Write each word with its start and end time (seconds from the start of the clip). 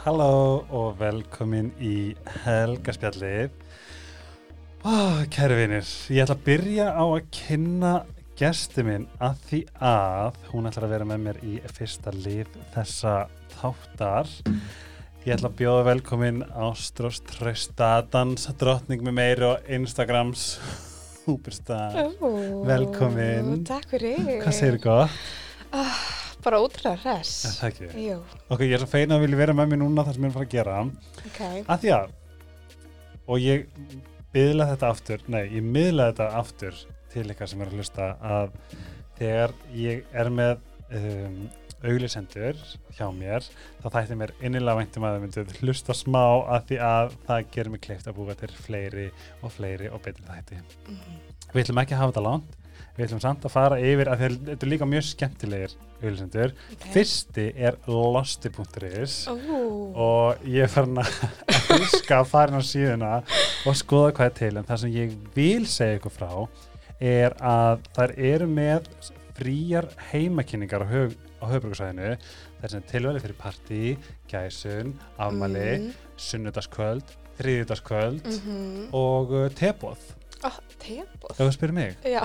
Halló 0.00 0.64
og 0.72 0.94
velkomin 0.96 1.66
í 1.76 2.14
Helgaspjallið. 2.46 3.50
Oh, 4.88 5.18
kæri 5.28 5.58
vinir, 5.58 5.88
ég 6.08 6.22
ætla 6.24 6.38
að 6.38 6.44
byrja 6.46 6.86
á 6.96 7.04
að 7.04 7.26
kynna 7.36 7.90
gesti 8.40 8.84
minn 8.86 9.04
að 9.20 9.42
því 9.50 9.58
að 9.90 10.38
hún 10.54 10.70
ætlar 10.70 10.86
að 10.86 10.94
vera 10.94 11.08
með 11.10 11.20
mér 11.26 11.40
í 11.44 11.58
fyrsta 11.76 12.14
lið 12.16 12.56
þessa 12.72 13.14
þáttar. 13.58 14.32
Ég 15.26 15.34
ætla 15.36 15.50
að 15.50 15.58
bjóða 15.58 15.84
velkomin 15.90 16.40
Ástrós 16.48 17.20
Trausta, 17.28 17.90
dansadrottning 18.08 19.04
með 19.04 19.18
meiri 19.20 19.48
og 19.50 19.68
Instagrams 19.68 20.46
superstar. 21.26 22.00
Ó, 22.24 22.64
Velkomin. 22.64 23.60
Takk 23.68 23.92
fyrir. 23.92 24.40
Hvað 24.40 24.56
segir 24.62 24.80
þú 24.80 24.84
gott? 24.88 25.20
Bara 26.44 26.60
útrúlega 26.64 26.96
hress. 27.04 27.32
Er 27.44 27.56
það 27.58 27.68
ekki? 27.70 28.14
Ok, 28.50 28.60
ég 28.64 28.72
er 28.76 28.82
svo 28.84 28.90
feina 28.92 29.16
að 29.18 29.26
vilja 29.26 29.40
vera 29.42 29.54
með 29.58 29.72
mér 29.74 29.82
núna 29.82 30.04
þar 30.06 30.16
sem 30.16 30.24
ég 30.24 30.30
er 30.30 30.32
að 30.32 30.38
fara 30.38 30.48
að 30.48 30.54
gera. 30.56 30.78
ok. 31.26 31.42
að 31.74 31.84
því 31.84 31.92
að 31.98 32.16
og 33.30 33.38
ég 33.44 33.66
byðla 34.34 34.66
þetta 34.72 34.88
aftur 34.94 35.22
nei, 35.30 35.42
ég 35.56 35.62
miðla 35.66 36.08
þetta 36.10 36.26
aftur 36.40 36.80
til 37.12 37.26
ykkar 37.34 37.48
sem 37.50 37.60
er 37.62 37.70
að 37.70 37.78
hlusta 37.78 38.10
að 38.22 38.52
þegar 39.18 39.52
ég 39.76 40.04
er 40.14 40.30
með 40.30 40.60
um, 40.96 41.40
auglisendur 41.80 42.58
hjá 42.96 43.06
mér 43.16 43.46
þá 43.82 43.86
þætti 43.94 44.16
mér 44.20 44.32
innilega 44.44 44.78
væntum 44.80 45.06
að 45.08 45.14
það 45.16 45.24
myndið 45.24 45.54
hlusta 45.64 45.96
smá 45.96 46.22
að 46.56 46.66
því 46.70 46.78
að 46.86 47.14
það 47.28 47.46
gerir 47.56 47.72
mig 47.74 47.82
kleift 47.86 48.10
að 48.10 48.18
búa 48.18 48.36
til 48.38 48.50
fleiri 48.66 49.06
og 49.40 49.54
fleiri 49.54 49.90
og 49.90 50.02
betri 50.04 50.26
þætti 50.28 50.60
Mhm. 50.90 51.20
við 51.54 51.62
ætlum 51.64 51.82
ekki 51.82 51.94
að 51.96 52.02
hafa 52.02 52.12
þetta 52.12 52.26
langt 52.28 52.56
við 53.00 53.06
ætlum 53.08 53.22
samt 53.22 53.46
að 53.48 53.54
fara 53.54 53.78
yfir 53.80 54.10
að 54.12 54.24
þetta 54.26 54.56
er 54.58 54.70
líka 54.70 54.88
mjög 54.88 55.06
skemmtilegir 55.08 55.76
auglisendur 56.00 56.52
Okay. 56.70 56.92
fyrsti 56.94 57.46
er 57.56 57.78
losti.is 57.88 59.14
Ó, 59.28 59.34
og 59.94 60.44
ég 60.48 60.64
er 60.66 60.72
farin 60.72 61.00
að 61.00 61.14
elska 61.76 62.20
að 62.20 62.28
fara 62.30 62.52
inn 62.52 62.60
á 62.60 62.64
síðuna 62.64 63.12
og 63.68 63.78
skoða 63.78 64.12
hvað 64.16 64.28
er 64.30 64.36
til. 64.40 64.52
En 64.60 64.68
það 64.68 64.82
sem 64.84 64.94
ég 64.96 65.16
vil 65.36 65.64
segja 65.70 65.98
ykkur 66.00 66.14
frá 66.14 66.30
er 67.00 67.36
að 67.40 67.86
þær 67.96 68.14
eru 68.32 68.48
með 68.50 68.88
fríjar 69.40 69.88
heimakynningar 70.10 70.84
á, 70.84 70.88
höf, 70.90 71.16
á 71.40 71.44
höfbrukarsvæðinu 71.48 72.14
þar 72.60 72.72
sem 72.74 72.86
tilvæli 72.90 73.24
fyrir 73.24 73.38
partí, 73.40 73.82
gæsun, 74.28 74.94
afmæli, 75.16 75.68
Mhm, 75.80 75.92
sunnudagskvöld, 76.20 77.16
þriðjudagskvöld 77.40 78.26
mhm. 78.28 78.88
og 78.92 79.32
uh, 79.32 79.46
Ó, 80.44 80.50
tebóð. 80.80 81.34
ef 81.34 81.40
þú 81.42 81.50
spyrir 81.56 81.76
mig, 81.76 81.96
Já, 82.06 82.22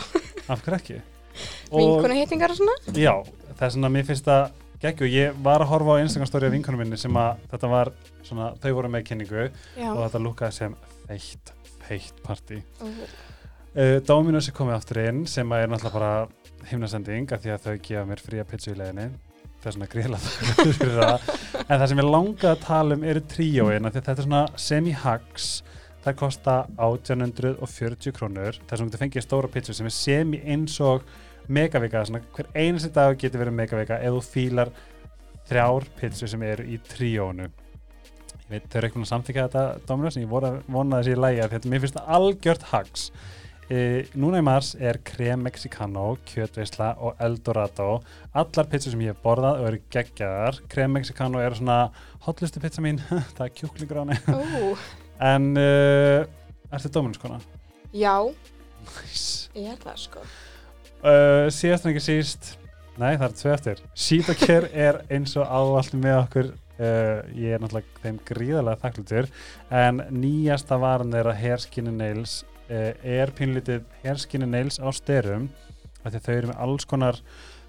af 0.47 0.61
hverju 0.63 0.77
ekki? 0.79 1.01
vinkonu 1.75 2.15
hittingar 2.15 2.53
og 2.53 2.59
svona? 2.61 2.75
Já, 2.95 3.13
það 3.57 3.65
er 3.67 3.73
svona 3.75 3.91
mér 3.91 4.07
finnst 4.07 4.29
það 4.29 4.45
geggju, 4.85 5.07
ég 5.11 5.37
var 5.43 5.63
að 5.63 5.71
horfa 5.73 5.97
á 5.97 6.03
Instagram 6.03 6.29
story 6.29 6.47
af 6.47 6.53
vinkunum 6.55 6.79
minni 6.83 6.97
sem 6.99 7.15
að 7.19 7.43
þetta 7.51 7.69
var 7.71 7.91
svona, 8.23 8.51
þau 8.63 8.71
voru 8.77 8.91
með 8.93 9.05
kynningu 9.09 9.45
Já. 9.75 9.89
og 9.91 10.01
þetta 10.05 10.21
lúkaði 10.23 10.57
sem 10.61 10.75
feitt, 11.07 11.53
feitt 11.87 12.23
partí. 12.25 12.61
Ó, 12.81 12.87
Uh, 13.75 13.97
Dominos 14.07 14.47
er 14.47 14.53
komið 14.55 14.71
aftur 14.77 14.97
inn 15.01 15.17
sem 15.27 15.49
er 15.51 15.65
náttúrulega 15.67 15.97
bara 15.99 16.67
himnasending 16.69 17.25
af 17.35 17.41
því 17.43 17.49
að 17.51 17.65
þau 17.65 17.73
gefa 17.83 18.03
mér 18.07 18.21
fría 18.23 18.45
pizza 18.47 18.71
í 18.71 18.75
leginni 18.79 19.09
það 19.59 19.67
er 19.67 19.75
svona 19.75 19.87
fyrir 19.91 20.93
það 20.95 21.25
en 21.65 21.73
það 21.81 21.83
sem 21.91 21.99
ég 21.99 22.07
langaði 22.07 22.51
að 22.53 22.61
tala 22.63 22.95
um 22.95 23.03
eru 23.11 23.23
tríóin 23.33 23.89
af 23.89 23.91
því 23.97 24.03
þetta 24.05 24.13
er 24.23 24.27
svona 24.29 24.43
semi-hags 24.63 25.49
það 26.05 26.17
kosta 26.21 26.55
1840 26.77 28.15
krónur. 28.15 28.61
Þess 28.69 28.85
að 28.85 28.93
þú 28.93 29.03
fengið 29.03 29.25
stóra 29.25 29.51
pizza 29.51 29.75
sem 29.75 29.89
er 29.89 29.95
semi 29.95 30.41
eins 30.45 30.79
og 30.85 31.05
megavika 31.47 32.05
hver 32.05 32.49
einasti 32.55 32.93
dag 32.93 33.17
getur 33.21 33.43
verið 33.43 33.59
megavika 33.59 34.01
ef 34.01 34.17
þú 34.17 34.25
fílar 34.29 34.73
þrjár 35.49 35.85
pizza 35.99 36.29
sem 36.29 36.41
eru 36.45 36.65
í 36.65 36.79
tríónu 36.81 37.51
ég 38.45 38.59
veit 38.59 38.67
þau 38.69 38.77
eru 38.77 38.87
ekki 38.87 38.99
búin 38.99 39.05
að 39.07 39.11
samþykja 39.11 39.47
þetta 39.47 39.63
Dominos 39.89 40.17
en 40.17 40.25
ég 40.25 40.29
vona, 40.29 40.51
vona 40.69 40.99
þessi 41.01 41.15
í 41.15 41.17
því 41.17 41.45
að 41.45 41.67
mér 41.71 41.81
finnst 41.83 41.97
það 41.97 42.11
algjört 42.17 42.67
hags. 42.71 43.05
E, 43.65 43.77
núna 44.21 44.37
í 44.37 44.45
mars 44.45 44.75
er 44.77 44.99
krem 45.01 45.41
mexicano, 45.47 46.11
kjötveisla 46.29 46.91
og 47.01 47.23
eldorado. 47.25 47.87
Allar 48.37 48.69
pizza 48.69 48.93
sem 48.93 49.01
ég 49.01 49.15
hef 49.15 49.23
borðað 49.23 49.63
og 49.63 49.71
eru 49.71 49.81
geggjaðar. 49.95 50.61
Krem 50.69 50.93
mexicano 50.93 51.41
er 51.41 51.57
svona 51.57 51.79
hotlistu 52.27 52.61
pizza 52.61 52.85
mín. 52.85 53.01
Það 53.35 53.47
er 53.47 53.57
kjúklingur 53.57 54.01
á 54.01 54.03
henni. 54.03 54.19
Ó, 54.29 54.77
en 55.23 55.51
uh, 55.57 56.25
ertu 56.75 56.91
Dominus 56.91 57.21
kona? 57.21 57.39
já, 57.95 58.15
Nice. 58.85 59.49
ég 59.57 59.71
er 59.71 59.79
það 59.81 59.95
sko. 59.97 60.21
Uh, 61.05 61.47
síðast 61.53 61.85
en 61.85 61.93
ekki 61.93 62.03
síst 62.05 62.51
nei 63.01 63.15
það 63.17 63.25
er 63.27 63.33
tvö 63.39 63.53
eftir 63.53 63.81
Sheetacare 63.97 64.69
er 64.87 64.99
eins 65.13 65.33
og 65.37 65.45
ávallt 65.49 65.93
með 65.99 66.17
okkur 66.23 66.49
uh, 66.51 67.19
ég 67.35 67.55
er 67.55 67.61
náttúrulega 67.63 68.03
þeim 68.03 68.19
gríðarlega 68.29 68.81
þakklutur 68.83 69.27
en 69.83 70.01
nýjasta 70.21 70.77
varan 70.81 71.11
þeirra 71.13 71.35
Hair 71.39 71.63
Skin 71.65 71.91
and 71.91 72.01
Nails 72.01 72.39
uh, 72.69 72.93
er 73.03 73.33
pínlítið 73.37 73.83
Hair 74.03 74.21
Skin 74.23 74.45
and 74.47 74.55
Nails 74.55 74.79
á 74.81 74.87
styrum 74.95 75.49
þau 76.05 76.33
eru 76.35 76.51
með 76.51 76.59
alls 76.67 76.85
konar 76.89 77.21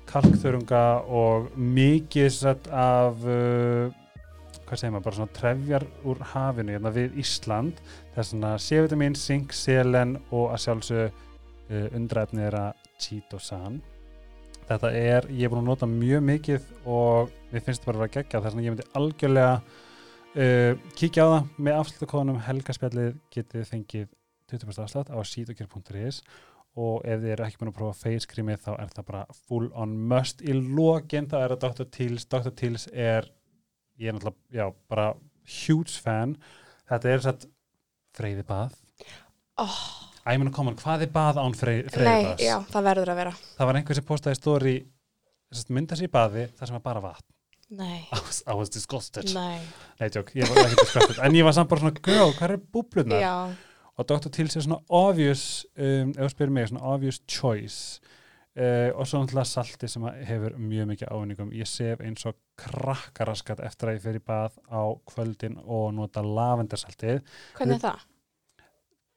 kalkþörunga 0.07 0.84
og 1.09 1.49
mikið 1.59 2.28
sett 2.37 2.69
af 2.71 3.25
uh, 3.27 3.89
hvað 4.66 4.81
segir 4.81 4.94
maður, 4.94 5.06
bara 5.09 5.19
svona 5.21 5.37
trefjar 5.41 5.88
úr 6.06 6.22
hafinu 6.32 6.77
hérna 6.77 6.94
við 6.94 7.19
Ísland. 7.22 7.82
Það 8.15 8.22
er 8.22 8.31
svona 8.31 8.54
C-vitamin, 8.62 9.19
zink, 9.19 9.54
selen 9.56 10.16
og 10.31 10.49
að 10.54 10.65
sjálfsög 10.66 11.04
uh, 11.10 11.87
undraefnið 11.97 12.49
er 12.50 12.59
að 12.62 12.88
Cheetosan 12.97 13.82
þetta 14.66 14.91
er, 14.99 15.28
ég 15.31 15.47
er 15.47 15.53
búin 15.53 15.62
að 15.62 15.71
nota 15.71 15.88
mjög 15.88 16.25
mikið 16.27 16.69
og 16.91 17.31
við 17.53 17.62
finnst 17.66 17.82
þetta 17.82 17.91
bara 17.91 17.99
að 17.99 18.03
vera 18.03 18.15
gegja 18.16 18.41
þess 18.43 18.56
að 18.56 18.65
ég 18.65 18.75
myndi 18.75 18.88
algjörlega 19.00 19.54
uh, 19.56 20.84
kíkja 20.98 21.27
á 21.27 21.28
það. 21.31 21.48
Með 21.66 21.81
afslutakóðunum 21.83 22.43
helgaspjallið 22.48 23.16
getið 23.34 23.56
þið 23.56 23.72
fengið 23.72 24.12
20% 24.53 24.84
afslut 24.87 25.12
á 25.15 25.19
cheetokir.is 25.31 26.21
og 26.77 27.06
ef 27.09 27.22
þið 27.22 27.33
eru 27.33 27.47
ekki 27.47 27.60
búin 27.62 27.72
að 27.72 27.78
prófa 27.78 27.98
face 28.03 28.28
creamið 28.28 28.66
þá 28.66 28.72
er 28.75 28.91
það 28.93 29.09
bara 29.09 29.22
full 29.47 29.71
on 29.72 29.94
must. 30.10 30.43
Í 30.44 30.53
lokin 30.53 31.31
þá 31.31 31.38
er 31.41 31.54
það 31.54 31.62
Dr. 31.65 31.91
Teals. 31.97 32.27
Dr. 32.28 32.53
Teals 32.59 32.88
er, 32.93 33.31
ég 33.99 34.11
er 34.11 34.17
náttúrulega 34.17 34.59
já, 34.61 34.67
bara 34.93 35.07
huge 35.67 36.01
fan. 36.03 36.34
Þetta 36.91 37.12
er 37.15 37.25
satt 37.25 37.47
freyði 38.17 38.45
bað. 38.49 38.75
Ó, 39.61 39.67
Æ, 40.27 40.34
ég 40.34 40.41
meina 40.43 40.51
koma, 40.55 40.73
hvað 40.75 41.05
er 41.07 41.11
bað 41.15 41.39
án 41.39 41.55
frey, 41.55 41.83
nei, 41.84 41.91
freyðibaðs? 41.95 42.43
já, 42.43 42.57
það 42.73 42.87
verður 42.91 43.12
að 43.12 43.19
vera. 43.21 43.33
Það 43.57 43.69
var 43.71 43.79
einhver 43.79 43.99
sem 44.01 44.07
postaði 44.09 44.39
stóri 44.41 44.75
mynda 45.73 45.97
sér 45.97 46.09
í 46.09 46.12
baði 46.12 46.47
þar 46.59 46.69
sem 46.71 46.77
var 46.81 46.83
bara 46.89 47.03
vatn. 47.05 47.29
Nei, 47.77 48.01
I 48.15 48.19
was, 48.23 48.41
I 48.47 48.55
was 48.59 48.71
disgusted. 48.71 49.31
Nei, 49.34 49.61
Nei, 50.01 50.09
tjók, 50.15 50.28
ég 50.39 50.47
var 50.51 50.61
ekki 50.65 50.81
disgusted. 50.84 51.21
En 51.27 51.34
ég 51.39 51.47
var 51.47 51.55
samt 51.57 51.71
bara 51.71 51.83
svona, 51.83 51.95
girl, 52.03 52.34
hvað 52.39 52.53
er 52.57 52.61
búblunar? 52.75 53.23
já, 53.23 53.37
Og 53.97 54.05
Dr. 54.11 54.28
Tills 54.28 54.55
er 54.59 54.61
svona 54.67 54.77
obvious 54.93 55.65
um, 55.81 56.11
ef 56.13 56.19
þú 56.27 56.33
spyrir 56.34 56.51
mig, 56.53 56.67
svona 56.69 56.83
obvious 56.93 57.17
choice 57.33 58.03
uh, 58.56 58.91
og 58.97 59.06
svo 59.09 59.21
náttúrulega 59.22 59.50
salti 59.50 59.89
sem 59.91 60.06
hefur 60.28 60.56
mjög 60.59 60.91
mikið 60.93 61.12
ávinningum 61.12 61.53
Ég 61.56 61.69
sef 61.71 62.03
eins 62.05 62.27
og 62.28 62.39
krakkaraskat 62.61 63.61
eftir 63.67 63.91
að 63.93 63.99
ég 63.99 64.05
fer 64.06 64.19
í 64.21 64.25
bað 64.33 64.59
á 64.72 64.83
kvöldin 65.12 65.59
og 65.65 65.93
nota 65.97 66.25
lavendersaltið 66.25 67.22
hvernig 67.59 67.78
er 67.78 67.84
það? 67.87 68.06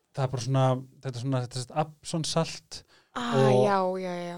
Það 0.10 0.24
er 0.26 0.32
bara 0.34 0.44
svona, 0.46 0.64
þetta 1.04 1.16
er 1.16 1.24
svona, 1.24 1.42
þetta 1.46 1.60
er 1.60 1.66
svona 1.68 1.84
Abson 1.86 2.26
salt 2.28 2.84
Ah, 3.16 3.34
Og- 3.36 3.66
já, 3.66 3.78
já, 4.00 4.14
já, 4.16 4.38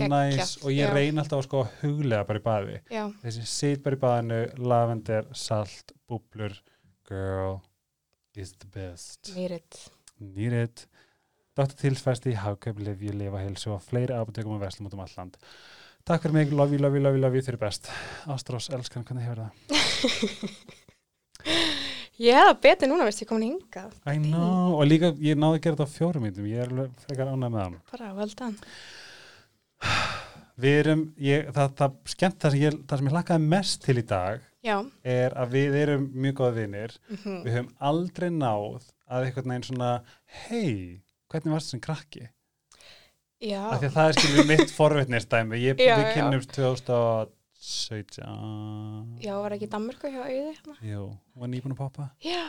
er 0.00 0.08
næs 0.08 0.56
og 0.64 0.70
ég 0.72 0.92
reyna 0.94 1.20
alltaf 1.22 1.42
að 1.42 1.44
sko 1.44 1.60
huglega 1.82 2.24
bara 2.26 2.38
í 2.40 2.42
baði 2.42 2.78
já, 2.90 3.02
þessi 3.22 3.44
sit 3.46 3.82
bara 3.84 3.96
í 3.96 4.00
baðinu, 4.00 4.38
lavender, 4.58 5.28
salt, 5.36 5.92
búblur, 6.08 6.56
girl 7.06 7.60
is 8.34 8.54
the 8.54 8.66
best. 8.66 9.34
mýrit. 9.36 9.90
Need 10.18 10.52
it. 10.52 10.86
Dr. 11.52 11.76
Tilsfæst 11.76 12.26
í 12.30 12.34
Hagkaup, 12.38 12.78
Livju, 12.80 13.12
Lifa, 13.12 13.42
Hilsu 13.44 13.74
og 13.74 13.82
fleiri 13.84 14.14
apotekum 14.16 14.54
og 14.56 14.62
verslum 14.62 14.88
út 14.88 14.94
um 14.96 15.02
alland. 15.04 15.34
Takk 16.08 16.24
fyrir 16.24 16.34
mig, 16.34 16.52
love 16.52 16.72
you, 16.72 16.80
love 16.80 16.96
you, 16.96 17.02
love 17.04 17.18
you, 17.18 17.22
love 17.22 17.36
you, 17.36 17.44
þeir 17.44 17.54
eru 17.54 17.60
best. 17.60 17.90
Ástrós, 18.32 18.70
elskan, 18.72 19.04
hvernig 19.06 19.26
hefur 19.28 19.44
það? 19.44 19.52
Hefða 22.22 22.54
betið 22.62 22.90
núna, 22.90 23.06
veist 23.08 23.22
ég 23.22 23.28
komin 23.28 23.50
hingað. 23.50 23.92
I 24.08 24.16
know, 24.22 24.78
og 24.78 24.86
líka 24.86 25.12
ég 25.20 25.36
náði 25.36 25.58
að 25.58 25.64
gera 25.66 25.78
þetta 25.78 25.88
á 25.90 25.94
fjórum 25.96 26.26
mínutum, 26.26 26.48
ég 26.48 26.62
er 26.62 26.72
alveg 26.72 27.04
frekar 27.04 27.30
ánægð 27.32 27.54
með 27.54 27.60
það. 27.62 27.76
Bara, 27.92 28.10
well 28.16 28.34
done. 28.38 28.56
Við 30.62 30.78
erum, 30.82 31.04
ég, 31.20 31.52
það, 31.52 31.76
það, 31.78 31.94
skemmt 32.12 32.40
það 32.42 32.54
sem 32.54 32.62
ég, 32.62 32.80
það 32.88 33.00
sem 33.00 33.08
ég 33.08 33.14
hlakkaði 33.16 33.52
mest 33.52 33.84
til 33.84 33.96
í 33.98 34.04
dag 34.08 34.42
Já, 34.62 34.76
er 35.02 35.34
að 35.40 35.54
við 35.56 35.78
erum 35.80 36.04
mjög 36.12 36.36
góða 36.38 36.52
vinir 36.60 36.92
mhm, 37.08 37.38
við 37.46 37.56
höfum 37.56 37.70
aldrei 37.90 38.28
náð 38.30 38.84
að 39.08 39.26
einhvern 39.26 39.54
veginn 39.54 39.66
svona 39.70 39.88
hei, 40.44 41.00
hvernig 41.32 41.52
varst 41.56 41.70
sem 41.74 41.80
krakki? 41.82 42.24
já, 43.42 43.62
Af 43.74 43.78
því 43.82 43.88
að 43.88 43.94
það 43.96 44.08
er 44.08 44.14
skilur 44.20 44.46
mitt 44.52 44.70
forvitnistæmi 44.76 45.56
ég, 45.64 45.72
við 45.80 45.88
já. 45.88 45.96
kynnumst 46.14 46.50
2017 46.54 48.22
já, 49.22 49.34
var 49.42 49.50
ekki 49.56 49.68
Danmörku 49.72 50.06
hjá 50.12 50.20
auði 50.22 50.42
hérna? 50.52 50.74
Jú, 50.86 51.02
var 51.38 51.48
nýbúin 51.52 51.74
að 51.74 51.80
poppa 51.82 52.04
Já, 52.22 52.44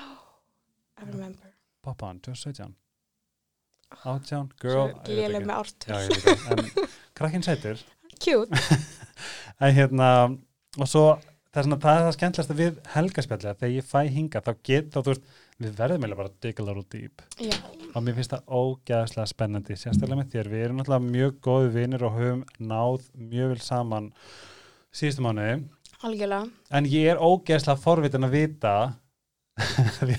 I 1.02 1.04
remember. 1.10 1.50
poppa 1.84 2.04
hann, 2.12 2.20
2017 2.26 2.76
átján, 4.10 4.48
girl 4.62 4.90
léleg 5.06 5.44
með 5.46 5.54
Já, 5.54 5.58
ártur. 5.62 5.94
krakkin 7.18 7.44
sætur 7.46 7.78
Cute. 8.24 8.54
en 9.64 9.72
hérna 9.76 10.08
og 10.80 10.88
svo 10.90 11.04
það 11.54 11.60
er 11.60 11.64
svona, 11.68 11.80
það 11.84 11.96
er 11.98 12.02
það 12.08 12.16
skemmtilegast 12.18 12.54
við 12.58 12.74
helgaspjalli 12.96 13.48
að 13.52 13.60
þegar 13.62 13.76
ég 13.76 13.86
fæ 13.90 14.00
hinga 14.16 14.40
þá 14.46 14.52
get 14.66 14.86
þá, 14.94 14.98
þú 15.02 15.10
veist, 15.12 15.26
við 15.62 15.76
verðum 15.78 16.04
eiginlega 16.04 16.20
bara 16.22 16.32
að 16.32 16.40
dig 16.46 16.60
a 16.60 16.66
little 16.68 16.86
deep. 16.94 17.22
Já, 17.38 17.54
og 17.94 18.02
mér 18.06 18.18
finnst 18.18 18.34
það 18.34 18.50
ógæðslega 18.60 19.30
spennandi 19.34 19.78
sérstaklega 19.78 20.20
með 20.22 20.34
þér, 20.34 20.50
við 20.54 20.66
erum 20.66 20.82
náttúrulega 20.82 21.12
mjög 21.14 21.38
góði 21.46 21.70
vinnir 21.78 22.06
og 22.08 22.18
höfum 22.18 22.44
náð 22.72 23.08
mjög 23.34 23.54
vel 23.54 23.62
saman 23.68 24.10
síðustu 24.94 25.26
mánuði. 25.26 25.56
Algjörlega. 26.04 26.50
en 26.76 26.88
ég 26.92 27.14
er 27.14 27.22
ógæðslega 27.24 27.80
forvitin 27.80 28.28
að 28.28 28.34
vita 28.36 28.74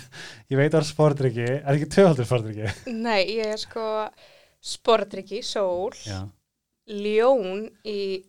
ég 0.51 0.57
veit 0.57 0.75
er 0.79 0.87
sportryggi 0.87 1.45
er 1.45 1.75
ekki 1.75 1.89
tvöhaldur 1.91 2.25
sportryggi 2.29 2.95
Nei, 2.95 3.35
ég 3.35 3.51
er 3.53 3.61
sko 3.61 3.85
sportryggi, 4.65 5.43
sól, 5.45 5.93
já, 6.07 6.23
ljón 6.89 7.67
í 7.85 8.23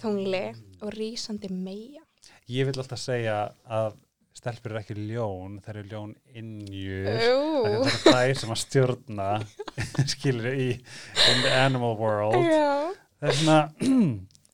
tungli 0.00 0.48
og 0.80 0.90
rísandi 0.96 1.50
meia. 1.52 2.02
ég 2.50 2.66
vil 2.66 2.74
alltaf 2.80 2.98
segja 3.00 3.36
að 3.68 3.94
stelpur 4.36 4.74
eru 4.74 4.80
ekki 4.82 4.96
ljón, 4.98 5.58
þær 5.64 5.80
eru 5.80 5.88
ljón 5.92 6.12
innjur 6.36 7.06
það 7.16 7.76
er 7.80 8.00
þær 8.04 8.40
sem 8.42 8.54
að 8.54 8.62
stjórna 8.62 9.28
skilur 10.12 10.52
í 10.52 10.70
in 10.76 11.42
the 11.44 11.52
animal 11.56 11.96
world 12.00 12.36
já, 12.44 12.92
það 13.20 13.30
er 13.32 13.38
svona 13.40 13.60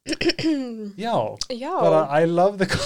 já, 1.06 1.17
já. 1.50 1.75
bara 1.82 2.05
I 2.23 2.31
love 2.31 2.58
the 2.62 2.70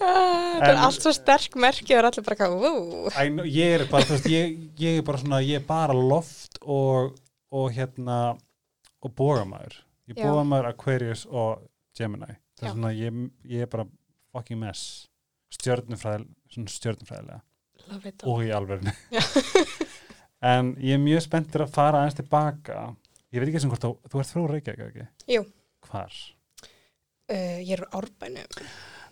Ah, 0.00 0.56
Þetta 0.56 0.68
er 0.70 0.78
allt 0.80 1.04
svo 1.04 1.12
sterk 1.12 1.56
merki 1.60 1.92
og 1.92 1.98
er 2.00 2.06
allir 2.08 2.24
bara 2.24 2.36
hvað, 2.40 2.54
ú. 2.56 3.10
I 3.20 3.28
know, 3.32 3.44
ég 3.44 3.74
er 3.76 3.82
bara, 3.90 4.06
þú 4.08 4.16
veist, 4.16 4.28
ég, 4.32 4.54
ég 4.80 5.00
er 5.00 5.04
bara 5.04 5.20
svona, 5.20 5.40
ég 5.44 5.60
er 5.60 5.66
bara 5.68 5.96
loft 5.96 6.56
og, 6.62 7.18
og 7.52 7.66
hérna, 7.76 8.16
og 9.04 9.14
bógamæður. 9.16 9.76
Ég 10.08 10.16
Já. 10.16 10.24
bógamæður 10.24 10.70
Aquarius 10.72 11.26
og 11.28 11.66
Gemini. 11.96 12.32
Það 12.56 12.64
Já. 12.64 12.70
er 12.70 12.76
svona, 12.78 12.92
ég, 12.96 13.20
ég 13.52 13.66
er 13.66 13.70
bara 13.72 13.86
fucking 14.34 14.60
mess. 14.62 15.06
Stjörnufræðil, 15.54 16.28
svona 16.52 16.74
stjörnufræðilega. 16.74 17.40
Love 17.90 18.12
it. 18.12 18.26
Og 18.28 18.44
í 18.46 18.52
alverðinu. 18.54 18.94
En 20.40 20.70
ég 20.80 20.96
er 20.96 21.00
mjög 21.02 21.26
spenntur 21.26 21.66
að 21.66 21.74
fara 21.74 22.00
aðeins 22.00 22.16
tilbaka. 22.16 22.84
Ég 23.30 23.42
veit 23.42 23.50
ekki 23.50 23.60
sem 23.60 23.72
hvort 23.72 23.82
þú, 23.84 23.90
þú 24.08 24.20
ert 24.22 24.30
frá 24.32 24.44
Reykjavík, 24.48 24.86
ekki? 24.86 25.34
Jú. 25.34 25.42
Hvar? 25.90 26.14
Uh, 27.28 27.58
ég 27.60 27.74
er 27.76 27.82
úr 27.84 27.98
árbænum. 28.00 28.62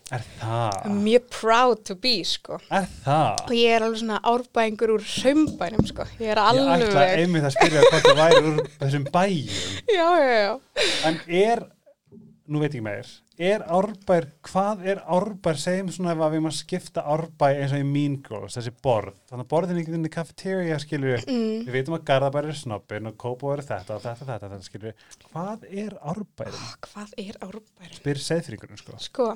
Er 0.09 0.23
það? 0.39 0.87
Mjög 1.05 1.27
proud 1.35 1.83
to 1.85 1.99
be, 2.01 2.15
sko. 2.25 2.57
Er 2.73 2.87
það? 3.05 3.43
Og 3.45 3.53
ég 3.59 3.75
er 3.77 3.85
alveg 3.85 4.01
svona 4.01 4.23
árbængur 4.33 4.95
úr 4.95 5.05
saumbænum, 5.05 5.85
sko. 5.91 6.07
Ég 6.17 6.33
er 6.33 6.41
Ég 6.41 6.63
ætla 6.63 6.79
alveg... 6.79 7.13
einmitt 7.21 7.49
að 7.51 7.55
spyrja 7.59 7.85
hvort 7.85 8.09
það 8.09 8.21
væri 8.23 8.41
úr 8.49 8.63
þessum 8.81 9.05
bæjum. 9.13 9.61
Já, 9.93 10.09
já, 10.09 10.39
já. 10.41 10.55
En 11.11 11.21
er, 11.43 11.65
nú 12.49 12.61
veit 12.63 12.75
ég 12.75 12.83
meir, 12.85 13.09
er 13.39 13.63
árbær, 13.71 14.25
hvað 14.49 14.81
er 14.89 14.99
árbær, 15.15 15.59
segjum 15.61 15.91
svona 15.95 16.15
ef 16.17 16.23
við 16.33 16.41
maður 16.43 16.57
skipta 16.59 17.05
árbær 17.13 17.61
eins 17.61 17.75
og 17.77 17.83
í 17.83 17.87
Mean 17.87 18.17
Girls, 18.27 18.57
þessi 18.57 18.73
borð, 18.83 19.15
þannig 19.31 19.45
að 19.45 19.51
borðin 19.53 19.79
ekki 19.83 19.95
inn 19.99 20.09
í 20.09 20.13
cafeteria, 20.15 20.79
skilur 20.83 21.13
við, 21.15 21.27
Mm. 21.29 21.61
við 21.69 21.77
veitum 21.77 21.97
að 21.99 22.05
Garðabær 22.09 22.49
er 22.51 22.59
snobbin 22.59 23.07
og 23.13 23.17
Kópó 23.21 23.53
er 23.55 23.63
þetta 23.69 23.95
og 23.99 24.03
þetta, 24.07 24.27
þetta, 24.33 24.51
þetta, 24.55 24.61
skilur 24.67 24.89
við, 24.91 25.07
hvað 25.29 25.69
er 25.85 25.97
árbærin? 26.15 26.67
Hvað 26.89 27.15
er 27.29 27.41
árbærin? 27.47 27.97
Spyr 28.01 28.23
seðfringurinn, 28.27 28.83
sko. 28.83 28.99
Sko, 29.07 29.29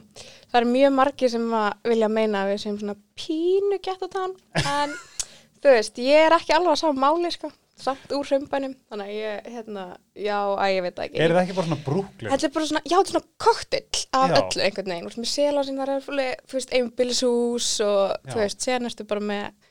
það 0.50 0.60
er 0.64 0.70
mjög 0.72 0.92
margir 0.98 1.34
sem 1.36 1.48
að 1.62 1.72
vilja 1.92 2.08
meina 2.18 2.42
að 2.46 2.54
við 2.54 2.62
sem 2.66 2.78
svona 2.82 2.96
pínu 3.14 3.78
gett 3.86 4.02
á 4.02 4.08
tann, 4.18 4.34
en 4.64 4.96
þú 5.62 5.76
veist, 5.76 6.02
ég 6.02 6.26
er 6.26 6.34
ekki 6.40 6.56
alveg 6.56 6.74
að 6.74 6.80
sá 6.82 6.88
máli, 6.96 7.30
sko, 7.36 7.52
samt 7.78 8.12
úr 8.14 8.26
saumbænum, 8.28 8.74
þannig 8.90 9.08
að 9.08 9.16
ég, 9.16 9.48
hérna, 9.54 9.84
já, 10.18 10.36
að 10.52 10.72
ég 10.74 10.84
veit 10.86 11.00
ekki. 11.04 11.18
Er 11.24 11.34
það 11.34 11.42
ekki 11.42 11.56
bara 11.56 11.68
svona 11.70 11.84
brúklir? 11.86 12.30
Þetta 12.32 12.48
er 12.48 12.54
bara 12.56 12.68
svona, 12.70 12.82
já, 12.84 12.94
þetta 12.94 13.08
er 13.10 13.14
svona 13.14 13.44
koktill 13.46 14.02
af 14.18 14.32
Já. 14.32 14.36
öllu 14.38 14.64
einhvern 14.66 14.92
veginn, 14.92 15.10
með 15.22 15.30
sela 15.32 15.64
sem 15.66 15.80
það 15.80 15.92
er 15.96 16.06
þú 16.06 16.58
veist, 16.58 16.74
einbýlishús 16.78 17.68
og 17.86 18.02
Já. 18.12 18.32
þú 18.32 18.40
veist, 18.42 18.66
sér 18.66 18.84
næstu 18.84 19.06
bara 19.08 19.24
með 19.32 19.70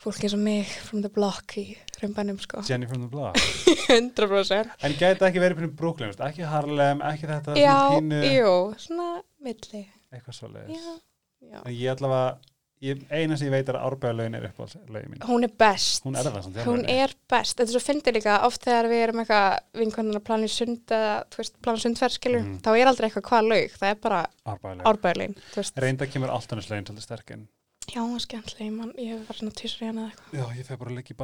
fólk 0.00 0.24
eins 0.24 0.34
og 0.36 0.42
mig 0.42 0.74
from 0.88 1.04
the 1.04 1.12
block 1.12 1.56
í 1.60 1.64
raumbænum, 2.00 2.38
sko, 2.40 2.62
Jenny 2.68 2.88
from 2.88 3.04
the 3.04 3.10
Block. 3.12 3.36
100%. 3.90 4.76
En 4.86 4.94
gæti 4.96 5.26
ekki 5.28 5.42
verið 5.42 5.60
fyrir 5.60 5.72
brúklir, 5.76 6.14
ekki 6.26 6.46
Harlem, 6.48 7.02
ekki 7.10 7.28
þetta, 7.28 7.56
Já, 7.60 7.76
jú, 8.32 8.54
svona 8.80 9.10
milli, 9.44 9.84
eitthvað 10.10 10.38
svo 10.38 10.48
já, 10.54 10.94
já. 11.44 11.60
En 11.64 11.74
ég 11.74 11.92
allavega, 11.92 12.38
ég, 12.80 13.02
eina 13.12 13.36
sem 13.36 13.46
ég 13.48 13.52
veit 13.54 13.68
er 13.68 13.76
að 13.78 13.86
árbæðalögin 13.90 14.36
er 14.38 14.46
uppáhaldslögin 14.48 15.10
mín. 15.12 15.22
Hún 15.28 15.44
er 15.46 15.52
best. 15.60 16.04
Hún 16.06 16.16
er 16.16 16.24
samt. 16.26 16.40
Hún 16.40 16.56
alvörunni. 16.64 16.96
er 17.04 17.14
best. 17.30 17.56
Þetta 17.58 17.68
er 17.68 17.74
svo 17.76 17.82
fyndið 17.84 18.16
líka 18.18 18.36
oft 18.46 18.64
þegar 18.64 18.88
við 18.90 19.02
erum 19.06 19.22
eitthvað 19.22 19.48
vinkonan 19.80 20.20
að 20.20 20.24
plana 20.30 20.48
í 20.48 20.52
sund 20.54 20.94
eða, 20.96 21.14
þú 21.30 21.36
veist, 21.42 21.54
plana 21.62 21.78
sundferð, 21.84 22.16
skilur, 22.18 22.42
Mhm. 22.44 22.58
þá 22.64 22.70
er 22.80 22.86
aldrei 22.92 23.08
eitthvað 23.10 23.28
hvað 23.30 23.48
laug. 23.52 23.70
Það 23.80 23.90
er 23.90 23.98
bara 24.06 24.20
Árbæðalögin. 24.46 25.36
Reynda 25.76 26.06
kemur 26.06 26.30
áltanuslögin 26.34 26.86
svolítið 26.86 27.06
sterkinn. 27.08 27.48
Já, 27.90 28.02
skemmtileg, 28.22 28.70
man, 28.72 28.92
ég 28.98 29.08
hef 29.18 29.28
verið 29.28 29.38
svona 29.40 29.54
tísur 29.56 29.82
í 29.82 29.86
hana. 29.86 30.12
Já, 30.32 30.44
ég 30.54 30.64
feg 30.66 30.78
bara 30.78 30.90
að 30.90 30.96
liggja 30.96 31.14
í 31.14 31.18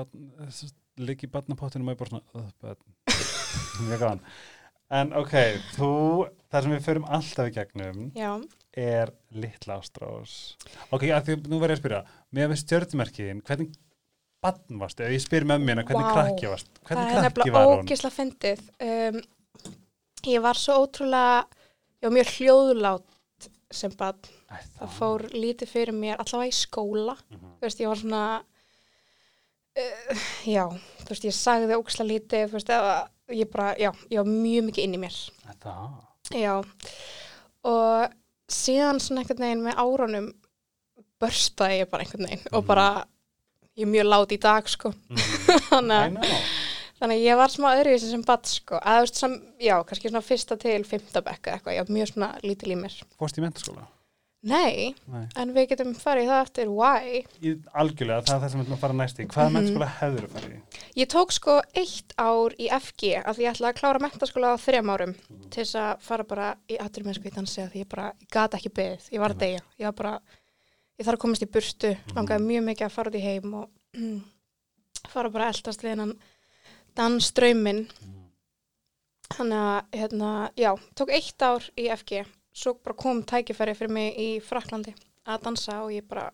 í 1.26 1.30
barnapottinu 1.30 1.84
og 1.86 1.94
ég 1.94 1.98
bara 1.98 2.10
svona. 2.10 2.76
En 4.94 5.10
ok, 5.18 5.32
þú, 5.74 5.86
það 6.52 6.62
sem 6.62 6.72
við 6.76 6.84
förum 6.86 7.06
alltaf 7.10 7.48
í 7.50 7.54
gegnum 7.56 8.02
Já, 8.14 8.28
er 8.76 9.10
litla 9.32 9.78
ástrós. 9.80 10.34
Ok, 10.92 11.06
að 11.08 11.28
því, 11.30 11.36
nú 11.48 11.58
verður 11.62 11.72
ég 11.72 11.78
að 11.78 11.82
spyrja, 11.82 12.00
með 12.36 12.50
við 12.52 12.60
stjörnumerkiðin, 12.62 13.42
hvernig 13.48 13.74
barn 14.44 14.80
varstu? 14.82 15.04
Ef 15.06 15.14
ég 15.16 15.22
spyr 15.24 15.46
með 15.48 15.64
mér, 15.64 15.80
hvernig 15.88 16.06
Vá. 16.06 16.12
krakki 16.18 16.50
varst? 16.52 16.68
það 16.76 16.90
Hvernig 16.90 17.06
er 17.06 17.12
krakki 17.12 17.26
nefnilega 17.26 17.56
var 17.56 17.70
hún? 17.72 17.84
ógisla 17.86 18.10
fyndið. 18.12 18.64
Um, 18.86 19.20
ég 20.26 20.42
var 20.44 20.60
svo 20.60 20.76
ótrúlega, 20.84 21.46
ég 22.02 22.08
var 22.10 22.14
mjög 22.18 22.34
hljóðlátt 22.36 23.48
sem 23.70 23.94
barn. 23.98 24.20
Æ, 24.52 24.56
Það 24.78 24.92
fór 24.98 25.24
lítið 25.34 25.68
fyrir 25.72 25.96
mér, 25.96 26.20
allavega 26.22 26.52
í 26.52 26.54
skóla. 26.54 27.16
Mhm. 27.32 27.56
þú 27.58 27.66
veist, 27.66 27.80
ég 27.82 27.88
var 27.90 27.96
svona 28.02 28.22
uh, 29.76 30.26
já, 30.46 30.64
þú 31.02 31.08
veist, 31.10 31.24
ég 31.26 31.34
sagði 31.36 31.78
ógslag 31.80 32.08
lítið, 32.12 32.46
þú 32.52 32.58
veist, 32.60 32.70
eða, 32.76 32.94
ég 33.34 33.50
bara, 33.52 33.72
já, 33.80 33.90
ég 34.12 34.20
var 34.22 34.30
mjög 34.30 34.68
mikið 34.68 34.84
inn 34.86 34.94
í 34.94 35.02
mér 35.02 35.18
Það. 35.64 35.82
já, 36.36 36.54
og 37.66 38.14
síðan 38.50 39.00
svona 39.02 39.22
einhvern 39.24 39.42
veginn 39.46 39.64
með 39.66 39.80
árunum 39.82 40.28
börstaði 41.22 41.80
ég 41.82 41.90
bara 41.90 42.04
einhvern 42.04 42.28
veginn 42.28 42.46
og 42.52 42.62
Mhm. 42.62 42.66
bara, 42.66 43.06
ég 43.76 43.82
er 43.86 43.90
mjög 43.92 44.06
lát 44.10 44.32
í 44.32 44.38
dag, 44.40 44.68
sko, 44.68 44.92
Mhm. 45.08 45.16
þannig 45.70 46.20
þannig 47.00 47.24
ég 47.24 47.36
var 47.36 47.48
smá 47.48 47.68
öðruvísi 47.76 48.10
sem 48.10 48.22
badd, 48.24 48.46
sko, 48.46 48.76
að 48.80 48.96
þú 48.96 49.00
veist, 49.06 49.14
sem, 49.16 49.34
já, 49.60 49.84
kannski 49.84 50.08
svona 50.10 50.22
fyrsta 50.24 50.56
til 50.58 50.84
fymta 50.84 51.20
bekka 51.22 51.52
eitthvað, 51.58 51.74
ég 51.76 51.84
var 51.88 51.94
mjög 51.96 52.12
svona 52.12 52.30
lítil 52.42 52.72
í 52.72 52.76
mér 52.80 53.02
Fórst 53.18 53.36
í 53.38 53.42
mentaskóla? 53.44 53.86
nei, 54.46 54.94
Nei. 55.10 55.26
en 55.36 55.52
við 55.52 55.68
getum 55.72 55.94
farið 55.94 56.28
það 56.30 56.42
eftir 56.46 56.68
why 56.70 57.24
Í, 57.42 57.56
algjörlega, 57.74 58.22
það 58.24 58.34
er 58.36 58.40
það 58.40 58.50
sem 58.50 58.60
við 58.60 58.64
ætlum 58.66 58.76
að 58.76 58.84
fara 58.84 58.92
næst 58.94 59.18
í. 59.18 59.26
Hvaða 59.26 59.48
Mhm. 59.50 59.54
mentaskóla 59.56 59.88
hefur 60.00 60.20
þú 60.20 60.28
farið 60.36 60.52
í? 60.56 60.60
Ég 60.96 61.10
tók 61.12 61.30
sko 61.34 61.58
eitt 61.76 62.14
ár 62.16 62.54
í 62.56 62.70
FG 62.72 63.18
af 63.20 63.36
því 63.36 63.44
ég 63.44 63.50
ætlaði 63.50 63.68
að 63.68 63.80
klára 63.82 64.00
mentaskóla 64.00 64.54
á 64.56 64.64
þrejum 64.64 64.92
árum 64.94 65.10
til 65.52 65.58
þess 65.58 65.76
að 65.76 66.04
fara 66.06 66.24
bara 66.24 66.46
í 66.72 66.78
atvinnumennsku 66.80 67.28
í 67.28 67.32
dansi 67.34 67.60
af 67.60 67.74
því 67.74 67.82
ég 67.82 67.90
bara, 67.90 68.06
gata 68.32 68.56
ekki 68.56 68.72
beðið, 68.78 69.10
ég 69.12 69.20
var 69.20 69.34
að 69.34 69.42
deyja. 69.42 69.64
Ég 69.76 69.90
var 69.90 69.96
bara, 69.98 70.12
ég 70.96 71.04
þarf 71.04 71.18
að 71.18 71.22
komast 71.26 71.44
í 71.44 71.48
burtu. 71.52 71.90
Langaði 72.16 72.46
mjög 72.46 72.64
mikið 72.70 72.86
að 72.86 72.94
fara 72.94 73.12
út 73.12 73.18
í 73.18 73.26
heim 73.26 73.58
og 73.60 74.00
fara 75.12 75.32
bara 75.34 75.50
að 75.50 75.58
eldast 75.58 75.84
við 75.84 75.92
hennan 75.92 76.14
dansströyminn 76.96 77.84
þannig 79.36 79.66
að, 79.66 79.92
hérna, 80.00 80.32
já 80.56 80.70
tók 80.96 81.12
eitt 81.12 81.44
ár 81.44 81.68
í 81.76 81.90
FG 81.92 82.24
svo 82.56 82.72
bara 82.80 82.96
kom 82.96 83.20
tækifæri 83.20 83.76
fyrir 83.76 83.92
mig 83.92 84.16
í 84.16 84.30
Fraklandi 84.40 84.96
að 85.28 85.44
dansa 85.44 85.82
og 85.84 85.92
ég 85.92 86.08
bara 86.08 86.30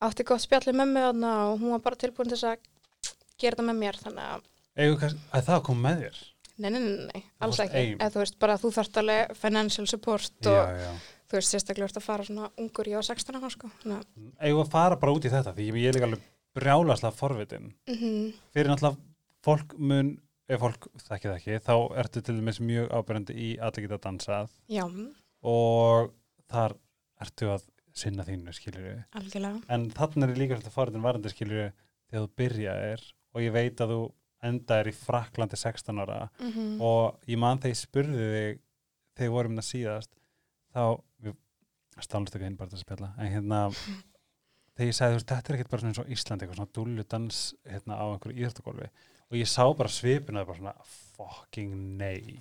átti 0.00 0.24
gott 0.24 0.40
spjalli 0.40 0.72
með 0.72 0.94
mig 0.94 1.08
og 1.12 1.60
hún 1.60 1.74
var 1.76 1.84
bara 1.84 2.00
tilbúin 2.00 2.30
til 2.30 2.38
þess 2.38 2.54
að 2.54 2.74
gera 3.38 3.56
þetta 3.58 3.68
með 3.68 3.78
mér 3.82 4.00
þannig 4.04 4.32
að 4.32 4.48
að 5.34 5.46
það 5.48 5.62
kom 5.68 5.80
með 5.82 6.02
þér? 6.04 6.18
Nei, 6.58 6.70
nei, 6.74 6.80
nei, 6.82 7.06
nei, 7.06 7.22
alls 7.42 7.60
ekki. 7.62 7.84
Eða 7.98 8.10
þú 8.14 8.20
veist, 8.24 8.36
bara 8.42 8.56
þú 8.58 8.70
þarft 8.74 8.96
alveg 8.98 9.36
financial 9.38 9.86
support 9.90 10.48
og 10.50 10.56
Já, 10.58 10.80
já. 10.82 10.88
þú 11.30 11.38
veist, 11.38 11.52
sérstaklega 11.54 11.86
ert 11.88 12.00
að 12.00 12.06
fara 12.08 12.26
svona 12.26 12.48
ungur, 12.58 12.90
ég 12.90 12.98
á 12.98 13.02
16 13.06 13.38
ára, 13.38 13.50
sko. 13.54 13.70
Þannig, 13.84 14.00
að- 14.02 14.72
fara 14.72 14.98
bara 14.98 15.14
út 15.14 15.28
í 15.28 15.30
þetta 15.30 15.54
því 15.54 15.68
ég 15.70 15.88
er 15.92 15.98
líka 15.98 16.08
alveg 16.10 16.26
brjálaslega 16.58 17.14
forvitin 17.14 17.72
mhm, 17.88 18.32
fyrir 18.54 18.70
náttúrulega 18.72 18.98
fólk 19.46 19.74
mun 19.78 20.14
ef 20.48 20.62
fólk 20.62 20.88
þekkir 21.04 21.30
það 21.32 21.38
ekki 21.38 21.58
þá 21.66 21.74
ertu 22.02 22.22
til 22.24 22.36
dæmis 22.38 22.60
mjög 22.64 22.92
ábyrjandi 22.96 23.36
í 23.36 23.48
allir 23.62 23.84
geta 23.86 24.00
dansað 24.08 24.54
já, 24.72 24.84
og 25.44 26.14
þar 26.50 26.76
ertu 27.22 27.50
að 27.52 27.66
sinna 27.98 28.24
þínu 28.26 28.54
algjörlega. 29.18 29.60
en 29.68 29.88
þannig 29.90 30.32
er 30.32 30.40
líka 30.40 30.56
svolítið 30.56 30.76
forvitin 30.76 31.04
varandi 31.04 31.32
skilur 31.32 31.60
við 31.60 31.70
þegar 32.08 32.24
þú 32.24 32.30
byrjaðir 32.42 33.06
og 33.38 33.44
ég 33.44 33.54
veit 33.54 33.82
að 33.82 33.94
þú 33.94 34.00
endaðir 34.48 34.92
í 34.92 34.96
Fraklandi 34.98 35.58
16 35.58 36.02
ára 36.04 36.18
Mm 36.38 36.80
og 36.84 37.30
ég 37.30 37.38
man 37.40 37.58
þegar 37.58 37.74
ég 37.74 37.80
spurði 37.80 38.28
þig 38.34 38.60
þegar 39.18 39.34
vorum 39.34 39.58
það 39.58 39.68
síðast 39.68 40.12
þá 40.74 40.82
við 41.24 41.34
stálumst 41.98 42.36
ekki 42.36 42.46
hinn 42.46 42.58
bara 42.58 42.70
til 42.70 42.78
að 42.78 42.84
spjalla 42.84 43.12
en 43.18 43.32
hérna 43.32 43.60
þegar 44.78 44.90
ég 44.90 44.98
sagði 44.98 45.14
þú 45.14 45.18
veist 45.18 45.32
þetta 45.32 45.52
er 45.52 45.58
ekkert 45.58 45.72
bara 45.72 45.82
svona 45.82 45.92
eins 45.92 46.02
og 46.02 46.12
Íslandi 46.14 46.46
eitthvað 46.46 46.60
svona 46.60 46.76
dúllu 46.78 47.06
dans 47.14 47.40
hérna 47.66 47.98
á 47.98 48.04
einhverju 48.06 48.38
íðartagólfi 48.44 48.90
og 49.28 49.36
ég 49.40 49.50
sá 49.50 49.64
bara 49.80 49.92
svipina 49.92 50.46
bara 50.46 50.60
svona 50.60 50.76
fucking 51.18 51.74
nei. 51.98 52.38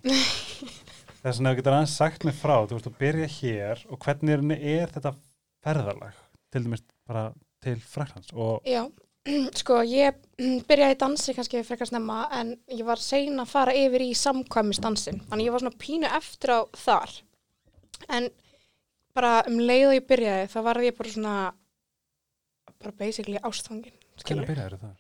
Þess 1.24 1.40
vegna 1.40 1.52
þú 1.52 1.58
getur 1.60 1.74
aðeins 1.74 1.98
sagt 1.98 2.28
mig 2.28 2.38
frá 2.38 2.56
þú 2.62 2.78
veist 2.78 2.92
að 2.92 3.02
byrja 3.02 3.32
hér 3.40 3.84
og 3.90 4.06
hvernig 4.06 4.38
er, 4.38 4.46
er 4.86 4.94
þetta 4.94 5.16
ferðarlag 5.66 6.22
til 6.54 6.64
dæmis 6.68 6.86
bara 7.10 7.26
til 7.66 7.80
Fraklands 7.82 8.30
og 8.38 8.68
Já, 8.70 8.86
sko 9.62 9.82
ég 9.88 10.18
byrjaði 10.70 10.96
í 10.96 11.00
dansi 11.04 11.36
kannski 11.38 11.64
frekar 11.68 11.90
snemma 11.90 12.24
en 12.40 12.56
ég 12.72 12.84
var 12.88 13.02
sein 13.04 13.40
að 13.44 13.52
fara 13.54 13.74
yfir 13.78 14.04
í 14.06 14.12
samkvæmisdansin 14.18 15.22
þannig 15.30 15.50
ég 15.50 15.56
var 15.56 15.64
svona 15.66 15.82
pínu 15.84 16.12
eftir 16.18 16.54
á 16.56 16.60
þar 16.78 17.16
en 18.18 18.30
bara 19.18 19.34
um 19.50 19.58
leið 19.60 19.88
og 19.90 19.96
ég 19.98 20.08
byrjaði 20.12 20.50
þá 20.54 20.58
var 20.70 20.82
ég 20.86 20.98
bara 21.00 21.14
svona 21.16 21.36
bara 22.78 22.94
basically 23.00 23.40
ástfangin 23.42 23.96
hvernig 24.24 24.48
byrjaði 24.52 24.80
það? 24.84 24.96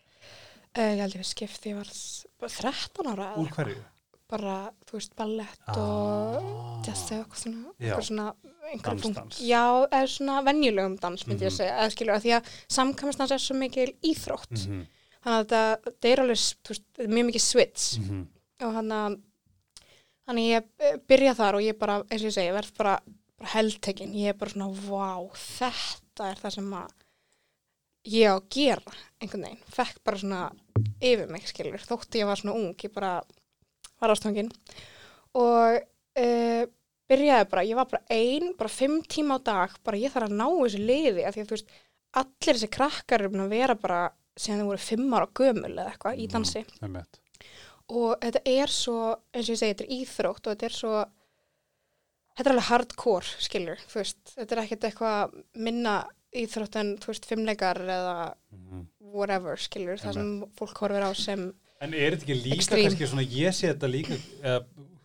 Uh, 0.77 0.91
ég 0.93 0.99
held 1.01 1.15
ég 1.15 1.21
við 1.23 1.29
skipti, 1.31 1.71
ég 1.71 1.77
var 1.79 1.87
s- 1.89 2.25
bara 2.37 2.51
13 2.53 3.07
ára 3.13 3.27
Úr 3.41 3.47
hverju? 3.55 3.79
Bara, 4.29 4.71
þú 4.87 4.97
veist, 4.97 5.15
ballett 5.15 5.77
og 5.77 6.83
jazz 6.85 7.05
eða 7.11 7.23
eitthvað 7.23 7.41
svona, 7.43 7.73
eitthvað 7.79 8.07
svona 8.09 8.27
einhverjum 8.67 9.01
punkt-. 9.05 9.39
Já, 9.47 9.61
eða 9.87 10.07
svona 10.11 10.41
venjulegum 10.43 10.97
dans 10.99 11.23
myndi 11.27 11.45
ég 11.45 11.47
Mhm. 11.47 11.53
að 11.53 11.57
segja, 11.57 11.77
eða 11.79 11.91
skilur 11.95 12.15
að 12.17 12.23
því 12.25 12.33
að 12.37 12.49
samkvæmistans 12.77 13.31
er 13.31 13.37
svo 13.39 13.55
mikil 13.55 13.93
íþrótt 14.03 14.51
Mm 14.51 14.67
-hmm. 14.67 14.87
þannig 15.23 15.37
að 15.37 15.45
þetta, 15.45 15.77
þetta 15.85 16.11
er 16.11 16.19
alveg 16.19 16.37
veist, 16.67 16.91
mjög 16.99 17.25
mikið 17.29 17.41
switch 17.41 17.99
Mhm. 17.99 18.27
og 18.61 18.73
hann 18.73 18.89
að 18.91 19.19
þannig 20.27 20.47
ég 20.51 20.63
eh, 20.79 20.97
byrja 21.07 21.33
þar 21.35 21.55
og 21.55 21.61
ég 21.61 21.77
bara, 21.79 22.03
eins 22.03 22.21
og 22.21 22.27
ég 22.27 22.33
segi, 22.33 22.51
verð 22.53 22.73
bara, 22.77 22.99
bara 23.39 23.49
heldtekin, 23.49 24.13
ég 24.13 24.29
er 24.29 24.33
bara 24.33 24.51
svona 24.51 24.73
vá, 24.73 25.29
þetta 25.33 26.31
er 26.31 26.35
það 26.35 26.51
sem 26.53 26.71
að 26.73 26.89
ég 28.07 28.27
á 28.27 28.35
að 28.39 28.49
gera 28.49 28.93
einhvern 29.21 29.43
veginn, 29.43 29.63
fekk 29.71 30.03
bara 30.03 30.17
svona 30.17 30.51
yfir 31.01 31.27
mig 31.29 31.43
skilur, 31.47 31.79
þótti 31.79 32.19
ég 32.19 32.25
var 32.25 32.35
svona 32.35 32.55
ung 32.55 32.73
ég 32.75 32.93
bara 32.93 33.21
var 34.01 34.13
ástfangin 34.13 34.49
og 35.37 35.77
uh, 36.19 36.63
byrjaði 37.07 37.49
bara, 37.51 37.63
ég 37.63 37.77
var 37.79 37.87
bara 37.91 38.03
ein, 38.11 38.49
bara 38.59 38.69
fimm 38.71 38.97
tíma 39.07 39.37
á 39.37 39.39
dag, 39.47 39.75
bara 39.85 39.99
ég 40.01 40.11
þarf 40.11 40.27
að 40.29 40.37
ná 40.39 40.47
þessu 40.49 40.81
liði, 40.83 41.23
af 41.27 41.35
því 41.37 41.43
að 41.43 41.51
þú 41.51 41.55
veist 41.57 41.75
allir 42.17 42.57
þessi 42.57 42.69
krakkar 42.73 43.21
eru 43.23 43.31
búin 43.33 43.45
að 43.45 43.53
vera 43.55 43.75
bara 43.79 44.01
síðan 44.37 44.63
þau 44.63 44.69
voru 44.71 44.83
fimm 44.87 45.13
ára 45.17 45.29
gömul 45.39 45.71
eða 45.75 45.91
eitthvað 45.93 46.19
í 46.23 46.27
dansi 46.33 46.63
Einmitt. 46.83 47.19
og 47.89 48.17
þetta 48.21 48.41
er 48.51 48.73
svo, 48.73 48.97
eins 49.33 49.47
og 49.47 49.53
ég 49.55 49.61
segi, 49.61 49.71
þetta 49.73 49.85
er 49.87 49.95
íþrótt 50.01 50.43
og 50.47 50.51
þetta 50.55 50.67
er 50.69 50.75
svo 50.77 50.95
þetta 52.37 52.45
er 52.49 52.53
alveg 52.53 52.67
hardcore, 52.71 53.31
skilur 53.47 53.79
þú 53.89 54.01
veist, 54.01 54.19
þetta 54.35 54.55
er 54.57 54.61
ekkert 54.65 54.87
eitthvað 54.91 55.37
minna 55.67 55.95
íþrótt 56.37 56.75
en, 56.81 56.91
þú 57.01 57.13
veist, 57.13 57.25
fimmleikar 57.31 57.79
eða 57.81 58.17
Mhm. 58.53 58.83
whatever, 59.15 59.55
skilur, 59.57 59.97
það 59.97 60.13
sem 60.19 60.29
fólk 60.59 60.77
horfir 60.83 61.05
á 61.07 61.11
sem 61.15 61.47
En 61.81 61.93
er 61.93 62.15
þetta 62.15 62.25
ekki 62.25 62.37
líka 62.41 62.57
Extreme. 62.57 62.83
kannski 62.87 63.07
svona, 63.11 63.25
ég 63.29 63.53
sé 63.53 63.69
þetta 63.69 63.89
líka, 63.91 64.15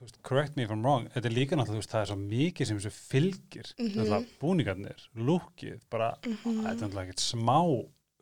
veist, 0.00 0.16
correct 0.24 0.56
me 0.56 0.64
if 0.64 0.70
I'm 0.72 0.80
wrong, 0.84 1.08
þetta 1.12 1.28
er 1.28 1.34
líka 1.36 1.56
náttúrulega, 1.58 1.82
veist, 1.82 1.90
það 1.92 2.04
er 2.04 2.10
svo 2.12 2.16
mikið 2.20 2.66
sem 2.70 2.78
þessu 2.80 2.92
fylgir, 3.12 3.72
Mhm. 3.78 3.90
náttúrulega 3.98 4.26
búningarnir, 4.40 5.02
lúkið, 5.16 5.80
bara, 5.90 6.14
þetta 6.22 6.70
er 6.70 6.80
náttúrulega 6.80 7.04
ekkert 7.08 7.26
smá 7.26 7.58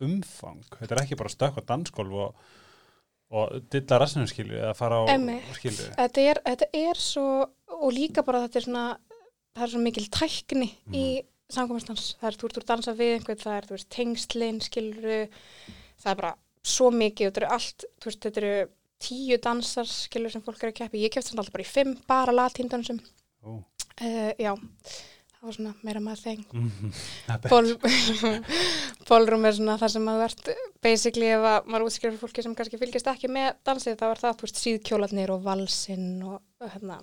umfang, 0.01 0.65
þetta 0.81 0.91
er 0.97 1.03
ekki 1.05 1.17
bara 1.21 1.29
stökk 1.29 1.61
á 1.61 1.63
dansgólf 1.71 2.13
og, 2.13 2.35
og 3.31 3.71
dilla 3.71 3.99
rassinu 4.03 4.27
skilju, 4.27 4.59
eða 4.59 4.75
fara 4.75 4.99
á 4.99 5.05
skilju. 5.55 5.95
þetta 5.95 6.19
er, 6.33 6.43
þetta 6.51 6.67
er 6.75 6.95
svo 6.99 7.27
og 7.71 7.93
líka 7.95 8.25
bara 8.27 8.43
þetta 8.49 8.57
er 8.57 8.67
svona 8.67 8.87
það 9.55 9.63
er 9.67 9.73
svo 9.75 9.81
mikil 9.85 10.09
tækni 10.11 10.71
í 10.93 11.05
samkvæmastans, 11.51 12.17
það 12.21 12.29
er 12.33 12.37
þú 12.41 12.49
ert 12.51 12.59
úr 12.59 12.67
dansa 12.67 12.95
við 12.99 13.15
einhvern, 13.19 13.39
það 13.45 13.57
er 13.61 13.67
þú 13.69 13.77
veist 13.77 13.91
tengslin, 13.95 14.61
skiluru 14.63 15.29
það 16.03 16.11
er 16.11 16.17
bara 16.17 16.35
svo 16.67 16.91
mikið 16.93 17.27
og 17.27 17.33
þetta 17.33 17.43
eru 17.45 17.55
allt, 17.57 17.87
þú 18.01 18.11
veist, 18.11 18.23
þetta 18.27 18.43
eru 18.43 18.69
tíu 19.01 19.39
dansar, 19.41 19.89
skilur 19.89 20.33
sem 20.33 20.43
fólk 20.45 20.61
er 20.61 20.73
að 20.75 20.79
keppi 20.83 21.01
ég 21.05 21.15
kefti 21.15 21.33
alltaf 21.33 21.55
bara 21.55 21.65
í 21.65 21.71
fimm, 21.71 21.95
bara 22.11 22.35
latindansum 22.37 23.01
Ó, 23.41 23.57
uh, 23.57 24.33
já. 24.37 24.53
Það 25.41 25.47
var 25.49 25.55
svona 25.57 25.71
meira 25.87 26.01
maður 26.05 26.21
þeng. 26.27 26.41
Það 27.29 27.45
betra. 27.47 27.55
Ból, 27.55 28.35
bólrum 29.09 29.47
er 29.49 29.55
svona 29.57 29.79
það 29.81 29.93
sem 29.95 30.05
maður 30.05 30.25
verðt 30.27 30.51
basically 30.85 31.31
ef 31.33 31.47
að 31.49 31.71
maður 31.73 31.87
útskriður 31.87 32.13
fyrir 32.13 32.21
fólki 32.21 32.45
sem 32.45 32.57
kannski 32.59 32.81
fylgist 32.83 33.09
ekki 33.09 33.31
með 33.33 33.55
dansið 33.65 33.97
þá 34.03 34.05
er 34.11 34.21
það, 34.21 34.37
þú 34.37 34.47
veist, 34.47 34.61
síðkjólarnir 34.67 35.33
og 35.33 35.47
valsinn 35.47 36.11
og 36.29 36.69
hérna. 36.75 36.99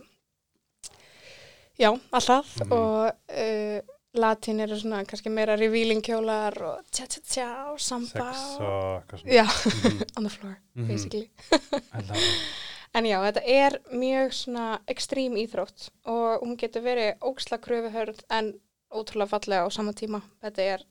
Já, 1.81 1.89
alltaf. 1.89 2.53
Mhm. 2.61 2.77
og 2.77 3.09
uh, 3.09 3.96
latín 4.19 4.59
eru 4.63 4.75
svona 4.79 5.03
kannski 5.05 5.29
meira 5.33 5.55
revealing 5.59 6.01
kjólar 6.05 6.57
og 6.71 6.85
tja 6.91 7.05
tja 7.07 7.21
tja 7.33 7.47
og 7.71 7.79
samba 7.81 8.31
Sex 8.33 8.59
og, 8.59 9.01
eitthvað 9.01 9.21
svona. 9.21 9.33
já, 9.33 9.45
Mhm, 9.47 10.03
on 10.17 10.23
the 10.23 10.29
floor 10.29 10.55
basically 10.75 11.29
I 11.51 12.01
love 12.01 12.17
it. 12.17 12.41
En 12.95 13.05
já, 13.05 13.17
þetta 13.21 13.41
er 13.45 13.75
mjög 13.91 14.31
svona 14.33 14.79
ekstrím 14.87 15.35
íþrótt 15.37 15.89
og 16.07 16.41
hún 16.41 16.55
getur 16.57 16.81
verið 16.81 17.19
óksla 17.21 17.57
kröfuhörð 17.61 18.21
en 18.31 18.53
ótrúlega 18.89 19.27
fallega 19.29 19.67
á 19.67 19.69
sama 19.69 19.91
tíma. 19.93 20.21
Þetta 20.41 20.61
er 20.63 20.85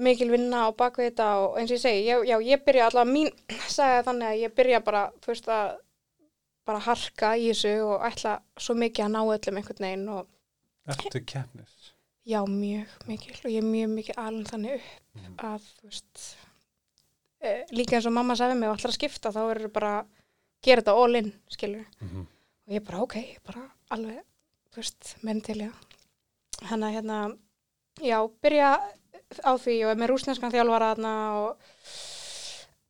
mikil 0.00 0.30
vinna 0.32 0.64
á 0.66 0.68
bakvið 0.72 1.10
þetta 1.10 1.26
og 1.44 1.58
eins 1.60 1.70
og 1.70 1.76
ég 1.76 1.82
segi, 1.84 2.00
ég, 2.08 2.24
já, 2.30 2.36
ég 2.40 2.64
byrja 2.64 2.86
allavega 2.88 3.12
mín 3.12 3.30
sagði 3.76 4.02
þannig 4.08 4.28
að 4.32 4.40
ég 4.46 4.54
byrja 4.56 4.80
bara, 4.86 5.02
þú 5.20 5.32
veist 5.34 5.48
að 5.52 5.70
bara 6.66 6.82
harka 6.88 7.32
í 7.36 7.50
þessu 7.50 7.74
og 7.84 8.04
ætla 8.08 8.34
svo 8.60 8.74
mikið 8.80 9.04
að 9.06 9.12
ná 9.14 9.20
öllum 9.36 9.60
einhvern 9.60 9.84
veginn 9.86 10.08
og 10.16 10.26
Ertu 10.90 11.20
keppnis? 11.26 11.74
já, 12.26 12.40
mjög 12.46 12.86
mikil 13.08 13.34
og 13.44 13.50
ég 13.50 13.58
er 13.62 13.66
mjög 13.66 13.90
mikið 13.96 14.18
alveg 14.20 14.50
þannig 14.52 14.74
upp 14.74 15.16
Mhm. 15.16 15.36
að, 15.38 15.62
veist, 15.82 16.36
e, 17.42 17.64
líka 17.72 17.96
eins 17.96 18.06
og 18.06 18.12
mamma 18.12 18.34
sagði 18.36 18.58
mig 18.60 18.68
og 18.68 18.76
allar 18.76 18.90
að 18.92 18.98
skipta, 18.98 19.32
þá 19.32 19.40
eru 19.50 19.68
bara 19.68 20.04
gera 20.62 20.82
þetta 20.82 20.94
all 21.02 21.16
in, 21.16 21.32
skilur 21.50 21.86
Mhm. 22.00 22.26
og 22.68 22.74
ég 22.74 22.84
bara, 22.84 23.00
ok, 23.02 23.14
ég 23.16 23.38
bara 23.44 23.70
alveg, 23.90 24.22
veist, 24.76 25.16
menn 25.22 25.40
til 25.40 25.56
já 25.58 25.72
hann 26.62 26.80
að 26.82 26.94
hérna 26.94 27.38
já, 28.00 28.28
byrja 28.42 28.78
á 29.44 29.52
því 29.56 29.84
og 29.84 29.90
er 29.90 29.96
með 29.96 30.08
rúsneskan 30.10 30.52
þjálfara 30.52 30.94
þarna 30.94 31.14
og 31.40 31.56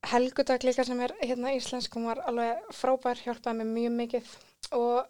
Helgudag 0.02 0.62
líka 0.64 0.84
sem 0.84 0.98
er 1.00 1.12
hérna 1.22 1.52
íslensk, 1.54 1.92
hún 1.94 2.06
var 2.08 2.22
alveg 2.26 2.56
frábær, 2.72 3.18
hjálpaði 3.20 3.58
mér 3.60 3.68
mjög 3.74 3.92
mikið 4.00 4.30
og 4.72 5.06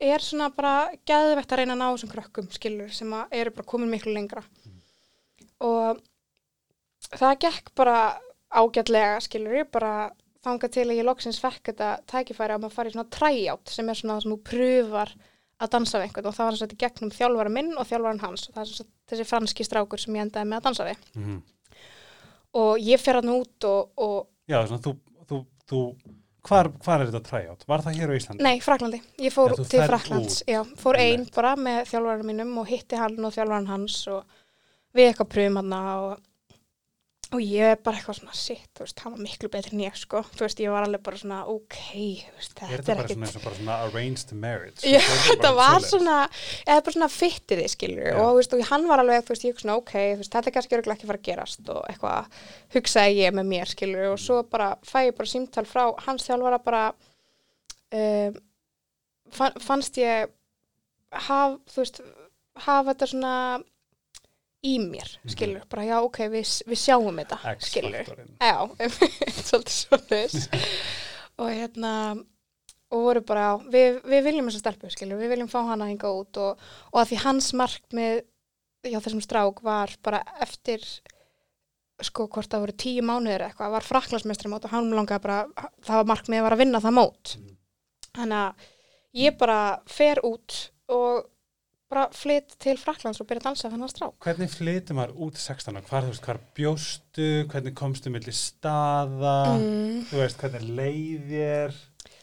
er 0.00 0.22
svona 0.24 0.50
bara 0.54 0.90
geðvegt 1.08 1.52
að 1.52 1.62
reyna 1.62 1.76
að 1.76 1.80
ná 1.80 1.86
þessum 1.88 2.12
krökkum, 2.12 2.50
skilur, 2.52 2.92
sem 2.92 3.12
að 3.16 3.38
eru 3.40 3.54
bara 3.56 3.70
komin 3.70 3.90
miklu 3.92 4.12
lengra. 4.14 4.42
Og 5.64 6.02
það 7.16 7.38
gekk 7.46 7.72
bara 7.78 7.96
ágætlega, 8.52 9.20
skilur, 9.24 9.56
ég 9.62 9.70
bara 9.72 10.10
þangað 10.46 10.74
til 10.76 10.84
að 10.86 10.98
ég 11.00 11.06
loksins 11.08 11.40
fekk 11.42 11.72
þetta 11.72 11.88
tækifæri 12.06 12.54
að 12.54 12.62
maður 12.62 12.76
fari 12.76 12.92
í 12.92 12.94
svona 12.94 13.10
træjátt 13.16 13.72
sem 13.72 13.88
er 13.88 13.98
svona 13.98 14.18
það 14.18 14.22
sem 14.26 14.34
þú 14.34 14.38
pröfar 14.50 15.14
að 15.56 15.72
dansa 15.72 15.98
við 15.98 16.06
einhvern. 16.06 16.28
Og 16.28 16.36
það 16.36 16.46
var 16.46 16.56
þess 16.56 16.66
að 16.66 16.76
gegnum 16.84 17.12
þjálfara 17.16 17.52
minn 17.56 17.72
og 17.74 17.88
þjálfaran 17.88 18.22
hans. 18.22 18.46
Og 18.46 18.54
það 18.54 18.62
er 18.62 18.72
sagt 18.76 18.92
þessi 19.10 19.26
franski 19.26 19.66
strákur 19.66 20.02
sem 20.02 20.18
ég 20.18 20.26
endaði 20.26 20.50
með 20.50 20.60
að 20.60 20.68
dansa 20.68 20.88
við. 20.90 21.10
Mhm. 21.16 21.42
og 22.56 22.78
ég 22.80 23.00
fer 23.00 23.18
hann 23.18 23.28
út 23.28 23.64
og, 23.68 23.90
og 24.00 24.28
Já, 24.48 24.62
svona, 24.64 24.80
þú, 24.80 24.92
þú, 25.28 25.38
þú, 25.68 25.80
hvar, 26.46 26.70
hvar 26.84 27.02
er 27.02 27.10
þetta 27.10 27.28
træjátt? 27.30 27.66
Var 27.68 27.84
það 27.84 27.98
hér 28.00 28.12
á 28.12 28.14
Íslandi? 28.18 28.46
nei, 28.46 28.60
Fraklandi, 28.64 29.00
ég 29.22 29.34
fór 29.34 29.56
þú 29.56 29.66
til 29.72 29.82
Fraklands 29.86 30.40
já, 30.46 30.60
fór 30.80 30.98
einn 31.02 31.26
bara 31.34 31.54
með 31.60 31.82
þjálfaran 31.90 32.30
mínum 32.30 32.54
og 32.62 32.70
hitti 32.70 33.00
hann 33.00 33.18
og 33.20 33.34
þjálfaran 33.34 33.70
hans 33.70 33.98
og 34.12 34.38
við 34.96 35.10
eitthvað 35.10 35.32
pröfum 35.34 35.60
hann 35.60 35.76
og, 35.76 36.16
og 37.34 37.40
ég 37.42 37.72
er 37.72 37.78
bara 37.82 37.98
eitthvað 37.98 38.20
svona 38.20 38.36
sitt, 38.38 38.68
þú 38.78 38.84
veist, 38.84 39.00
hann 39.02 39.12
var 39.16 39.22
miklu 39.24 39.48
betri 39.50 39.72
en 39.74 39.80
ég 39.82 39.96
sko, 39.98 40.20
þú 40.36 40.44
veist, 40.44 40.60
ég 40.62 40.70
var 40.70 40.84
alveg 40.86 41.02
bara 41.02 41.18
svona 41.18 41.38
ok, 41.50 41.78
þú 42.22 42.36
veist, 42.36 42.52
Er 42.54 42.70
þetta 42.70 42.76
þetta 42.76 42.92
er 42.92 43.00
bara 43.00 43.06
ekkit 43.06 43.16
svona, 43.16 43.26
eins 43.26 43.38
og 43.40 43.46
bara 43.46 43.58
svona 43.58 43.78
arranged 43.86 44.34
marriage? 44.44 44.84
Já, 44.86 45.00
Þetta 45.00 45.16
er 45.16 45.26
þetta 45.32 45.50
bara 45.50 45.56
var 45.72 45.86
svona, 45.88 46.14
eða 46.66 46.84
bara 46.86 46.96
svona 46.96 47.08
fyttið 47.16 47.62
þið 47.62 47.72
skilur. 47.74 48.06
Já. 48.06 48.14
og, 48.20 48.28
þú 48.30 48.38
veist, 48.38 48.54
og 48.54 48.64
hann 48.70 48.86
var 48.92 49.02
alveg, 49.02 49.26
þú 49.26 49.34
veist, 49.34 49.48
ég 49.48 49.60
svona 49.64 49.76
ok, 49.80 49.92
þú 49.96 50.22
veist, 50.22 50.34
þetta 50.36 50.52
er 50.52 50.56
kannski 50.58 50.78
örgulega 50.78 50.98
ekki 51.00 51.10
fara 51.10 51.22
að 51.22 51.28
gerast 51.30 51.72
og 51.74 51.82
eitthvað 51.90 52.40
hugsaði 52.76 53.20
ég 53.24 53.36
með 53.40 53.50
mér 53.50 53.74
skilur. 53.74 54.06
Og 54.12 54.22
svo 54.22 54.40
bara 54.54 54.70
fæ 54.86 54.98
ég 55.08 55.18
bara 55.18 55.32
símtal 55.34 55.66
frá 55.66 55.84
hans 56.06 56.28
þjálfara 56.30 56.62
bara 56.62 56.84
um, 57.90 58.38
fann, 59.34 59.58
fannst 59.66 59.98
ég 59.98 60.30
haf, 61.26 61.58
þú 61.72 61.82
veist, 61.82 62.00
hafa 62.66 62.92
þetta 62.92 63.10
svona 63.10 63.34
í 64.66 64.76
mér, 64.82 65.10
skilur, 65.30 65.64
bara 65.70 65.84
já 65.86 65.96
ok, 66.02 66.18
við, 66.32 66.52
við 66.70 66.80
sjáum 66.82 67.20
þetta, 67.22 67.38
skilur. 67.62 67.98
X-faktorinn. 68.00 68.32
Já, 68.40 68.56
svolítið 69.48 69.76
svolítið 69.80 70.38
og 71.36 71.50
hérna 71.52 71.92
og 72.94 73.02
voru 73.02 73.20
bara, 73.26 73.46
við, 73.72 73.98
við 74.06 74.22
viljum 74.28 74.46
þessa 74.50 74.62
stelpu, 74.62 74.90
skilur, 74.94 75.18
við 75.20 75.32
viljum 75.34 75.50
fá 75.50 75.58
hana 75.68 75.88
hinga 75.90 76.12
út 76.14 76.38
og, 76.38 76.62
og 76.92 77.00
að 77.02 77.10
því 77.12 77.18
hans 77.24 77.48
markmið 77.58 78.20
já, 78.86 78.98
þessum 79.02 79.22
strák 79.24 79.62
var 79.66 79.92
bara 80.06 80.20
eftir 80.44 80.84
sko 82.04 82.26
hvort 82.28 82.50
það 82.52 82.62
voru 82.66 82.74
tíu 82.78 83.02
mánuðir 83.08 83.46
eitthvað, 83.48 83.72
var 83.74 83.86
fraklasmestri 83.86 84.50
mót 84.52 84.66
og 84.68 84.72
hann 84.76 84.90
langaði 84.94 85.22
bara, 85.24 85.38
það 85.86 86.00
var 86.02 86.10
markmið 86.12 86.42
var 86.44 86.56
að 86.56 86.62
vinna 86.62 86.82
það 86.84 86.96
mót 87.00 87.36
Mhm. 87.36 87.54
þannig 88.16 88.42
að 88.42 88.66
ég 89.16 89.38
bara 89.40 89.58
fer 89.88 90.20
út 90.24 90.56
og 90.92 91.26
bara 91.88 92.08
flytt 92.14 92.56
til 92.62 92.76
Fraklands 92.80 93.20
og 93.22 93.28
byrja 93.28 93.42
að 93.44 93.48
dansa 93.50 93.70
þennan 93.70 93.92
strák. 93.92 94.16
Hvernig 94.26 94.50
flytum 94.50 94.98
maður 94.98 95.14
út 95.26 95.38
16 95.38 95.76
ára? 95.76 95.84
Hvar, 95.86 96.02
þú 96.06 96.10
veist, 96.14 96.24
hvar 96.26 96.40
bjóstu? 96.58 97.28
Hvernig 97.52 97.74
komstu 97.78 98.10
milli 98.10 98.34
staða? 98.34 99.36
Mm. 99.60 100.00
Þú 100.10 100.20
veist, 100.22 100.40
hvernig 100.42 100.66
leiðir? 100.80 101.76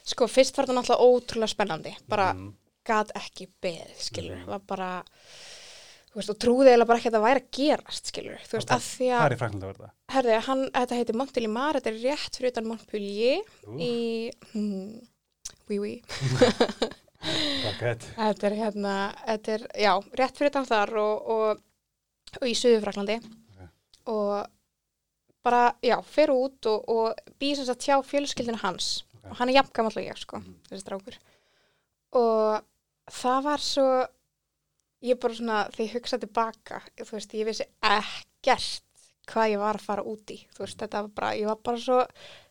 Sko, 0.03 0.27
fyrst 0.27 0.57
var 0.57 0.67
þetta 0.67 0.75
náttúrulega 0.81 1.07
ótrúlega 1.07 1.53
spennandi, 1.53 1.93
bara 2.11 2.33
Mm. 2.33 2.53
gat 2.85 3.11
ekki 3.15 3.47
beðið, 3.63 3.97
skilur, 4.03 4.37
Mhm. 4.41 4.45
var 4.47 4.59
bara, 4.67 5.03
þú 6.11 6.15
veist, 6.19 6.29
og 6.29 6.37
trúði 6.43 6.67
eiginlega 6.73 6.87
bara 6.87 6.99
ekki 6.99 7.09
að 7.09 7.15
það 7.15 7.27
væri 7.29 7.41
að 7.41 7.51
gerast, 7.55 8.05
skilur, 8.11 8.39
þú 8.43 8.51
veist, 8.59 8.67
að 8.75 8.83
því 8.83 9.07
Hvað 9.07 9.19
að, 9.21 9.25
er 9.31 9.35
í 9.35 9.39
Fraklandi 9.39 9.69
verða? 9.71 9.89
herði, 10.09 10.41
hann, 10.43 10.69
þetta 10.71 10.97
heitir 10.99 11.15
Montélimar, 11.15 11.73
þetta 11.79 11.87
er 11.87 12.03
rétt 12.03 12.35
fyrir 12.35 12.51
utan 12.51 12.67
Montpellier 12.67 13.41
Ú, 13.65 13.79
í, 13.79 14.31
hmm, 14.51 15.07
oui, 15.69 15.79
oui, 15.79 16.01
Rocket. 17.63 18.07
þetta 18.17 18.47
er 18.49 18.55
hérna, 18.59 18.95
þetta 19.27 19.53
er, 19.57 19.67
já, 19.85 19.93
rétt 20.19 20.37
fyrir 20.37 20.51
utan 20.53 20.65
þar 20.69 20.93
og, 21.01 21.29
og, 21.37 21.63
og 22.41 22.47
í 22.49 22.55
Suðurfraklandi 22.57 23.19
og 24.11 24.49
bara, 25.43 25.73
já, 25.83 25.97
fer 26.07 26.31
út 26.33 26.65
og, 26.71 26.85
og 26.91 27.33
býr 27.39 27.55
sem 27.59 27.67
sagt 27.67 27.85
hjá 27.87 27.97
fjölskyldinu 28.07 28.59
hans 28.63 29.03
Ok. 29.23 29.29
og 29.31 29.37
hann 29.39 29.49
er 29.49 29.57
jafn 29.61 29.73
gamall 29.75 29.97
og 29.99 30.03
ég, 30.03 30.17
sko, 30.19 30.37
Mhm. 30.43 30.55
þessi 30.69 30.83
strákur 30.83 31.17
og 32.13 32.63
það 33.11 33.43
var 33.43 33.57
svo 33.63 33.87
ég 35.03 35.19
bara 35.19 35.33
svona, 35.35 35.61
þegar 35.71 35.87
ég 35.87 35.93
hugsa 35.97 36.17
tilbaka 36.19 36.81
þú 36.99 37.11
veist, 37.17 37.33
ég 37.35 37.45
vissi 37.47 37.65
ekkert 37.83 38.83
hvað 39.27 39.51
ég 39.53 39.59
var 39.59 39.75
að 39.79 39.85
fara 39.87 40.03
út 40.03 40.31
í 40.31 40.37
þú 40.55 40.59
veist, 40.65 40.77
þetta 40.79 41.01
var 41.05 41.11
bara, 41.15 41.31
ég 41.39 41.45
var 41.47 41.55
bara 41.63 41.77
svo 41.79 42.01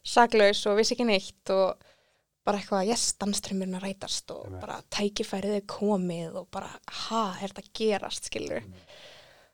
saglaus 0.04 0.64
og 0.66 0.76
vissi 0.80 0.94
ekki 0.96 1.06
neitt 1.08 1.50
og 1.52 1.76
bara 2.44 2.58
eitthvað, 2.58 2.88
yes, 2.90 3.04
dansströmmurinn 3.22 3.76
að 3.78 3.84
rætast 3.86 4.30
og 4.34 4.46
Einmitt. 4.48 4.60
bara 4.64 4.80
tækifærið 4.90 5.56
er 5.60 5.66
komið 5.70 6.38
og 6.40 6.48
bara, 6.50 6.70
ha, 7.06 7.22
er 7.40 7.48
þetta 7.52 7.62
að 7.62 7.72
gerast 7.78 8.24
skilur 8.30 8.62
Mm. 8.64 8.72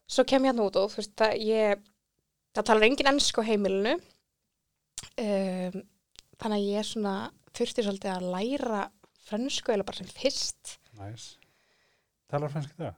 svo 0.09 0.25
kem 0.25 0.42
ég 0.47 0.54
hann 0.54 0.62
út 0.64 0.76
og 0.80 0.90
þú 0.92 0.97
veist, 1.02 1.12
það, 1.21 1.35
ég 1.45 1.83
það 2.57 2.64
talar 2.71 2.87
engin 2.88 3.11
ennsku 3.12 3.42
heimilinu 3.45 3.92
um, 5.18 5.83
þannig 6.40 6.57
að 6.59 6.68
ég 6.73 6.87
svona 6.88 7.14
þurfti 7.59 7.85
svolítið 7.85 8.14
að 8.14 8.28
læra 8.33 8.83
frönsku 9.28 9.75
eða 9.75 9.85
bara 9.88 10.00
sem 10.00 10.09
fyrst 10.14 10.78
Næs. 10.99 11.26
Talar 12.30 12.50
franski 12.52 12.75
það? 12.80 12.95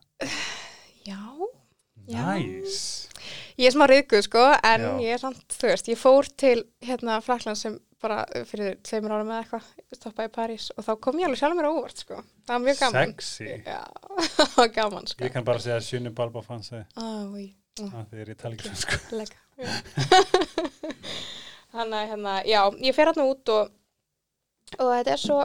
já, 1.07 1.19
Já. 2.11 2.23
Næs. 2.39 2.79
ég 3.59 3.67
er 3.69 3.75
smá 3.75 3.87
riðguð 3.91 4.23
sko 4.27 4.47
en 4.65 4.87
Já. 4.87 4.93
ég 5.05 5.15
er 5.17 5.23
samt, 5.23 5.45
þú 5.59 5.69
veist, 5.73 5.91
ég 5.93 5.99
fór 6.01 6.31
til 6.41 6.63
hérna 6.87 7.19
Frakland 7.25 7.59
sem 7.61 7.77
bara 8.03 8.25
fyrir 8.49 8.79
tveimur 8.87 9.13
árum 9.15 9.31
eða 9.31 9.43
eitthvað, 9.45 9.69
stoppaði 9.97 10.31
í 10.31 10.35
París 10.35 10.69
og 10.77 10.87
þá 10.87 10.93
kom 11.07 11.21
ég 11.21 11.29
alveg 11.29 11.41
sjálf 11.41 11.57
mér 11.59 11.69
á 11.69 11.73
óvart 11.77 12.03
sko 12.05 12.19
það 12.21 12.53
var 12.55 12.63
mjög 12.67 12.79
gaman 12.81 13.11
Sexy. 13.11 13.49
já, 13.67 13.81
það 14.37 14.55
var 14.57 14.71
gaman 14.77 15.11
sko 15.11 15.27
Ég 15.27 15.35
kann 15.35 15.47
bara 15.49 15.65
segja 15.65 15.81
Sjunni 15.85 16.13
Balba 16.17 16.43
Fansi 16.47 16.81
ah, 16.81 17.25
oui. 17.33 17.47
að 17.85 18.13
þið 18.13 18.23
er 18.25 18.33
í 18.33 18.37
talgrinsku. 18.41 19.01
Lega. 19.17 19.39
Þannig 21.71 21.99
að 22.01 22.09
hérna, 22.11 22.33
já, 22.49 22.61
ég 22.83 22.97
fer 22.97 23.11
hérna 23.13 23.27
út 23.31 23.53
og, 23.55 23.75
og 24.79 24.89
þetta 24.91 25.13
er 25.15 25.21
svo, 25.23 25.39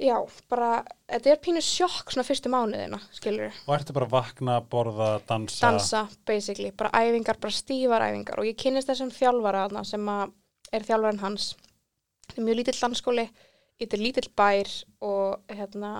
já, 0.00 0.16
bara, 0.48 0.70
þetta 1.10 1.32
er 1.32 1.40
pínu 1.44 1.60
sjokk 1.64 2.12
svona 2.12 2.24
fyrstu 2.24 2.52
mánuðina, 2.52 3.00
skilur 3.12 3.50
Og 3.66 3.74
ertu 3.76 3.94
bara 3.96 4.06
að 4.08 4.14
vakna, 4.14 4.58
borða, 4.72 5.10
dansa? 5.28 5.60
dansa, 5.66 6.04
basically, 6.28 6.70
bara 6.72 6.92
æfingar, 6.96 7.40
bara 7.42 7.54
stífar 7.54 8.06
æfingar 8.06 8.40
og 8.40 8.48
ég 8.48 8.58
kynnist 8.60 8.88
þessum 8.88 9.12
þjálfara 9.14 9.66
þarna 9.66 9.84
sem 9.88 10.08
er 10.70 10.86
þjálfarinn 10.86 11.24
hans. 11.24 11.50
Þetta 12.28 12.40
er 12.40 12.46
mjög 12.46 12.60
lítill 12.60 12.78
dansskóli, 12.78 13.26
þetta 13.82 13.98
er 13.98 14.04
lítill 14.04 14.30
bær 14.38 14.72
og 15.10 15.52
hérna, 15.52 15.92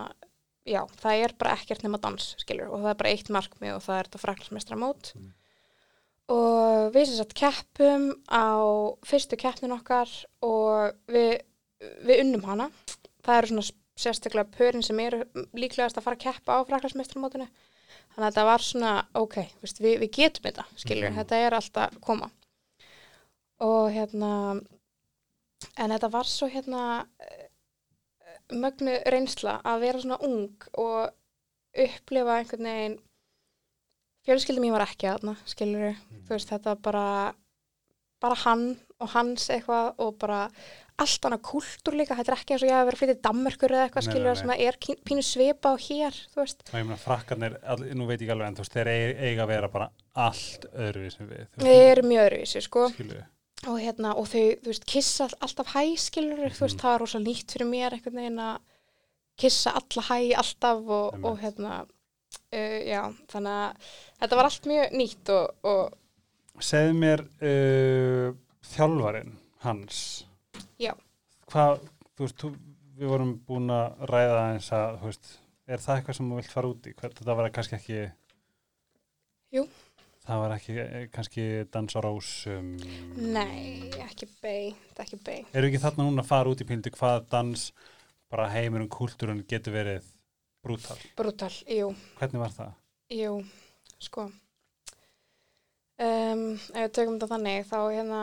já, 0.68 0.80
það 1.02 1.26
er 1.26 1.36
bara 1.42 1.58
ekkert 1.58 1.84
nema 1.84 2.00
dans, 2.00 2.30
skilur, 2.40 2.70
og 2.70 2.84
það 2.84 2.94
er 2.94 3.02
bara 3.02 3.12
eitt 3.12 3.34
markmið 3.34 3.76
og 3.76 3.84
það 3.84 3.98
er 3.98 4.10
þetta 4.10 4.22
fraklasmestra 4.24 4.80
mót. 4.80 5.12
Mm. 5.18 5.30
Og 6.30 6.94
við 6.94 7.08
sem 7.10 7.18
sagt 7.18 7.34
keppum 7.34 8.12
á 8.30 8.54
fyrstu 9.04 9.36
keppnin 9.40 9.74
okkar 9.74 10.08
og 10.46 10.94
við, 11.10 11.40
við 12.06 12.22
unnum 12.22 12.46
hana. 12.46 12.68
Það 13.26 13.38
eru 13.38 13.46
svona 13.52 13.66
sérstaklega 14.00 14.50
pörin 14.56 14.82
sem 14.86 15.00
eru 15.04 15.24
líklegast 15.54 15.98
að 16.00 16.06
fara 16.06 16.16
að 16.16 16.24
keppa 16.24 16.56
á 16.56 16.58
fraklasmestramótinu. 16.68 17.48
Þannig 18.14 18.26
að 18.26 18.28
þetta 18.30 18.44
var 18.48 18.64
svona, 18.64 18.92
ok, 19.14 19.36
veist, 19.62 19.80
við, 19.82 19.98
við 20.00 20.10
getum 20.16 20.46
þetta, 20.48 20.64
skiljur, 20.76 21.10
Mhm. 21.10 21.18
þetta 21.20 21.40
er 21.46 21.56
alltaf 21.58 22.00
koma. 22.00 22.30
Og 23.60 23.90
hérna, 23.92 24.60
en 25.76 25.90
þetta 25.90 26.10
var 26.10 26.24
svo 26.24 26.48
hérna 26.48 27.06
mögnu 28.52 28.96
reynsla 29.06 29.60
að 29.62 29.80
vera 29.84 30.00
svona 30.02 30.18
ung 30.26 30.64
og 30.78 31.10
upplifa 31.78 32.38
einhvern 32.40 32.66
veginn, 32.66 32.96
fjölskyldum 34.26 34.64
ég 34.66 34.72
var 34.74 34.86
ekki 34.86 35.08
aðna, 35.10 35.36
skiljur, 35.46 35.94
þú 36.26 36.34
veist, 36.34 36.50
þetta 36.50 36.74
bara, 36.82 37.04
bara 38.20 38.34
hann 38.44 38.64
og 39.00 39.08
hans 39.14 39.46
eitthvað 39.54 39.94
og 39.98 40.18
bara 40.18 40.40
allt 41.04 41.26
annað 41.28 41.42
kúltúr 41.48 41.96
líka, 41.98 42.16
þetta 42.18 42.32
er 42.32 42.36
ekki 42.38 42.54
eins 42.54 42.62
og 42.64 42.70
ég 42.70 42.76
hef 42.76 42.86
verið 42.88 42.96
að 42.96 43.00
flytja 43.00 43.14
til 43.16 43.24
Danmörkur 43.26 43.74
eða 43.74 43.84
eitthvað 43.88 44.06
skilur 44.06 44.36
sem 44.40 44.52
að 44.54 44.62
er 44.66 44.78
pínu 45.08 45.24
svipa 45.24 45.72
á 45.72 45.76
hér, 45.80 46.18
þú 46.34 46.40
veist. 46.42 46.62
Og 46.70 46.78
ég 46.80 46.86
meina 46.88 47.00
frakkarnir, 47.00 47.56
nú 47.96 48.06
veit 48.08 48.18
ég 48.20 48.26
ekki 48.26 48.34
alveg 48.36 48.48
en 48.50 48.56
þú 48.58 48.64
veist, 48.64 48.76
þeir 48.76 48.90
eiga, 48.94 49.42
að 49.44 49.52
vera 49.54 49.68
bara 49.72 49.90
allt 50.26 50.66
öðru 50.74 51.10
sem 51.14 51.28
við. 51.30 51.46
veist, 51.56 51.68
erum 51.92 52.10
mjög 52.12 52.26
öðruvísi, 52.28 52.62
sko, 52.66 52.86
Skilu. 52.94 53.22
og 53.68 53.78
hérna, 53.80 54.14
og 54.16 54.26
þau, 54.32 54.44
þú 54.64 54.72
veist, 54.72 54.86
kissa 54.86 55.24
all- 55.28 55.38
alltaf 55.48 55.72
hæ, 55.74 55.82
skilur, 55.98 56.44
þú 56.50 56.64
veist, 56.66 56.76
Mhm. 56.76 56.82
það 56.84 56.92
var 56.92 57.00
rosa 57.00 57.18
nýtt 57.18 57.50
fyrir 57.56 57.70
mér 57.70 57.92
einhvern 57.96 58.20
veginn 58.20 58.38
að 58.38 58.58
kissa 59.40 59.70
alla 59.72 60.02
hæ 60.02 60.34
alltaf 60.36 60.78
og, 60.88 61.24
og 61.24 61.38
hérna, 61.40 61.86
uh, 62.52 62.80
já, 62.84 63.02
þannig 63.32 63.56
að 63.56 63.76
þetta 64.20 64.36
var 64.36 64.44
allt 64.44 64.66
mjög 64.68 64.92
nýtt 64.92 65.28
og, 65.32 65.50
og 65.64 65.96
Segðu 66.60 66.92
mér 67.00 67.20
uh, 67.40 68.34
þjálfarin 68.74 69.32
hans. 69.64 70.26
Hvað, 71.50 71.84
þú 72.14 72.26
veist, 72.26 72.42
við 73.00 73.12
vorum 73.12 73.36
búin 73.46 73.72
að 73.74 74.02
ræða 74.10 74.40
eins 74.52 74.70
að, 74.76 74.98
þú 75.00 75.10
veist, 75.10 75.30
er 75.66 75.84
það 75.84 76.00
eitthvað 76.00 76.18
sem 76.18 76.32
þú 76.32 76.40
vilt 76.40 76.56
fara 76.56 76.72
út 76.72 76.88
í? 76.88 76.96
Hvað, 76.98 77.14
þetta 77.20 77.38
var 77.38 77.52
kannski 77.56 77.78
ekki... 77.78 78.02
Jú. 79.56 79.64
Það 80.20 80.42
var 80.42 80.54
ekki 80.54 80.76
eh, 80.82 81.06
kannski 81.10 81.46
dans 81.74 81.96
á 81.96 82.00
rósum. 82.04 82.68
nei, 83.16 83.88
ekki 84.04 84.28
beint, 84.42 84.92
ekki 85.02 85.18
beint. 85.26 85.48
Eru 85.56 85.70
ekki 85.70 85.80
þarna 85.82 86.06
núna 86.06 86.22
að 86.22 86.30
fara 86.30 86.52
út 86.52 86.62
í 86.62 86.68
píndu 86.68 86.92
hvað 86.94 87.24
dans, 87.32 87.64
bara 88.30 88.50
heimurinn, 88.52 88.92
kúltúrun 88.92 89.42
getur 89.50 89.74
verið 89.74 90.06
brútal? 90.62 91.00
Brútal, 91.18 91.50
jú. 91.66 91.90
Hvernig 92.20 92.44
var 92.44 92.54
það? 92.60 92.78
Jú, 93.16 93.34
sko 93.98 94.28
um, 96.00 96.46
ef 96.56 96.86
við 96.86 96.94
tökum 96.96 97.18
þetta 97.18 97.30
þannig 97.34 97.68
þá 97.68 97.78
hérna 97.92 98.22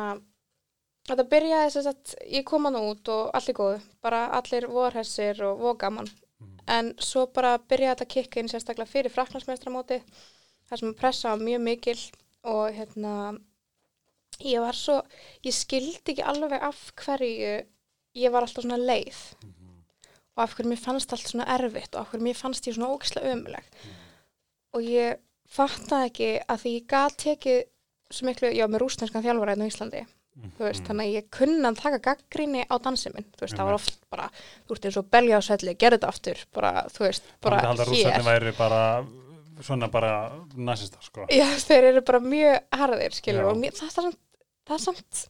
þetta 1.08 1.28
byrjaði 1.32 1.74
þess 1.74 1.91
að 1.91 2.15
ég 2.38 2.46
kom 2.48 2.67
hann 2.67 2.80
út 2.80 3.12
og 3.13 3.30
allir 3.38 3.58
góðu, 3.58 3.82
bara 4.04 4.26
allir 4.38 4.67
vorhessir 4.72 5.43
og 5.48 5.60
vogaman 5.63 6.10
Mm. 6.38 6.58
en 6.70 6.89
svo 7.02 7.26
bara 7.34 7.58
byrjaði 7.58 7.96
þetta 7.96 8.06
að 8.06 8.13
kikka 8.13 8.39
inn 8.41 8.50
sérstaklega 8.52 8.91
fyrir 8.91 9.13
fraklandsmestramóti 9.13 10.04
þar 10.70 10.82
sem 10.82 10.93
pressa 11.00 11.32
var 11.32 11.41
mjög 11.41 11.62
mikil 11.65 12.02
og 12.52 12.76
hérna 12.76 13.13
ég 14.46 14.62
var 14.62 14.78
svo, 14.78 15.00
ég 15.41 15.56
skildi 15.56 16.13
ekki 16.13 16.26
alveg 16.26 16.62
af 16.62 16.91
hverju 17.02 17.54
ég 18.22 18.34
var 18.34 18.46
alltaf 18.46 18.67
svona 18.67 18.78
leið 18.78 19.22
og 20.38 20.43
af 20.43 20.54
hverju 20.54 20.70
mér 20.70 20.84
fannst 20.84 21.15
allt 21.15 21.32
svona 21.32 21.48
erfitt 21.56 21.96
og 21.96 22.04
af 22.04 22.12
hverju 22.12 22.28
mér 22.28 22.38
fannst 22.38 22.70
ég 22.70 22.78
svona 22.78 22.91
ógislega 22.93 23.34
ömuleg 23.34 23.74
og 24.78 24.86
ég 24.86 25.17
fattaði 25.50 26.12
ekki 26.12 26.30
að 26.46 26.62
því 26.62 26.76
ég 26.76 26.88
gat 26.93 27.17
tekið 27.24 27.63
svo 28.13 28.30
miklu, 28.30 28.54
já 28.54 28.67
með 28.70 28.84
rústenskan 28.84 29.26
þjálfara 29.26 29.56
hérna 29.56 29.65
á 29.65 29.72
Íslandi, 29.72 30.06
þú 30.38 30.63
veist, 30.67 30.84
þannig 30.86 31.08
að 31.08 31.15
ég 31.17 31.30
kunna 31.34 31.71
að 31.71 31.80
taka 31.82 32.00
gaggrinni 32.00 32.65
á 32.69 32.76
dansi 32.78 33.10
minn, 33.13 33.26
þú 33.34 33.41
veist, 33.45 33.56
það 33.58 33.65
var 33.69 33.78
oft 33.80 33.97
bara, 34.13 34.28
þú 34.67 34.76
veist, 34.76 34.86
eins 34.86 34.97
og 35.02 35.08
belja 35.10 35.39
á 35.39 35.41
svelli, 35.41 35.73
gerði 35.76 35.97
þetta 35.97 36.12
aftur, 36.13 36.43
bara, 36.54 36.71
þú 36.93 37.00
veist, 37.08 37.23
bara 37.41 37.62
hér. 37.62 37.71
hér. 37.73 37.88
Rússarnir 37.89 38.28
væri 38.28 38.54
bara, 38.58 38.82
svona 39.65 39.89
bara 39.89 40.12
nasistar, 40.56 41.02
sko. 41.02 41.26
Já, 41.34 41.47
þeir 41.65 41.84
eru 41.93 42.02
bara 42.06 42.19
mjög 42.19 42.60
harðir, 42.71 43.17
skilur, 43.17 43.43
Já. 43.43 43.50
og 43.52 43.58
mér, 43.58 43.73
það, 43.73 43.88
er 43.89 43.95
samt, 43.97 44.19
það 44.69 44.80
samt, 44.86 45.28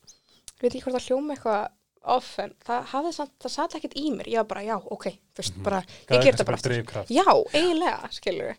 ég 0.58 0.62
veit 0.68 0.72
ekki 0.76 0.84
hvort 0.84 0.98
það 1.00 1.08
hljóma 1.08 1.36
eitthvað 1.38 1.68
off, 2.08 2.40
en 2.40 2.54
það 2.64 2.84
hafði 2.92 3.14
samt, 3.18 3.32
það 3.44 3.52
satt 3.52 3.74
ekkert 3.80 3.96
í 4.00 4.04
mér, 4.16 4.28
ég 4.32 4.38
var 4.44 4.46
bara, 4.52 4.62
já, 4.64 4.76
ok, 4.80 5.06
þú 5.36 5.42
veist, 5.42 5.56
Mhm. 5.58 5.64
bara, 5.64 5.80
Gaf 5.82 6.18
ég 6.18 6.20
þér 6.20 6.24
ger 6.24 6.34
þetta 6.38 6.46
bara 6.46 6.58
aftur. 6.58 6.72
drifkraft. 6.76 7.10
Já, 7.10 7.26
eiginlega, 7.54 8.10
skilur 8.12 8.56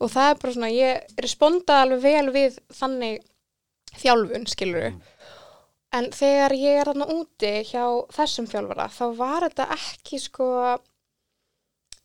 Og 0.00 0.10
það 0.10 0.30
er 0.30 0.34
bara 0.42 0.52
svona, 0.52 0.70
ég 0.72 1.00
responda 1.24 1.82
alveg 1.82 2.00
vel 2.02 2.30
við 2.32 2.58
þannig 2.72 3.20
þjálfun, 3.96 4.46
skilur 4.48 4.90
Mm. 4.92 5.00
En 5.94 6.10
þegar 6.12 6.52
ég 6.58 6.80
er 6.80 6.88
þarna 6.90 7.06
úti 7.14 7.50
hjá 7.70 7.84
þessum 8.12 8.46
þjálfara, 8.50 8.88
þá 8.90 9.04
var 9.16 9.46
þetta 9.46 9.66
ekki 9.76 10.18
sko, 10.20 10.46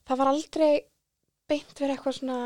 það 0.08 0.20
var 0.22 0.30
aldrei 0.32 0.70
beint 1.50 1.74
verið 1.80 1.96
eitthvað 1.96 2.15
svona, 2.20 2.38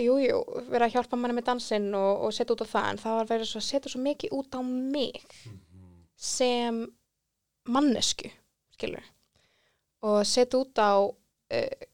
jú, 0.00 0.16
jú, 0.24 0.38
verið 0.70 0.86
að 0.88 0.94
hjálpa 0.96 1.18
manni 1.20 1.36
með 1.36 1.46
dansinn 1.50 1.90
og, 1.94 2.24
og 2.26 2.32
setja 2.34 2.56
út 2.56 2.64
á 2.64 2.72
það, 2.72 2.88
en 2.94 3.02
það 3.04 3.18
var 3.20 3.30
verið 3.34 3.54
að 3.60 3.66
setja 3.68 3.92
svo 3.92 4.02
mikið 4.06 4.34
út 4.40 4.56
á 4.56 4.60
mig 4.64 5.20
Mhm. 5.46 6.00
sem 6.16 6.80
mannesku, 7.70 8.30
skilur 8.74 9.04
og 10.02 10.24
setja 10.26 10.58
út 10.58 10.78
á 10.80 10.92
uh, 11.04 11.86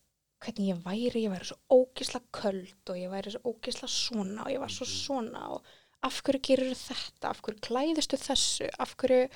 hvernig 0.46 0.70
ég 0.70 0.80
væri, 0.84 1.24
ég 1.26 1.32
væri 1.32 1.48
svo 1.48 1.58
ógisla 1.74 2.20
köld 2.32 2.90
og 2.92 2.96
ég 2.96 3.10
væri 3.10 3.32
svo 3.34 3.52
ógisla 3.52 3.88
svona 3.90 4.44
og 4.46 4.52
ég 4.54 4.60
var 4.62 4.70
svo 4.70 4.86
svona 4.86 5.42
og 5.56 5.62
af 6.04 6.20
hverju 6.24 6.42
gerur 6.48 6.74
þetta, 6.76 7.30
af 7.30 7.40
hverju 7.44 7.62
klæðistu 7.66 8.18
þessu, 8.20 8.68
af 8.82 8.94
hverju, 9.00 9.28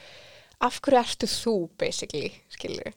af 0.67 0.81
hverju 0.85 1.01
ertu 1.01 1.29
þú, 1.31 1.55
basically, 1.81 2.31
skilur. 2.53 2.93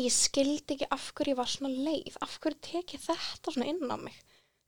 Ég 0.00 0.10
skildi 0.14 0.74
ekki 0.78 0.88
af 0.94 1.10
hverju 1.14 1.34
ég 1.34 1.38
var 1.38 1.50
svona 1.50 1.72
leið, 1.74 2.16
af 2.24 2.38
hverju 2.42 2.60
tek 2.64 2.94
ég 2.96 3.04
þetta 3.04 3.54
svona 3.54 3.68
inn 3.70 3.84
á 3.92 3.96
mig. 4.00 4.16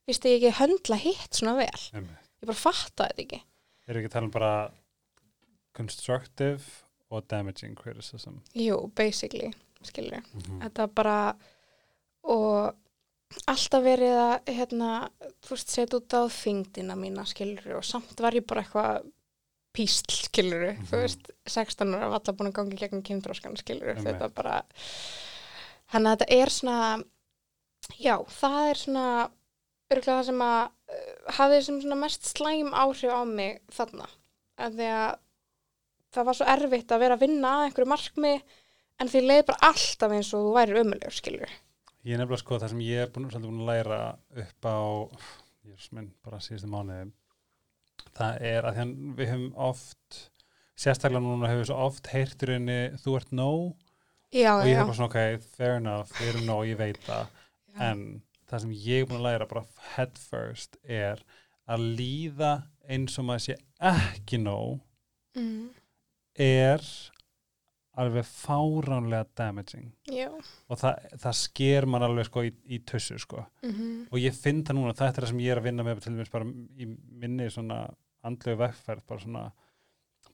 Vist 0.06 0.26
ég 0.28 0.38
ekki 0.38 0.58
höndla 0.60 0.98
hitt 1.02 1.34
svona 1.34 1.56
vel, 1.58 1.84
Einmitt. 1.96 2.28
ég 2.42 2.50
bara 2.50 2.60
fatta 2.60 3.08
þetta 3.08 3.24
ekki. 3.24 3.40
Erum 3.86 4.02
ekki 4.02 4.10
að 4.10 4.16
tala 4.16 4.28
um 4.28 4.34
bara 4.34 4.52
constructive 5.76 6.62
og 7.10 7.26
damaging 7.30 7.74
criticism? 7.78 8.40
Jú, 8.54 8.78
basically, 8.94 9.50
skilur. 9.86 10.22
Mm 10.34 10.62
Þetta 10.62 10.86
bara, 10.94 11.18
og 12.22 12.74
alltaf 13.50 13.82
verið 13.84 14.14
að, 14.20 14.34
hérna, 14.56 14.90
veist, 15.48 15.72
setja 15.72 15.98
út 15.98 16.14
á 16.14 16.22
þingdina 16.30 16.96
mína, 16.98 17.24
skilur, 17.28 17.76
og 17.78 17.84
samt 17.86 18.20
var 18.22 18.36
ég 18.38 18.46
bara 18.46 18.62
eitthvað 18.62 19.10
písl, 19.76 20.08
skilur, 20.28 20.70
Mhm. 20.72 20.86
þú 20.88 21.00
veist, 21.02 21.30
16 21.46 21.94
ára 21.94 22.08
var 22.08 22.20
alltaf 22.20 22.36
búin 22.36 22.48
að 22.52 22.56
gangi 22.60 22.78
gegnum 22.80 23.02
kynþróskan, 23.02 23.56
skilur, 23.60 23.90
Einmitt. 23.96 24.06
þetta 24.16 24.30
bara, 24.34 24.62
þannig 25.92 26.12
að 26.12 26.16
þetta 26.16 26.40
er 26.42 26.46
svona, 26.54 27.04
já, 28.00 28.16
það 28.40 28.70
er 28.70 28.74
svona, 28.74 29.30
örgulega 29.92 30.18
það 30.20 30.24
sem 30.30 30.40
að 30.46 30.70
uh, 30.88 31.32
hafði 31.36 31.60
sem 31.66 31.80
svona 31.82 31.96
mest 32.00 32.22
slæm 32.32 32.72
áhrif 32.72 33.12
á 33.12 33.22
mig 33.26 33.60
þarna, 33.70 34.06
að 34.58 34.78
því 34.80 34.88
að 34.96 35.18
það 36.16 36.24
var 36.24 36.34
svo 36.34 36.46
erfitt 36.46 36.88
að 36.94 36.98
vera 37.04 37.14
að 37.18 37.20
vinna 37.26 37.48
að 37.58 37.64
einhverju 37.68 37.90
markmi, 37.92 38.42
en 38.98 39.08
því 39.12 39.20
leið 39.26 39.46
bara 39.46 39.58
alltaf 39.70 40.10
eins 40.16 40.32
og 40.32 40.46
þú 40.46 40.52
værir 40.56 40.80
ömulegur, 40.82 41.12
skilur. 41.12 41.50
Ég 42.06 42.20
nefnilega 42.20 42.38
sko 42.42 42.58
það 42.62 42.72
sem 42.72 42.82
ég 42.86 43.02
er 43.02 43.12
búin, 43.14 43.26
búin 43.32 43.62
að 43.64 43.70
læra 43.70 44.00
upp 44.42 44.68
á, 44.70 44.78
ég 45.66 45.74
er 45.74 45.88
minn 45.96 46.12
bara 46.22 46.38
síðustu 46.44 46.70
mánuði, 46.70 47.08
það 48.14 48.38
er 48.52 48.68
að 48.70 48.78
við 49.18 49.32
höfum 49.32 49.48
oft, 49.68 50.20
sérstaklega 50.78 51.24
núna 51.24 51.50
höfum 51.50 51.64
við 51.64 51.70
svo 51.72 51.80
oft 51.88 52.12
heyrtur 52.12 52.54
henni, 52.54 52.78
þú 53.02 53.16
ert 53.18 53.34
nóg. 53.34 53.74
Já, 54.34 54.52
og 54.54 54.68
ég 54.68 54.78
er 54.78 54.86
bara 54.86 54.98
svona, 55.00 55.10
ok, 55.10 55.50
fair 55.56 55.80
enough, 55.80 56.14
við 56.20 56.30
erum 56.30 56.46
nóg, 56.46 56.62
ég 56.70 56.78
veit 56.78 57.02
það, 57.06 57.34
en 57.88 58.06
það 58.46 58.62
sem 58.64 58.76
ég 58.86 59.02
er 59.02 59.10
búin 59.10 59.20
að 59.20 59.26
læra 59.26 59.50
bara 59.50 59.66
head 59.96 60.18
first 60.20 60.78
er 60.82 61.22
að 61.66 61.88
líða 61.98 62.52
eins 62.86 63.18
og 63.18 63.26
maður 63.26 63.48
sé 63.48 63.58
ekki 63.94 64.38
nóg 64.42 64.78
Mm, 65.36 65.68
er 66.40 66.80
alveg 68.02 68.26
fáránlega 68.28 69.26
damaging. 69.38 69.90
Já. 70.12 70.30
og 70.68 70.80
það, 70.80 71.06
það 71.22 71.38
sker 71.40 71.86
mann 71.90 72.06
alveg 72.06 72.28
sko 72.28 72.46
í, 72.46 72.54
í 72.66 72.80
tussu 72.88 73.18
sko. 73.22 73.46
Mm 73.64 74.08
og 74.10 74.18
ég 74.22 74.34
finn 74.36 74.64
það 74.64 74.78
núna, 74.78 74.94
þetta 74.96 75.20
er 75.20 75.24
það 75.24 75.32
sem 75.32 75.44
ég 75.44 75.52
er 75.52 75.60
að 75.60 75.66
vinna 75.66 75.84
með 75.86 76.02
til 76.04 76.12
dæmis 76.14 76.32
bara 76.32 76.46
í 76.78 76.86
minni 77.20 77.48
svona 77.50 77.78
andlegu 78.26 78.60
vegferð, 78.60 79.06
bara 79.08 79.22
svona 79.22 79.44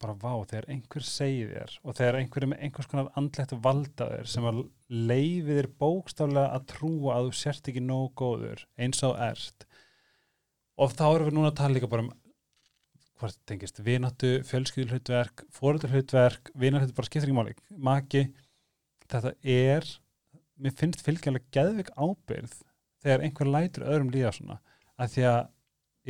bara 0.03 0.14
vá, 0.18 0.33
þegar 0.51 0.68
einhver 0.72 1.05
segir 1.07 1.53
þér 1.53 1.75
og 1.83 1.96
þegar 1.98 2.18
einhver 2.18 2.44
er 2.44 2.51
með 2.53 2.64
einhvers 2.66 2.88
konar 2.90 3.11
andlegt 3.18 3.55
valda 3.64 4.09
þér 4.11 4.31
sem 4.33 4.48
að 4.51 4.62
leifi 4.92 5.59
þér 5.59 5.68
bókstaflega 5.83 6.57
að 6.57 6.66
trúa 6.72 7.16
að 7.16 7.29
þú 7.29 7.37
sért 7.42 7.70
ekki 7.72 7.85
nóg 7.85 8.09
góður 8.18 8.64
eins 8.83 9.03
og 9.07 9.14
ert. 9.22 9.66
Og 10.81 10.94
þá 10.96 11.05
erum 11.11 11.29
við 11.29 11.37
núna 11.37 11.53
að 11.53 11.59
tala 11.61 11.77
líka 11.77 11.90
bara 11.92 12.07
um 12.07 12.12
hvort 13.23 13.39
tengist 13.47 13.79
vináttu, 13.87 14.35
fjölskyldulhlutverk 14.49 15.45
fóröldurhlutverk, 15.55 16.51
vináttu 16.59 16.95
bara 16.97 17.09
skiptir 17.09 17.31
ekki 17.31 17.37
máli. 17.37 17.55
Maki, 17.79 18.27
þetta 19.07 19.33
er 19.41 19.87
mér 20.63 20.75
finnst 20.79 21.03
fylgjanlega 21.07 21.51
geðvik 21.55 21.91
ábyrð 21.97 22.55
þegar 23.03 23.25
einhver 23.27 23.51
lætur 23.51 23.87
öðrum 23.89 24.11
líða 24.15 24.33
svona. 24.37 24.59
Að 25.01 25.15
því 25.15 25.25
að 25.31 25.41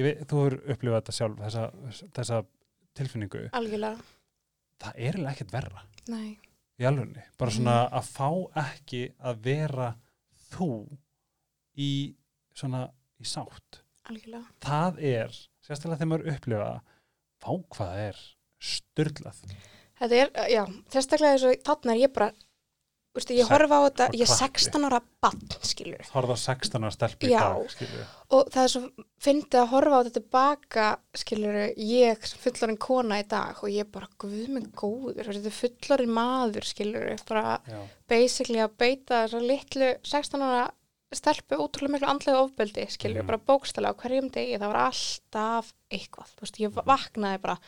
veit, 0.07 0.25
þú 0.29 0.41
hefur 0.43 0.57
upplifað 0.75 0.99
þetta 0.99 1.17
sjálf 1.19 1.43
þessa, 1.43 1.67
þessa 2.19 2.41
tilfinningu. 2.99 3.45
Algjörlega, 3.57 4.09
það 4.83 4.97
er 4.97 5.07
eiginlega 5.07 5.35
ekkert 5.37 5.55
verra. 5.55 5.85
Nei. 6.11 6.33
í 6.81 6.87
alvegni, 6.89 7.23
bara 7.39 7.53
svona 7.55 7.77
að 7.95 8.09
fá 8.11 8.29
ekki 8.65 9.05
að 9.23 9.43
vera 9.45 9.93
þú 10.51 10.73
í 11.79 11.93
svona 12.57 12.87
í 13.23 13.29
sátt. 13.29 13.83
Algjörlega. 14.11 14.49
það 14.65 14.99
er, 15.13 15.37
sérstaklega 15.63 16.01
þegar 16.01 16.11
maður 16.11 16.33
upplifa 16.33 16.71
fá 17.43 17.51
hvað 17.53 17.93
það 17.93 18.07
er 18.07 18.25
styrlað 18.73 19.45
Þetta 20.03 20.17
er, 20.19 20.33
já, 20.51 20.63
sérstaklega 20.91 21.37
þess 21.37 21.47
að 21.47 21.61
þarna 21.69 21.93
er 21.93 22.01
ég 22.01 22.11
bara, 22.11 22.27
veistu, 23.15 23.35
ég 23.37 23.51
horfa 23.53 23.79
á 23.79 23.83
þetta, 23.85 24.07
ég 24.17 24.25
er 24.25 24.31
krakki. 24.33 24.65
16 24.65 24.87
ára 24.89 24.99
bann, 25.23 25.43
skilur. 25.69 26.09
horfa 26.11 26.35
á 26.35 26.39
16 26.43 26.87
ára 26.89 26.95
stelp 26.97 27.27
í 27.29 27.31
dag 27.31 27.69
skilur. 27.71 28.09
Og 28.35 28.51
það 28.51 28.65
er 28.65 28.73
svo, 28.73 29.07
fyndið 29.23 29.59
að 29.61 29.71
horfa 29.77 29.95
á 29.95 30.01
þetta 30.01 30.15
tilbaka, 30.19 30.89
skilur, 31.23 31.61
ég 31.93 32.27
fullorinn 32.43 32.81
kona 32.83 33.21
í 33.23 33.29
dag 33.31 33.63
og 33.63 33.71
ég 33.71 33.93
bara, 33.95 34.11
guð 34.19 34.51
minn 34.57 34.71
góður, 34.75 35.31
þetta 35.31 35.53
er 35.53 35.59
fullorinn 35.61 36.15
maður, 36.19 36.67
skilur, 36.73 37.11
bara 37.31 37.61
Já. 37.71 37.81
basically 38.11 38.65
að 38.65 38.75
beita 38.83 39.23
þessa 39.23 39.45
litlu 39.53 39.93
16 40.03 40.47
ára 40.49 40.67
stelpu 41.19 41.59
ótrúlega 41.61 41.95
miklu 41.97 42.09
andlega 42.13 42.43
ofbeldi, 42.45 42.87
skilur, 42.91 43.23
Mhm. 43.23 43.27
bara 43.27 43.39
bókstælega 43.39 43.93
á 43.93 44.01
hverjum 44.03 44.31
degi, 44.33 44.59
það 44.59 44.73
var 44.73 44.81
alltaf 44.87 45.73
eitthvað, 45.91 46.29
þú 46.37 46.41
veist, 46.47 46.61
ég 46.61 46.73
vaknaði 46.93 47.41
bara, 47.43 47.59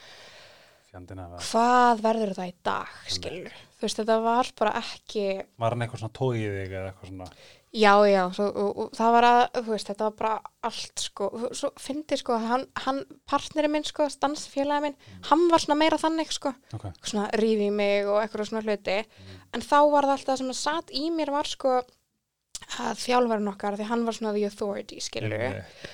það 0.94 1.42
hvað? 1.50 2.00
verður 2.04 2.32
þetta 2.34 2.46
í 2.48 2.54
dag, 2.62 2.94
skilur, 3.10 3.52
þú 3.78 3.82
veist, 3.88 3.98
þetta 3.98 4.16
var 4.22 4.50
bara 4.60 4.72
ekki, 4.80 5.26
var 5.58 5.70
hann 5.74 5.80
eitthvað 5.86 6.02
svona 6.04 6.18
tóið 6.18 6.56
þig 6.60 6.72
eða 6.78 6.88
eitthvað 6.92 7.10
svona? 7.12 7.28
Já, 7.74 7.90
já, 8.06 8.20
svo, 8.30 8.44
og, 8.54 8.76
og 8.78 8.90
það 8.94 9.10
var 9.16 9.24
að, 9.26 9.40
þú 9.56 9.70
veist, 9.72 9.88
þetta 9.90 10.04
var 10.06 10.12
bara 10.20 10.34
allt, 10.68 11.02
sko, 11.02 11.28
svo 11.58 11.70
fyndi, 11.82 12.18
sko, 12.20 12.36
hann, 12.38 12.66
hann 12.84 13.00
partneri 13.26 13.66
minn, 13.68 13.82
sko, 13.88 14.06
stansfélagi 14.14 14.84
minn, 14.86 14.94
hann 15.26 15.42
var 15.50 15.58
svona 15.64 15.78
meira 15.80 15.98
þannig, 15.98 16.30
sko, 16.36 16.52
ok, 16.78 16.86
svona 17.02 17.26
rífi 17.34 17.72
mig 17.74 18.06
og 18.06 18.20
eitthvað 18.22 18.46
svona 18.52 18.62
hluti. 18.62 19.00
En 19.52 19.60
þá 19.66 19.90
var 19.90 20.06
það 20.06 20.14
alltaf 20.20 20.38
sem 20.38 20.52
að 20.54 20.60
satt 20.62 20.94
í 20.94 21.10
mér 21.10 21.34
var 21.34 21.50
sko 21.50 21.80
að 22.84 23.02
þjálfarinn 23.04 23.52
okkar 23.52 23.78
því 23.78 23.88
hann 23.90 24.04
var 24.06 24.16
svona 24.16 24.34
the 24.36 24.48
authority 24.48 25.00
skilur 25.02 25.34
Einmitt. 25.36 25.86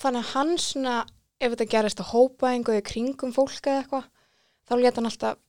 þannig 0.00 0.24
að 0.24 0.32
hann 0.34 0.52
svona 0.58 0.96
ef 1.40 1.54
þetta 1.54 1.70
gerist 1.76 2.02
að 2.02 2.12
hópa 2.12 2.50
einhverju 2.52 2.84
kringum 2.90 3.34
fólk 3.34 3.66
eða 3.66 3.82
eitthvað 3.82 4.10
þá 4.68 4.74
leta 4.80 5.00
hann 5.00 5.10
alltaf 5.10 5.40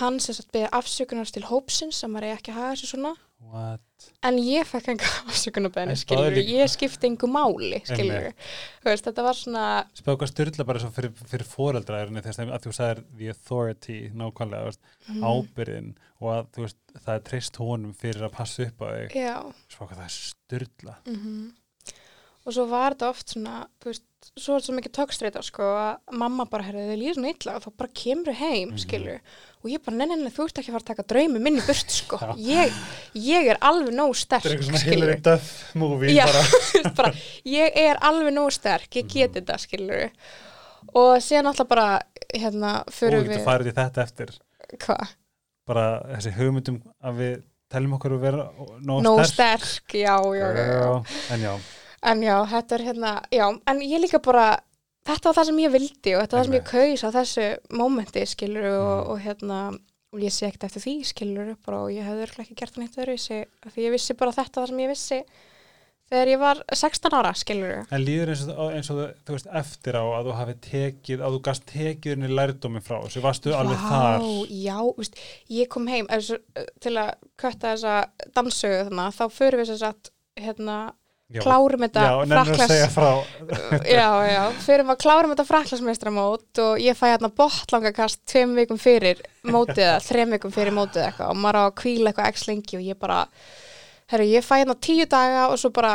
hann 0.00 0.20
sem 0.22 0.36
sagt 0.36 0.52
beðið 0.54 0.76
afsökunar 0.78 1.32
til 1.34 1.46
hópsins 1.48 2.00
sem 2.00 2.12
maður 2.12 2.30
er 2.30 2.38
ekki 2.38 2.54
að 2.54 2.60
haga 2.60 2.78
sér 2.80 2.92
svona 2.94 3.14
what? 3.40 3.80
En 4.24 4.36
ég 4.40 4.66
fekk 4.68 4.88
enga 4.94 5.08
afsökunarbeðinu 5.30 5.94
En 5.94 6.00
skilur 6.00 6.26
staðið 6.28 6.38
líka- 6.38 6.58
ég 6.60 6.72
skipti 6.72 7.08
engu 7.10 7.28
máli 7.30 7.80
veist, 8.84 9.06
þetta 9.08 9.24
var 9.26 9.38
svona 9.38 9.64
spöðu 9.98 10.20
hvað 10.22 10.32
styrla 10.32 10.66
bara 10.68 10.82
svo 10.82 10.90
fyrir, 10.96 11.12
fyrir 11.32 11.46
foreldra 11.48 12.00
er 12.02 12.12
þess 12.28 12.42
að 12.44 12.66
þú 12.66 12.74
sagðir 12.78 13.02
the 13.18 13.30
authority 13.34 13.98
nákvæmlega, 14.14 14.70
veist, 14.70 14.82
mm, 15.08 15.24
ábyrðin 15.24 15.90
og 16.20 16.28
að 16.36 16.60
veist, 16.64 16.78
það 17.00 17.14
er 17.14 17.24
treyst 17.30 17.56
honum 17.60 17.94
fyrir 17.96 18.28
að 18.28 18.36
passa 18.36 18.66
upp 18.68 18.84
á 18.84 18.86
þig. 18.92 19.16
Spöðu 19.70 19.88
hvað 19.90 19.98
það 20.00 20.06
er 20.10 20.16
styrla 20.20 20.96
mm 21.06 21.50
og 22.46 22.52
svo 22.56 22.64
var 22.70 22.94
þetta 22.94 23.08
oft 23.12 23.28
svona 23.34 23.66
þú 23.82 23.90
veist, 23.90 24.04
svo 24.36 24.54
er 24.54 24.60
þetta 24.60 24.66
svo 24.68 24.74
mikið 24.76 24.92
tökstreita 24.96 25.42
sko, 25.44 25.62
að 25.62 26.16
mamma 26.20 26.44
bara, 26.50 26.64
herrði, 26.64 26.86
þið 26.90 26.98
líður 27.00 27.14
svona 27.18 27.30
illa. 27.34 27.54
Og 27.56 27.62
þá 27.64 27.70
bara 27.80 27.90
kemur 28.00 28.34
heim, 28.40 28.68
Mhm. 28.70 28.78
skilur 28.78 29.20
og 29.62 29.70
ég 29.70 29.82
bara, 29.84 29.96
neina, 29.96 30.16
neina, 30.16 30.30
þú 30.30 30.44
ert 30.44 30.58
ekki 30.60 30.70
að 30.70 30.76
fara 30.76 30.84
að 30.84 30.90
taka 30.90 31.02
draumi 31.12 31.40
minni 31.40 31.60
burt, 31.66 31.90
sko, 31.90 32.16
ég, 32.36 32.72
ég 33.14 33.50
er 33.50 33.58
alveg 33.60 33.92
nóg 33.92 34.14
sterk, 34.16 34.42
þetta 34.42 34.52
er 34.52 34.56
eitthvað 34.58 34.70
svona 34.70 34.92
Hillary 34.92 35.20
Duff 35.20 35.74
movie 35.74 36.14
Já. 36.16 36.26
bara. 36.26 36.92
bara, 37.00 37.12
ég 37.44 37.76
er 37.76 37.96
alveg 38.00 38.32
nóg 38.32 38.52
sterk, 38.52 38.88
ég 38.90 39.04
Mhm. 39.04 39.12
get 39.12 39.32
þetta, 39.32 39.58
skilur 39.58 40.10
og 40.94 41.18
síðan 41.20 41.46
alltaf 41.52 41.68
bara 41.68 42.00
hérna, 42.34 42.80
og 42.86 42.92
fyrir 42.92 43.22
getur 43.24 43.36
við 43.36 43.44
farið 43.44 43.72
í 43.72 43.74
þetta 43.76 44.02
eftir. 44.02 44.34
Hvað, 44.78 45.08
bara 45.66 45.84
þessi 46.16 46.32
hugmyndum 46.36 46.82
að 47.04 47.16
við 47.20 47.42
teljum 47.70 47.92
okkur 47.98 48.16
að 48.16 48.20
vera 48.20 48.50
nóg 48.82 49.24
sterk. 49.26 49.64
sterk, 49.64 49.92
já, 49.94 50.16
já, 50.34 50.48
já, 50.56 51.04
en 51.30 51.40
já, 51.40 51.52
En 52.02 52.22
já, 52.24 52.36
þetta 52.48 52.74
er 52.78 52.84
hérna, 52.88 53.10
já, 53.30 53.46
en 53.68 53.80
ég 53.84 54.00
líka 54.00 54.18
bara, 54.24 54.46
þetta 55.04 55.28
var 55.28 55.34
það 55.40 55.48
sem 55.50 55.58
ég 55.60 55.72
vildi 55.74 56.14
og 56.16 56.22
þetta 56.22 56.36
var 56.36 56.40
það 56.40 56.48
sem 56.48 56.58
ég 56.58 56.70
kaus 56.70 57.04
á 57.04 57.08
þessu 57.18 57.46
mómenti, 57.76 58.22
skilur, 58.26 58.68
og, 58.72 58.90
Mm. 59.04 59.10
og 59.10 59.20
hérna, 59.20 59.58
og 60.12 60.18
ég 60.24 60.32
sé 60.32 60.46
ekkert 60.48 60.64
eftir 60.70 60.82
því, 60.86 60.94
skilur, 61.04 61.56
bara, 61.66 61.82
og 61.84 61.90
ég 61.92 62.02
hefði 62.08 62.24
örugglega 62.24 62.46
ekki 62.48 62.56
gert 62.56 62.74
það 62.74 62.82
neitt 62.86 62.96
öðru, 63.04 63.16
því 63.70 63.84
ég 63.84 63.92
vissi 63.92 64.14
bara 64.16 64.32
þetta 64.32 64.60
það 64.62 64.68
sem 64.72 64.78
ég 64.78 64.88
vissi 64.88 65.20
þegar 66.10 66.26
ég 66.32 66.38
var 66.40 66.62
16 66.74 67.12
ára, 67.14 67.30
skilur. 67.38 67.86
en 67.92 68.00
líður 68.02 68.32
eins 68.32 68.48
og, 68.48 68.72
eins 68.74 68.90
og 68.90 68.96
þú- 68.96 69.14
þú 69.26 69.32
veist 69.36 69.46
eftir 69.60 69.94
á 69.94 70.02
að 70.02 70.24
þú 70.26 70.34
hafi 70.40 70.54
tekið 70.64 71.20
að 71.22 71.36
þú 71.36 71.42
gast 71.42 71.66
tekið 71.66 72.16
henni 72.16 72.28
lærdómi 72.34 72.80
frá 72.82 72.96
þessu, 73.04 73.20
varstu 73.22 73.52
alveg 73.54 73.76
þar 73.76 74.24
Já, 74.50 74.78
veist, 74.96 75.14
ég 75.50 75.68
kom 75.68 75.86
heim 75.86 76.06
þessu, 76.08 76.38
til 76.80 76.94
að 76.96 77.12
kötta 77.38 77.76
þessa 77.76 78.08
dansögu 78.34 78.88
þannig, 78.88 79.14
þá 79.20 79.24
förum 79.30 79.60
við 79.60 79.70
þess 79.70 79.82
að, 79.92 80.10
hérna, 80.40 80.78
já, 81.30 81.40
klárum 81.44 81.84
þetta 81.86 82.90
frá 82.94 83.10
já, 83.98 84.08
já, 84.26 84.42
fyrir 84.64 84.84
að 84.84 85.00
klárum 85.04 85.32
þetta 85.32 85.46
fraklasmestramót 85.48 86.62
og 86.64 86.82
ég 86.82 86.98
fæ 86.98 87.06
hérna 87.12 87.30
botlangakast 87.40 88.22
tveim 88.28 88.56
vikum 88.58 88.80
fyrir 88.80 89.22
mótið 89.46 89.84
eða 89.86 90.02
þreim 90.04 90.36
vikum 90.36 90.54
fyrir 90.54 90.76
mótið 90.76 91.06
eitthvað 91.06 91.32
og 91.32 91.40
maður 91.40 91.60
á 91.60 91.64
að 91.68 91.74
kvíla 91.82 92.12
eitthvað 92.12 92.30
ekki 92.32 92.50
lengi 92.50 92.80
og 92.80 92.86
ég 92.90 93.00
bara 93.00 93.20
herru, 94.10 94.28
ég 94.28 94.46
fæ 94.46 94.54
hérna 94.60 94.76
tíu 94.82 95.06
daga 95.10 95.46
og 95.52 95.58
svo 95.62 95.72
bara, 95.74 95.94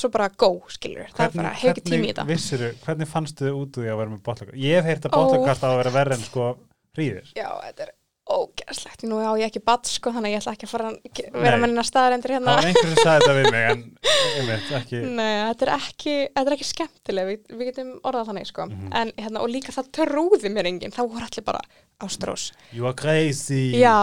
svo 0.00 0.10
bara 0.12 0.30
go, 0.32 0.52
skilur, 0.72 1.12
það 1.12 1.26
er 1.26 1.38
bara, 1.38 1.54
hef 1.60 1.74
ekki 1.74 1.86
tími 1.92 2.08
í 2.08 2.12
þetta. 2.14 2.26
vissiru, 2.30 2.72
hvernig 2.86 3.10
fannstu 3.10 3.46
þið 3.46 3.60
út 3.60 3.80
úr 3.80 3.86
því 3.86 3.92
að 3.92 4.02
vera 4.02 4.14
með 4.14 4.22
botlakast? 4.26 4.60
Ég 4.64 4.80
hef 4.80 4.90
heyrt 4.90 5.08
að 5.08 5.12
Ó. 5.12 5.18
botlakast 5.20 5.64
á 5.64 5.68
að 5.70 5.80
vera 5.82 5.96
verri 5.98 6.16
en 6.16 6.24
sko 6.24 6.50
hríðir. 6.96 7.32
Já, 7.36 7.48
þetta 7.68 7.86
er 7.86 7.92
ógæslegt, 8.30 9.02
nú 9.10 9.18
á 9.20 9.30
ég 9.40 9.46
ekki 9.50 9.60
badd, 9.66 9.88
sko, 9.90 10.12
þannig 10.14 10.30
að 10.30 10.34
ég 10.36 10.40
ætla 10.42 10.52
ekki 10.56 10.66
að 10.68 10.72
fara 10.72 10.90
að 10.90 11.40
vera 11.44 11.56
með 11.60 11.66
hennar 11.68 11.88
staðarendur 11.88 12.32
Það 12.32 12.36
hérna. 12.38 12.54
var 12.54 12.68
einhver 12.68 12.88
sem 12.90 13.00
sagði 13.00 13.20
þetta 13.24 13.34
við 13.38 13.48
mig 13.54 13.66
en 13.70 13.82
einmitt, 14.40 14.70
ekki, 14.80 15.00
Nei, 15.18 15.34
þetta 15.50 15.66
er 15.66 15.72
ekki, 15.76 16.14
þetta 16.36 16.44
er 16.50 16.56
ekki 16.56 16.68
skemmtileg, 16.70 17.30
við, 17.30 17.42
við 17.58 17.70
getum 17.70 17.90
orðað 18.10 18.30
þannig, 18.30 18.48
sko. 18.52 18.66
Mhm. 18.70 18.92
En 19.02 19.12
hérna, 19.18 19.42
og 19.44 19.52
líka 19.54 19.74
það 19.76 19.90
trúði 20.00 20.52
mér 20.54 20.70
enginn, 20.70 20.94
þá 20.94 21.02
voru 21.04 21.26
allir 21.26 21.46
bara 21.50 21.62
ástrós. 22.00 22.46
you 22.72 22.86
are 22.86 22.94
crazy. 22.96 23.72
Já, 23.80 23.96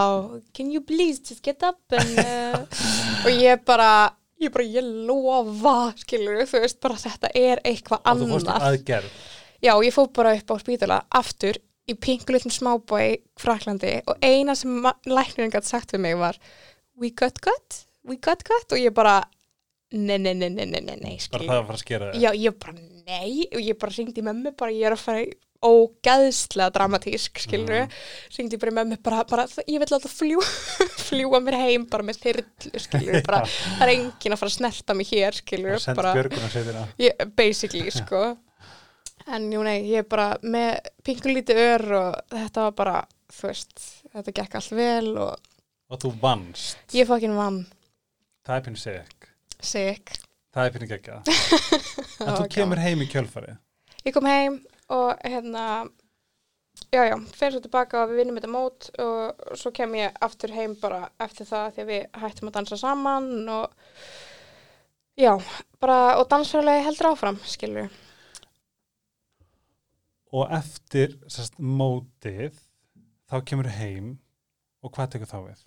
can 0.54 0.70
you 0.70 0.80
please 0.80 1.18
just 1.24 1.42
get 1.42 1.62
up 1.66 1.80
and, 1.90 2.18
uh, 2.18 2.62
og 3.24 3.32
ég 3.32 3.64
bara, 3.66 4.12
ég 4.40 4.52
bara, 4.54 4.64
ég 4.68 4.86
lofa, 5.08 5.94
skilur, 6.04 6.44
þú 6.46 6.60
veist, 6.62 6.78
bara 6.84 6.94
þetta 7.00 7.32
er 7.34 7.60
eitthvað 7.66 8.04
Og 8.04 8.20
þú 8.22 8.28
fórst 8.36 8.52
annað. 8.52 8.68
aðgerð. 8.72 9.18
Já, 9.58 9.72
ég 9.82 9.90
fór 9.90 10.06
bara 10.14 10.36
upp 10.38 10.52
á 10.54 10.56
spítala 10.62 11.00
aftur 11.18 11.56
í 11.88 11.94
pinkulitlum 11.96 12.52
smábói 12.52 13.16
Fraklandi 13.40 13.94
og 14.06 14.18
eina 14.24 14.54
sem 14.58 14.78
læknirinn 15.08 15.52
gætt 15.54 15.68
sagt 15.68 15.94
við 15.96 16.02
mig 16.04 16.16
var 16.20 16.38
we 17.00 17.10
got 17.10 17.40
cut, 17.40 17.82
we 18.04 18.16
got 18.16 18.42
cut 18.44 18.72
og 18.74 18.78
ég 18.82 18.92
bara, 18.94 19.20
nei, 19.92 20.18
nei, 20.18 20.34
nei, 20.34 20.48
nei, 20.50 20.66
nei, 20.66 20.80
nei, 20.84 20.96
nei 21.00 21.18
Bara 21.32 21.44
það 21.48 21.58
að 21.60 21.66
fara 21.68 21.76
að 21.78 21.84
skera 21.84 22.08
þig. 22.12 22.22
Já, 22.24 22.30
ég 22.44 22.56
bara, 22.60 22.72
nei, 23.08 23.46
og 23.54 23.60
ég 23.62 23.78
bara 23.78 23.94
ringdi 23.96 24.20
í 24.20 24.26
mömmu, 24.26 24.52
bara 24.58 24.74
ég 24.74 24.88
er 24.90 24.96
að 24.98 25.04
fara 25.04 25.22
í 25.26 25.28
ógæðslega 25.58 26.70
dramatísk, 26.74 27.40
skilur 27.42 27.80
Mhm. 27.86 27.94
ringdi 28.36 28.58
bara 28.62 28.70
í 28.70 28.74
mömmu, 28.76 28.98
bara, 29.02 29.24
bara 29.24 29.46
ég 29.66 29.78
vil 29.82 29.88
láta 29.90 30.08
fljú, 30.10 30.38
fljúa 31.08 31.40
mér 31.42 31.56
heim 31.58 31.86
bara 31.90 32.02
með 32.06 32.20
þyrlu, 32.22 32.82
skilur, 32.84 33.22
bara 33.26 33.40
það 33.78 33.82
er 33.88 33.94
enginn 33.94 34.34
að 34.36 34.38
fara 34.42 34.52
að 34.52 34.56
snerta 34.58 34.94
mig 34.94 35.08
hér, 35.10 35.32
skilur, 35.40 35.78
sendi 35.82 35.96
bara, 35.98 36.14
basically, 37.36 37.90
sko 37.90 38.36
en 39.34 39.50
jú, 39.52 39.62
nei, 39.66 39.78
ég 39.90 40.02
er 40.04 40.08
bara 40.08 40.28
með 40.42 40.78
pinkulítið 41.06 41.60
ör 41.64 41.84
og 41.98 42.16
þetta 42.32 42.64
var 42.68 42.74
bara, 42.78 42.96
þú 43.32 43.50
veist, 43.50 43.84
þetta 44.14 44.34
gekk 44.40 44.58
allt 44.60 44.74
vel 44.78 45.12
og 45.16 45.54
Og 45.88 46.00
þú 46.02 46.10
vannst. 46.20 46.80
ég 46.92 47.06
fokkin 47.08 47.36
vann 47.36 47.62
Það 48.48 48.68
er 48.72 48.76
sick. 48.80 49.28
sig 49.60 50.00
Það 50.54 50.64
er 50.66 50.72
pínu 50.74 50.88
geggjað. 50.90 51.28
En 52.20 52.26
Það 52.26 52.36
þú 52.40 52.48
kemur 52.54 52.80
heim 52.82 53.02
í 53.04 53.06
kjölfarið. 53.08 53.56
ég 54.04 54.14
kom 54.16 54.26
heim 54.26 54.58
og 54.88 55.18
hérna 55.24 55.64
já, 56.92 57.02
já, 57.08 57.16
fer 57.36 57.52
svo 57.52 57.60
tilbaka 57.60 58.02
og 58.04 58.10
við 58.12 58.20
vinnum 58.22 58.38
þetta 58.38 58.50
mót 58.52 58.88
og 59.02 59.56
svo 59.58 59.70
kem 59.76 59.94
ég 59.98 60.16
aftur 60.24 60.52
heim 60.56 60.74
bara 60.80 61.08
eftir 61.20 61.46
það 61.46 61.72
því 61.76 61.82
að 61.84 61.90
við 61.92 62.20
hættum 62.22 62.48
að 62.50 62.56
dansa 62.58 62.78
saman 62.80 63.28
og 63.48 63.66
já, 65.18 65.34
bara 65.80 66.16
og 66.20 66.28
dansfjörlega 66.30 66.84
heldur 66.88 67.10
áfram, 67.12 67.38
skilur 67.44 67.88
Og 70.36 70.50
eftir 70.52 71.14
sest, 71.32 71.56
mótið, 71.58 72.56
þá 73.30 73.40
kemur 73.48 73.68
heim 73.78 74.16
og 74.84 74.92
hvað 74.94 75.14
tekur 75.16 75.30
þá 75.30 75.38
við? 75.48 75.64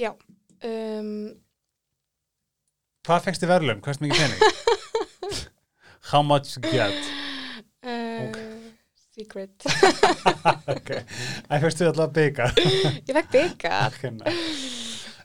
já 0.00 0.08
um, 0.64 1.34
Hvað 3.02 3.24
fegst 3.26 3.42
þið 3.42 3.50
verðlun? 3.50 3.82
Hvað 3.84 3.98
er 3.98 4.04
mikið 4.06 4.22
pening? 4.22 4.40
How 6.12 6.22
much 6.24 6.54
get? 6.64 7.10
uh, 7.82 8.32
secret 9.12 9.66
ok, 10.72 10.92
það 11.48 11.64
fegst 11.66 11.82
þið 11.82 11.90
alltaf 11.90 12.14
byggar. 12.16 12.54
ég 13.08 13.16
fekk 13.18 13.32
byggar 13.36 13.98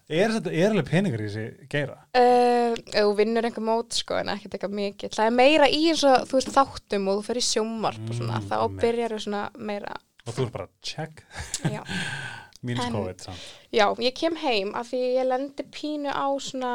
er 0.10 0.32
þetta 0.38 0.52
er 0.56 0.72
alveg 0.72 0.88
peningur 0.90 1.22
í 1.24 1.28
þessi 1.28 1.68
geira? 1.72 1.98
Uh, 2.16 2.76
þú 2.94 3.10
vinnur 3.18 3.48
einhver 3.48 3.66
mót 3.68 3.98
sko 3.98 4.18
en 4.22 4.30
ekkert 4.34 4.54
eitthvað 4.58 4.76
mikið 4.80 5.16
það 5.18 5.30
er 5.32 5.36
meira 5.36 5.68
í 5.68 5.82
eins 5.92 6.04
og 6.08 6.28
þú 6.30 6.38
veist 6.40 6.54
þáttum 6.56 7.10
og 7.12 7.20
þú 7.20 7.26
fer 7.28 7.40
í 7.42 7.46
sjómarp 7.48 8.04
og 8.10 8.16
svona, 8.20 8.40
Mm, 8.42 8.48
þá 8.50 8.56
einmitt. 8.62 8.82
byrjar 8.86 9.16
þú 9.16 9.20
svona 9.26 9.44
meira 9.72 9.98
Og 10.28 10.34
þú 10.36 10.44
er 10.46 10.50
bara 10.52 10.68
check, 10.84 11.24
já. 11.64 11.82
mínus 12.68 12.90
COVID 12.92 13.22
samt. 13.24 13.44
já, 13.72 13.86
ég 14.04 14.14
kem 14.16 14.36
heim 14.42 14.74
af 14.76 14.90
því 14.92 15.02
ég 15.20 15.28
lendi 15.30 15.64
pínu 15.72 16.12
á 16.12 16.28
svona 16.42 16.74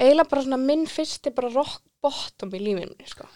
eiginlega 0.00 0.28
bara 0.30 0.42
svona 0.46 0.60
minn 0.60 0.86
fyrsti 0.86 1.32
bara 1.36 1.50
rock 1.52 1.82
bottom 2.02 2.50
í 2.52 2.60
lífinu 2.60 2.80
minni, 2.92 3.06
sko. 3.08 3.26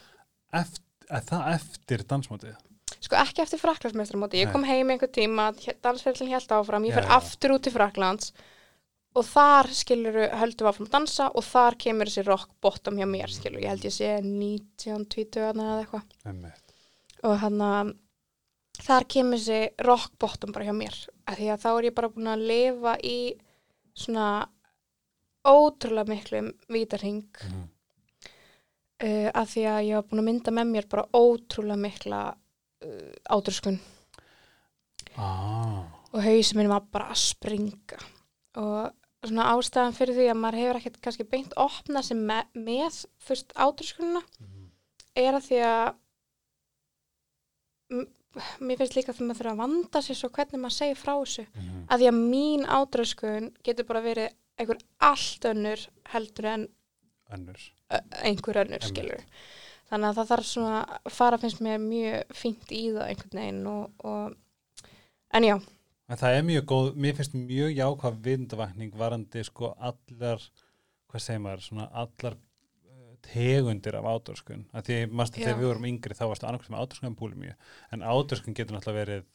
Eft, 0.52 0.80
það 1.08 1.46
eftir 1.54 2.04
dansmótið? 2.08 2.56
Sko 2.98 3.16
ekki 3.20 3.42
eftir 3.44 3.61
Fraklandsmeistarmóti 3.62 4.40
ég 4.42 4.50
kom 4.53 4.64
heim 4.66 4.90
einhver 4.90 5.11
tíma, 5.14 5.50
dansferðlinn 5.85 6.33
held 6.35 6.50
áfram 6.57 6.85
ég 6.88 6.96
já. 6.98 7.07
aftur 7.16 7.55
út 7.57 7.62
til 7.66 7.72
Fraklands 7.72 8.33
og 9.14 9.24
þar 9.26 9.66
skilur 9.74 10.18
höldum 10.38 10.66
við 10.66 10.70
áfram 10.70 10.87
að 10.87 10.92
dansa 10.94 11.31
og 11.35 11.42
þar 11.44 11.76
kemur 11.83 12.07
þessi 12.11 12.26
rock 12.29 12.50
bottom 12.62 12.98
hjá 13.00 13.07
mér 13.11 13.33
skilur, 13.35 13.61
ég 13.62 13.72
held 13.72 13.85
ég 13.88 13.94
sé 13.96 14.11
19, 14.22 15.07
20 15.11 15.50
eða 15.50 15.81
eitthvað. 15.83 16.05
Og 17.26 17.35
hann 17.42 17.59
að 17.66 17.90
þar 18.81 19.05
kemur 19.12 19.38
þessi 19.42 19.87
rock 19.87 20.12
bottom 20.22 20.53
bara 20.55 20.64
hjá 20.70 20.72
mér 20.79 20.94
af 21.26 21.37
því 21.40 21.50
að 21.53 21.61
þá 21.64 21.68
er 21.79 21.85
ég 21.90 21.94
bara 21.98 22.09
búin 22.14 22.31
að 22.33 22.46
lifa 22.53 22.94
í 23.03 23.18
svona 23.94 24.29
ótrúlega 25.46 26.09
miklum 26.09 26.53
vítarhing 26.68 27.24
Mhm. 27.44 27.68
uh, 29.03 29.31
af 29.35 29.48
því 29.55 29.62
að 29.66 29.85
ég 29.88 29.94
var 29.96 30.03
búin 30.11 30.20
að 30.22 30.29
mynda 30.29 30.50
með 30.53 30.70
mér 30.70 30.88
bara 30.88 31.07
ótrúlega 31.12 31.79
mikla 31.81 32.35
uh, 32.84 33.12
átrúskun 33.36 33.78
Ah, 35.18 35.82
og 36.14 36.22
hausinn 36.22 36.56
minn 36.60 36.70
var 36.70 36.84
bara 36.92 37.10
að 37.12 37.18
springa 37.20 37.98
og 38.60 38.92
svona 39.26 39.48
ástæðan 39.52 39.96
fyrir 39.96 40.14
því 40.16 40.26
að 40.32 40.38
maður 40.40 40.58
hefur 40.62 40.78
ekkert 40.80 41.00
kannski 41.04 41.26
beint 41.28 41.52
opnað 41.60 42.06
sem 42.08 42.20
með, 42.30 42.46
með 42.54 43.00
fyrst 43.26 43.52
átrúskununa 43.58 44.22
Mhm. 44.40 44.70
er 45.20 45.34
að 45.34 45.46
því 45.48 45.58
að 45.66 45.90
mér 48.62 48.78
finnst 48.78 48.94
líka 48.96 49.12
þegar 49.12 49.26
maður 49.26 49.40
þurfa 49.40 49.52
að 49.56 49.60
vanda 49.64 50.02
sér 50.06 50.18
svo 50.20 50.28
hvernig 50.36 50.60
maður 50.62 50.76
segir 50.78 50.98
frá 51.00 51.12
þessu 51.18 51.44
mhm. 51.50 51.80
að 51.90 51.98
því 52.04 52.08
að 52.12 52.20
mín 52.30 52.66
átröskun 52.78 53.48
getur 53.66 53.88
bara 53.88 54.02
verið 54.04 54.36
einhver 54.60 54.78
allt 55.10 55.48
önnur 55.50 55.82
heldur 56.12 56.46
en 56.52 56.68
önnur. 57.34 57.60
einhver 58.22 58.60
önnur 58.62 58.78
Einmitt. 58.78 58.92
skilur 58.92 59.24
þannig 59.90 60.09
að 60.09 60.20
það 60.20 60.31
þarf 60.33 60.48
svona 60.48 60.81
að 60.87 61.12
fara 61.18 61.40
finnst 61.42 61.61
mér 61.64 61.83
mjög 61.83 62.38
fínt 62.38 62.72
í 62.72 62.85
það 62.94 63.07
einhvern 63.09 63.42
veginn 63.42 63.66
og, 63.70 64.07
og 64.07 65.37
en 65.37 65.46
já, 65.46 65.57
En 66.11 66.18
það 66.18 66.37
er 66.37 66.46
mjög 66.46 66.64
góð, 66.66 66.87
mér 66.98 67.18
finnst 67.18 67.35
mjög 67.38 67.76
jákvæð 67.76 68.14
vindavakning 68.24 68.94
varandi 68.98 69.42
sko 69.46 69.68
allar, 69.79 70.46
hvað 71.11 71.22
segir 71.22 71.42
maður, 71.44 71.61
svona 71.62 71.85
allar 72.03 72.35
uh, 72.35 73.12
tegundir 73.29 73.98
af 74.00 74.09
átorskun. 74.11 74.64
Að 74.74 74.88
því, 74.88 74.96
Já. 75.07 75.29
þegar 75.37 75.61
við 75.61 75.68
vorum 75.68 75.87
yngri 75.92 76.16
þá 76.18 76.24
varstu 76.33 76.48
annarkvæmt 76.48 76.74
með 76.74 76.83
átorskun 76.83 77.11
en 77.12 77.18
búlimíu. 77.20 77.55
En 77.94 78.03
átorskun 78.03 78.59
getur 78.59 78.74
náttúrulega 78.74 79.05
verið, 79.05 79.29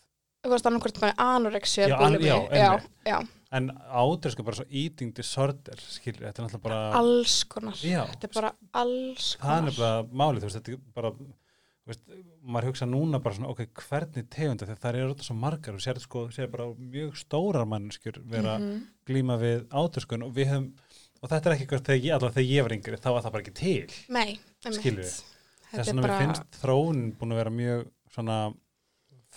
þú 0.44 0.52
veist 0.52 0.68
annarkvæmt 0.70 1.02
bara 1.06 1.30
anorexia 1.38 1.88
Já, 1.88 1.96
já, 2.20 2.36
já, 2.60 2.68
já, 3.08 3.18
en 3.51 3.69
átorskun 3.93 4.45
bara 4.45 4.55
svo 4.58 4.65
eating 4.69 5.13
disorder, 5.15 5.77
skilur, 5.79 6.25
þetta 6.27 6.41
er 6.41 6.45
náttúrulega 6.47 6.63
bara, 6.65 6.79
alls 6.99 7.43
konar 7.45 7.73
Já. 7.77 8.05
þetta 8.12 8.27
er 8.29 8.34
bara 8.34 8.53
alls 8.73 9.36
það 9.38 9.41
er 9.41 9.49
konar 9.49 9.65
nefnilega 9.69 10.21
málið, 10.23 10.39
þú 10.41 10.49
veist, 10.49 10.58
þetta 10.60 10.71
er 10.73 10.79
bara, 10.95 11.12
þú 11.15 11.91
veist, 11.91 12.01
maður 12.41 12.67
hugsa 12.71 12.88
núna 12.89 13.19
bara 13.21 13.36
svona, 13.38 13.51
ok, 13.53 13.62
hvernig 13.86 14.27
tegunda, 14.34 14.65
þegar 14.65 14.81
það 14.81 14.99
eru 15.01 15.13
þetta 15.13 15.27
svo 15.29 15.36
margar 15.38 15.77
og 15.77 15.84
sér, 15.86 15.99
sko, 16.01 16.25
sér 16.34 16.49
bara 16.51 16.65
mjög 16.73 17.15
stórar 17.21 17.65
mannskjur 17.69 18.19
vera 18.25 18.58
Mhm. 18.60 18.81
glíma 19.05 19.38
við 19.39 19.67
átöskun 19.69 20.25
og 20.25 20.34
við 20.34 20.49
höfum 20.51 20.73
og 21.21 21.29
þetta 21.29 21.45
er 21.45 21.55
ekki 21.55 21.65
eitthvað 21.65 21.86
þegar 21.86 22.03
ég, 22.05 22.13
allavega 22.17 22.36
þegar 22.36 22.51
ég 22.55 22.63
var 22.65 22.75
yngri 22.75 22.97
þá 23.01 23.10
var 23.13 23.21
það 23.23 23.31
bara 23.31 23.43
ekki 23.43 23.53
til 23.53 23.88
nei. 24.10 24.39
Skilurðu? 24.65 25.23
þetta 25.71 25.77
þess 25.84 25.88
vegna 25.93 26.01
bara 26.01 26.19
finnst 26.19 26.60
þróunin 26.62 27.13
búin 27.17 27.31
að 27.34 27.39
vera 27.43 27.49
mjög 27.51 27.86
svona 28.13 28.53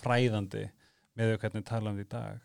fræðandi 0.01 0.65
með 1.17 1.31
þau 1.33 1.39
hvernig 1.43 1.65
tala 1.67 1.93
því 1.95 2.05
í 2.05 2.09
dag 2.09 2.39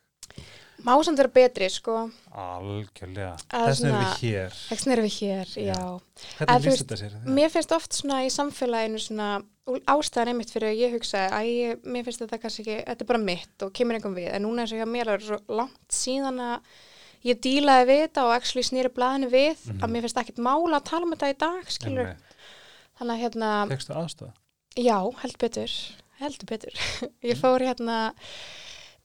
má 0.82 0.96
samt 1.04 1.18
vera 1.18 1.28
betri 1.28 1.68
sko 1.70 2.10
algjörlega, 2.34 3.36
Að 3.54 3.66
þess 3.68 3.80
vegna 3.80 3.90
erum 3.90 4.04
svona- 4.04 4.14
við 4.14 4.22
hér 4.24 4.50
þess 4.68 4.86
erum 4.86 5.04
við 5.04 5.16
hér, 5.20 5.46
Já. 5.54 5.66
já, 5.74 6.00
hvernig 6.38 6.54
Að 6.54 6.64
líst 6.64 6.82
þetta 6.84 6.98
sér? 6.98 7.12
mér 7.26 7.50
finnst 7.54 7.72
oft 7.76 7.92
svona 7.92 8.22
í 8.26 8.30
samfélaginu 8.34 8.98
svona 9.00 9.28
ástæðan 9.88 10.28
einmitt 10.34 10.50
fyrir 10.52 10.68
að 10.72 10.80
ég 10.82 10.92
hugsa 10.92 11.28
að 11.30 11.44
ég, 11.48 11.84
mér 11.84 12.04
finnst 12.04 12.20
þetta 12.24 12.38
kannski 12.42 12.64
ekki, 12.64 12.84
þetta 12.84 13.00
er 13.00 13.06
bara 13.06 13.18
mitt 13.22 13.62
og 13.62 13.72
kemur 13.72 13.94
einhverjum 13.96 14.18
við, 14.18 14.32
en 14.34 14.42
núna 14.42 14.62
og 14.66 14.68
hjá 14.74 14.84
mér 14.90 15.08
er 15.14 15.18
svo 15.24 15.38
langt 15.48 15.88
síðan 15.88 16.40
að 16.40 16.60
ég 17.24 17.40
dílaði 17.40 17.86
við 17.88 18.00
þetta 18.08 18.24
og 18.26 18.34
actually 18.34 18.62
snýri 18.66 18.90
blaðinu 18.92 19.30
við 19.30 19.56
Mhm. 19.70 19.80
að 19.80 19.90
mér 19.94 20.02
finnst 20.04 20.16
ekkert 20.20 20.42
mála 20.44 20.76
að 20.80 20.84
tala 20.84 21.02
um 21.06 21.12
þetta 21.14 21.30
í 21.32 21.38
dag 21.38 21.64
skilur, 21.70 22.16
þannig 22.98 23.14
að 23.14 23.22
hérna 23.22 23.68
Fekstu 23.68 23.94
aðstöð? 23.94 24.32
Já, 24.76 24.98
held 25.22 25.38
betur, 25.38 25.70
heldur 26.20 26.46
betur. 26.46 26.74
ég 27.22 27.36
fór 27.38 27.60
hérna, 27.64 28.12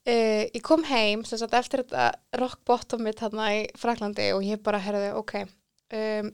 uh, 0.10 0.44
ég 0.50 0.62
kom 0.66 0.84
heim 0.90 1.24
sagt 1.28 1.56
eftir 1.58 1.84
þetta 1.84 2.10
rock 2.42 2.64
bottom 2.68 3.06
mitt 3.06 3.22
hérna 3.24 3.50
í 3.56 3.64
Fraklandi 3.80 4.32
og 4.36 4.46
ég 4.46 4.62
bara 4.66 4.82
herði, 4.84 5.14
ok, 5.20 5.36
um, 6.00 6.32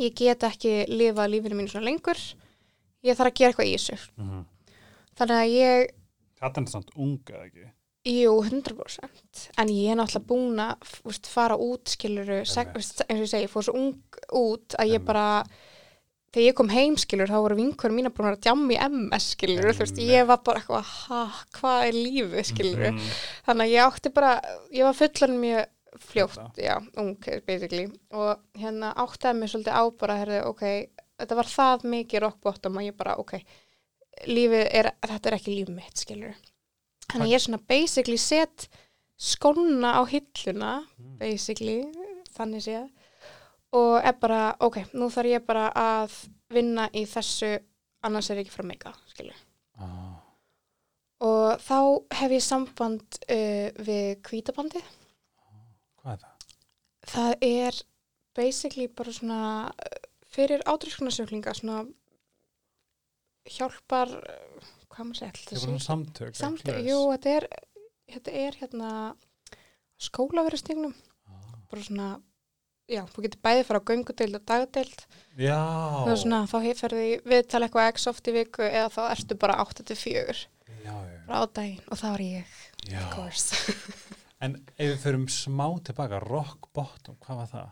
ég 0.00 0.14
get 0.18 0.46
ekki 0.50 0.74
lifað 0.90 1.32
lífinu 1.34 1.58
mínu 1.58 1.72
svona 1.72 1.88
lengur, 1.88 2.20
ég 3.06 3.18
þarf 3.18 3.32
að 3.32 3.38
gera 3.40 3.54
eitthvað 3.54 3.70
í 3.70 3.76
þessu. 3.76 3.98
Mm 4.18 4.30
-hmm. 4.30 4.46
Þannig 5.20 5.36
að 5.40 5.54
ég, 5.56 5.96
Þetta 6.40 6.60
er 6.60 6.70
samt 6.72 6.94
unga 6.96 7.44
ekki? 7.44 7.66
Jú, 8.08 8.30
100% 8.40 9.42
en 9.60 9.68
ég 9.68 9.90
er 9.92 9.98
náttúrulega 9.98 10.28
búin 10.30 10.60
að 10.64 11.26
fara 11.28 11.56
út 11.60 11.90
skiluru, 11.92 12.38
eins 12.40 12.56
og 12.56 13.10
ég 13.12 13.26
segi, 13.28 13.50
fór 13.50 13.66
svo 13.66 13.74
ung 13.76 14.20
út 14.32 14.76
að 14.80 14.94
ég 14.94 15.04
bara 15.04 15.44
þegar 16.30 16.46
ég 16.46 16.54
kom 16.54 16.68
heim 16.70 16.96
skilur, 16.96 17.26
þá 17.30 17.40
voru 17.42 17.56
vinkur 17.58 17.90
mína 17.90 18.10
búin 18.14 18.28
að 18.30 18.40
djamma 18.46 18.72
í 18.76 18.78
MS 18.88 19.24
skilur, 19.34 19.72
þú 19.74 19.82
veist, 19.84 19.98
ég 19.98 20.26
var 20.28 20.38
bara 20.46 20.60
eitthvað 20.60 20.84
ha, 21.08 21.20
hvað 21.58 21.88
er 21.88 21.98
lífið 21.98 22.44
skilur 22.52 22.90
Mhm. 22.92 23.10
þannig 23.48 23.66
að 23.66 23.74
ég 23.74 23.86
átti 23.88 24.12
bara, 24.14 24.40
ég 24.72 24.84
var 24.84 24.94
fullan 24.94 25.40
mjög 25.40 25.66
fljótt, 25.98 26.54
já, 26.56 26.76
ung 26.96 27.16
basically, 27.46 27.88
og 28.12 28.38
hérna 28.54 28.92
áttaði 28.94 29.38
mig 29.40 29.48
svolítið 29.50 29.74
á 29.74 29.82
bara, 29.98 30.14
herði, 30.20 30.44
ok 30.46 30.62
þetta 31.18 31.34
var 31.36 31.44
það 31.50 31.82
mikið 31.84 32.20
rock 32.22 32.40
bottom 32.40 32.78
að 32.78 32.86
ég 32.86 32.96
bara, 32.96 33.16
ok 33.18 33.32
lífið 34.26 34.68
er, 34.72 34.92
þetta 35.02 35.26
er 35.26 35.34
ekki 35.38 35.56
lífið 35.58 35.74
mitt, 35.74 35.96
skilur 35.98 36.34
þannig 37.10 37.26
að 37.26 37.30
ég 37.32 37.34
er 37.34 37.44
svona 37.44 37.62
basically 37.66 38.16
set 38.16 38.68
skóna 39.18 39.94
á 39.98 40.02
hilluna 40.06 40.84
Mm. 40.98 41.18
basically, 41.18 41.84
þannig 42.36 42.62
séð 42.64 42.88
og 43.72 44.00
er 44.02 44.16
bara, 44.20 44.40
ok, 44.60 44.80
nú 44.98 45.06
þarf 45.14 45.30
ég 45.30 45.44
bara 45.46 45.68
að 45.76 46.14
vinna 46.50 46.88
í 46.96 47.04
þessu 47.06 47.52
annars 48.02 48.30
er 48.30 48.40
ég 48.40 48.46
ekki 48.48 48.56
frá 48.56 48.66
meika, 48.66 48.94
skilur 49.12 49.36
Ah, 49.80 50.18
og 51.24 51.60
þá 51.64 51.76
hef 52.18 52.32
ég 52.34 52.42
samband 52.44 53.20
uh, 53.30 53.68
við 53.86 54.10
kvítabandi 54.26 54.82
Hvað 56.00 56.12
er 56.12 56.20
það? 56.24 56.44
það 57.12 57.46
er 57.48 57.78
basically 58.36 58.88
bara 58.88 59.12
svona 59.16 59.40
uh, 59.70 59.96
fyrir 60.30 60.62
ádröskunarsöklinga 60.68 61.54
svona 61.56 61.84
hjálpar 63.50 64.12
uh, 64.12 64.68
hvað 64.90 65.06
maður 65.08 65.20
segja 65.22 65.32
Það 65.46 65.56
er 65.56 65.62
svona 65.64 65.84
samtök 65.86 66.38
samtök, 66.38 66.80
jú, 66.86 66.98
þetta 67.14 67.34
er 67.38 67.46
þetta 68.10 68.34
er 68.44 68.58
hérna 68.60 68.90
skólaverustignum 70.00 70.94
Ah. 71.30 71.54
bara 71.70 71.82
svona, 71.86 72.08
já, 72.90 73.02
þú 73.12 73.24
getur 73.24 73.42
bæði 73.46 73.66
fara 73.68 73.80
á 73.80 73.88
göngudeild 73.90 74.38
og 74.38 74.46
dagdeild 74.50 75.04
Já 75.40 75.58
er 76.10 76.20
svona, 76.20 76.40
þá 76.50 76.56
hefur 76.66 76.94
þið 76.98 77.28
viðtala 77.32 77.68
eitthvað 77.68 77.90
x 77.94 78.08
oft 78.10 78.30
í 78.30 78.34
viku 78.36 78.64
eða 78.66 78.88
þá 78.94 79.00
ertu 79.08 79.38
bara 79.40 79.58
8-4 79.64 80.40
Já, 80.80 80.94
já, 80.94 81.18
bara 81.28 81.42
á 81.42 81.46
daginn 81.60 81.84
og 81.86 82.00
það 82.00 82.14
var 82.16 82.24
ég, 82.26 82.54
já. 82.88 83.00
of 83.02 83.10
course 83.14 83.76
En 84.44 84.54
ef 84.80 84.94
við 84.94 85.00
förum 85.02 85.26
smá 85.28 85.66
tilbaka 85.84 86.22
Rock 86.24 86.70
bottom, 86.76 87.18
hvað 87.20 87.42
var 87.42 87.50
það? 87.50 87.68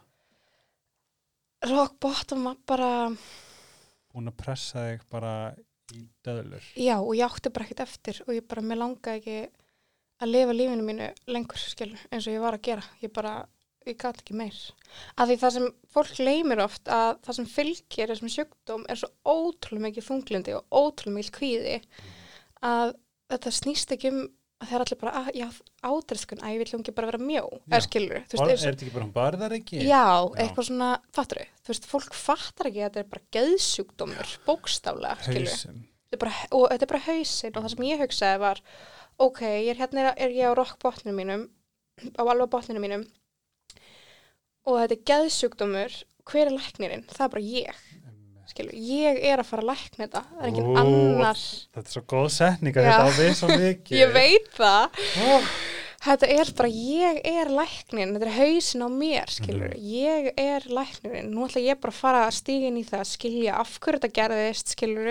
rock 1.66 1.96
bottom 1.98 2.44
var 2.46 2.58
bara 2.68 2.90
Búin 4.12 4.30
að 4.30 4.36
pressa 4.38 4.84
þig 4.90 5.06
bara 5.10 5.32
í 5.96 6.04
döðlur 6.24 6.66
Já, 6.76 6.98
og 7.00 7.14
ég 7.16 7.24
átti 7.26 7.50
bara 7.54 7.66
ekkert 7.66 7.86
eftir 7.88 8.20
og 8.26 8.34
ég 8.36 8.46
bara, 8.46 8.62
mér 8.62 8.82
langaði 8.82 9.18
ekki 9.18 9.38
að 10.18 10.32
lifa 10.32 10.54
lífinu 10.56 10.84
mínu 10.86 11.08
lengur, 11.30 11.60
skilur, 11.62 12.00
eins 12.10 12.26
og 12.26 12.34
ég 12.34 12.42
var 12.42 12.56
að 12.56 12.64
gera. 12.66 12.84
Ég 13.02 13.12
bara, 13.14 13.34
ég 13.92 13.98
gat 14.00 14.22
ekki 14.22 14.36
meir. 14.38 14.56
Af 15.16 15.28
því 15.28 15.36
það 15.42 15.54
sem 15.56 15.68
fólk 15.94 16.22
leymir 16.22 16.62
oft 16.64 16.90
að 16.92 17.18
það 17.26 17.38
sem 17.38 17.50
fylgir 17.52 18.12
þessum 18.12 18.32
sjúkdóm 18.34 18.86
er 18.88 19.00
svo 19.00 19.10
ótrúlega 19.26 19.88
mikið 19.88 20.08
þunglindi 20.08 20.56
og 20.58 20.80
ótrúlega 20.80 21.18
mikið 21.18 21.36
kvíði 21.38 21.76
að 22.68 22.96
þetta 23.28 23.54
snýst 23.58 23.94
ekki 23.96 24.12
um 24.14 24.22
að 24.58 24.66
það 24.66 24.74
er 24.74 24.82
allir 24.82 24.98
bara, 24.98 25.10
að, 25.20 25.28
já, 25.38 25.46
ádreifskun, 25.86 26.40
að 26.42 26.54
ég 26.54 26.60
vil 26.64 26.80
ekki 26.80 26.94
bara 26.96 27.10
vera 27.12 27.20
mjó, 27.22 27.42
eða 27.68 27.78
skilur, 27.84 28.24
veist, 28.24 28.40
Er 28.42 28.56
þetta 28.64 28.82
ekki 28.88 28.94
bara 28.96 29.04
hún 29.04 29.12
barðar 29.14 29.52
ekki? 29.54 29.84
Já, 29.84 30.00
Já. 30.02 30.32
eitthvað 30.42 30.66
svona, 30.66 30.88
fattur 31.14 31.38
þau, 31.38 31.52
þú 31.62 31.70
veist, 31.70 31.86
fólk 31.92 32.16
fattar 32.18 32.70
ekki 32.72 32.82
að 32.82 32.88
þetta 32.88 33.04
er 33.04 33.12
bara 33.12 33.28
geðsjúkdómur, 33.36 34.32
bókstaflega, 34.48 35.14
skilur 35.28 35.54
þetta 36.08 36.16
er 36.16 36.22
bara, 36.22 36.48
og 36.56 36.66
þetta 36.72 36.86
er 36.86 36.92
bara 36.92 37.04
hausinn 37.04 37.54
og 37.54 37.64
það 37.64 37.72
sem 37.74 37.86
ég 37.88 38.02
hugsaði 38.02 38.40
var 38.42 38.62
ok, 39.20 39.40
ég 39.44 39.70
er 39.74 39.80
hérna 39.82 40.12
er 40.16 40.34
ég 40.34 40.48
á 40.48 40.52
rock 40.56 40.78
botninu 40.82 41.14
mínum 41.16 41.46
á 42.16 42.22
alveg 42.24 42.50
botninu 42.52 42.82
mínum 42.82 43.04
og 44.68 44.82
þetta 44.82 44.96
er 44.98 45.04
geðsjúkdómur. 45.12 45.96
Hver 46.28 46.50
er 46.50 46.54
læknirinn? 46.58 47.06
Það 47.08 47.24
er 47.24 47.32
bara 47.32 47.46
ég. 47.48 47.84
Skilur, 48.48 48.76
ég 48.80 49.18
er 49.28 49.40
að 49.40 49.48
fara 49.48 49.64
að 49.64 49.70
lækna 49.72 50.04
þetta. 50.04 50.22
Það 50.28 50.44
er 50.44 50.50
engin 50.52 50.68
Ó, 50.68 50.76
annar. 50.82 51.40
Þetta 51.76 51.88
er 51.88 51.96
svo 51.96 52.04
góð 52.12 52.28
setning 52.36 52.78
að 52.78 52.86
þetta 52.88 53.08
á 53.08 53.10
við 53.18 53.34
svo 53.40 53.50
mikið. 53.52 53.98
Ég 54.02 54.14
veit 54.14 54.48
það. 54.56 55.02
Oh. 55.28 55.50
þetta 56.04 56.28
er 56.30 56.50
bara, 56.56 56.68
ég 56.70 57.18
er 57.26 57.50
læknin 57.52 58.14
þetta 58.14 58.28
er 58.28 58.36
hausin 58.36 58.84
á 58.86 58.88
mér, 58.92 59.32
skilur. 59.34 59.72
Mhm. 59.74 59.88
ég 59.90 60.28
er 60.38 60.66
læknirinn, 60.70 61.32
nú 61.34 61.48
ætla 61.48 61.64
ég 61.64 61.80
bara 61.82 61.92
að 61.92 61.98
fara 61.98 62.20
að 62.28 62.36
stíga 62.38 62.70
inn 62.70 62.78
í 62.78 62.84
það, 62.86 63.04
skilja 63.10 63.56
af 63.58 63.74
hverju 63.82 63.98
þetta 63.98 64.14
gerðist 64.20 64.74
skilur, 64.76 65.10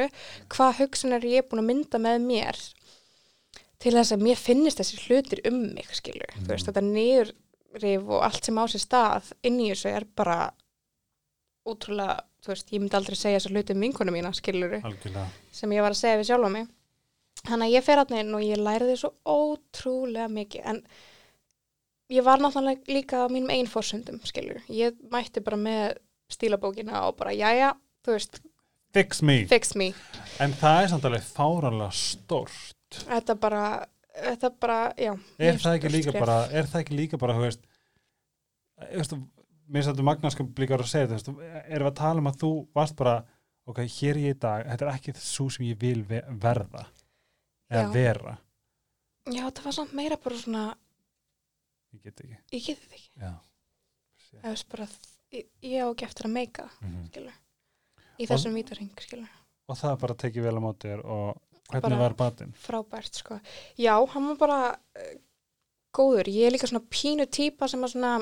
hvað 0.54 0.80
hugsun 0.80 1.18
er 1.18 1.28
ég 1.28 1.50
búin 1.50 1.64
að 1.66 1.70
mynda 1.74 2.02
með 2.02 2.24
mér 2.30 2.62
til 3.84 3.94
þess 3.94 4.16
að 4.16 4.24
mér 4.26 4.40
finnist 4.40 4.80
þessi 4.82 5.02
hlutir 5.06 5.44
um 5.52 5.60
mig, 5.76 5.92
skilur, 5.94 6.32
þú 6.40 6.50
veist, 6.54 6.72
þetta 6.72 6.86
niðurrif 7.78 8.10
og 8.10 8.24
allt 8.26 8.46
sem 8.46 8.58
á 8.58 8.64
sér 8.68 8.82
stað 8.84 9.32
inn 9.46 9.60
í 9.62 9.70
þessu 9.72 9.90
er 9.92 10.06
bara 10.18 10.38
ótrúlega, 11.68 12.22
þú 12.44 12.52
veist, 12.54 12.72
ég 12.72 12.80
myndi 12.82 12.96
aldrei 12.98 13.16
segja 13.20 13.40
þessu 13.42 13.52
hluti 13.54 13.76
um 13.76 13.82
vinkonu 13.84 14.12
mína, 14.16 14.32
skilur 14.34 14.78
Algjörlega. 14.80 15.28
sem 15.52 15.72
ég 15.76 15.82
var 15.84 15.92
að 15.92 16.00
segja 16.02 16.18
við 16.22 16.30
sjálfa 16.30 16.50
mig. 16.54 16.68
Þannig 17.48 17.68
að 17.68 17.74
ég 17.76 17.84
fer 17.86 18.02
inn 18.18 18.34
og 18.36 18.42
ég 18.42 18.58
læriði 18.58 18.98
svo 18.98 19.12
ótrúlega 19.28 20.28
mikið. 20.32 20.62
En 20.66 20.82
ég 22.10 22.24
var 22.24 22.40
náttúrulega 22.40 22.88
líka 22.88 23.26
á 23.28 23.28
mínum 23.30 23.52
einn 23.52 23.68
fórsöndum, 23.68 24.20
skilur 24.26 24.62
ég 24.72 24.96
mætti 25.12 25.44
bara 25.44 25.58
með 25.58 25.98
stílabókina 26.32 27.06
og 27.08 27.18
bara, 27.20 27.32
jæja, 27.36 27.74
þú 28.06 28.16
veist 28.16 28.42
Fix 28.94 29.22
me. 29.22 29.46
fix 29.46 29.76
me, 29.76 29.94
En 30.40 30.54
það 30.54 30.84
er 30.84 30.88
samt 30.88 31.06
alveg 31.06 31.22
fáranlega 31.28 31.92
stórt. 31.92 32.74
Þetta 33.04 33.36
bara 33.36 33.86
þetta 34.24 34.50
bara, 34.60 34.78
já 34.98 35.12
Er 35.40 35.58
það 35.62 35.76
ekki 35.80 35.92
líka 35.94 36.14
bara 36.20 36.38
Er 36.52 36.66
það 36.70 36.82
ekki 36.84 36.98
líka 36.98 37.18
bara, 37.22 37.34
þú 37.38 37.46
veist 37.46 37.66
Þú 38.78 39.00
veist, 39.02 39.14
mér 39.68 39.82
finnst 39.82 39.90
þetta 39.92 40.06
magnarskap 40.08 40.60
líka 40.62 40.78
að 40.78 40.86
segja, 40.88 41.08
þú 41.10 41.16
veist, 41.18 41.30
erum 41.68 41.88
við 41.88 41.92
að 41.92 41.96
tala 42.00 42.22
um 42.24 42.30
að 42.32 42.38
þú 42.44 42.52
varst 42.78 42.96
bara, 43.00 43.16
ok, 43.68 43.80
hér 43.98 44.14
er 44.16 44.20
ég 44.22 44.36
í 44.36 44.40
dag 44.40 44.66
þetta 44.70 44.86
er 44.88 44.92
ekki 44.94 45.14
svo 45.20 45.48
sem 45.52 45.66
ég 45.68 45.80
vil 45.82 46.04
ve- 46.08 46.24
verða 46.40 46.86
eða 47.72 47.82
Já. 47.88 47.92
vera 47.96 48.36
já, 49.28 49.44
það 49.52 49.64
var 49.66 49.76
samt 49.76 49.94
meira 49.98 50.18
bara 50.24 50.38
svona 50.40 50.62
ég 51.96 52.04
get 52.06 52.22
ekki 52.24 52.38
ég 52.54 52.68
get 52.70 52.80
þetta 52.86 52.96
ekki, 52.96 53.10
Já. 53.20 53.34
það 54.38 54.48
veist 54.54 54.70
bara 54.72 54.88
ég, 55.36 55.50
ég 55.68 55.84
á 55.84 55.88
ekki 55.92 56.06
eftir 56.08 56.30
að 56.30 56.36
meika, 56.38 56.70
Mhm. 56.82 57.04
skilur 57.10 57.34
í 58.22 58.28
þessum 58.30 58.54
vítarhing, 58.56 58.94
skilur 59.04 59.28
og 59.68 59.76
það 59.82 60.00
bara 60.00 60.16
tekið 60.16 60.44
vel 60.48 60.56
á 60.56 60.62
móti 60.64 60.88
þér 60.94 61.04
og 61.04 61.42
hvernig 61.72 62.00
var 62.00 62.18
batinn? 62.20 62.54
frábært 62.64 63.22
sko. 63.22 63.40
Já, 63.80 63.94
hann 64.14 64.30
var 64.34 64.38
bara 64.42 64.60
uh, 64.76 65.16
góður. 65.96 66.30
Ég 66.32 66.48
er 66.48 66.56
líka 66.56 66.70
svona 66.70 66.86
pínu 66.90 67.28
típa 67.32 67.68
sem 67.72 67.84
að 67.84 67.96
svona 67.96 68.14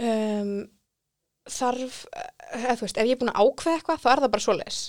um, 0.00 0.56
þarf 1.46 2.02
eða 2.56 2.76
þú 2.78 2.86
veist, 2.86 2.98
ef 2.98 3.06
ég 3.06 3.14
er 3.14 3.20
búin 3.20 3.32
að 3.32 3.42
ákveða 3.42 3.78
eitthvað 3.78 4.02
þá 4.02 4.08
er 4.12 4.22
það 4.22 4.32
bara 4.34 4.44
svoleiðis 4.44 4.80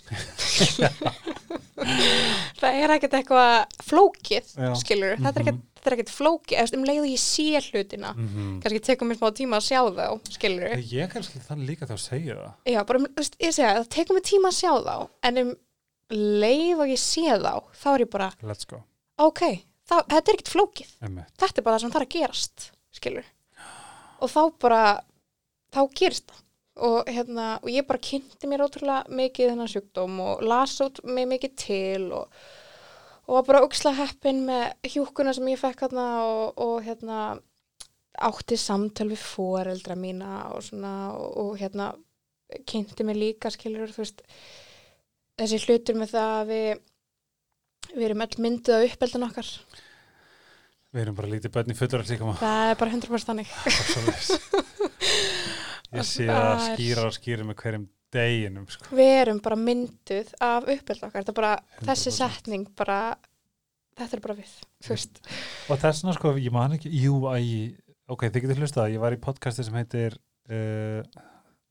það 2.60 2.78
er 2.82 2.94
ekkert 2.96 3.18
eitthvað 3.20 3.54
flókið, 3.86 4.52
Já. 4.58 4.72
skilur 4.82 5.14
þetta 5.22 5.34
er 5.34 5.44
ekkert, 5.44 5.62
þetta 5.78 5.92
er 5.92 5.96
ekkert 5.98 6.14
flókið, 6.14 6.56
eða 6.58 6.80
um 6.80 6.88
leið 6.90 7.02
og 7.04 7.12
ég 7.12 7.24
sé 7.24 7.62
hlutina, 7.70 8.14
Mm 8.18 8.56
kannski 8.64 8.82
tekum 8.84 9.12
mér 9.12 9.20
smá 9.20 9.30
tíma 9.38 9.60
að 9.60 9.68
sjá 9.68 9.82
þá, 9.94 10.34
skilur 10.34 10.82
Ég 10.82 11.12
kannski 11.14 11.42
þannig 11.46 11.72
líka 11.74 11.90
þá 11.90 11.96
segja 12.02 12.38
það 12.40 12.74
Já, 12.74 12.80
bara, 12.90 13.04
um, 13.04 13.08
ég 13.46 13.54
segja, 13.54 13.76
það 13.78 13.90
tekur 13.98 14.18
mér 14.18 14.28
tíma 14.32 14.52
að 14.52 14.58
sjá 14.58 14.72
þá 14.82 14.96
en 15.30 15.42
um 15.44 15.54
leið 16.14 16.84
og 16.84 16.92
ég 16.94 17.02
sé 17.02 17.26
þá 17.28 17.54
þá 17.76 17.88
er 17.94 18.04
ég 18.06 18.12
bara, 18.14 18.30
Let's 18.48 18.68
go. 18.70 18.82
ok, 19.20 19.42
þá, 19.88 19.96
þetta 20.08 20.24
er 20.24 20.36
ekkert 20.38 20.54
flókið. 20.54 20.94
Einmitt. 21.04 21.34
þetta 21.40 21.62
er 21.62 21.66
bara 21.68 21.78
það 21.78 21.86
sem 21.86 21.96
þarf 21.96 22.08
að 22.08 22.14
gerast 22.16 22.68
skilur 22.98 23.32
og 24.18 24.32
þá 24.34 24.42
bara, 24.64 24.84
þá 25.76 25.82
gerist 25.94 26.30
það. 26.32 26.44
Og 26.88 27.08
hérna, 27.10 27.46
og 27.64 27.70
ég 27.74 27.86
bara 27.90 28.02
kynnti 28.06 28.46
mér 28.50 28.62
ótrúlega 28.68 29.10
mikið 29.10 29.48
þennan 29.50 29.70
sjúkdóm 29.72 30.20
og 30.22 30.44
las 30.46 30.76
út 30.86 31.00
mig 31.10 31.26
mikið 31.26 31.54
til 31.58 32.04
og, 32.14 32.28
og 33.26 33.40
var 33.40 33.48
bara 33.48 33.62
auksla 33.66 33.96
heppin 33.98 34.44
með 34.46 34.92
hjúkuna 34.94 35.34
sem 35.34 35.50
ég 35.50 35.58
fekk 35.58 35.88
hérna 35.88 36.06
og, 36.22 36.52
og 36.62 36.86
hérna 36.86 37.22
átti 38.30 38.60
samtöl 38.62 39.10
við 39.10 39.24
foreldra 39.26 39.98
mína 39.98 40.52
og 40.54 40.62
svona 40.70 40.94
og, 41.18 41.34
og 41.42 41.58
hérna 41.58 41.90
kynnti 42.70 43.06
mér 43.10 43.18
líka 43.24 43.50
skilur 43.54 43.90
þú 43.90 44.04
veist 44.06 44.22
þessi 45.38 45.60
hlutur 45.66 46.00
með 46.00 46.14
það 46.16 46.32
að 46.38 46.48
við 46.54 46.70
við 47.98 48.06
erum 48.10 48.24
öll 48.26 48.38
mynduð 48.44 48.78
á 48.78 48.86
uppeldin 48.88 49.28
okkar. 49.30 49.52
Við 50.96 51.04
erum 51.04 51.18
bara 51.18 51.30
lítið 51.32 51.54
börn 51.54 51.72
í 51.72 51.78
fullur 51.78 52.04
að 52.04 52.12
líka 52.14 52.34
það 52.42 52.72
er 52.72 52.80
bara 52.82 52.94
100% 52.96 53.30
þannig. 53.30 53.50
Ég 55.98 56.04
sé 56.08 56.26
er- 56.28 56.64
skýra 56.66 57.06
og 57.08 57.16
skýra 57.16 57.46
með 57.48 57.58
hverjum 57.62 57.86
deginum 58.14 58.68
sko. 58.72 58.90
við 58.96 59.14
erum 59.22 59.40
bara 59.44 59.58
mynduð 59.60 60.30
af 60.44 60.68
uppeld 60.74 61.04
okkar, 61.08 61.26
bara 61.36 61.54
100%. 61.80 61.88
þessi 61.90 62.14
setning 62.16 62.68
bara, 62.76 63.00
þetta 64.00 64.18
er 64.18 64.24
bara 64.24 64.36
við 64.38 64.54
veist, 64.88 65.22
Og 65.68 65.80
þess 65.80 66.04
vegna 66.04 66.16
sko, 66.16 66.34
ég 66.40 66.52
man 66.56 66.76
ekki 66.78 66.92
Jú, 66.92 67.22
æ, 67.28 67.76
ok, 68.08 68.28
þið 68.32 68.46
getur 68.46 68.62
hlustað. 68.64 68.94
Ég 68.96 69.04
var 69.04 69.16
í 69.16 69.20
podcasti 69.20 69.66
sem 69.68 69.76
heitir 69.80 70.16
uh, 70.52 71.02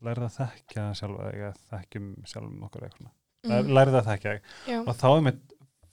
Lærið 0.05 0.29
að 0.29 0.37
þekkja 0.41 0.89
sjálfa 0.99 1.31
þig 1.31 1.45
eða 1.47 1.55
þekkjum 1.73 2.11
sjálfum 2.29 2.67
okkur 2.69 2.89
eitthvað 2.89 3.13
mm. 3.45 3.53
mm, 3.53 3.75
Lærið 3.77 3.99
að 4.01 4.09
þekkja 4.13 4.33
þig 4.37 4.43
já, 4.73 4.79
og 4.87 4.95
þá 4.97 5.07
er 5.17 5.21
með 5.27 5.43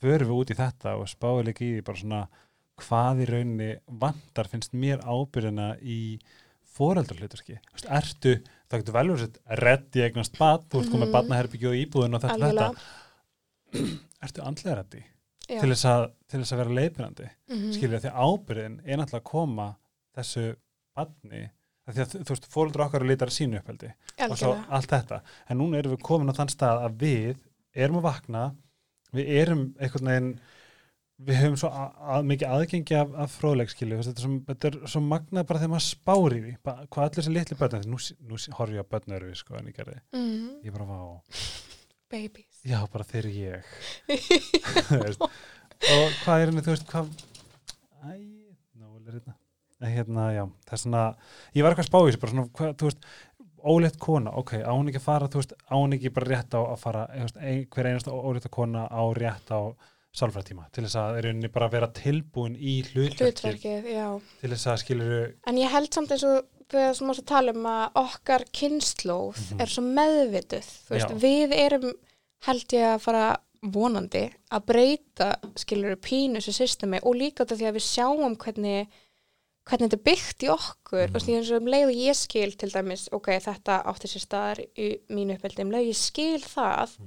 förum 0.04 0.28
við 0.32 0.40
út 0.40 0.52
í 0.54 0.60
þetta 0.60 0.96
og 1.00 1.08
spáum 1.12 1.44
líka 1.48 1.66
í 1.66 1.82
bara 1.86 1.98
svona 2.02 2.22
hvað 2.84 3.22
í 3.24 3.28
rauninni 3.30 3.70
vandar 3.88 4.48
finnst 4.52 4.74
mér 4.74 5.04
ábyrðina 5.06 5.68
í 5.82 6.20
foreldrarhluturki 6.74 7.60
ertu, 7.86 8.34
það 8.68 8.82
getur 8.82 8.96
vel 8.98 9.08
verið 9.14 9.38
að 9.46 9.60
reddi 9.62 10.04
eignast 10.08 10.38
bad, 10.40 10.64
þú 10.72 10.82
ert 10.82 10.92
komið 10.94 11.08
Mhm. 11.08 11.14
badnaherbyggju 11.14 11.70
og 11.70 11.80
íbúðun 11.84 12.16
og 12.18 12.22
þetta, 12.24 12.50
þetta. 12.50 12.70
Ertu 14.24 14.42
andlega 14.46 14.78
reddi 14.80 15.04
til 15.44 15.70
þess, 15.70 15.86
að, 15.86 16.04
til 16.32 16.40
þess 16.40 16.54
að 16.56 16.62
vera 16.64 16.76
leiðbyrjandi 16.80 17.30
Mhm. 17.52 17.72
skilja 17.76 18.00
því 18.04 18.12
ábyrðin 18.16 18.80
er 18.86 18.98
náttúrulega 18.98 19.22
að 19.22 19.30
koma 19.30 19.68
þessu 20.18 20.46
því 20.98 21.42
að 21.88 22.02
þú 22.14 22.30
veist, 22.32 22.50
fóreldrar 22.54 22.88
okkar 22.88 23.04
að 23.04 23.10
sínu 23.36 23.60
uppheldi 23.60 23.90
og 24.30 24.38
svo 24.40 24.54
allt 24.70 24.90
þetta. 24.94 25.22
En 25.50 25.58
núna 25.60 25.78
erum 25.82 25.96
við 25.98 26.04
komin 26.08 26.32
á 26.32 26.38
þann 26.38 26.52
stað 26.54 26.84
að 26.88 26.98
við 27.04 27.38
erum 27.76 27.98
að 28.00 28.08
vakna 28.08 28.44
við 29.14 29.32
erum 29.44 29.64
einhvern 29.80 30.10
veginn 30.14 30.30
við 31.24 31.38
höfum 31.40 31.58
svo 31.62 31.70
að, 31.70 31.92
að, 32.16 32.24
mikið 32.32 32.48
aðgengi 32.56 32.96
af, 33.00 33.12
af 33.24 33.36
fróðleikskilu, 33.40 34.00
þetta, 34.04 34.30
þetta 34.48 34.68
er 34.72 34.78
svo 34.92 35.02
magnað 35.06 35.46
bara 35.48 35.60
þegar 35.62 35.72
maður 35.76 35.86
spári 35.86 36.56
ba- 36.66 36.80
hvað 36.90 37.04
allir 37.06 37.20
þessi 37.20 37.34
litli 37.36 37.58
börn, 37.60 37.86
nú, 37.92 38.00
nú 38.28 38.40
horf 38.58 38.74
ég 38.74 38.82
að 38.82 38.90
börn 38.96 39.16
eru 39.20 39.30
við 39.30 39.38
sko 39.44 39.56
en 39.60 39.70
ég 39.70 39.78
gerði, 39.78 40.00
Mhm. 40.18 40.50
ég 40.66 40.74
bara 40.74 40.88
vá. 40.90 41.22
Babies. 42.14 42.58
Já 42.66 42.80
bara 42.92 43.06
þeir 43.08 43.24
eru 43.24 43.32
ég. 43.38 43.64
Og 45.94 46.12
hvað 46.24 46.42
er 46.42 46.50
henni, 46.52 46.64
þú 46.66 46.74
veist 46.74 46.90
hvað 46.92 47.08
æ, 48.04 48.18
nóg 48.80 49.00
er 49.08 49.18
hérna. 49.18 49.34
en 49.34 49.43
hérna, 49.92 50.26
já, 50.36 50.44
það 50.68 50.74
er 50.78 50.82
svona 50.84 51.04
ég 51.56 51.64
var 51.64 51.72
eitthvað 51.74 51.86
að 51.86 51.92
spá 51.92 52.00
í 52.00 52.08
þessu, 52.12 52.22
bara 52.24 52.32
svona, 52.34 52.50
hvað, 52.58 52.76
þú 52.80 52.90
veist 52.90 53.08
ólétt 53.64 53.98
kona, 54.00 54.32
ok, 54.36 54.52
á 54.64 54.72
hún 54.76 54.90
ekki 54.92 55.00
að 55.00 55.08
fara 55.08 55.28
þú 55.32 55.40
veist, 55.42 55.54
á 55.64 55.76
hún 55.80 55.94
ekki 55.96 56.10
bara 56.14 56.30
rétt 56.34 56.54
á 56.56 56.62
að 56.64 56.80
fara 56.84 57.04
veist, 57.16 57.38
ein, 57.40 57.66
hver 57.72 57.88
einasta 57.92 58.12
ólétta 58.12 58.50
kona 58.52 58.88
á 58.92 59.04
rétt 59.16 59.52
á 59.56 59.60
sálfræðtíma, 60.14 60.68
til 60.72 60.84
þess 60.86 60.96
að 61.00 61.16
er 61.18 61.28
henni 61.32 61.50
bara 61.50 61.66
að 61.70 61.72
vera 61.78 61.88
tilbúin 61.98 62.56
í 62.60 62.74
hlutverkið 62.92 63.88
til 64.42 64.50
þess 64.52 64.68
að 64.68 64.82
skilur 64.84 65.14
En 65.50 65.58
ég 65.58 65.72
held 65.74 65.90
samt 65.96 66.12
eins 66.14 66.26
og 66.28 66.44
við 66.74 66.90
sem 66.98 67.10
ást 67.14 67.24
að 67.24 67.30
tala 67.32 67.54
um 67.56 67.66
að 67.70 67.98
okkar 68.04 68.46
kynnslóð 68.54 69.40
Mhm. 69.40 69.62
er 69.62 69.68
svo 69.68 69.82
meðvituð. 69.84 70.70
Þú 70.88 70.94
veist, 70.96 71.10
Já. 71.10 71.18
við 71.24 71.52
erum 71.58 71.94
held 72.48 72.68
ég 72.74 72.86
að 72.96 73.00
fara 73.02 73.26
vonandi 73.64 74.24
að 74.52 74.66
breyta 74.66 75.28
skilur 75.56 75.96
pínu 75.96 76.42
þessu 76.42 76.54
systemi 76.54 77.00
og 77.04 77.16
líka 77.16 77.46
þetta 77.46 77.56
því 77.58 77.68
að 77.70 77.78
við 77.78 77.86
sjáum 77.88 78.36
hvernig 78.38 78.88
hvernig 79.70 79.90
þetta 79.92 80.04
byggt 80.10 80.44
í 80.44 80.50
okkur 80.54 81.08
Mhm. 81.08 81.16
og 81.16 81.22
því 81.24 81.36
eins 81.38 81.52
og 81.52 81.62
um 81.62 81.68
leið 81.72 81.86
og 81.90 82.00
ég 82.04 82.16
skil 82.20 82.52
til 82.60 82.70
dæmis 82.74 83.06
ok, 83.12 83.28
þetta 83.40 83.82
átti 83.92 84.10
sér 84.12 84.24
staðar 84.26 84.64
í 84.76 84.88
mínu 85.10 85.38
uppeldi 85.38 85.64
um 85.64 85.72
leið 85.72 85.88
ég 85.92 86.00
skil 86.00 86.42
það 86.44 86.98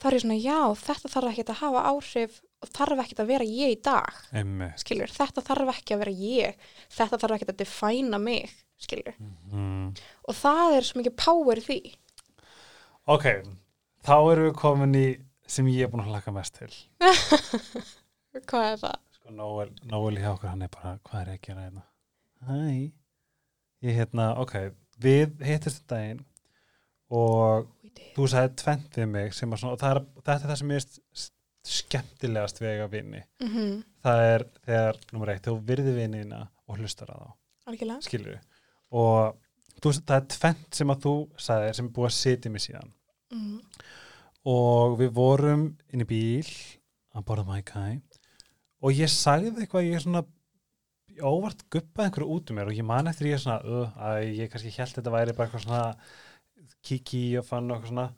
þá 0.00 0.06
er 0.08 0.14
ég 0.16 0.22
svona, 0.24 0.38
já, 0.40 0.60
þetta 0.80 1.10
þarf 1.12 1.30
ekki 1.34 1.44
að 1.44 1.60
hafa 1.60 1.82
áhrif 1.90 2.40
og 2.62 2.68
þarf 2.72 3.02
ekki 3.04 3.16
að 3.20 3.26
vera 3.28 3.44
ég 3.44 3.74
í 3.74 3.80
dag 3.84 4.14
emmi 4.32 4.70
skilur, 4.80 5.12
þetta 5.12 5.44
þarf 5.44 5.72
ekki 5.76 5.94
að 5.94 5.98
vera 6.04 6.14
ég 6.16 6.54
þetta 6.88 7.18
þarf 7.20 7.36
ekki 7.36 7.48
að 7.52 7.60
defæna 7.60 8.18
mig 8.20 8.50
skilur, 8.80 9.14
mm. 9.52 9.92
og 10.28 10.34
það 10.40 10.76
er 10.78 10.86
svo 10.88 11.00
mikið 11.02 11.16
power 11.20 11.60
því. 11.60 11.78
Ok, 13.12 13.26
þá 14.06 14.14
erum 14.32 14.46
við 14.48 14.54
komin 14.56 14.94
í 14.96 15.06
sem 15.46 15.66
ég 15.68 15.84
er 15.84 15.90
búin 15.92 16.00
að 16.06 16.14
hlaka 16.14 16.32
mest 16.32 16.56
til. 16.56 16.70
Hvað 18.48 18.66
er 18.72 18.78
það? 18.80 18.98
sko 19.18 19.34
Nóel, 19.36 19.70
Nóel 19.90 20.16
hjá 20.20 20.30
okkur 20.32 20.48
hann 20.52 20.62
er 20.64 20.70
bara, 20.72 20.94
hvað 21.04 21.20
er 21.26 21.32
ég 21.34 21.48
að 21.52 21.60
hérna 21.66 21.82
hæ? 22.46 22.92
Ég 23.80 23.96
hérna, 23.96 24.34
ok, 24.42 24.56
við 25.00 25.38
hittist 25.46 25.82
um 25.84 25.90
daginn 25.92 26.24
og 27.10 27.68
þú 28.14 28.26
sagði 28.30 28.56
tvent 28.60 28.98
við 29.00 29.08
mig 29.14 29.34
sem 29.34 29.52
að 29.52 29.62
svona, 29.62 29.76
og 29.76 29.84
er, 29.88 30.02
þetta 30.20 30.36
er 30.36 30.50
það 30.50 30.60
sem 30.60 30.74
er 30.76 30.88
skemmtilegast 31.70 32.60
við 32.60 32.70
eiga 32.74 32.88
vinni 32.92 33.22
mm 33.40 33.48
-hmm. 33.48 33.72
það 34.04 34.24
er 34.26 34.44
þegar, 34.66 35.00
nummer 35.12 35.32
eitt, 35.32 35.46
þú 35.46 35.56
virði 35.70 35.94
vinnina 35.96 36.40
og 36.66 36.78
hlustar 36.78 37.10
að 37.10 37.24
þá, 37.24 37.32
við 38.12 38.38
og 38.90 39.36
þú, 39.82 39.92
það 39.92 40.16
er 40.16 40.26
tvent 40.36 40.74
sem 40.74 40.90
að 40.90 41.02
þú 41.04 41.14
sagði 41.36 41.74
sem 41.74 41.86
er 41.86 41.92
búið 41.92 42.10
að 42.10 42.20
sitja 42.20 42.50
mig 42.50 42.62
síðan. 42.62 42.92
Mm 43.30 43.60
og 44.48 44.96
við 45.00 45.12
vorum 45.16 45.64
inn 45.92 46.04
í 46.04 46.08
bíl 46.08 46.48
að 47.12 47.24
borða 47.28 47.44
mækæ 47.48 48.00
og 48.80 48.96
ég 48.96 49.10
sagði 49.12 49.52
eitthvað 49.60 49.88
ég 49.90 50.00
svona 50.00 50.22
ég 50.22 50.28
óvart 51.26 51.62
guppaði 51.72 52.08
einhverju 52.08 52.34
út 52.36 52.50
um 52.50 52.58
mér 52.58 52.70
og 52.70 52.76
ég 52.76 52.86
man 52.86 53.10
eftir 53.10 53.30
ég 53.30 53.42
svona 53.42 53.60
uh, 53.64 53.94
að 54.08 54.24
ég 54.38 54.50
kannski 54.52 54.72
held 54.74 54.96
þetta 54.96 55.14
væri 55.14 55.36
bara 55.36 55.48
eitthvað 55.48 55.64
svona 55.66 55.84
kiki 56.86 57.24
og 57.40 57.46
fann 57.48 57.70
og 57.70 57.76
eitthvað 57.76 57.92
svona. 57.94 58.08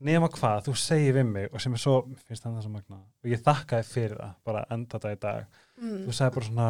Nema 0.00 0.30
hvað, 0.32 0.62
þú 0.64 0.74
segir 0.80 1.16
við 1.18 1.26
mig 1.28 1.48
og 1.50 1.60
sem 1.60 1.74
er 1.76 1.82
svo, 1.82 1.96
finnst 2.24 2.44
það 2.44 2.54
það 2.56 2.66
svo 2.66 2.72
magna 2.72 3.00
og 3.00 3.28
ég 3.28 3.42
þakkaði 3.44 3.88
fyrir 3.90 4.20
það, 4.22 4.36
bara 4.48 4.62
enda 4.72 4.96
þetta 4.96 5.12
í 5.12 5.18
dag. 5.24 5.58
Mm. 5.80 5.98
þú 6.06 6.14
sagði 6.16 6.36
bara 6.36 6.48
svona 6.50 6.68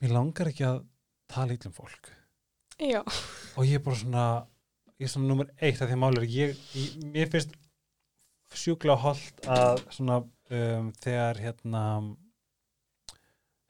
mér 0.00 0.16
langar 0.16 0.50
ekki 0.50 0.66
að 0.66 0.80
tala 1.30 1.54
ítlum 1.54 1.76
fólk. 1.76 2.10
Já, 2.80 3.02
og 3.04 3.68
ég 3.68 3.78
er 3.78 3.84
bara 3.84 4.00
svona 4.00 4.26
ég 5.00 5.06
er 5.06 5.12
svona 5.14 5.30
nummer 5.30 5.48
eitt 5.60 5.80
af 5.80 5.88
því 5.88 5.98
er 6.08 6.26
ég, 6.28 6.58
ég, 6.76 6.96
mér 7.12 7.30
finnst 7.32 7.54
sjúklega 8.56 8.98
holdt 9.00 9.46
að 9.48 9.84
svona 9.94 10.18
um, 10.20 10.90
þegar 11.00 11.40
hérna 11.40 11.84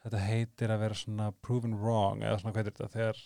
þetta 0.04 0.22
heitir 0.24 0.72
að 0.74 0.82
vera 0.84 0.94
svona 0.98 1.30
proven 1.44 1.74
wrong 1.80 2.22
eða 2.24 2.38
svona 2.40 2.54
hvað 2.56 2.66
er 2.66 2.70
þetta 2.72 2.88
þegar 2.94 3.22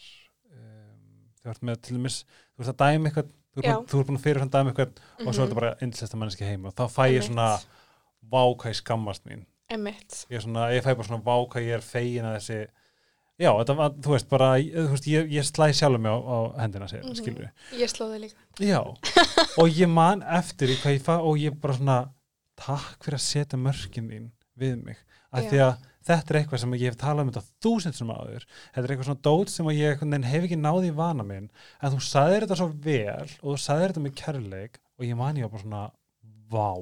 um, 0.51 1.25
þú 1.43 1.51
ert 1.55 1.64
með 1.68 1.81
til 1.87 1.97
dæmis 1.99 2.20
þú 2.27 2.64
ert 2.64 2.72
að 2.75 2.79
dæmi 2.85 3.11
eitthvað 3.11 3.33
þú 3.55 3.62
ert, 3.70 3.91
búin, 4.09 4.18
að 4.18 4.25
fyrir 4.25 4.43
hann 4.43 4.51
dæmi 4.55 4.72
eitthvað 4.72 5.03
og 5.22 5.29
svo 5.29 5.35
er 5.45 5.45
þetta 5.49 5.59
bara 5.61 5.75
indislesta 5.87 6.18
manneski 6.18 6.49
heim 6.49 6.64
og 6.66 6.75
þá 6.75 6.85
fæ 6.91 7.05
ég 7.14 7.27
svona 7.29 7.49
váka 8.35 8.70
í 8.72 8.75
skammast 8.79 9.27
mín. 9.29 9.45
Emitt 9.70 10.25
ég, 10.33 10.41
svona, 10.43 10.70
ég 10.75 10.83
fæ 10.85 10.95
bara 10.97 11.07
svona 11.07 11.22
váka 11.25 11.62
ég 11.62 11.77
er 11.79 11.85
fegin 11.85 12.27
að 12.27 12.39
þessi 12.41 12.59
já, 13.41 13.51
þetta 13.51 13.77
var, 13.79 13.95
þú 14.03 14.12
veist, 14.14 14.29
bara 14.31 14.49
þú 14.59 14.85
veist, 14.95 15.07
ég, 15.11 15.31
ég 15.35 15.47
slæ 15.47 15.68
sjálfur 15.75 16.03
mig 16.03 16.12
á, 16.14 16.18
á 16.18 16.39
hendina 16.64 16.89
sér, 16.91 17.03
mm 17.05 17.12
Mhm. 17.12 17.18
skilur 17.20 17.49
ég 17.79 17.91
slóði 17.93 18.20
líka. 18.25 18.39
Já, 18.59 18.81
og 19.61 19.68
ég 19.70 19.89
man 19.91 20.22
eftir 20.22 20.75
í 20.75 20.77
hvað 20.83 20.97
ég 20.99 21.03
fæ 21.07 21.14
og 21.20 21.39
ég 21.39 21.61
bara 21.61 21.75
svona 21.79 21.99
takk 22.57 23.03
fyrir 23.05 23.18
að 23.18 23.27
setja 23.29 23.59
mörkin 23.59 24.09
þín 24.11 24.31
við 24.59 24.77
mig, 24.85 24.99
Já. 25.35 25.51
því 25.51 25.59
að 25.68 25.75
þetta 26.05 26.32
er 26.32 26.38
eitthvað 26.40 26.62
sem 26.62 26.76
ég 26.76 26.90
hef 26.90 26.98
talað 27.00 27.24
um 27.24 27.32
þetta 27.32 27.64
þúsund 27.64 27.98
sem 27.98 28.12
áður. 28.12 28.46
Þetta 28.74 28.84
er 28.84 28.94
eitthvað 28.94 29.09
svona 29.09 29.24
dót 29.28 29.52
sem 29.52 29.68
að 29.70 29.78
ég 29.80 30.05
hef 30.28 30.46
ekki 30.46 30.59
náði 30.61 30.90
í 30.90 30.96
vana 30.96 31.26
minn. 31.26 31.50
En 31.80 31.94
þú 31.94 32.00
sagðir 32.05 32.46
þetta 32.46 32.59
svo 32.61 32.70
vel 32.86 33.28
og 33.40 33.46
þú 33.50 33.59
sagðir 33.64 33.92
þetta 33.92 34.05
með 34.05 34.16
kærleik 34.20 34.80
og 34.98 35.07
ég 35.09 35.18
man 35.18 35.38
ég 35.40 35.46
var 35.46 35.55
bara 35.55 35.64
svona 35.64 35.84
vá. 36.52 36.72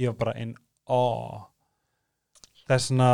Ég 0.00 0.12
var 0.12 0.18
bara 0.24 0.36
in 0.40 0.56
awe. 0.90 1.46
Það 2.66 2.76
er 2.76 2.84
svona 2.86 3.12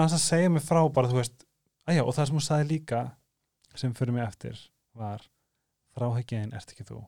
hans 0.00 0.18
að 0.18 0.26
segja 0.26 0.50
mig 0.52 0.66
frá 0.66 0.82
bara 0.92 1.10
þú 1.10 1.20
veist 1.20 1.46
aðjá 1.88 2.04
og 2.04 2.14
það 2.16 2.28
sem 2.28 2.40
þú 2.40 2.44
sagði 2.46 2.68
líka 2.74 3.00
sem 3.78 3.96
fyrir 3.96 4.14
mig 4.14 4.26
eftir 4.26 4.60
var 4.98 5.24
þráhyggjaðin 5.96 6.54
ert 6.58 6.74
ekki 6.74 6.86
þú. 6.86 7.00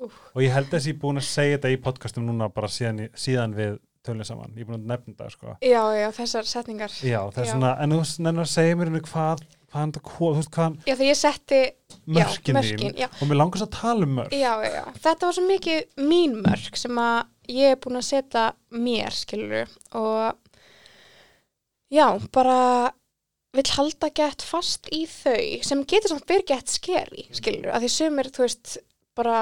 Úff. 0.00 0.16
og 0.32 0.40
ég 0.40 0.54
held 0.54 0.70
þess 0.70 0.86
að 0.86 0.88
ég 0.88 0.94
er 0.94 1.00
búin 1.02 1.20
að 1.20 1.26
segja 1.28 1.56
þetta 1.58 1.70
í 1.74 1.78
podcastum 1.84 2.24
núna 2.24 2.46
bara 2.48 2.70
síðan, 2.72 3.10
síðan 3.12 3.52
við 3.52 3.74
tölum 4.06 4.26
saman, 4.26 4.52
ég 4.56 4.64
er 4.64 4.68
búin 4.68 4.78
að 4.78 4.90
nefna 4.90 5.14
þetta 5.14 5.30
sko. 5.34 5.54
Já, 5.64 5.80
já, 5.98 6.06
þessar 6.16 6.48
setningar. 6.48 6.94
Já, 7.04 7.18
það 7.30 7.40
er 7.42 7.48
Já. 7.48 7.52
svona, 7.54 7.72
en 7.84 7.94
þú 7.94 8.02
nennur 8.26 8.46
að 8.46 8.52
segja 8.54 8.78
mér 8.80 8.92
hvað, 9.06 9.42
hvað 9.70 10.38
veist 10.38 10.52
hvað 10.54 10.78
já, 10.88 10.94
þegar 10.94 11.06
ég 11.06 11.18
setti 11.20 11.60
mörkin 12.06 12.56
mörkin, 12.58 12.80
þín 12.80 13.02
já. 13.04 13.08
og 13.10 13.30
mér 13.30 13.40
langast 13.40 13.66
að 13.66 13.74
tala 13.76 14.08
um 14.08 14.14
mörk. 14.18 14.34
Já, 14.34 14.52
já, 14.64 14.70
já, 14.78 14.84
þetta 15.04 15.28
var 15.28 15.36
svo 15.36 15.44
mikið 15.50 16.06
mín 16.10 16.38
mörk 16.46 16.80
sem 16.80 17.02
að 17.04 17.18
ég 17.50 17.74
er 17.74 17.82
búin 17.82 18.00
að 18.00 18.08
setja 18.08 18.46
mér, 18.72 19.14
skilur 19.14 19.76
og 20.00 20.40
já, 21.92 22.06
bara 22.32 22.58
vill 23.56 23.70
halda 23.74 24.10
gett 24.14 24.44
fast 24.46 24.88
í 24.94 25.04
þau 25.10 25.66
sem 25.66 25.82
getur 25.90 26.14
samt 26.14 26.28
verið 26.30 26.52
gett 26.54 26.70
skeri, 26.70 27.26
skilur, 27.34 27.72
að 27.74 27.84
því 27.84 27.92
sumir, 27.96 28.30
þú 28.32 28.46
veist, 28.46 28.78
bara 29.18 29.40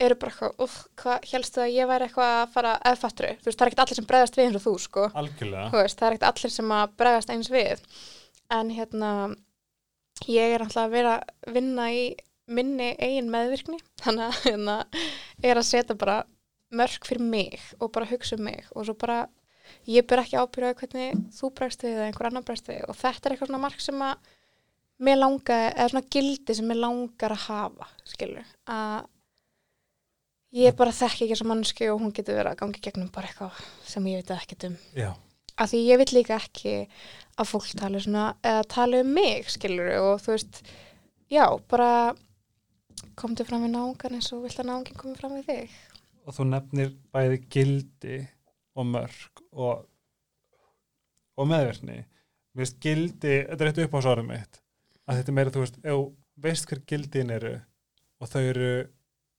eru 0.00 0.16
bara 0.18 0.32
eitthvað, 0.32 0.56
uff, 0.64 0.76
hvað 0.98 1.28
helstu 1.30 1.62
að 1.62 1.74
ég 1.76 1.88
væri 1.90 2.08
eitthvað 2.08 2.34
að 2.40 2.50
fara 2.54 2.72
eða 2.80 3.00
fatturu, 3.02 3.32
þú 3.38 3.48
veist, 3.48 3.58
það 3.58 3.64
er 3.66 3.70
ekkert 3.70 3.84
allir 3.84 3.98
sem 3.98 4.08
bregðast 4.10 4.38
við 4.38 4.48
eins 4.48 4.58
og 4.58 4.64
þú, 4.64 4.74
sko, 4.82 5.06
algjörlega. 5.22 5.68
Þú 5.70 5.80
veist, 5.82 5.98
það 6.00 6.08
er 6.08 6.16
ekkert 6.16 6.28
allir 6.30 6.54
sem 6.56 6.74
að 6.78 6.96
bregðast 7.02 7.32
eins 7.34 7.52
við, 7.52 7.86
en 8.56 8.72
hérna 8.72 9.12
ég 10.28 10.54
er 10.56 10.64
alltaf 10.64 10.86
að 10.86 10.96
vera 10.96 11.14
að 11.20 11.56
vinna 11.56 11.88
í 11.92 12.02
minni 12.52 12.90
eigin 12.98 13.30
meðvirkni, 13.32 13.78
þannig 14.02 14.28
að 14.28 14.40
hérna, 14.48 14.76
er 15.42 15.60
að 15.60 15.68
setja 15.68 15.98
bara 15.98 16.22
mörk 16.72 17.06
fyrir 17.06 17.24
mig 17.24 17.60
og 17.78 17.92
bara 17.94 18.08
hugsa 18.10 18.36
um 18.38 18.44
mig. 18.48 18.66
Og 18.74 18.86
svo 18.88 18.96
bara, 18.98 19.26
ég 19.88 20.06
ber 20.08 20.22
ekki 20.22 20.40
ábyrjaði 20.40 20.78
hvernig 20.80 21.24
þú 21.36 21.52
bregst 21.58 21.84
við 21.84 21.96
eða 21.96 22.06
einhver 22.08 22.28
annar 22.30 22.46
bregst 22.46 22.70
við. 22.70 22.82
Og 22.88 22.98
þetta 22.98 23.28
er 23.28 23.34
eitthvað 23.34 23.52
svona 23.52 23.62
mark 23.62 23.84
sem 23.84 24.04
að 24.04 24.32
mér 25.02 25.18
langar, 25.20 25.72
eða 25.72 25.88
svona 25.92 26.12
gildi 26.14 26.56
sem 26.56 26.68
mér 26.68 26.80
langar 26.82 27.34
að 27.36 27.44
hafa, 27.48 27.88
skilur 28.08 28.54
að 28.70 29.08
ég 30.52 30.76
bara 30.78 30.94
þekki 30.94 31.24
ekki 31.24 31.34
þessa 31.34 31.48
mannsku 31.48 31.88
og 31.92 32.00
hún 32.02 32.14
getur 32.14 32.38
verið 32.38 32.54
að 32.54 32.60
gangi 32.62 32.82
gegnum 32.84 33.12
bara 33.14 33.30
eitthvað 33.30 33.60
sem 33.88 34.08
ég 34.10 34.20
veit 34.20 34.32
ekkert 34.36 34.66
um. 34.68 34.76
Já, 34.96 35.10
að 35.56 35.72
því 35.72 35.80
ég 35.86 36.02
vil 36.02 36.08
líka 36.16 36.38
ekki 36.38 36.74
að 37.40 37.48
fólk 37.48 37.70
tala 37.80 38.02
svona, 38.02 38.26
eða 38.44 38.66
tala 38.74 39.00
um 39.02 39.14
mig 39.16 39.48
skilur 39.52 39.92
og 40.00 40.12
þú 40.24 40.34
veist 40.34 40.60
já, 41.32 41.46
bara 41.72 41.90
komdu 43.18 43.46
fram 43.48 43.64
við 43.66 43.74
náungan 43.76 44.18
eins 44.18 44.30
og 44.34 44.44
vilt 44.44 44.60
að 44.60 44.68
náungin 44.68 44.98
komi 44.98 45.16
fram 45.18 45.38
við 45.38 45.48
þig. 45.48 45.78
Og 46.22 46.36
þú 46.36 46.48
nefnir 46.52 46.92
bæði 47.14 47.40
gildi 47.50 48.18
og 48.78 48.88
mörk 48.88 49.42
og 49.52 49.88
og 51.40 51.48
meðvirkni. 51.48 52.02
Mér 52.52 52.66
finnst 52.66 52.82
gildi, 52.84 53.36
þetta 53.48 53.64
er 53.64 53.70
eitt 53.70 53.78
upp 53.86 53.94
á 53.96 54.00
svarum 54.04 54.28
mitt 54.28 54.58
að 55.08 55.18
þetta 55.18 55.32
er 55.32 55.36
meira, 55.36 55.52
þú 55.52 55.62
veist, 55.64 55.78
ef 55.82 56.02
veist 56.42 56.68
hver 56.68 56.82
gildin 56.88 57.32
eru 57.34 57.54
og 58.22 58.30
þau 58.30 58.42
eru 58.42 58.72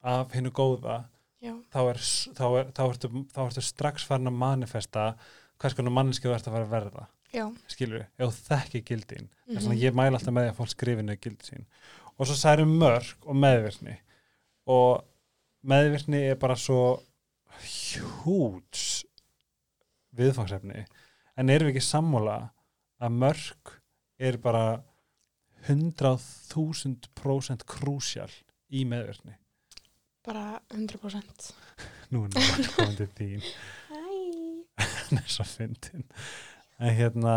af 0.04 0.34
hinnu 0.36 0.52
góða 0.52 0.98
já, 1.44 1.54
þá, 1.72 1.80
er, 1.94 2.00
þá, 2.38 2.46
er, 2.60 2.70
þá, 2.76 2.84
ertu, 2.90 3.10
þá 3.34 3.42
ertu 3.48 3.64
strax 3.64 4.04
farin 4.08 4.28
að 4.32 4.38
manifesta 4.42 5.06
hvers 5.62 5.76
konar 5.78 5.94
manneski 5.96 6.28
þú 6.28 6.34
ert 6.36 6.48
að 6.50 6.56
fara 6.58 6.68
að 6.68 6.74
verða. 6.76 7.06
Já, 7.34 7.46
skilur 7.72 8.04
ef 8.04 8.28
þú 8.28 8.32
þekki 8.50 8.82
gildin. 8.90 9.30
Þess 9.48 9.66
Mhm. 9.66 9.72
að 9.74 9.82
ég 9.84 9.94
mæla 9.98 10.18
alltaf 10.20 10.34
með 10.36 10.44
því 10.46 10.52
að 10.52 10.58
fólk 10.60 10.70
skrifi 10.74 11.02
niður 11.04 11.22
gildi 11.24 11.44
sín. 11.50 11.66
Og 12.20 12.28
svo 12.28 12.36
særum 12.38 12.74
mörg 12.80 13.16
og 13.26 13.36
meðvirkni. 13.36 13.96
Og 14.68 15.04
meðvirkni 15.66 16.20
er 16.30 16.36
bara 16.36 16.56
svo 16.56 17.02
hjúts 17.64 19.04
viðfangsefni. 20.16 20.86
En 21.38 21.50
erum 21.50 21.68
við 21.72 21.76
ekki 21.78 21.86
sammála 21.88 22.38
að 23.02 23.12
mörg 23.18 23.74
er 24.20 24.38
bara 24.38 24.84
100.000% 25.68 27.64
krúsjál 27.70 28.30
í 28.74 28.84
meðvirkni 28.90 29.36
bara 30.26 30.46
100% 30.74 31.54
nú 32.14 32.24
er 32.26 32.30
náttúrulega 32.34 32.74
komin 32.78 32.98
til 33.00 33.10
þín. 33.18 33.42
Hæ 33.90 34.02
hann 34.84 35.20
er 35.24 35.30
svo 35.30 35.46
fyndin. 35.48 36.06
En 36.80 36.96
hérna 36.98 37.36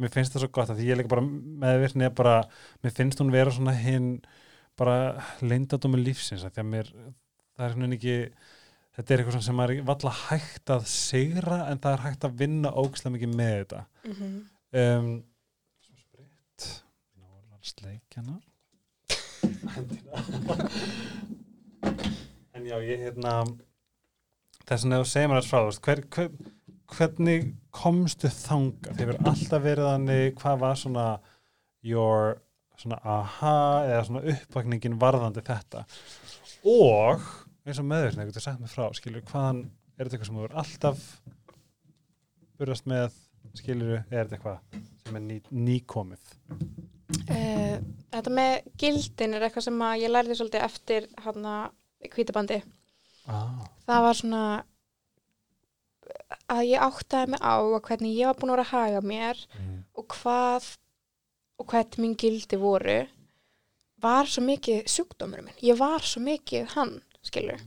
mér 0.00 0.12
finnst 0.14 0.32
það 0.34 0.46
svo 0.46 0.52
gott 0.56 0.72
að 0.72 0.80
því 0.80 0.88
ég 0.88 0.94
er 0.94 1.00
líka 1.02 1.12
bara 1.12 1.26
meðvirkni 1.64 2.08
er 2.08 2.14
bara, 2.16 2.36
mér 2.82 2.92
finnst 2.96 3.20
hún 3.20 3.34
vera 3.34 3.52
svona 3.52 3.74
hinn 3.76 4.08
bara 4.78 4.96
leyndadómi 5.44 6.00
lífsins 6.00 6.44
að 6.46 6.56
því 6.56 6.62
að 6.62 6.70
mér 6.72 6.86
það 6.96 7.66
er 7.66 7.74
svona 7.74 7.96
ekki 7.98 8.16
þetta 8.96 9.14
er 9.14 9.22
eitthvað 9.22 9.44
sem 9.46 9.62
er 9.64 9.74
valla 9.88 10.12
hægt 10.22 10.72
að 10.72 10.88
sigra 10.90 11.58
en 11.68 11.82
það 11.82 11.92
er 11.96 12.04
hægt 12.06 12.26
að 12.28 12.38
vinna 12.40 12.72
ógislega 12.72 13.16
mikið 13.18 13.36
með 13.36 13.54
þetta. 13.58 13.80
Mm 14.08 14.40
um, 14.72 15.10
svo 15.84 15.94
spritt 16.00 16.62
nú 17.20 17.26
er 17.36 17.44
það 17.52 17.62
sleikjana 17.72 18.36
en 21.82 22.66
já 22.66 22.76
ég 22.84 23.06
hérna 23.06 23.42
þess 24.66 24.86
að 24.86 24.96
þú 24.96 25.08
segir 25.10 25.30
mér 25.32 25.40
að 25.42 25.68
veist, 25.68 25.82
hver, 25.86 26.02
hver, 26.14 26.30
hvernig 26.92 27.50
komstu 27.74 28.30
þanga 28.32 28.96
verið 28.98 29.28
alltaf 29.30 29.64
verið 29.64 29.88
þannig 29.90 30.34
hvað 30.40 30.62
var 30.62 30.80
svona 30.80 31.06
your 31.82 32.36
svona 32.82 32.98
aha 33.06 33.56
eða 33.86 34.04
svona 34.08 34.24
uppvakningin 34.32 34.98
varðandi 35.00 35.44
þetta? 35.46 35.84
Og 36.68 37.22
eins 37.66 37.78
og 37.78 37.86
meðvirkni, 37.86 38.30
þú 38.32 38.42
sagt 38.42 38.62
mér 38.62 38.72
frá 38.72 38.88
skilur, 38.96 39.24
hvaðan 39.30 39.64
er 39.96 40.08
þetta 40.08 40.16
eitthvað 40.16 40.30
sem 40.30 40.38
þú 40.38 40.46
verið 40.46 40.62
alltaf 40.62 41.04
burðast 42.58 42.88
með 42.90 43.20
skilur, 43.58 44.00
er 44.10 44.30
þetta 44.30 44.38
eitthvað 44.38 44.80
sem 45.02 45.18
er 45.18 45.24
ný, 45.26 45.38
nýkomið 45.50 46.34
Uh, 47.28 47.78
þetta 48.12 48.34
með 48.34 48.68
gildin 48.80 49.36
er 49.36 49.46
eitthvað 49.46 49.66
sem 49.68 49.86
ég 50.02 50.12
lærði 50.12 50.36
svolítið 50.38 50.66
eftir 50.66 51.08
hann 51.24 51.48
að 51.48 52.12
kvítabandi. 52.12 52.60
ah. 53.30 53.64
Það 53.86 54.04
var 54.06 54.18
svona 54.18 54.44
að 56.52 56.62
ég 56.68 56.84
áttaði 56.84 57.32
mig 57.34 57.42
á 57.42 57.54
hvernig 57.86 58.14
ég 58.16 58.30
var 58.30 58.38
búin 58.38 58.52
að 58.52 58.56
vera 58.56 58.66
að 58.66 58.72
haga 58.72 59.02
mér 59.06 59.42
mm. 59.58 59.76
og 59.98 60.06
hvað 60.16 60.68
og 61.60 61.68
hvernig 61.70 62.00
mín 62.02 62.16
gildi 62.18 62.58
voru 62.60 62.98
var 64.02 64.26
svo 64.26 64.42
mikið 64.42 64.88
sjúkdómur 64.90 65.44
minn. 65.44 65.58
Ég 65.62 65.78
var 65.78 66.02
svo 66.02 66.22
mikið 66.24 66.72
hann, 66.74 66.96
skilur. 67.22 67.60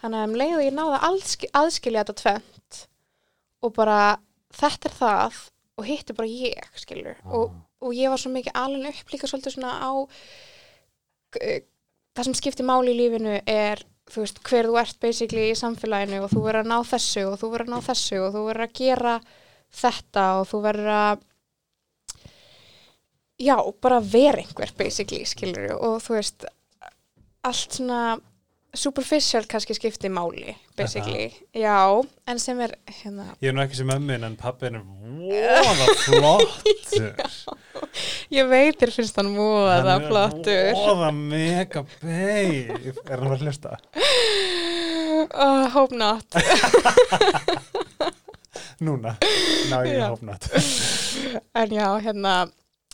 Þannig 0.00 0.18
að 0.18 0.26
um 0.26 0.38
leið 0.40 0.56
og 0.56 0.64
ég 0.64 0.74
náði 0.74 0.96
að 0.96 1.06
aðski- 1.08 1.50
aðskilja 1.60 2.02
þetta 2.02 2.22
tvent 2.22 2.80
og 3.62 3.74
bara 3.76 4.00
þetta 4.58 4.90
er 4.90 4.96
það 4.98 5.38
og 5.78 5.86
hitt 5.86 6.10
er 6.10 6.18
bara 6.18 6.28
ég, 6.28 6.70
skilur. 6.76 7.18
Og 7.30 7.54
og 7.84 7.94
ég 7.94 8.10
var 8.10 8.20
svo 8.20 8.32
mikið 8.34 8.56
alveg 8.58 9.02
upp 9.02 9.12
líka 9.12 9.30
svolítið 9.30 9.54
svona 9.54 9.76
á 9.78 9.90
uh, 9.94 11.60
það 12.16 12.28
sem 12.28 12.36
skiptir 12.40 12.66
máli 12.66 12.94
í 12.94 12.98
lífinu 12.98 13.38
er 13.46 13.84
þú 14.08 14.24
veist, 14.24 14.40
hver 14.48 14.68
þú 14.70 14.78
ert 14.80 15.00
basically 15.04 15.50
í 15.50 15.58
samfélaginu 15.58 16.22
og 16.24 16.32
þú 16.32 16.44
verður 16.46 16.64
að 16.64 16.70
ná 16.72 16.78
þessu 16.90 17.24
og 17.28 17.38
þú 17.40 17.50
verður 17.52 17.68
að 17.68 17.74
ná 17.74 17.88
þessu 17.88 18.20
og 18.24 18.30
þú 18.34 18.44
verður 18.48 18.66
að 18.66 18.76
gera 18.80 19.16
þetta 19.82 20.24
og 20.38 20.46
þú 20.48 20.60
verður 20.64 20.92
að 20.96 21.24
já, 23.38 23.56
bara 23.84 24.00
vera 24.02 24.42
einhver 24.42 24.72
basically, 24.78 25.28
skilur 25.28 25.74
og 25.76 26.00
þú 26.02 26.16
veist 26.16 26.48
allt 27.46 27.78
svona 27.78 28.00
superficial 28.76 29.46
kannski 29.48 29.74
skiptir 29.74 30.10
máli 30.12 30.52
basically, 30.76 31.30
já, 31.56 31.78
en 32.28 32.38
sem 32.38 32.60
er 32.60 32.74
hérna, 33.00 33.24
Ég 33.42 33.48
er 33.50 33.56
nú 33.56 33.62
ekki 33.64 33.78
sem 33.80 33.90
ömmin 33.94 34.26
en 34.28 34.36
pappin 34.38 34.76
er 34.78 34.84
voða 34.84 35.86
flottur. 36.04 37.14
Ég 38.38 38.44
veit 38.50 38.76
þér 38.80 38.92
finnst 38.92 39.16
hann 39.18 39.30
það 39.34 40.04
flottur. 40.10 40.70
Voða 40.76 41.08
mega 41.16 41.82
beig 42.02 42.68
Er 42.68 43.16
hann 43.16 43.30
fara 43.30 43.38
að 43.38 43.44
hlusta? 43.46 43.78
Uh, 45.32 45.64
hope 45.74 45.96
not. 45.96 46.26
Núna, 48.84 49.16
ná 49.70 49.80
ég 49.86 49.98
Já. 49.98 50.08
hófnat 50.12 50.44
En 51.58 51.72
já, 51.74 51.88
hérna, 51.98 52.34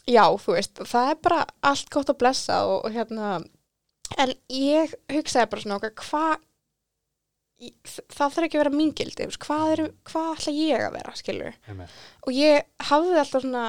já, 0.08 0.24
þú 0.40 0.54
veist, 0.56 0.80
það 0.88 1.10
er 1.12 1.18
bara 1.26 1.42
allt 1.60 1.90
gott 1.92 2.08
að 2.08 2.18
blessa 2.22 2.62
og, 2.64 2.86
og 2.86 2.94
hérna, 2.94 3.34
en 4.18 4.34
ég 4.52 4.92
hugsaði 5.12 5.50
bara 5.52 5.64
svona 5.64 5.78
okkar, 5.80 5.94
hvað, 6.04 6.44
það 8.14 8.34
þarf 8.34 8.46
ekki 8.46 8.58
að 8.58 8.62
vera 8.64 8.74
mín 8.74 8.92
gildi, 8.96 9.22
þú 9.24 9.30
veist, 9.30 9.42
hvað, 9.46 9.64
er, 9.74 9.82
hvað 10.10 10.28
ætla 10.34 10.54
ég 10.58 10.84
að 10.88 10.94
vera, 10.98 11.14
skilur? 11.18 11.56
Og 12.26 12.36
ég 12.36 12.68
hafði 12.90 13.18
alltaf 13.22 13.44
svona, 13.44 13.64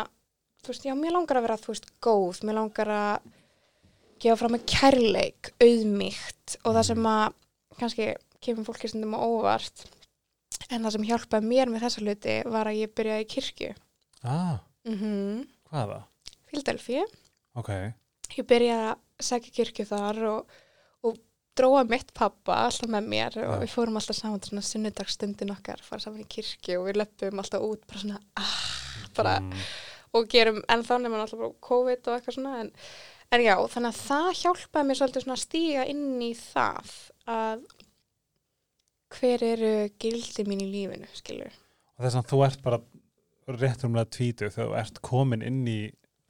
þú 0.65 0.73
veist, 0.73 0.85
já, 0.89 0.95
mér 0.99 1.15
langar 1.15 1.39
að 1.39 1.47
vera, 1.47 1.57
þú 1.61 1.71
veist, 1.73 1.89
góð, 2.03 2.41
mér 2.47 2.59
langar 2.59 2.91
að 2.95 3.31
gefa 4.23 4.37
frá 4.41 4.51
mig 4.53 4.65
kærleik, 4.69 5.51
auðmýkt 5.61 6.57
og 6.63 6.75
það 6.77 6.87
sem 6.91 7.09
að, 7.11 7.37
kannski, 7.79 8.09
kemur 8.45 8.67
fólki 8.69 8.91
stundum 8.91 9.15
á 9.17 9.19
óvart, 9.25 9.85
en 10.69 10.81
það 10.85 10.95
sem 10.95 11.07
hjálpaði 11.09 11.49
mér 11.51 11.71
með 11.71 11.85
þessa 11.85 12.03
hluti 12.05 12.35
var 12.53 12.69
að 12.71 12.79
ég 12.83 12.93
byrjaði 12.95 13.25
í 13.25 13.31
kirkju. 13.35 13.73
ah, 14.23 14.57
Mm 14.85 15.45
Hvaða? 15.71 16.03
Fíldelfíu. 16.51 17.03
Ok 17.57 17.69
Ég 18.37 18.45
byrjaði 18.47 18.91
að 18.91 18.99
segja 19.21 19.53
kirkju 19.59 19.85
þar 19.89 20.21
og, 20.29 20.59
og 21.07 21.17
dróða 21.55 21.85
mitt 21.89 22.13
pappa 22.17 22.59
alltaf 22.65 22.91
með 22.91 23.09
mér 23.13 23.39
og 23.45 23.63
við 23.63 23.73
fórum 23.73 23.99
alltaf 23.99 24.17
saman 24.17 24.43
svona 24.43 24.63
sunnudagsstundin 24.65 25.53
okkar, 25.55 25.83
fara 25.85 26.03
saman 26.03 26.25
í 26.25 26.29
kirkju 26.35 26.79
og 26.81 26.89
við 26.89 27.01
löpum 27.01 27.43
alltaf 27.43 27.65
út 27.65 27.85
bara 27.87 28.03
svona 28.03 28.21
ah, 28.41 28.55
bara, 29.17 29.35
mm. 29.43 29.65
og 30.19 30.29
gerum 30.31 30.61
en 30.71 30.85
þannig 30.87 31.13
mann 31.13 31.25
alltaf 31.25 31.43
bara 31.43 31.59
COVID 31.69 32.09
og 32.09 32.17
eitthvað 32.17 32.39
svona 32.39 32.55
en, 32.63 32.73
en 33.31 33.45
já, 33.45 33.55
þannig 33.75 33.93
að 33.93 34.01
það 34.03 34.29
hjálpaði 34.41 34.89
mér 34.89 35.01
svolítið 35.01 35.27
svona 35.27 35.39
að 35.39 35.45
stíga 35.45 35.87
inn 35.93 36.07
í 36.25 36.31
það 36.39 36.95
að 37.35 37.65
hver 39.15 39.47
eru 39.47 39.73
gildi 40.01 40.43
mín 40.43 40.63
í 40.65 40.67
lífinu, 40.67 41.07
skilur. 41.15 41.53
Og 41.95 42.03
þess 42.03 42.17
að 42.19 42.31
þú 42.33 42.39
ert 42.43 42.63
bara 42.65 42.81
rétt 43.53 43.85
umlega 43.85 44.09
tvítu 44.11 44.49
þegar 44.49 44.71
þú 44.71 44.77
ert 44.81 45.01
komin 45.05 45.45
inn 45.45 45.63
í 45.69 45.79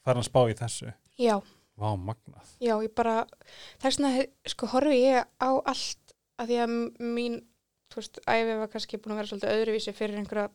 farin 0.06 0.22
að 0.22 0.30
spá 0.30 0.42
í 0.52 0.58
þessu 0.60 0.92
Já, 1.16 1.38
Vá, 1.76 1.90
magnað. 2.00 2.54
Já, 2.64 2.76
ég 2.86 2.94
bara, 2.96 3.26
þess 3.84 4.00
vegna 4.00 4.26
sko 4.48 4.70
horfi 4.72 5.00
ég 5.02 5.26
á 5.44 5.50
allt 5.68 6.14
að 6.40 6.52
því 6.52 6.60
að 6.64 6.76
mín, 7.16 7.36
þú 7.92 8.00
veist, 8.00 8.20
æfi 8.28 8.56
var 8.62 8.70
kannski 8.72 9.00
búin 9.02 9.16
að 9.16 9.20
vera 9.22 9.32
svolítið 9.32 9.56
öðruvísi 9.58 9.94
fyrir 9.96 10.20
einhverja 10.22 10.50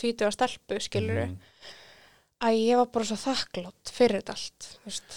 tvítu 0.00 0.26
að 0.26 0.34
stelpu, 0.36 0.80
skilur 0.82 1.20
Mhm. 1.26 1.36
að 2.46 2.58
ég 2.66 2.76
var 2.76 2.86
bara 2.92 3.04
svo 3.08 3.16
þakklátt 3.16 3.92
fyrir 3.94 4.20
þetta 4.20 4.34
allt, 4.36 4.68
þú 4.74 4.84
veist. 4.90 5.16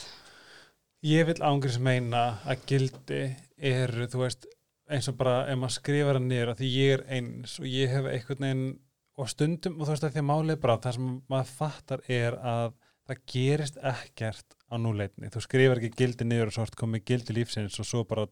Ég 1.03 1.25
vil 1.25 1.35
ángriðs 1.47 1.79
meina 1.79 2.39
að 2.45 2.65
gildi 2.67 3.35
eru, 3.57 4.07
þú 4.07 4.19
veist, 4.25 4.45
eins 4.89 5.07
og 5.07 5.17
bara 5.17 5.47
ef 5.47 5.57
maður 5.57 5.75
skrifar 5.79 6.15
það 6.19 6.27
niður 6.27 6.49
að 6.53 6.57
því 6.61 6.69
ég 6.75 6.93
er 6.93 7.03
eins 7.17 7.59
og 7.59 7.65
ég 7.65 7.89
hef 7.89 8.05
einhvern 8.05 8.39
veginn 8.45 8.79
og 9.19 9.29
stundum, 9.29 9.75
og 9.81 9.87
þú 9.87 9.91
veist 9.93 10.03
að 10.07 10.13
því 10.15 10.21
að 10.23 10.29
málið 10.29 10.51
er 10.55 10.61
bara 10.63 10.77
það 10.77 10.93
sem 10.93 11.09
maður 11.29 11.51
fattar 11.59 12.01
er 12.07 12.37
að 12.39 12.73
það 13.09 13.21
gerist 13.33 13.77
ekkert 13.81 14.55
á 14.69 14.75
núleitni 14.77 15.31
þú 15.33 15.41
skrifar 15.45 15.81
ekki 15.81 15.95
gildi 16.03 16.27
niður 16.29 16.51
og 16.51 16.55
svo 16.57 16.65
ert 16.67 16.77
komið 16.79 17.05
gildi 17.09 17.35
lífsins 17.39 17.79
og 17.81 17.87
svo 17.89 18.03
bara 18.07 18.27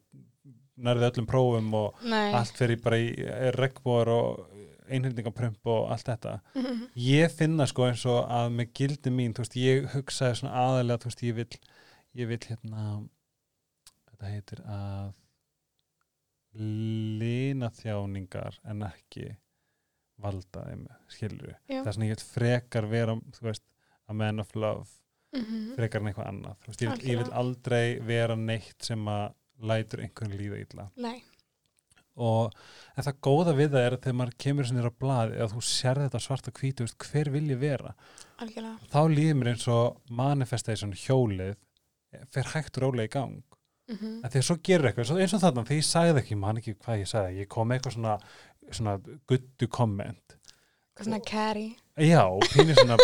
nærði 0.78 1.08
öllum 1.10 1.28
prófum 1.30 1.72
og 1.74 2.04
Nei, 2.06 2.32
allt 2.38 2.54
fyrir 2.60 2.78
bara 2.84 3.00
í 3.02 3.10
regnbóar 3.58 4.12
og 4.14 4.44
einhildingaprump 4.88 5.66
og 5.68 5.90
allt 5.92 6.06
þetta 6.08 6.36
Mhm. 6.56 6.84
ég 6.96 7.32
finna 7.34 7.66
sko 7.68 7.88
eins 7.90 8.06
og 8.06 8.30
að 8.30 8.52
með 8.56 8.70
gildi 8.78 9.10
mín, 9.12 9.34
þú 9.34 9.44
veist, 9.44 9.58
ég 9.60 9.88
hugsaði 9.96 10.36
svona 10.40 10.54
aðalega, 10.62 11.02
þú 11.02 11.10
veist, 11.10 11.24
ég 11.24 11.36
vil 11.36 11.48
ég 12.16 12.28
vil 12.28 12.38
hérna 12.40 12.84
þetta 14.08 14.30
heitir 14.32 14.62
að 14.66 15.14
lina 17.20 17.70
þjáningar 17.70 18.58
en 18.66 18.86
ekki 18.88 19.28
valda 20.22 20.64
þeim, 20.66 20.86
skilur 21.14 21.52
Já. 21.70 21.82
það 21.84 21.88
er 21.92 21.94
svona 21.98 22.08
ég 22.08 22.16
vil 22.16 22.26
frekar 22.32 22.88
vera 22.90 23.16
þú 23.36 23.44
veist, 23.50 23.64
a 24.08 24.14
man 24.14 24.40
of 24.40 24.56
love 24.56 24.88
Mhm. 25.36 25.76
frekar 25.76 26.02
en 26.02 26.08
eitthvað 26.08 26.28
annað, 26.32 26.56
veist, 26.68 26.82
ég 26.82 27.02
ég 27.04 27.18
vil 27.20 27.32
aldrei 27.36 28.00
vera 28.02 28.36
neitt 28.36 28.82
sem 28.82 29.02
að 29.06 29.34
lætur 29.62 30.00
einhvern 30.06 30.38
líða 30.40 30.60
illa. 30.64 30.86
Nei, 30.96 31.22
og 32.18 32.54
en 32.98 33.04
það 33.04 33.20
góða 33.28 33.54
við 33.58 33.70
það 33.74 33.84
er 33.86 33.96
að 33.98 34.02
þegar 34.06 34.18
maður 34.22 34.38
kemur 34.46 34.66
sinni 34.70 34.82
á 34.88 34.94
blað 35.04 35.34
eða 35.36 35.50
þú 35.52 35.62
sér 35.68 36.00
þetta 36.06 36.22
svart 36.24 36.48
og 36.48 36.54
hvítu 36.62 36.86
veist, 36.88 36.98
hver 37.12 37.30
vil 37.36 37.44
ég 37.52 37.60
vera? 37.62 37.94
Algjörlega. 38.40 38.80
Þá 38.90 39.02
líður 39.14 39.38
mér 39.42 39.52
eins 39.52 39.68
og 39.68 40.00
manifestation 40.10 40.94
hjólið 40.94 41.56
fer 42.32 42.44
hægt 42.56 42.80
rólega 42.82 43.06
í 43.10 43.14
gang. 43.18 43.44
Mm 43.92 44.24
en 44.24 44.30
þegar 44.32 44.44
svo 44.44 44.58
gerur 44.64 44.88
eitthvað, 44.90 45.20
eins 45.22 45.34
og 45.34 45.42
þarna 45.42 45.66
þegar 45.68 45.78
ég 45.78 45.86
sagði 45.88 46.22
ekki, 46.24 46.38
man 46.38 46.58
ekki 46.58 46.74
hvað 46.76 47.00
ég 47.04 47.08
sagði 47.12 47.38
ég 47.44 47.48
kom 47.48 47.70
eitthvað 47.72 47.94
svona, 47.96 48.16
svona 48.72 48.98
guttu 49.28 49.68
komment 49.68 50.36
svona 51.00 51.20
carry 51.24 51.76
já, 51.98 52.24
pínir 52.54 52.76
svona 52.78 52.98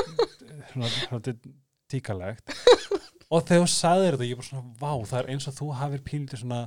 svona, 0.73 0.89
svona 0.93 1.35
tíkalegt 1.91 2.55
og 3.33 3.43
þegar 3.47 3.63
þú 3.65 3.69
sagði 3.73 4.07
þetta, 4.11 4.27
ég 4.29 4.39
bara 4.39 4.47
svona 4.49 4.73
vá, 4.81 4.91
það 5.09 5.19
er 5.23 5.29
eins 5.33 5.47
og 5.49 5.55
þú 5.57 5.67
hafir 5.79 6.03
pínlítið 6.07 6.41
svona 6.43 6.61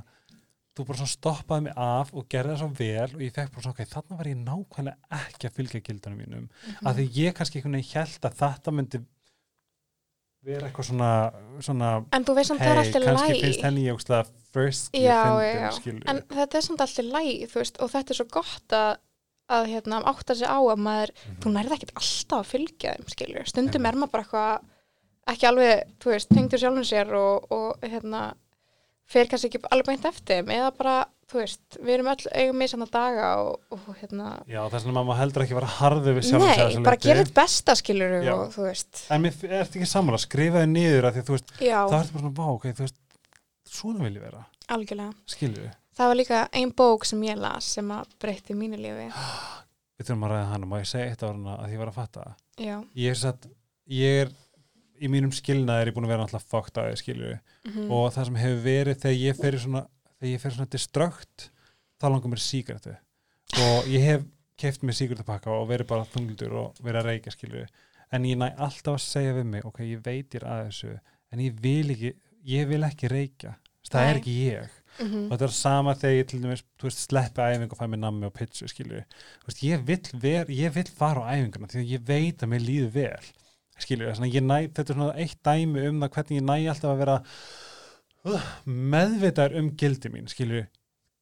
þú 0.77 0.85
bara 0.85 0.99
svona 0.99 1.13
stoppaði 1.15 1.63
mig 1.67 1.73
af 1.81 2.11
og 2.13 2.25
gerði 2.29 2.53
það 2.53 2.59
svo 2.61 2.71
vel 2.77 3.09
og 3.17 3.21
ég 3.25 3.33
fekk 3.37 3.53
bara 3.55 3.63
svona, 3.65 3.75
ok, 3.77 3.91
þarna 3.93 4.17
var 4.19 4.27
ég 4.29 4.41
nákvæmlega 4.43 5.21
ekki 5.23 5.47
að 5.49 5.55
fylgja 5.57 5.81
gildunum 5.87 6.19
mínum 6.21 6.47
Mhm. 6.47 6.87
að 6.91 6.99
því 6.99 7.05
ég 7.23 7.33
kannski 7.39 7.57
einhvern 7.61 7.77
veginn 7.79 7.93
held 7.95 8.27
að 8.29 8.35
þetta 8.43 8.73
myndi 8.77 9.01
vera 10.47 10.67
eitthvað 10.69 10.87
svona, 10.91 11.11
svona 11.65 11.87
en 12.15 12.23
þú 12.27 12.35
veist 12.37 12.51
samt 12.53 12.61
það 12.61 12.69
er 12.75 12.81
alltaf 12.83 13.07
kannski 13.07 13.33
læg 13.33 13.41
finnst 13.47 13.63
henni 13.65 13.81
ég 13.87 13.97
ógstlega 13.97 14.27
first 14.53 14.93
já, 14.95 15.17
já, 15.43 15.51
já. 15.65 15.95
en 16.13 16.21
þetta 16.37 16.59
er 16.61 16.65
samt 16.67 16.83
alltaf 16.85 17.09
læg 17.09 17.49
þú 17.51 17.59
veist, 17.63 17.81
og 17.83 17.91
þetta 17.91 18.13
er 18.13 18.19
svo 18.21 18.27
gott 18.37 18.75
að 18.77 18.91
að 19.47 19.69
hérna, 19.71 20.01
átta 20.11 20.35
sig 20.35 20.49
á 20.49 20.59
að 20.59 20.81
maður 20.83 21.13
þú 21.43 21.53
nærði 21.53 21.77
ekkert 21.77 21.93
alltaf 22.01 22.41
að 22.41 22.49
fylgja 22.51 22.95
þeim 22.97 23.13
skilur 23.13 23.47
stundum 23.47 23.87
er 23.87 23.99
maður 23.99 24.13
bara 24.15 24.25
eitthvað 24.25 24.65
ekki 25.27 25.47
alveg, 25.49 25.93
þú 26.03 26.11
veist, 26.13 26.29
tengdur 26.31 26.61
sjálfum 26.61 26.87
sér 26.87 27.13
og, 27.17 27.47
og 27.53 27.87
hérna 27.87 28.23
fer 29.07 29.29
kannski 29.31 29.49
ekki 29.49 29.61
alveg 29.71 29.87
beint 29.87 30.07
eftir 30.09 30.51
eða 30.51 30.69
bara, 30.75 30.95
þú 31.31 31.39
veist, 31.39 31.77
við 31.79 31.93
erum 31.95 32.09
öll 32.11 32.29
eigum 32.41 32.59
með 32.59 32.71
saman 32.73 32.91
daga 32.91 33.29
og, 33.43 33.61
og 33.75 33.87
hérna. 34.01 34.33
Já, 34.51 34.59
þess 34.73 34.87
vegna 34.87 35.03
maður 35.07 35.21
heldur 35.21 35.45
ekki 35.45 35.55
að 35.55 35.59
vera 35.61 35.73
harði 35.77 36.15
við 36.17 36.27
sjálf 36.27 36.45
nei, 36.45 36.83
bara 36.87 37.01
gera 37.07 37.23
þetta 37.23 37.37
besta 37.39 37.75
skilur 37.79 38.15
og 38.35 38.45
þú 38.55 38.67
veist, 38.67 39.03
En 39.07 39.23
mér 39.23 39.35
er 39.47 39.67
þetta 39.67 39.81
ekki 39.81 39.89
að 40.03 40.21
skrifa 40.23 40.63
þið 40.63 40.71
niður 40.75 41.09
að 41.09 41.17
því 41.17 41.23
að 41.23 41.31
þú 41.31 41.37
veist, 41.37 41.55
já, 41.59 41.79
þá 41.79 41.97
ertu 42.01 42.15
bara 42.17 42.23
svona, 42.25 42.35
vá, 42.39 42.45
ok, 42.53 42.69
þú 42.71 42.87
veist, 42.87 43.01
svona 43.77 44.07
vil 44.07 44.15
ég 44.15 44.27
vera, 44.27 44.43
algjörlega. 44.75 45.15
Skilju 45.35 45.63
við. 45.63 45.75
Það 45.97 46.11
var 46.11 46.19
líka 46.21 46.41
ein 46.55 46.73
bók 46.77 47.05
sem 47.09 47.23
ég 47.27 47.39
las 47.41 47.73
sem 47.77 47.91
að 47.93 48.11
breytti 48.21 48.57
mínu 48.57 48.79
lífi 48.81 49.09
Við 49.97 50.05
þurfum 50.11 50.27
að 50.27 50.33
ræða 50.35 50.49
hana, 50.51 50.67
má 50.69 50.75
ég 50.77 50.89
segja 50.91 51.09
eitt 51.09 51.23
áruna 51.25 51.55
að 51.57 51.71
ég 51.73 51.81
var 51.81 51.89
að 51.89 51.97
fatta 51.97 52.25
Ég 52.61 53.09
er 53.11 53.17
satt, 53.17 53.47
ég 53.89 54.21
er, 54.23 54.33
í 55.01 55.09
mínum 55.09 55.33
skilnaði 55.33 55.85
er 55.85 55.91
ég 55.91 55.97
búin 55.97 56.05
að 56.05 56.13
vera 56.13 56.25
náttúrulega 56.25 56.51
fokkt 56.53 56.77
að 56.77 56.91
þið, 56.91 57.01
skilju 57.01 57.33
mm 57.33 57.91
Og 57.97 58.07
það 58.13 58.29
sem 58.29 58.39
hefur 58.43 58.63
verið 58.67 59.01
þegar 59.03 59.19
ég 59.23 59.41
fer 59.41 59.59
svona, 59.63 59.83
þegar 60.17 60.33
ég 60.33 60.43
fer 60.43 60.55
svona 60.55 60.73
diströkt, 60.77 61.49
þá 61.97 62.07
langar 62.11 62.33
mér 62.33 62.43
síkartu. 62.43 62.95
Og 63.63 63.89
ég 63.89 64.05
hef 64.05 64.25
keft 64.57 64.85
mér 64.85 64.97
síkartupakka 64.97 65.53
og 65.53 65.67
verið 65.69 65.89
bara 65.91 66.07
þungldur 66.13 66.55
og 66.61 66.81
verið 66.81 67.01
að 67.01 67.09
reykja, 67.11 67.33
skilju. 67.35 67.65
En 68.13 68.25
ég 68.25 68.39
næ 68.39 68.47
alltaf 68.53 68.95
að 68.95 69.03
segja 69.03 69.35
við 69.37 69.49
mig, 69.51 69.65
ok, 69.67 69.81
ég 69.85 70.03
veitir 70.05 70.45
að 70.47 70.67
þessu, 70.67 70.93
en 71.33 71.43
ég 71.43 71.57
vil 71.61 71.93
ekki, 71.93 72.13
ég 72.47 72.69
vil 72.69 72.83
ekki 72.87 73.11
reykja. 73.11 73.53
Það 73.87 74.03
Nei. 74.03 74.09
er 74.11 74.21
ekki 74.21 74.35
ég. 74.47 74.76
-hmm. 74.97 75.25
og 75.27 75.31
þetta 75.33 75.47
er 75.47 75.55
sama 75.57 75.95
þegar 75.95 76.15
ég 76.17 76.27
til 76.27 76.41
dæmis 76.43 76.63
þú 76.79 76.87
veist, 76.87 77.03
sleppi 77.05 77.41
æfingu 77.41 77.75
og 77.75 77.81
fæ 77.81 77.85
mér 77.87 78.01
nammi 78.03 78.25
og 78.25 78.33
pitsu 78.33 78.67
skilju, 78.67 79.03
þú 79.41 79.51
veist, 79.51 79.63
ég 79.63 79.85
vill, 79.87 80.07
ver, 80.13 80.45
ég 80.49 80.73
vill 80.73 80.91
fara 80.97 81.25
á 81.25 81.31
æfinguna 81.35 81.67
því 81.71 81.83
að 81.83 81.93
ég 81.93 82.07
veit 82.07 82.43
að 82.43 82.51
mér 82.53 82.65
líður 82.65 82.91
vel 82.93 83.25
ég 84.33 84.43
næ, 84.43 84.57
þetta 84.73 84.93
er 84.93 84.97
svona 84.97 85.17
eitt 85.21 85.39
dæmi 85.45 85.87
um 85.89 86.01
það 86.01 86.13
hvernig 86.15 86.39
ég 86.39 86.47
næ 86.47 86.55
alltaf 86.69 86.91
að 86.91 87.01
vera 87.03 87.17
uh, 88.25 88.47
meðvitaður 88.65 89.59
um 89.61 89.71
gildi 89.77 90.09
mín, 90.09 90.27
skilju 90.27 90.65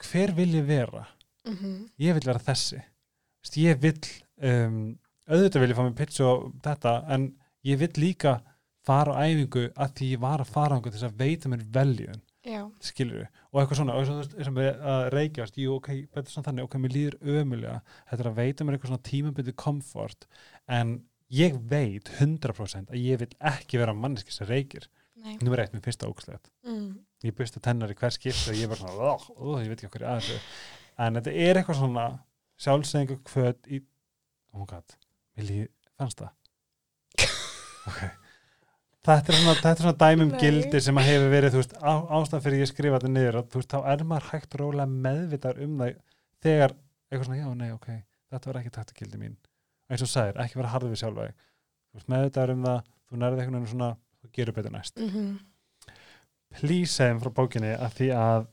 hver 0.05 0.35
vil 0.35 0.51
ég 0.55 0.65
vera? 0.67 1.07
Mhm. 1.47 1.89
Ég 1.99 2.13
vil 2.17 2.25
vera 2.25 2.39
þessi 2.39 2.79
veist, 2.79 3.57
ég 3.57 3.79
vil 3.81 3.99
um, 4.41 4.97
auðvitað 5.29 5.61
vil 5.61 5.71
ég 5.71 5.77
fá 5.77 5.85
mér 5.85 5.97
pitsu 5.99 6.25
og 6.25 6.51
þetta 6.65 6.95
en 7.13 7.33
ég 7.65 7.79
vil 7.81 7.91
líka 7.97 8.39
fara 8.85 9.17
á 9.17 9.25
æfingu 9.25 9.69
að 9.73 9.93
því 9.97 10.11
ég 10.13 10.21
var 10.21 10.41
að 10.43 10.53
fara 10.53 10.75
á 10.75 10.77
einhvern 10.77 10.95
þess 10.95 11.07
að 11.07 11.19
veita 11.21 11.51
mér 11.51 11.65
veljun 11.73 12.21
já, 12.21 12.24
skilur 12.83 13.21
við, 13.21 13.39
og 13.51 13.59
eitthvað 13.61 13.79
svona 13.79 13.95
og 13.95 14.09
eins 14.09 14.49
og 14.49 14.55
með 14.55 14.83
að 14.91 15.03
reykjast, 15.13 15.57
jú, 15.61 15.77
ok, 15.79 15.89
betur 16.13 16.33
svona 16.33 16.49
þannig, 16.49 16.67
ok, 16.67 16.77
mér 16.81 16.93
líður 16.93 17.17
ömulega 17.39 17.77
þetta 18.09 18.23
er 18.23 18.29
að 18.29 18.39
veita 18.39 18.65
mér 18.65 18.77
eitthvað 18.77 18.91
svona 18.91 19.07
tímabitið 19.09 19.57
komfort 19.61 20.27
en 20.77 20.93
ég 21.33 21.57
veit 21.71 22.11
100% 22.19 22.93
að 22.93 23.01
ég 23.01 23.21
vil 23.23 23.31
ekki 23.51 23.81
vera 23.81 23.95
manneski 23.97 24.35
sem 24.35 24.49
reykir, 24.49 24.85
nei. 25.21 25.37
Nummer 25.41 25.63
eitt, 25.63 25.73
mér 25.73 25.85
finnst 25.85 26.03
það 26.03 26.13
ógslegt 26.13 26.51
mm. 26.67 26.89
ég 27.25 27.37
busti 27.39 27.63
tennar 27.65 27.93
í 27.93 27.97
hver 27.97 28.13
skipt 28.13 28.51
og 28.51 28.59
ég 28.59 28.69
var 28.71 28.81
svona, 28.81 29.13
ó, 29.13 29.15
ó, 29.17 29.57
ég 29.63 29.71
veit 29.71 29.79
ekki 29.79 29.89
okkur 29.89 30.05
að 30.05 30.21
þessu. 30.21 30.41
En 31.05 31.17
þetta 31.17 31.33
er 31.45 31.59
eitthvað 31.59 31.81
svona 31.81 32.05
sjálfsæðingu 32.61 33.17
kvöt 33.25 33.71
í 33.71 33.81
oh 34.53 34.61
my 34.61 34.69
god, 34.69 34.99
mér 35.35 35.49
líður, 35.49 35.73
fannst 35.97 36.21
það? 36.21 36.37
Ok 37.85 38.24
Þetta 39.05 39.31
er, 39.31 39.37
svona, 39.37 39.55
þetta 39.59 39.71
er 39.71 39.83
svona 39.83 39.97
dæmum 40.01 40.31
Nei. 40.33 40.37
gildi 40.41 40.79
sem 40.81 40.97
að 40.97 41.07
hefur 41.11 41.27
verið, 41.29 41.53
þú 41.53 41.59
veist, 41.61 41.75
á, 41.77 41.93
ástæðan 42.17 42.43
fyrir 42.45 42.61
ég 42.63 42.69
skrifa 42.71 42.99
þetta 42.99 43.11
niður 43.13 43.39
og 43.39 43.49
þú 43.53 43.61
veist, 43.61 43.73
þá 43.75 43.89
er 43.91 44.03
maður 44.09 44.29
hægt 44.31 44.55
rólega 44.57 44.87
meðvitar 44.89 45.59
um 45.61 45.75
það 45.81 45.91
þegar 46.45 46.73
eitthvað 46.75 47.27
svona, 47.27 47.41
já, 47.41 47.49
nei, 47.59 47.67
ok, 47.75 47.89
þetta 48.33 48.49
var 48.49 48.59
ekki 48.61 48.71
að 48.81 48.95
gildi 48.97 49.21
mín. 49.21 49.35
Eins 49.85 50.01
og 50.01 50.09
þú 50.09 50.13
sagðir, 50.15 50.39
ekki 50.41 50.59
vera 50.61 50.73
harðið 50.73 50.95
við 50.95 51.01
sjálfa 51.03 51.27
meðvitar 52.11 52.53
um 52.55 52.65
það, 52.65 52.79
þú 53.05 53.19
nærðið 53.21 53.43
eitthvað 53.43 53.59
veginn 53.59 53.71
svona, 53.75 53.91
þú 54.21 54.31
gerur 54.39 54.57
betur 54.57 54.73
næst. 54.73 54.97
Mm 54.97 55.11
Please 56.55 56.93
segjum 56.93 57.19
frá 57.19 57.31
bókinni 57.35 57.73
að 57.75 57.95
því 57.97 58.05
að 58.15 58.45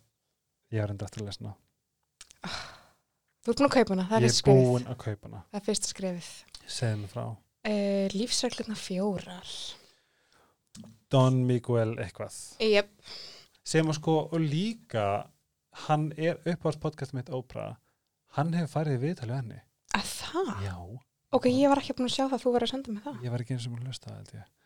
ég 0.75 0.83
var 0.83 0.91
enda 0.95 1.07
eftir 1.07 1.23
að 1.23 1.29
lesna. 1.29 1.53
Þú 3.43 3.53
ert 3.53 3.61
búin 3.61 3.69
að 3.69 3.77
kaupa 3.77 3.95
hana, 3.95 4.07
það 4.09 4.17
er 4.17 4.25
Ég 4.25 4.33
fyrst 4.33 4.49
er 4.49 4.59
búin 4.59 4.89
að 4.91 4.99
kaupa 5.05 5.29
hana. 5.29 5.43
Er. 6.83 7.31
Uh, 7.63 8.07
lífsreglurna 8.17 8.75
fjórar. 8.79 9.53
Don 11.13 11.43
Miguel 11.47 11.95
eitthvað. 12.01 12.35
Jep. 12.63 12.91
sem 13.65 13.87
að 13.87 13.99
sko 14.01 14.17
og 14.33 14.41
líka 14.43 15.07
hann 15.87 16.09
er 16.19 16.41
uppáðs 16.51 16.81
podcast 16.83 17.15
mitt 17.15 17.31
Oprah 17.31 17.77
hann 18.37 18.51
hefur 18.57 18.73
farið 18.81 18.99
viðtalið 19.07 19.37
henni 19.39 19.61
Að 19.95 20.09
það? 20.17 20.51
já, 20.67 20.77
Ok, 21.33 21.47
ég 21.49 21.69
var 21.71 21.81
ekki 21.81 21.95
búin 21.97 22.09
að 22.11 22.17
sjá 22.17 22.25
það 22.27 22.35
að 22.37 22.43
þú 22.43 22.51
verður 22.57 22.67
að 22.67 22.73
senda 22.75 22.93
mig 22.97 23.05
það. 23.07 23.23
ég 23.25 23.31
var 23.33 23.45
ekki 23.45 23.55
eins 23.57 23.69
og 23.69 23.73
múin 23.73 23.87
að 23.87 23.93
hlusta 23.93 24.17
ég 24.41 24.59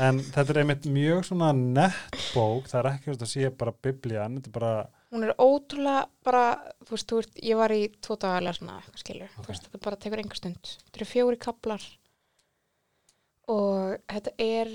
en 0.00 0.18
þetta 0.24 0.54
er 0.54 0.58
einmitt 0.62 0.86
mjög 0.88 1.20
svona 1.28 1.50
nett 1.52 2.16
bók, 2.32 2.70
það 2.70 2.78
er 2.80 2.88
ekki 2.94 3.12
að 3.12 3.24
sé 3.28 3.50
bara 3.60 3.74
biblían, 3.84 4.38
þetta 4.40 4.48
er 4.48 4.56
bara 4.56 4.72
Hún 5.10 5.24
er 5.26 5.34
ótrúlega 5.42 6.06
bara, 6.24 6.42
þú 6.86 6.94
veist, 6.94 7.06
þú 7.10 7.16
ert, 7.20 7.38
ég 7.42 7.58
var 7.58 7.72
í 7.74 7.80
tvo 8.00 8.14
daga 8.22 8.36
að 8.38 8.44
lesa 8.46 8.62
hana, 8.62 8.76
eitthvað 8.78 9.00
skilur. 9.02 9.32
Ok. 9.34 9.40
Þú 9.42 9.48
veist, 9.50 9.64
þetta 9.66 9.80
bara 9.82 9.96
tekur 10.04 10.20
enga 10.22 10.36
stund. 10.38 10.70
Þetta 10.86 11.00
eru 11.00 11.08
fjóri 11.10 11.38
kaplar 11.42 11.86
og 13.50 13.96
þetta 14.12 14.32
er, 14.44 14.70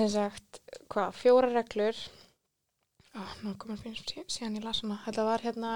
sem 0.00 0.08
sagt, 0.12 0.60
hvað, 0.92 1.14
fjóra 1.20 1.50
reglur. 1.52 1.96
Á, 3.12 3.20
nú 3.42 3.54
komum 3.58 3.78
við 3.82 3.98
sí- 4.06 4.24
síðan 4.30 4.56
ég 4.60 4.64
las 4.64 4.80
hana. 4.84 5.00
Þetta 5.06 5.24
var 5.26 5.42
hérna, 5.44 5.70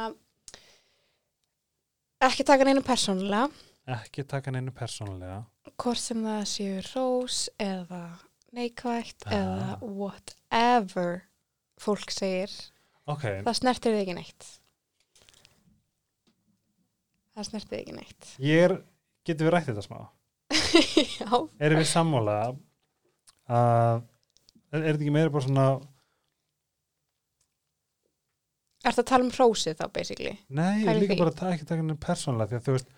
ekki 2.25 2.45
taka 2.47 2.65
neina 2.69 2.81
persónulega, 2.87 3.49
ekki 3.97 4.25
taka 4.31 4.53
neinu 4.55 4.73
persónulega. 4.73 5.43
Hvort 5.77 5.99
sem 6.01 6.23
það 6.25 6.45
séu 6.49 6.77
rós 6.95 7.49
eða 7.61 8.03
neikvægt 8.55 9.27
Ah. 9.27 9.35
eða 9.35 9.79
whatever 9.83 11.25
fólk 11.81 12.11
segir. 12.15 12.51
Ok, 13.07 13.23
það 13.45 13.59
snertir 13.59 13.93
þig 13.93 14.03
ekki 14.07 14.15
neitt. 14.21 14.47
Það 17.35 17.49
snertir 17.51 17.75
þig 17.75 17.83
ekki 17.83 17.97
neitt. 17.99 18.29
Ég 18.39 18.65
er 18.69 18.77
getum 19.27 19.49
við 19.49 19.53
rætt 19.57 19.69
þetta 19.73 19.85
smá? 19.85 20.01
Já, 21.19 21.29
erum 21.59 21.81
við 21.83 21.89
sammála 21.91 22.37
að 23.51 24.05
er, 24.75 24.81
er 24.83 24.89
þetta 24.97 25.05
ekki 25.05 25.15
meira 25.15 25.33
bara 25.35 25.47
svona 25.47 25.67
ertu 28.85 29.01
að 29.01 29.09
tala 29.09 29.25
um 29.25 29.33
hrósið 29.33 29.79
þá 29.81 29.85
basically 29.97 30.35
nei, 30.49 30.85
Pæli 30.85 31.01
líka 31.05 31.15
því. 31.15 31.21
bara 31.23 31.33
að 31.33 31.39
ekki 31.55 31.69
taka 31.71 31.85
neinu 31.87 31.97
persónulega 32.05 32.51
því 32.53 32.59
að 32.61 32.67
þú 32.69 32.75
veist, 32.77 32.91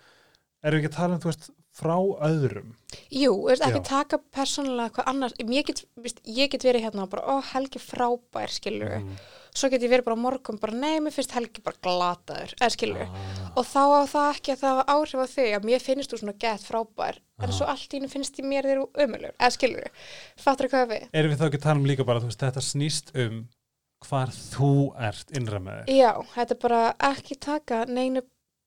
erum 0.67 0.77
við 0.77 0.83
ekki 0.83 0.91
að 0.91 0.97
tala 0.99 1.15
um 1.17 1.23
þú 1.23 1.31
veist, 1.31 1.49
frá 1.77 1.95
öðrum. 2.25 2.71
Jú, 3.13 3.33
ekki 3.53 3.81
taka 3.85 4.17
persónulega 4.33 4.89
hvað 4.95 5.09
annars. 5.11 5.33
Ég 5.37 5.65
get, 5.67 5.83
veist, 6.01 6.21
ég 6.25 6.49
get 6.49 6.63
verið 6.65 6.87
hérna 6.87 7.03
og 7.05 7.11
bara, 7.11 7.25
ó, 7.29 7.35
Helgi 7.53 7.77
frábær 7.83 8.49
skilur 8.49 8.95
Mm. 8.97 9.17
svo 9.57 9.69
get 9.69 9.81
ég 9.81 9.89
verið 9.89 10.05
bara 10.05 10.15
morgun 10.15 10.57
bara, 10.61 10.73
nei, 10.73 10.99
mér 10.99 11.13
finnst 11.13 11.31
Helgi 11.33 11.61
bara 11.65 11.77
glataður 11.81 12.53
eða 12.57 12.69
skilur 12.73 13.05
Ah. 13.07 13.51
og 13.57 13.65
þá 13.65 13.81
á 13.93 14.01
það 14.09 14.29
ekki 14.35 14.51
að 14.55 14.61
það 14.63 14.81
áhrif 14.95 15.21
á 15.21 15.27
þig 15.35 15.51
að 15.57 15.65
mér 15.69 15.81
finnst 15.81 16.11
þú 16.13 16.19
svona 16.21 16.37
gett 16.39 16.61
frábær 16.65 17.17
en 17.41 17.49
Aha. 17.49 17.51
svo 17.57 17.65
allt 17.67 17.89
í 17.93 17.97
hennu 17.99 18.09
finnst 18.09 18.37
ég 18.39 18.45
mér 18.45 18.63
þeir 18.63 18.85
ömulur 19.05 19.33
eða 19.37 19.51
skilur, 19.51 19.89
fattur 20.37 20.69
hvað 20.69 20.87
við? 20.93 21.07
Erum 21.13 21.31
við 21.31 21.37
þá 21.41 21.45
ekki 21.49 21.57
að 21.57 21.67
tala 21.67 21.79
um 21.79 21.85
líka 21.85 22.05
bara 22.05 22.19
þú 22.19 22.29
veist, 22.29 22.39
þetta 22.45 22.61
snýst 22.61 23.13
um 23.25 23.47
hvar 24.05 24.27
þú 24.29 24.71
ert 25.09 25.31
innra 25.37 25.59
með 25.59 25.85
þér 25.85 25.97
Já, 25.97 26.11
þetta 26.35 26.51
er 26.51 26.61
bara 26.61 26.81
ekki 26.99 27.39
taka 27.39 27.85
neinu 27.85 28.21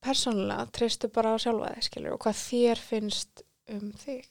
persónulega, 0.05 0.67
treystu 0.77 1.09
bara 1.13 1.35
á 1.35 1.37
sjálfa 1.43 1.73
þig, 1.75 1.87
skilur, 1.89 2.15
og 2.17 2.23
hvað 2.25 2.39
þér 2.45 2.83
finnst 2.85 3.43
um 3.71 3.91
þig. 4.01 4.29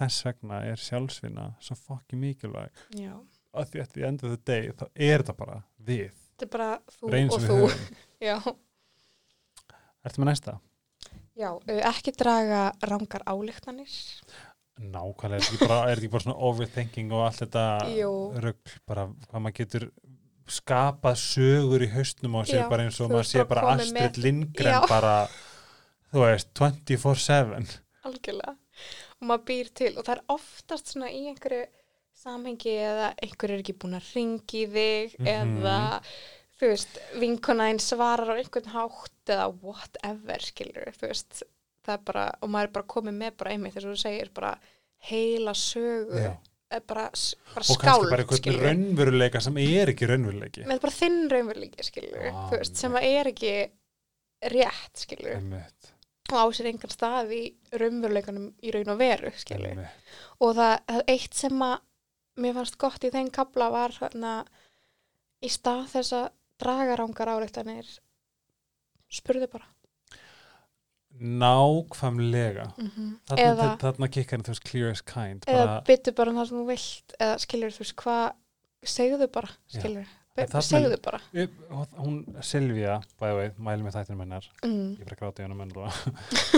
þess 0.00 0.24
vegna 0.24 0.62
er 0.70 0.80
sjálfsvinna 0.80 1.46
svo 1.60 1.76
fokki 1.76 2.16
mikilvæg 2.16 2.84
Já. 2.96 3.12
að 3.52 3.72
því 3.72 3.82
að 3.84 3.92
því 3.94 4.06
endur 4.08 4.34
þau 4.34 4.42
deg 4.52 4.70
þá 4.80 4.84
er 4.94 5.22
þetta 5.22 5.36
bara 5.42 5.62
við 5.78 6.10
Þetta 6.40 6.46
er 6.46 6.52
bara 6.54 6.68
þú 6.88 7.08
reyn 7.12 7.30
og 7.34 7.42
þú. 7.44 7.56
Ertu 10.04 10.22
með 10.22 10.30
næsta? 10.30 10.54
já, 11.36 11.50
ekki 11.90 12.12
draga 12.16 12.62
rangar 12.88 13.22
álíktanir. 13.28 13.92
Nákvæmlega, 14.80 15.36
er 15.36 15.44
þetta 15.44 15.52
ekki 15.52 15.68
bara, 15.68 15.92
ekki 15.92 16.08
bara 16.12 16.24
svona 16.24 16.38
overthinking 16.48 17.12
og 17.12 17.26
allt 17.26 17.42
þetta 17.42 17.64
rugl, 18.40 18.74
bara 18.88 19.04
hvað 19.28 19.44
maður 19.44 19.56
getur 19.58 19.86
skapað 20.52 21.16
sögur 21.22 21.82
í 21.86 21.90
haustnum 21.94 22.34
og 22.40 22.46
sér 22.48 22.62
Já, 22.64 22.68
bara 22.70 22.84
eins 22.86 23.00
og 23.00 23.10
maður 23.10 23.28
sé 23.30 23.44
bara 23.48 23.62
Astrid 23.74 23.96
með- 23.96 24.22
Lindgren 24.24 24.74
Já. 24.76 24.88
bara, 24.88 25.14
þú 26.12 26.24
veist, 26.26 26.50
24-7 26.54 27.78
Algjörlega. 28.08 28.56
Og 29.20 29.28
maður 29.28 29.44
býr 29.50 29.70
til 29.76 29.92
og 29.98 30.04
það 30.06 30.14
er 30.16 30.22
oftast 30.32 30.86
svona 30.94 31.10
í 31.12 31.26
einhverju 31.28 31.66
samhengi 32.20 32.72
eða 32.80 33.14
einhverju 33.22 33.56
er 33.56 33.62
ekki 33.64 33.78
búin 33.80 33.96
að 33.98 34.10
ringi 34.14 34.62
þig 34.72 35.16
Mhm. 35.18 35.26
eða 35.34 36.02
þú 36.60 36.68
veist, 36.68 36.98
vinkonaðin 37.16 37.80
svarar 37.80 38.32
á 38.32 38.40
einhvern 38.40 38.72
hátt 38.74 39.26
eða 39.26 39.46
whatever, 39.62 40.38
skilur 40.40 40.92
þú 40.96 41.08
veist, 41.08 41.42
það 41.86 41.94
er 41.94 42.02
bara 42.04 42.24
og 42.42 42.48
maður 42.50 42.62
er 42.68 42.72
bara 42.76 42.86
komið 42.86 43.16
með 43.22 43.36
bara 43.36 43.50
einmitt 43.52 43.74
þess 43.74 43.84
að 43.88 43.94
þú 43.94 44.00
segir 44.02 44.30
bara 44.34 44.58
heila 45.10 45.52
sögu 45.56 46.20
Já. 46.20 46.36
Er 46.70 46.82
bara, 46.86 47.06
bara 47.10 47.10
og 47.10 47.54
kannski 47.54 47.76
skáld, 47.80 48.08
bara 48.12 48.24
einhvern 48.24 48.60
raunveruleika 48.64 49.40
sem 49.42 49.56
er 49.62 49.90
ekki 49.92 50.08
raunveruleiki. 50.10 50.64
Með 50.70 50.82
bara 50.84 50.96
þinn 50.96 51.20
raunveruleiki, 51.32 51.86
skilur 51.86 52.28
Ah, 52.30 52.44
veist, 52.52 52.76
sem 52.78 52.96
er 53.00 53.30
ekki 53.32 53.54
rétt, 54.54 54.92
skilur 55.02 55.34
Einmitt, 55.36 55.90
og 56.30 56.36
á 56.38 56.44
sér 56.54 56.70
engan 56.70 56.94
stað 56.94 57.32
í 57.36 57.42
raunveruleikanum 57.74 58.50
í 58.62 58.74
raun 58.76 58.92
og 58.94 59.00
veru, 59.02 59.32
skilur 59.36 59.72
einmitt. 59.72 60.12
og 60.40 60.54
það, 60.58 60.76
það 60.92 61.02
eitt 61.16 61.40
sem 61.42 61.64
að 61.66 61.76
mér 62.40 62.54
fannst 62.60 62.78
gott 62.80 63.04
í 63.04 63.10
þeim 63.12 63.32
kabla 63.34 63.70
var 63.74 63.96
hérna 63.98 64.34
í 65.44 65.50
stað 65.52 65.88
þess 65.96 66.14
að 66.16 66.28
draga 66.60 66.96
rángar 67.00 67.32
álíktanir 67.34 67.88
spurðu 69.10 69.48
bara 69.50 69.66
nákvæmlega. 71.18 72.70
Mm 72.76 72.90
-hmm. 72.90 73.10
þarna, 73.28 73.76
þarna 73.80 74.08
kikkar 74.08 74.40
þú 74.40 74.54
veist 74.54 74.64
clear 74.64 74.90
as 74.90 75.02
kind 75.02 75.44
eða 75.46 75.66
bara, 75.66 75.82
byttu 75.86 76.12
bara 76.12 76.30
um 76.30 76.36
það 76.36 76.48
sem 76.48 76.58
þú 76.58 76.66
vilt 76.66 77.14
eða 77.20 77.38
skilur 77.38 77.70
þú 77.70 77.78
veist 77.84 77.96
hvað 77.96 78.32
segðu 78.84 79.28
bara, 79.28 79.48
skilur 79.68 80.06
En 80.40 80.46
þarna- 80.46 80.62
segðu 80.62 80.96
bara. 81.02 81.20
Upp- 81.34 81.96
hún 81.98 82.24
Silvía, 82.40 83.02
bæði 83.20 83.34
veið, 83.36 83.58
mæli 83.58 83.82
með 83.82 83.96
þættinu 83.96 84.16
mennar 84.16 84.46
mm. 84.64 84.90
ég 84.96 85.04
fyrir 85.04 85.18
gráta 85.18 85.42
í 85.42 85.44
hennar 85.44 85.56
menn 85.60 85.74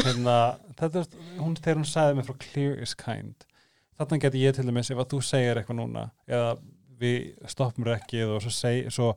hérna, 0.05 0.59
þetta, 0.79 1.07
hún, 1.39 1.57
þegar 1.57 1.77
hún 1.81 1.89
sagði 1.89 2.15
mig 2.15 2.27
frá 2.27 2.37
clear 2.39 2.83
is 2.83 2.95
kind 2.95 3.47
þarna 3.99 4.21
geti 4.21 4.45
ég 4.45 4.55
til 4.55 4.67
dæmis 4.67 4.91
ef 4.91 4.99
að 4.99 5.11
þú 5.15 5.21
segir 5.27 5.59
eitthvað 5.59 5.81
núna 5.81 6.11
eða 6.29 6.57
við 7.03 7.49
stoppum 7.51 7.89
ekki 7.97 8.23
og 8.29 8.43
svo, 8.45 8.53
seg, 8.55 8.91
svo 8.93 9.13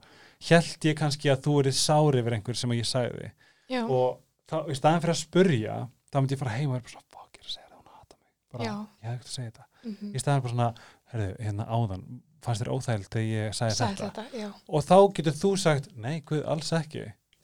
held 0.49 0.87
ég 0.89 0.97
kannski 0.97 1.31
að 1.31 1.43
þú 1.45 1.57
erið 1.61 1.77
sári 1.79 2.21
yfir 2.21 2.37
einhver 2.37 2.57
sem 2.57 2.73
ég 2.75 2.87
sagði. 2.89 3.31
Já, 3.71 3.81
og 3.85 4.21
þá, 4.49 4.57
í 4.71 4.75
staðan 4.77 5.01
fyrir 5.03 5.15
að 5.15 5.21
spurja 5.23 5.75
þá 6.11 6.17
myndi 6.21 6.35
ég 6.35 6.41
fara 6.43 6.55
heim 6.57 6.69
og 6.71 6.75
er 6.77 6.85
bara 6.85 6.93
svona 6.95 7.11
fuck, 7.15 7.35
ég 7.35 7.41
er 7.41 7.49
að 7.49 7.55
segja 7.55 7.69
það, 7.69 7.79
hún 7.81 7.97
hata 7.99 8.15
mig. 8.19 8.29
Bara, 8.55 8.63
Já. 8.65 8.75
ég 9.01 9.09
hef 9.09 9.15
ekkert 9.19 9.29
að 9.31 9.35
segja 9.37 9.51
þetta. 9.51 9.67
Mm 9.85 10.15
í 10.15 10.21
staðan 10.23 10.41
bara 10.45 10.53
svona, 10.55 10.69
herðu, 11.11 11.27
hérna 11.45 11.65
áðan 11.69 12.05
fannst 12.45 12.61
þér 12.63 12.71
óþægild 12.75 13.09
þegar 13.13 13.27
ég 13.29 13.53
sagði 13.57 13.75
sagði 13.79 13.99
þetta? 14.01 14.23
þetta, 14.23 14.39
já. 14.41 14.49
Og 14.69 14.83
þá 14.85 14.97
getur 15.17 15.35
þú 15.41 15.51
sagt, 15.61 15.89
nei, 15.97 16.15
guð, 16.25 16.41
alls 16.53 16.71
ekki. 16.77 17.03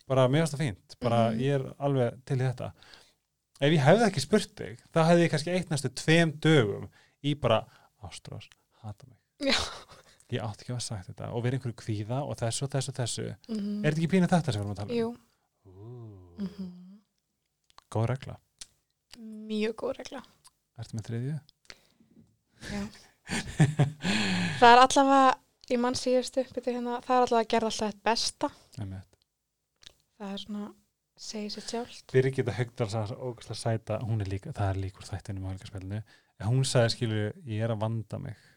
Bara 0.10 0.26
mér 0.28 0.43
finnst 0.45 0.56
það 0.58 0.64
fínt, 0.66 0.95
bara 1.02 1.20
Mhm. 1.32 1.39
ég 1.41 1.54
er 1.60 1.64
alveg 1.80 2.18
til 2.26 2.38
í 2.38 2.45
þetta. 2.47 2.72
Ef 3.62 3.72
ég 3.76 3.84
hefði 3.86 4.06
ekki 4.10 4.22
spurt 4.26 4.56
þig, 4.58 4.80
þá 4.93 4.99
hefði 5.06 5.24
ég 5.28 5.32
kannski 5.32 5.52
eitt 5.54 5.70
næstu 5.70 5.89
tveim 5.93 6.32
dögum 6.41 6.89
í 7.24 7.36
bara 7.39 7.62
ástrós, 8.04 8.49
hata 8.82 9.06
mig. 9.08 9.18
Já. 9.54 9.58
ég 10.32 10.39
átti 10.41 10.64
ekki 10.64 10.72
að 10.72 10.78
hafa 10.80 10.86
sagt 10.86 11.08
þetta 11.12 11.30
og 11.36 11.43
verið 11.43 11.60
einhverju 11.60 11.76
kvíða 11.76 12.22
og 12.26 12.38
þessu 12.39 12.64
og 12.64 12.70
þessu 12.72 12.89
og 12.89 12.95
þessu. 12.95 13.26
Mm 13.49 13.86
er 13.86 13.91
þetta 13.91 14.02
ekki 14.02 14.12
pínu 14.16 14.28
þetta 14.32 14.54
sem 14.54 14.62
við 14.62 14.66
erum 14.66 14.72
að 14.72 14.80
tala 14.82 14.91
um? 14.91 14.97
jú, 14.97 15.10
Ú, 15.66 16.45
mm 16.45 16.72
góð 17.96 18.08
regla, 18.12 18.36
mjög 19.52 19.78
góð 19.84 19.96
regla. 20.02 20.22
Ertu 20.82 20.98
með 20.98 21.08
þriðju? 21.10 21.38
já. 22.72 22.84
Það 24.62 24.68
er 24.72 24.82
allavega 24.84 25.32
í 25.72 25.80
mann 25.80 25.98
síðustu 25.98 26.44
hérna, 26.44 27.00
það 27.06 27.16
er 27.16 27.26
allavega 27.26 27.42
að 27.42 27.50
gera 27.54 27.70
alltaf 27.70 27.92
þetta 27.92 28.06
besta. 28.10 28.50
Einmitt. 28.82 29.20
það 30.20 30.34
er 30.36 30.44
svona 30.44 30.70
segið 31.22 31.54
sér 31.56 31.68
sjálft. 31.68 32.06
Birgitta 32.12 32.56
Högdal 32.58 32.89
sagði 32.92 33.12
svo 33.12 33.32
ógæslega 33.32 33.60
sæta, 33.62 34.00
hún 34.06 34.24
er 34.24 34.32
líka, 34.32 34.54
það 34.58 34.74
er 34.74 34.82
líkur 34.86 35.08
þættinu 35.08 35.44
með 35.44 35.54
helgarspilinu, 35.56 36.02
hún 36.48 36.66
sagði 36.68 36.96
skilur 36.96 37.28
ég 37.50 37.66
er 37.66 37.76
að 37.76 37.84
vanda 37.84 38.22
mig. 38.22 38.48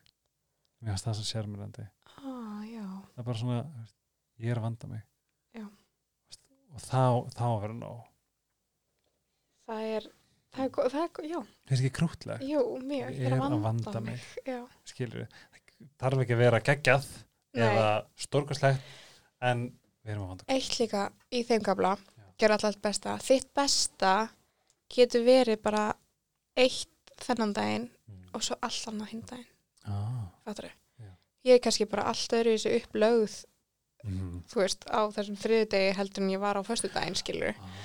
Mér 0.80 0.94
finnst 0.94 1.08
það 1.08 1.18
svo 1.18 1.26
sérmyrandi 1.28 1.84
ah, 2.18 2.64
það 3.14 3.20
er 3.20 3.26
bara 3.28 3.40
svona, 3.40 3.86
ég 4.42 4.52
er 4.52 4.60
að 4.60 4.66
vanda 4.68 4.90
mig. 4.90 5.04
Já. 5.54 5.66
og 6.74 6.82
þá, 6.82 7.04
þá 7.36 7.46
verður 7.62 7.78
nóg 7.78 8.13
það 9.68 9.88
er 9.98 10.08
það 10.54 10.64
er, 10.64 10.94
það 10.94 11.04
er, 11.04 11.28
já, 11.30 11.38
finnst 11.68 11.84
ekki 11.84 11.94
krútleg, 11.98 12.44
jú, 12.46 12.64
mjög 12.84 13.14
Ég 13.14 13.28
er 13.28 13.36
að 13.38 13.56
vanda 13.64 14.02
mig. 14.04 14.26
já, 14.46 14.60
skilur 14.88 15.26
þarf 16.00 16.24
ekki 16.24 16.36
að 16.36 16.42
vera 16.44 16.60
geggjað 16.64 17.08
Nei. 17.54 17.64
eða 17.68 17.88
stórkastlegt 18.24 18.94
en 19.44 19.66
við 20.04 20.14
erum 20.14 20.26
að 20.26 20.32
vanda 20.34 20.56
eitt 20.56 20.78
líka 20.80 21.08
í 21.30 21.42
þeim 21.46 21.64
gabla 21.66 21.94
gera 22.40 22.56
alltaf 22.56 22.72
allt 22.72 22.82
besta 22.84 23.16
þitt 23.22 23.50
besta 23.56 24.14
getur 24.94 25.24
verið 25.26 25.60
bara 25.64 25.88
eitt 26.58 27.14
þennan 27.22 27.54
daginn 27.56 27.88
mm. 27.88 28.22
og 28.34 28.44
svo 28.46 28.58
allt 28.62 28.88
annað 28.90 29.12
hinn 29.12 29.26
daginn 29.30 29.50
ah. 29.90 30.30
fattur 30.46 30.70
Já. 30.70 31.10
ég 31.48 31.58
er 31.58 31.64
kannski 31.64 31.88
bara 31.90 32.08
allt 32.10 32.38
öðru 32.38 32.56
þessu 32.56 32.74
upplögð 32.80 33.36
mm. 34.04 34.40
þú 34.50 34.62
veist, 34.62 34.86
á 34.90 35.00
þessum 35.14 35.38
þriðudegi 35.40 35.94
heldur 35.98 36.24
en 36.24 36.34
ég 36.34 36.42
var 36.42 36.58
á 36.58 36.62
föstudaginn, 36.66 37.18
skilur 37.18 37.54
ah. 37.54 37.76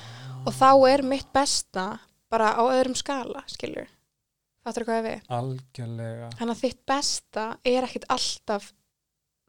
Og 0.45 0.53
þá 0.55 0.71
er 0.89 1.03
mitt 1.07 1.29
besta 1.35 1.85
bara 2.29 2.53
á 2.55 2.63
öðrum 2.63 2.95
skala, 2.97 3.43
skilur 3.49 3.89
fattur 4.65 4.85
hvað 4.87 4.99
ég 4.99 5.05
við? 5.07 5.29
algjörlega. 5.39 6.29
Þannig 6.39 6.55
að 6.55 6.63
þitt 6.63 6.81
besta 6.91 7.45
er 7.71 7.87
ekkit 7.87 8.07
alltaf 8.15 8.71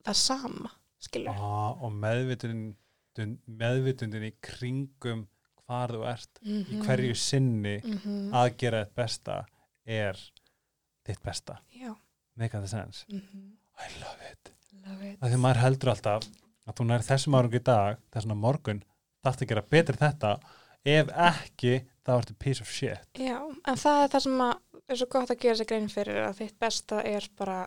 það 0.06 0.20
sama, 0.22 0.72
skilur 1.02 1.34
ah, 1.34 1.74
og 1.76 1.92
meðvitundin 1.92 3.36
meðvitundin 3.44 4.28
í 4.30 4.34
kringum 4.44 5.26
hvar 5.64 5.92
þú 5.94 6.04
ert 6.08 6.40
mm 6.42 6.60
í 6.70 6.82
hverju 6.84 7.16
sinni 7.18 7.78
-hmm. 7.80 8.30
að 8.34 8.56
gera 8.58 8.84
þetta 8.84 9.02
besta 9.02 9.36
er 9.84 10.16
þitt 11.06 11.22
besta. 11.22 11.60
Já, 11.74 11.94
make 12.36 12.58
the 12.58 12.68
sense. 12.68 13.04
Mm 13.08 13.20
-hmm. 13.20 13.56
I 13.80 14.00
love 14.00 14.30
it. 14.32 14.52
Love 14.86 15.10
it. 15.10 15.20
Því 15.20 15.36
maður 15.36 15.62
heldur 15.64 15.90
alltaf 15.90 16.24
að 16.66 16.74
þú 16.76 16.84
nær 16.86 17.02
þessum 17.02 17.34
árangu 17.34 17.56
í 17.56 17.64
dag 17.64 17.98
þess 18.12 18.26
að 18.26 18.34
morgun 18.34 18.82
þarfst 19.22 19.42
að 19.42 19.48
gera 19.48 19.62
betri 19.62 19.96
þetta 19.96 20.38
ef 20.88 21.10
ekki 21.12 21.74
þá 22.06 22.12
ertu 22.16 22.34
piece 22.40 22.62
of 22.64 22.70
shit. 22.72 23.06
Já, 23.20 23.36
en 23.44 23.76
það 23.78 24.02
er 24.04 24.12
það 24.14 24.24
sem 24.26 24.42
að 24.46 24.54
er 24.90 24.98
svo 24.98 25.06
gott 25.12 25.30
að 25.30 25.40
gera 25.44 25.58
sér 25.60 25.68
grein 25.70 25.88
fyrir 25.92 26.20
að 26.24 26.38
þitt 26.40 26.56
besta 26.62 27.02
er 27.06 27.26
bara 27.38 27.60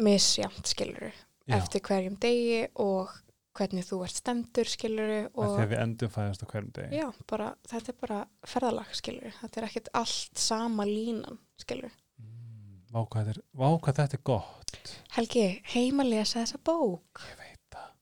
misjamt, 0.00 0.66
skilur 0.70 1.10
Já, 1.48 1.56
eftir 1.58 1.82
hverjum 1.86 2.16
degi 2.22 2.60
og 2.82 3.10
hvernig 3.58 3.84
þú 3.88 3.98
ert 4.06 4.14
stemdur, 4.20 4.68
skilur 4.70 5.10
að 5.10 5.24
og 5.34 5.54
þegar 5.56 5.70
við 5.72 5.80
endum 5.82 6.12
fæðast 6.14 6.44
á 6.44 6.50
hverjum 6.52 6.68
degi. 6.76 7.00
Já, 7.00 7.06
bara, 7.32 7.48
þetta 7.72 7.92
er 7.92 7.98
bara 8.04 8.20
ferðalag, 8.46 8.92
skilur 8.94 9.34
þetta 9.40 9.60
er 9.62 9.66
ekkert 9.70 9.90
allt 10.02 10.38
sama 10.48 10.86
línan, 10.88 11.40
skilur 11.60 11.90
Mm, 12.20 12.82
Vá 12.92 13.00
hvað 13.06 13.28
þetta 13.30 13.32
er, 13.32 13.44
vá 13.56 13.66
hvað 13.80 13.98
þetta 14.00 14.16
er 14.18 14.22
gott. 14.28 14.90
Helgi, 15.14 15.44
heima 15.72 16.04
lesa 16.04 16.42
þessa 16.42 16.58
bók 16.68 17.20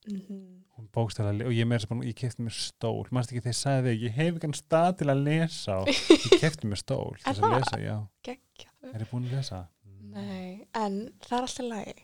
mm 0.09 0.23
-hmm. 0.27 0.43
hún 0.77 0.89
bókstæla 0.95 1.47
og 1.47 1.53
ég 1.53 1.67
meira 1.67 1.85
sem 1.85 2.03
ég 2.03 2.15
kefti 2.15 2.43
mér 2.43 2.57
stól. 2.57 3.07
Mannst 3.11 3.33
ekki 3.33 3.45
þegar 3.45 3.55
ég 3.55 3.63
sagði 3.63 3.89
þig, 3.89 4.03
ég 4.03 4.13
hef 4.19 4.35
ekki 4.35 4.47
hann 4.47 4.61
stað 4.61 4.93
til 4.99 5.09
að 5.09 5.25
lesa 5.29 5.79
ég 5.87 6.41
kefti 6.43 6.67
mér 6.67 6.83
stól 6.83 7.17
til 7.17 7.25
þess 7.25 7.43
að 7.43 7.57
lesa, 7.57 7.79
já, 7.79 7.97
er 8.93 9.01
ég 9.01 9.11
búin 9.11 9.29
að 9.29 9.37
lesa? 9.37 9.67
Nei, 10.09 10.67
en 10.75 11.13
það 11.21 11.39
er 11.39 11.43
alltaf 11.43 11.67
lagi. 11.69 11.95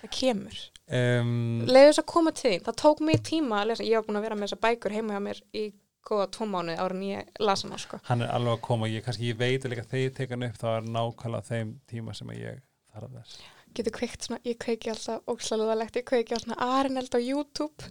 Það 0.00 0.10
kemur. 0.14 0.58
Um, 0.92 1.62
leiðu 1.66 1.88
þess 1.90 2.02
að 2.02 2.12
koma 2.14 2.30
til 2.32 2.50
þín, 2.50 2.64
það 2.66 2.76
tók 2.84 3.00
mig 3.00 3.22
tíma 3.22 3.62
að 3.62 3.66
lesa, 3.70 3.84
ég 3.84 3.96
var 3.98 4.06
búin 4.06 4.20
að 4.20 4.26
vera 4.26 4.36
með 4.36 4.46
þessa 4.48 4.64
bækur 4.66 4.94
heima 4.96 5.14
hjá 5.16 5.22
mér 5.28 5.42
í 5.52 5.64
góða 6.06 6.28
tvo 6.34 6.48
mánuði 6.50 6.78
ára 6.82 6.96
en 6.96 7.02
ég 7.06 7.40
lasa 7.42 7.68
hana 7.68 7.78
sko. 7.78 7.98
hann 8.08 8.24
er 8.24 8.32
alveg 8.34 8.56
að 8.56 8.64
koma, 8.66 8.90
ég 8.90 9.04
kannski 9.06 9.30
ég 9.30 9.38
veit 9.38 9.64
að 9.64 9.76
þegar 9.76 10.00
ég 10.02 10.14
tek 10.16 10.34
hann 10.34 10.46
upp 10.48 10.58
þá 10.58 10.68
er 10.72 10.88
nákvæmlega 10.96 11.48
þeim 11.48 11.74
tíma 11.90 12.14
sem 12.18 12.32
ég 12.34 12.62
þarf 12.92 13.12
þess 13.16 13.38
getur 13.76 13.94
kveikt 13.96 14.26
svona, 14.26 14.40
ég 14.46 14.58
kveiki 14.62 14.90
alltaf 14.92 15.22
ógslaluðalegt, 15.32 15.96
ég 16.00 16.06
kveiki 16.08 16.36
á 16.36 16.42
svona 16.42 16.56
Arineld 16.78 17.14
á 17.14 17.20
YouTube 17.22 17.88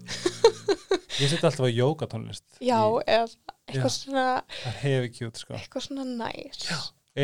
ég 1.21 1.29
seti 1.31 1.41
alltaf 1.45 1.65
á 1.65 1.69
jókatónlist 1.71 2.45
já, 2.63 2.79
eða 3.05 3.27
Já. 3.27 3.55
eitthvað 3.67 3.93
svona 3.95 4.25
það 4.63 4.77
hefi 4.83 5.11
kjút 5.19 5.41
sko 5.43 5.55
eitthvað 5.59 5.85
svona 5.87 6.05
næs 6.09 6.65
Já. 6.67 6.79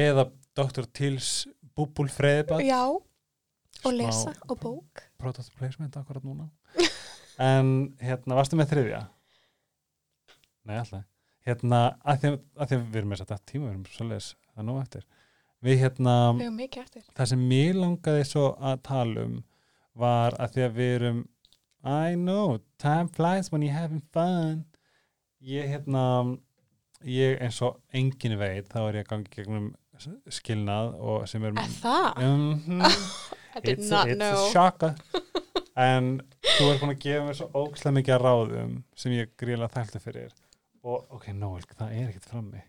eða 0.05 0.27
Dr. 0.57 0.87
Tills 0.97 1.31
Búbul 1.77 2.09
Freðibad 2.09 2.63
já, 2.65 2.81
og 2.89 3.03
Smá- 3.83 3.97
lesa 3.99 4.33
og 4.49 4.57
bók 4.63 5.03
product 5.21 5.53
placement 5.59 5.97
akkurat 5.99 6.23
núna 6.25 6.49
en 7.37 7.93
hérna, 8.01 8.33
varstu 8.39 8.57
með 8.57 8.71
þriðja? 8.73 9.03
Nei, 10.67 10.79
alltaf 10.81 11.03
hérna, 11.47 11.81
að 12.03 12.17
því 12.23 12.29
að, 12.31 12.39
að, 12.57 12.71
að 12.73 12.87
við 12.91 12.97
erum 13.01 13.11
með 13.13 13.21
þetta 13.23 13.37
tíma, 13.47 13.67
við 13.69 13.75
erum 13.75 14.09
það 14.17 14.63
er 14.63 14.65
nú 14.67 14.77
eftir 14.81 15.05
við 15.65 15.81
hérna, 15.81 16.15
það 17.17 17.29
sem 17.31 17.47
mér 17.49 17.79
langaði 17.81 18.25
svo 18.29 18.51
að 18.59 18.81
tala 18.87 19.25
um 19.27 19.37
var 19.97 20.35
að 20.37 20.53
því 20.55 20.65
að 20.67 20.77
við 20.77 20.93
erum 20.99 21.23
I 21.87 22.15
know, 22.15 22.59
time 22.77 23.07
flies 23.07 23.51
when 23.51 23.63
you're 23.63 23.73
having 23.73 24.03
fun. 24.11 24.65
Ég 25.39 25.69
hérna 25.71 26.03
ég 27.05 27.37
eins 27.43 27.61
og 27.63 27.77
enginn 27.95 28.37
veit 28.39 28.67
þá 28.71 28.79
er 28.87 28.99
ég 28.99 29.05
að 29.05 29.11
gangi 29.13 29.33
gegnum 29.35 29.69
skilnað 30.33 30.97
og 30.97 31.27
sem 31.29 31.45
er. 31.47 31.55
I 33.57 33.59
did 33.63 33.79
it's, 33.79 33.89
not 33.89 34.07
a, 34.07 34.11
it's 34.11 34.25
a 34.25 34.51
shocker. 34.51 34.95
En 35.77 36.15
þú 36.41 36.71
er 36.71 36.79
búin 36.81 36.89
að 36.89 37.01
gefa 37.03 37.25
mér 37.27 37.35
svo 37.37 37.45
ógæslega 37.53 37.95
mikið 37.99 38.15
ráðum 38.23 38.71
sem 38.97 39.13
ég 39.13 39.35
gríðlega 39.37 39.75
þæltu 39.75 39.99
fyrir. 40.01 40.31
Og 40.81 41.03
ok, 41.13 41.27
Noel, 41.37 41.67
það 41.69 41.91
er 41.93 42.07
ekkert 42.07 42.25
frammi. 42.31 42.63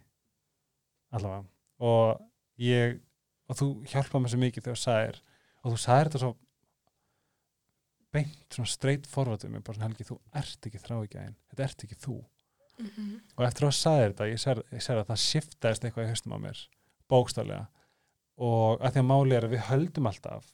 Allavega. 1.17 1.47
Og 1.89 2.21
ég, 2.59 2.99
og 3.49 3.57
þú 3.59 3.69
hjálpaði 3.89 4.23
mér 4.25 4.33
svo 4.35 4.41
mikið 4.43 4.65
þegar 4.67 4.79
þú 4.79 4.83
sagðir 4.85 5.21
og 5.65 5.73
þú 5.75 5.79
sagðir 5.85 6.09
þetta 6.11 6.23
svo 6.25 6.33
beint, 8.15 8.37
svona 8.55 8.71
straight 8.73 9.07
forward 9.11 9.45
við 9.45 9.53
mig, 9.53 9.63
bara 9.67 9.77
svona 9.79 9.89
helgi, 9.91 10.07
þú 10.09 10.17
ert 10.41 10.69
ekki 10.69 10.81
þráíkjæðin 10.85 11.35
þetta 11.53 11.65
ert 11.69 11.85
ekki 11.87 11.99
þú 12.05 12.19
Mhm. 12.79 13.07
og 13.37 13.43
eftir 13.45 13.65
að 13.67 13.73
þú 13.73 13.77
sagðir 13.77 14.13
þetta, 14.13 14.27
ég 14.31 14.83
sér 14.85 14.99
að 15.01 15.09
það 15.09 15.23
shiftaðist 15.25 15.85
eitthvað 15.85 16.05
í 16.05 16.11
haustum 16.13 16.33
á 16.33 16.39
mér 16.39 16.59
bókstaflega 17.11 17.67
og 18.39 18.81
að 18.81 18.93
því 18.95 19.01
að 19.03 19.09
máli 19.11 19.35
er 19.37 19.45
að 19.49 19.51
við 19.57 19.65
höldum 19.69 20.07
alltaf 20.07 20.53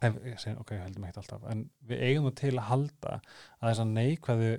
ef, 0.00 0.14
ég 0.24 0.38
segi, 0.40 0.56
ok, 0.62 0.70
höldum 0.78 1.04
ekkert 1.04 1.18
alltaf 1.24 1.50
en 1.50 1.64
við 1.84 2.00
eigum 2.06 2.24
nú 2.28 2.30
til 2.38 2.52
að 2.54 2.68
halda 2.70 3.20
að 3.60 3.66
þess 3.66 3.82
að 3.82 3.92
neikvæðu 3.98 4.52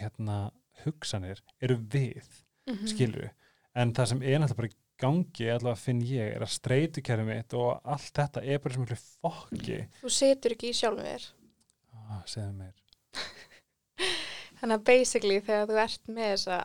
hérna, 0.00 0.38
hugsanir 0.84 1.42
eru 1.60 1.76
við 1.76 2.24
Mhm. 2.66 2.86
skilur 2.86 3.30
en 3.74 3.92
það 3.92 4.06
sem 4.08 4.22
er 4.22 4.38
náttúrulega 4.40 4.56
bara 4.56 4.68
gangi 4.98 5.46
allavega 5.52 5.78
finn 5.80 6.00
ég 6.02 6.34
er 6.36 6.42
að 6.44 6.52
streytu 6.56 7.02
kæri 7.06 7.24
mitt 7.28 7.54
og 7.58 7.78
allt 7.88 8.10
þetta 8.18 8.42
er 8.44 8.58
bara 8.64 8.74
sem 8.74 8.82
miklu 8.84 8.98
fokki 9.22 9.78
Þú 10.00 10.10
setur 10.16 10.54
ekki 10.56 10.72
í 10.72 10.76
sjálfum 10.78 11.06
þér. 11.06 11.26
ah, 12.08 12.22
segðu 12.26 12.52
mér 12.58 12.74
Þannig 14.58 14.74
að 14.80 14.84
basically 14.90 15.38
þegar 15.46 15.68
þú 15.70 15.78
ert 15.84 16.08
með 16.10 16.30
þessa 16.32 16.58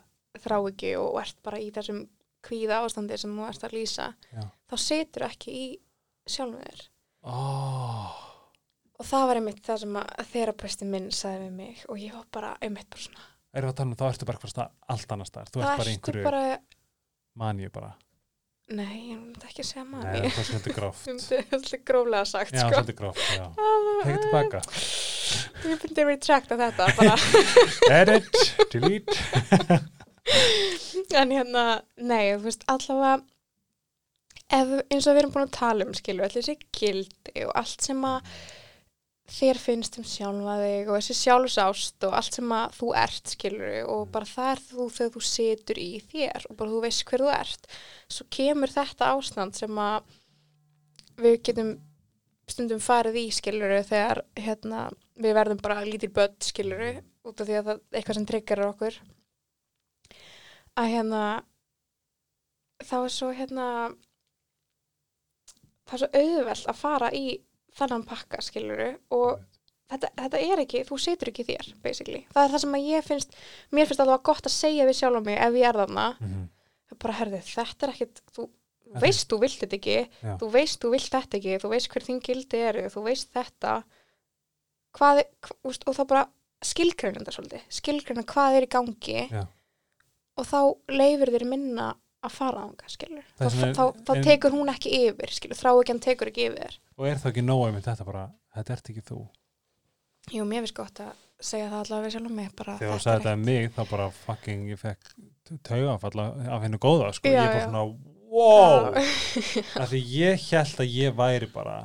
þráiki 0.43 0.91
og 0.97 1.17
ert 1.21 1.38
bara 1.45 1.59
í 1.61 1.67
þessum 1.75 1.99
kvíða 2.43 2.79
ástandi 2.84 3.17
sem 3.21 3.36
þú 3.38 3.45
ert 3.47 3.63
að 3.63 3.75
lýsa, 3.77 4.07
Já. 4.34 4.43
þá 4.67 4.75
setur 4.81 5.25
ekki 5.29 5.53
í 5.53 5.67
sjálfum 6.27 6.63
þér. 6.65 6.81
oh, 7.29 8.17
Og 8.99 9.07
það 9.09 9.27
var 9.29 9.39
einmitt 9.39 9.61
það 9.65 9.79
sem 9.84 9.99
að 10.01 10.25
þerapisti 10.34 10.88
minn 10.89 11.07
sagði 11.13 11.45
við 11.47 11.53
mig 11.59 11.86
og 11.89 12.01
ég 12.01 12.17
var 12.17 12.25
bara 12.34 12.51
einmitt 12.63 12.89
bara 12.93 13.05
svona. 13.05 13.23
erum 13.53 13.69
við 13.69 13.73
að 13.73 13.77
tala 13.79 13.89
um 13.93 13.97
þá 14.01 14.05
ertu 14.09 14.27
bara 14.29 14.39
eitthvað 14.41 14.73
allt 14.95 15.13
annars 15.15 15.34
þar 15.38 15.51
þú 15.53 15.61
ert 15.63 15.77
bara 15.84 15.93
einhverju 15.93 16.25
bara, 16.27 16.43
maníu 17.43 17.69
bara 17.73 17.93
nei, 18.72 19.09
ég 19.11 19.18
myndi 19.20 19.43
ekki 19.49 19.64
segja 19.68 19.84
Nei, 19.84 19.91
manni. 19.91 20.30
það 20.32 20.39
er 20.39 20.47
svolítið 20.49 20.76
gróft 20.78 21.03
Ég 21.09 21.18
myndi 21.18 21.39
alltaf 21.57 21.84
gróflega 21.89 22.26
sagt, 22.32 22.53
Já, 22.55 22.61
sko. 22.64 22.70
svolítið 22.78 22.97
gróft, 23.01 23.26
já 23.36 23.45
Tekið 24.05 24.22
tilbaka 24.24 24.61
Ég 25.64 25.84
myndi 25.84 26.05
retracta 26.07 26.57
þetta 26.59 26.88
bara. 26.97 27.16
Edit, 27.99 28.41
delete 28.72 29.82
en 31.20 31.32
hérna, 31.36 31.64
nei, 31.99 32.32
þú 32.38 32.45
veist, 32.47 32.64
allavega 32.72 33.16
ef, 34.53 34.70
eins 34.93 35.07
og 35.07 35.16
við 35.16 35.22
erum 35.24 35.34
búin 35.36 35.47
að 35.49 35.55
tala 35.57 35.88
um 35.88 35.95
skilu, 35.97 36.24
allir 36.24 36.39
þessi 36.39 36.55
gildi 36.78 37.43
og 37.47 37.51
allt 37.59 37.84
sem 37.84 37.99
að 38.07 38.30
þér 39.30 39.59
finnst 39.61 39.95
um 39.99 40.05
sjálfa 40.07 40.57
þig 40.59 40.89
og 40.89 40.97
þessi 40.97 41.15
sjálfsást 41.15 42.05
og 42.07 42.17
allt 42.17 42.38
sem 42.38 42.51
að 42.51 42.76
þú 42.80 42.89
ert 42.99 43.32
skilur 43.32 43.78
og 43.93 44.03
bara 44.11 44.28
það 44.28 44.49
er 44.51 44.61
þú 44.67 44.88
þegar 44.97 45.13
þú 45.13 45.24
situr 45.30 45.80
í 45.80 45.88
þér 46.11 46.47
og 46.49 46.57
bara 46.59 46.74
þú 46.74 46.82
veist 46.84 47.05
hver 47.07 47.24
þú 47.24 47.32
ert. 47.32 47.71
Svo 48.11 48.28
kemur 48.38 48.74
þetta 48.74 49.13
ástand 49.15 49.57
sem 49.57 49.80
að 49.80 50.11
við 51.24 51.39
getum 51.47 51.74
stundum 52.49 52.84
farið 52.84 53.21
í 53.21 53.26
skilur 53.32 53.78
þegar 53.88 54.24
hérna, 54.36 54.89
við 55.15 55.38
verðum 55.38 55.63
bara 55.63 55.86
lítil 55.88 56.11
börn 56.13 56.36
skilur 56.43 56.99
út 57.24 57.39
af 57.39 57.47
því 57.47 57.57
að 57.59 57.67
það 57.69 57.76
er 57.76 57.99
eitthvað 57.99 58.19
sem 58.19 58.28
tryggar 58.28 58.65
okkur. 58.67 58.99
Að 60.74 60.89
hérna 60.91 61.24
þá 62.84 62.95
er 62.99 63.13
svo 63.13 63.32
hérna 63.32 63.67
það 65.88 65.95
er 65.95 66.03
svo 66.03 66.11
auðvelt 66.19 66.69
að 66.74 66.80
fara 66.80 67.11
í 67.15 67.26
þannan 67.78 68.05
pakka 68.09 68.41
skiluru 68.45 68.89
og 69.15 69.43
þetta, 69.91 70.09
þetta 70.21 70.41
er 70.47 70.63
ekki, 70.63 70.84
þú 70.88 70.97
setur 71.01 71.32
ekki 71.32 71.45
þér 71.47 71.69
basically, 71.84 72.26
það 72.34 72.43
er 72.47 72.53
það 72.55 72.63
sem 72.65 72.76
að 72.80 72.89
ég 72.89 73.07
finnst 73.07 73.38
mér 73.74 73.89
finnst 73.89 74.03
alveg 74.03 74.26
gott 74.30 74.49
að 74.49 74.55
segja 74.57 74.89
við 74.89 74.99
sjálf 74.99 75.26
mig 75.26 75.39
ef 75.39 75.57
ég 75.59 75.69
er 75.69 75.80
þarna, 75.84 76.05
það 76.19 76.95
er 76.97 77.01
bara 77.05 77.17
herði 77.21 77.41
þetta 77.47 77.88
er 77.88 77.93
ekkit, 77.95 78.21
þú 78.36 78.47
veist 79.01 79.26
þú 79.32 79.39
vilt 79.41 79.59
þetta 79.63 79.78
ekki 79.80 79.97
Já. 79.97 80.36
þú 80.41 80.49
veist 80.53 80.80
þú 80.84 80.93
vilt 80.93 81.09
þetta 81.15 81.38
ekki 81.39 81.59
þú 81.63 81.74
veist 81.74 81.89
hver 81.93 82.07
þín 82.07 82.21
gildi 82.28 82.59
eru, 82.61 82.84
þú 82.93 83.03
veist 83.07 83.32
þetta. 83.34 83.76
Hvað, 84.93 85.24
hva, 85.41 85.55
úst, 85.65 85.86
og 85.89 85.95
þá 85.97 86.03
bara 86.11 86.24
skilgreina 86.63 87.17
þetta 87.24 87.34
svolítið 87.34 87.63
skilgreina 87.74 88.24
hvað 88.30 88.57
er 88.59 88.67
í 88.67 88.71
gangi 88.76 89.24
Já. 89.32 89.41
og 90.38 90.45
þá 90.45 90.59
leifir 90.93 91.32
þér 91.34 91.45
minna 91.49 91.88
að 92.24 92.34
fara 92.38 92.63
ánga, 92.67 92.88
skilur 92.91 93.26
þá, 93.39 93.43
er- 93.45 93.76
þá, 93.76 93.84
þá 94.07 94.11
en- 94.15 94.24
tekur 94.28 94.53
hún 94.55 94.71
ekki 94.74 94.91
yfir, 95.09 95.34
skilur 95.36 95.59
þrá 95.59 95.71
ekki 95.74 95.93
hann 95.93 95.99
tekur 96.05 96.32
ekki 96.32 96.45
yfir. 96.49 96.78
Og 96.97 97.07
er 97.09 97.17
það 97.21 97.32
ekki 97.34 97.43
nóg 97.47 97.63
með 97.74 97.86
þetta 97.89 98.05
bara 98.07 98.30
Þetta 98.53 98.74
ert 98.76 98.89
ekki 98.93 99.01
þú. 99.07 99.19
Jú, 100.32 100.43
mér 100.45 100.61
finnst 100.61 100.76
gott 100.78 100.99
að 101.01 101.13
segja 101.43 101.69
það 101.71 101.80
allavega 101.84 102.11
sjálf 102.13 102.32
mig 102.38 102.51
bara 102.55 102.76
Þegar 102.78 102.93
þú 102.93 103.01
sagði 103.03 103.24
þetta 103.24 103.34
um 103.34 103.45
mig 103.47 103.71
þá 103.74 103.82
bara 103.89 104.05
fucking 104.11 104.67
ég 104.69 104.80
fekk 104.80 105.09
taugafalla 105.67 106.28
af 106.53 106.61
hennu 106.63 106.78
góða 106.80 107.09
sko. 107.17 107.28
Já, 107.34 107.34
Ég 107.34 107.41
er 107.43 107.55
bara 107.57 107.65
svona 107.65 107.84
wow! 108.30 108.93
Af 109.82 109.89
því 109.89 110.01
ég 110.13 110.45
held 110.51 110.80
að 110.86 110.93
ég 110.93 111.17
væri 111.17 111.49
bara 111.53 111.76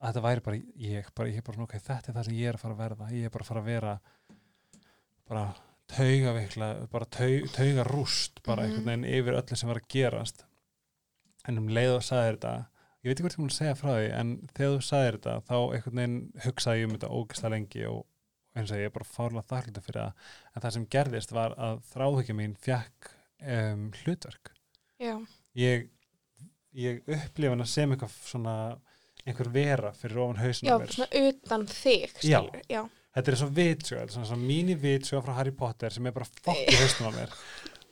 að 0.00 0.08
þetta 0.08 0.24
væri 0.26 0.44
bara 0.48 0.56
ég 0.88 1.12
bara, 1.14 1.28
ég 1.28 1.36
er 1.38 1.46
bara 1.46 1.56
svona, 1.60 1.68
ok, 1.68 1.76
þetta 1.86 2.10
er 2.10 2.16
það 2.18 2.26
sem 2.30 2.38
ég 2.40 2.48
er 2.50 2.58
að 2.58 2.64
fara 2.64 2.74
að 2.74 2.82
verða. 2.86 3.10
Ég 3.20 3.28
er 3.28 3.34
bara 3.36 3.44
að 3.46 3.50
fara 3.52 3.62
að 3.62 3.70
vera 3.70 3.94
bara 5.28 5.44
taugaveikla 5.92 6.68
bara 6.92 7.06
taug, 7.10 7.46
taugarúst 7.54 8.40
bara 8.46 8.62
Mhm. 8.62 8.70
einhvern 8.72 8.86
veginn 8.90 9.04
yfir 9.20 9.38
öllu 9.40 9.56
sem 9.56 9.68
var 9.68 9.80
að 9.80 9.88
gerast 9.94 10.44
en 11.48 11.58
um 11.58 11.68
leið 11.68 11.94
og 11.96 12.02
sagði 12.02 12.32
þetta 12.36 12.54
ég 13.04 13.10
veit 13.10 13.16
ekki 13.20 13.22
hvort 13.22 13.36
ég 13.36 13.38
mun 13.38 13.48
að 13.52 13.58
segja 13.60 13.76
frá 13.78 13.90
því 13.94 14.08
en 14.20 14.30
þegar 14.56 14.72
þú 14.76 14.82
sagði 14.82 15.12
þetta 15.16 15.34
þá 15.46 15.56
einhvern 15.76 16.00
veginn 16.00 16.32
hugsaði 16.44 16.80
ég 16.80 16.84
um 16.88 16.96
þetta 16.96 17.12
ógæslega 17.14 17.50
lengi 17.54 17.84
og 17.86 18.06
eins 18.56 18.70
og 18.72 18.78
ég 18.80 18.84
er 18.88 18.94
bara 18.96 19.04
fárlega 19.04 19.46
þakklítið 19.52 19.84
fyrir 19.86 20.00
það 20.02 20.12
en 20.56 20.62
það 20.62 20.72
sem 20.72 20.86
gerðist 20.96 21.32
var 21.36 21.54
að 21.58 21.80
þráhyggja 21.92 22.34
mín 22.34 22.56
fjakk 22.56 23.10
um, 23.42 23.90
hlutverk 24.02 24.52
Já, 24.98 25.14
ég, 25.54 25.88
ég 26.72 27.02
upplifa 27.06 27.50
hana 27.52 27.66
sem 27.68 27.92
eitthvað 27.92 28.14
svona 28.24 28.54
einhver 29.26 29.50
vera 29.52 29.92
fyrir 29.92 30.18
ofan 30.22 30.40
hausinn 30.40 30.68
já, 30.70 30.76
svona 30.88 31.28
utan 31.28 31.66
þig 31.66 32.14
Já. 32.24 32.40
já. 32.70 32.88
Þetta 33.16 33.32
er 33.32 33.38
svo 33.40 33.48
vitsjóð, 33.56 34.02
þetta 34.02 34.10
er 34.10 34.14
svona, 34.18 34.28
svona 34.32 34.50
mínu 34.50 34.76
vitsjóð 34.82 35.24
frá 35.24 35.38
Harry 35.40 35.54
Potter 35.56 35.96
sem 35.96 36.06
er 36.06 36.14
bara 36.16 36.28
fokk 36.28 36.68
í 36.68 36.76
hausnum 36.82 37.10
á 37.10 37.12
mér. 37.16 37.34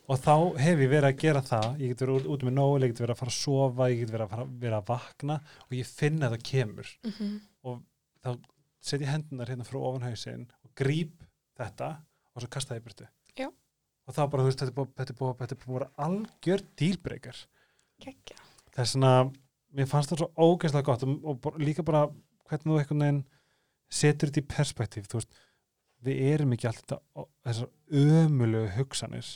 Og 0.05 0.19
þá 0.21 0.35
hef 0.61 0.81
ég 0.83 0.89
verið 0.91 1.07
að 1.09 1.21
gera 1.23 1.41
það. 1.41 1.67
Ég 1.81 1.91
get 1.91 2.01
verið 2.03 2.27
út, 2.29 2.43
með 2.45 2.53
nógu, 2.53 2.73
ég 2.83 2.91
get 2.91 2.99
verið 3.01 3.15
að 3.15 3.21
fara 3.23 3.31
að 3.31 3.37
sofa 3.39 3.87
ég 3.89 4.03
get 4.03 4.11
verið 4.13 4.25
að, 4.27 4.33
fara, 4.35 4.45
verið 4.61 4.75
að 4.77 4.89
vakna 4.91 5.37
og 5.65 5.73
ég 5.73 5.87
finna 5.89 6.27
að 6.27 6.35
það 6.35 6.43
kemur. 6.51 6.91
Mm 7.09 7.79
þá 8.25 8.31
set 8.85 9.03
ég 9.03 9.11
hendunar 9.11 9.49
hérna 9.51 9.67
frá 9.67 9.77
ofan 9.81 10.05
hausinn 10.05 10.45
og 10.65 10.73
gríp 10.77 11.23
þetta 11.57 11.91
og 12.33 12.43
svo 12.43 12.51
kasta 12.53 12.73
það 12.73 12.81
í 12.81 12.85
burtu. 12.85 13.07
Já. 13.35 13.47
og 14.05 14.15
þá 14.15 14.21
bara, 14.31 14.43
þú 14.43 14.49
veist, 14.49 14.61
þetta 14.61 14.71
er 14.71 14.77
búið, 14.77 14.91
þetta 14.99 15.13
er 15.13 15.19
búið, 15.19 15.35
þetta 15.41 15.55
er 15.55 15.63
búið 15.65 15.87
algjör 16.05 16.63
dílbreykar 16.81 17.41
það 18.05 18.83
er 18.83 18.91
svona, 18.91 19.13
mér 19.75 19.89
fannst 19.91 20.13
það 20.13 20.23
svo 20.23 20.29
ógeðslega 20.35 20.87
gott 20.89 21.05
og, 21.07 21.45
og 21.45 21.59
líka 21.61 21.85
bara 21.87 22.05
hvernig 22.49 22.67
þú 22.67 22.79
einhvern 22.81 23.05
veginn 23.05 23.23
setur 23.89 24.31
þetta 24.31 24.41
í 24.43 24.49
perspektíf 24.55 25.09
þú 25.09 25.19
veist, 25.19 25.35
við 26.05 26.21
erum 26.33 26.53
ekki 26.55 26.69
alltaf 26.69 27.27
þessar 27.45 27.69
ömulegu 28.23 28.71
hugsanir 28.77 29.29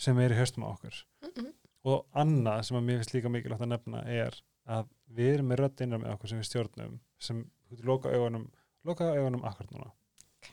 sem 0.00 0.18
er 0.22 0.34
í 0.34 0.38
höstum 0.38 0.64
á 0.66 0.72
okkur. 0.72 1.02
Mm 1.22 1.32
-mm. 1.36 1.52
og 1.90 2.06
annað 2.12 2.62
sem 2.62 2.76
að 2.76 2.86
mér 2.86 2.98
finnst 3.00 3.14
líka 3.14 3.28
mikilvægt 3.28 3.62
að 3.62 3.72
nefna 3.72 4.02
er 4.04 4.42
að 4.66 4.88
við 5.06 5.34
erum 5.34 5.48
með 5.50 5.60
rödd 5.60 5.80
innan 5.80 6.00
með 6.00 6.12
okkur 6.14 6.28
sem 6.28 6.38
við 6.38 6.48
stjórnum 6.48 7.00
sem 7.18 7.50
loka 7.82 8.08
augunum 8.08 8.50
loka 8.84 9.04
augunum 9.04 9.44
akkurat 9.44 9.70
núna. 9.70 9.90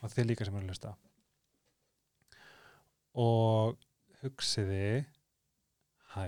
Og 0.04 0.12
þið 0.12 0.26
líka 0.28 0.46
sem 0.46 0.56
eru 0.56 0.66
að 0.66 0.70
hlusta. 0.70 0.96
Og 3.14 3.78
hugsiði 4.22 5.06
hæ 6.14 6.28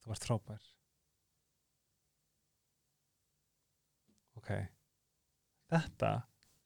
þú 0.00 0.14
ert 0.14 0.28
frábær 0.28 0.69
ok 4.40 4.50
þetta 5.70 6.10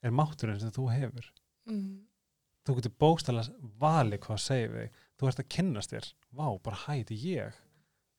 er 0.05 0.13
mátturinn 0.15 0.61
sem 0.61 0.73
þú 0.75 0.89
hefur 0.95 1.31
Mm. 1.65 2.03
þú 2.65 2.73
getur 2.77 2.91
bókstæðlega 3.01 3.69
valið 3.81 4.19
hvað 4.21 4.35
að 4.35 4.41
segja 4.43 4.67
við 4.69 4.83
þig. 4.83 4.97
þú 5.17 5.27
ert 5.31 5.39
að 5.41 5.47
kynnast 5.55 5.93
þér 5.95 6.09
vá, 6.37 6.45
bara 6.61 6.77
hæ, 6.83 6.91
þetta 6.99 7.15
er 7.15 7.23
ég 7.25 7.55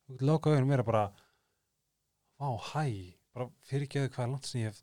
þú 0.07 0.16
getur 0.16 0.26
loka 0.26 0.50
auðvitað 0.50 0.66
mér 0.72 0.82
að 0.82 0.88
bara 0.88 1.04
vá, 2.40 2.48
hæ, 2.72 3.14
bara 3.36 3.46
fyrirgeðu 3.70 4.11
hvað 4.16 4.24
er 4.26 4.32
langt 4.32 4.48
sem 4.50 4.61
ég 4.64 4.72
hef 4.72 4.82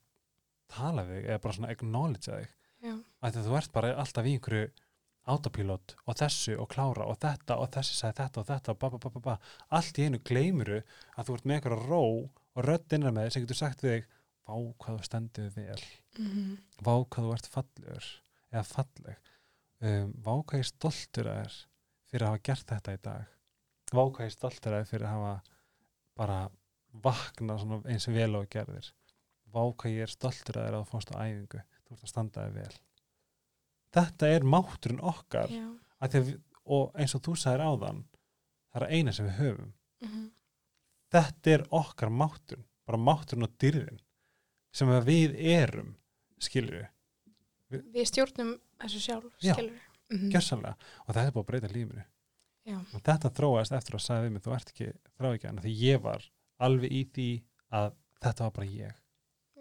talað 0.74 1.11
við 1.11 1.19
þig 1.19 1.28
eða 1.34 1.41
bara 1.43 1.57
svona 1.57 1.74
acknowledge 1.76 2.32
þig 2.32 2.55
að 3.24 3.41
þú 3.49 3.57
ert 3.59 3.74
bara 3.76 3.91
alltaf 4.05 4.26
í 4.32 4.34
einhverju 4.38 4.71
autopilot 5.34 5.95
og 6.07 6.17
þessu 6.19 6.55
og 6.59 6.67
klára 6.74 7.05
og 7.07 7.19
þetta 7.24 7.55
og 7.59 7.69
þessi 7.76 7.95
sagði 7.99 8.17
þetta 8.24 8.41
og 8.41 8.47
þetta 8.49 8.71
og 8.74 8.80
ba, 8.80 8.89
ba, 8.89 8.97
ba, 9.03 9.09
ba, 9.13 9.19
ba. 9.28 9.36
allt 9.76 9.99
í 9.99 10.07
einu 10.07 10.19
gleymuru 10.28 10.82
að 11.15 11.28
þú 11.30 11.36
ert 11.38 11.45
með 11.51 11.59
einhverja 11.59 11.88
ró 11.88 12.01
og 12.55 12.65
rödd 12.67 12.95
innan 12.97 13.15
með 13.15 13.28
þig 13.30 13.34
sem 13.38 13.45
getur 13.45 13.59
sagt 13.61 13.84
við 13.84 13.95
þig 13.99 14.09
vá 14.43 14.55
hvað 14.55 14.97
þú 14.97 15.07
stendur 15.07 15.51
vel. 15.55 15.83
Mhm. 16.19 16.57
vá 16.83 16.93
hvað 17.05 17.27
þú 17.27 17.33
ert 17.33 17.47
fallegur 17.53 18.09
eða 18.51 18.63
falleg. 18.69 19.17
Um, 19.83 20.13
vá 20.23 20.33
hvað 20.43 20.59
ég 20.61 20.69
stoltur 20.69 21.27
að 21.27 21.39
þér 21.43 21.55
fyrir 22.09 22.25
að 22.25 22.31
hafa 22.33 22.43
gert 22.49 22.67
þetta 22.67 22.93
í 22.93 23.01
dag. 23.03 23.25
Vá 23.93 24.03
hvað 24.03 24.25
ég 24.27 24.35
stoltur 24.37 24.73
að 24.73 24.83
þér 24.83 24.91
fyrir 24.91 25.07
að 25.07 25.15
hafa 25.17 25.33
bara 26.15 26.39
vakna 27.03 27.57
eins 27.89 28.07
og 28.07 28.13
vel 28.13 28.35
og 28.35 28.49
gerðir. 28.49 28.91
Vá 29.53 29.61
hvað 29.63 29.91
ég 29.91 30.07
er 30.07 30.13
stoltur 30.13 30.59
að 30.59 30.67
þér 30.67 30.77
að 30.77 30.83
þú 30.83 30.91
fórst 30.91 31.13
á 31.13 31.15
æfingu 31.23 31.63
þú 31.63 31.95
ert 31.95 32.03
að 32.03 32.13
standa 32.13 32.47
þig 32.47 32.57
vel. 32.57 32.77
Þetta 33.93 34.29
er 34.33 34.43
mátturinn 34.49 35.03
okkar. 35.03 35.51
Við, 36.13 36.35
og 36.65 36.95
eins 36.97 37.13
og 37.15 37.21
þú 37.23 37.35
sagðir 37.37 37.65
áðan 37.67 38.03
það 38.73 38.85
er 38.85 38.93
eina 38.97 39.13
sem 39.13 39.27
við 39.27 39.39
höfum. 39.39 39.73
Mhm. 40.03 40.31
þetta 41.13 41.51
er 41.53 41.63
okkar 41.69 42.09
mátturinn 42.09 42.65
bara 42.87 42.97
mátturinn 42.97 43.45
og 43.45 43.53
dyrðin 43.61 43.99
sem 44.74 44.89
við 45.07 45.36
erum 45.53 45.93
skilur 46.43 46.80
við 46.82 46.89
Við 47.93 48.05
stjórnum 48.09 48.55
þessu 48.84 48.99
sjálf, 49.01 49.30
Já. 49.41 49.53
skilur 49.55 49.78
við. 50.11 50.26
gjörsamlega 50.34 50.76
og 51.07 51.13
þetta 51.15 51.24
er 51.28 51.34
búið 51.36 51.43
að 51.43 51.49
breyta 51.51 51.71
lífinu 51.74 52.03
Já. 52.69 52.78
og 52.80 52.99
þetta 53.07 53.32
þróast 53.38 53.74
eftir 53.78 53.97
að 53.97 54.03
sagði 54.05 54.28
við 54.28 54.34
mig 54.38 54.43
þú 54.45 54.53
ert 54.57 54.74
ekki 54.74 54.89
þráikjan 55.19 55.61
því 55.63 55.74
ég 55.84 56.03
var 56.03 56.28
alveg 56.63 56.91
í 56.93 57.01
því 57.15 57.28
að 57.80 57.89
þetta 58.24 58.43
var 58.47 58.53
bara 58.59 58.67
ég 58.74 58.93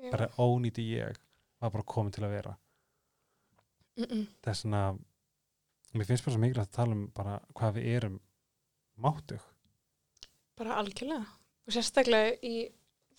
Já. 0.02 0.10
bara 0.12 0.28
ónýti 0.44 0.84
ég 0.92 1.16
var 1.62 1.72
bara 1.76 1.88
komin 1.94 2.12
til 2.14 2.26
að 2.26 2.34
vera 2.36 2.52
Mm-mm. 4.00 4.22
það 4.42 4.52
er 4.52 4.58
svona 4.60 4.82
mér 5.92 6.06
finnst 6.08 6.24
bara 6.26 6.34
svo 6.36 6.40
mikilvægt 6.42 6.70
að 6.72 6.76
tala 6.78 6.94
um 6.96 7.02
bara 7.16 7.34
hvað 7.58 7.74
við 7.78 7.88
erum 7.96 8.20
máttug 9.02 9.48
Bara 10.56 10.76
algjörlega. 10.82 11.24
Og 11.66 11.72
sérstaklega 11.74 12.34
í 12.44 12.56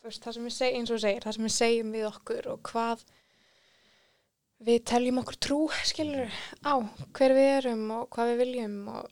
veist, 0.10 0.24
það 0.24 0.34
sem 0.38 0.48
við 0.50 0.56
segjum, 0.58 0.80
eins 0.84 0.92
og 0.92 1.00
segir, 1.04 1.24
það 1.28 1.34
sem 1.38 1.48
við 1.48 1.56
segjum 1.58 1.92
við 1.98 2.08
okkur 2.10 2.48
og 2.54 2.62
hvað 2.72 3.04
við 4.64 4.84
teljum 4.88 5.20
okkur 5.24 5.40
trú, 5.44 5.58
skilur 5.84 6.32
á 6.64 6.74
hver 7.18 7.34
við 7.36 7.50
erum 7.58 7.84
og 7.98 8.06
hvað 8.16 8.32
við 8.34 8.42
viljum 8.46 8.78
og 8.94 9.10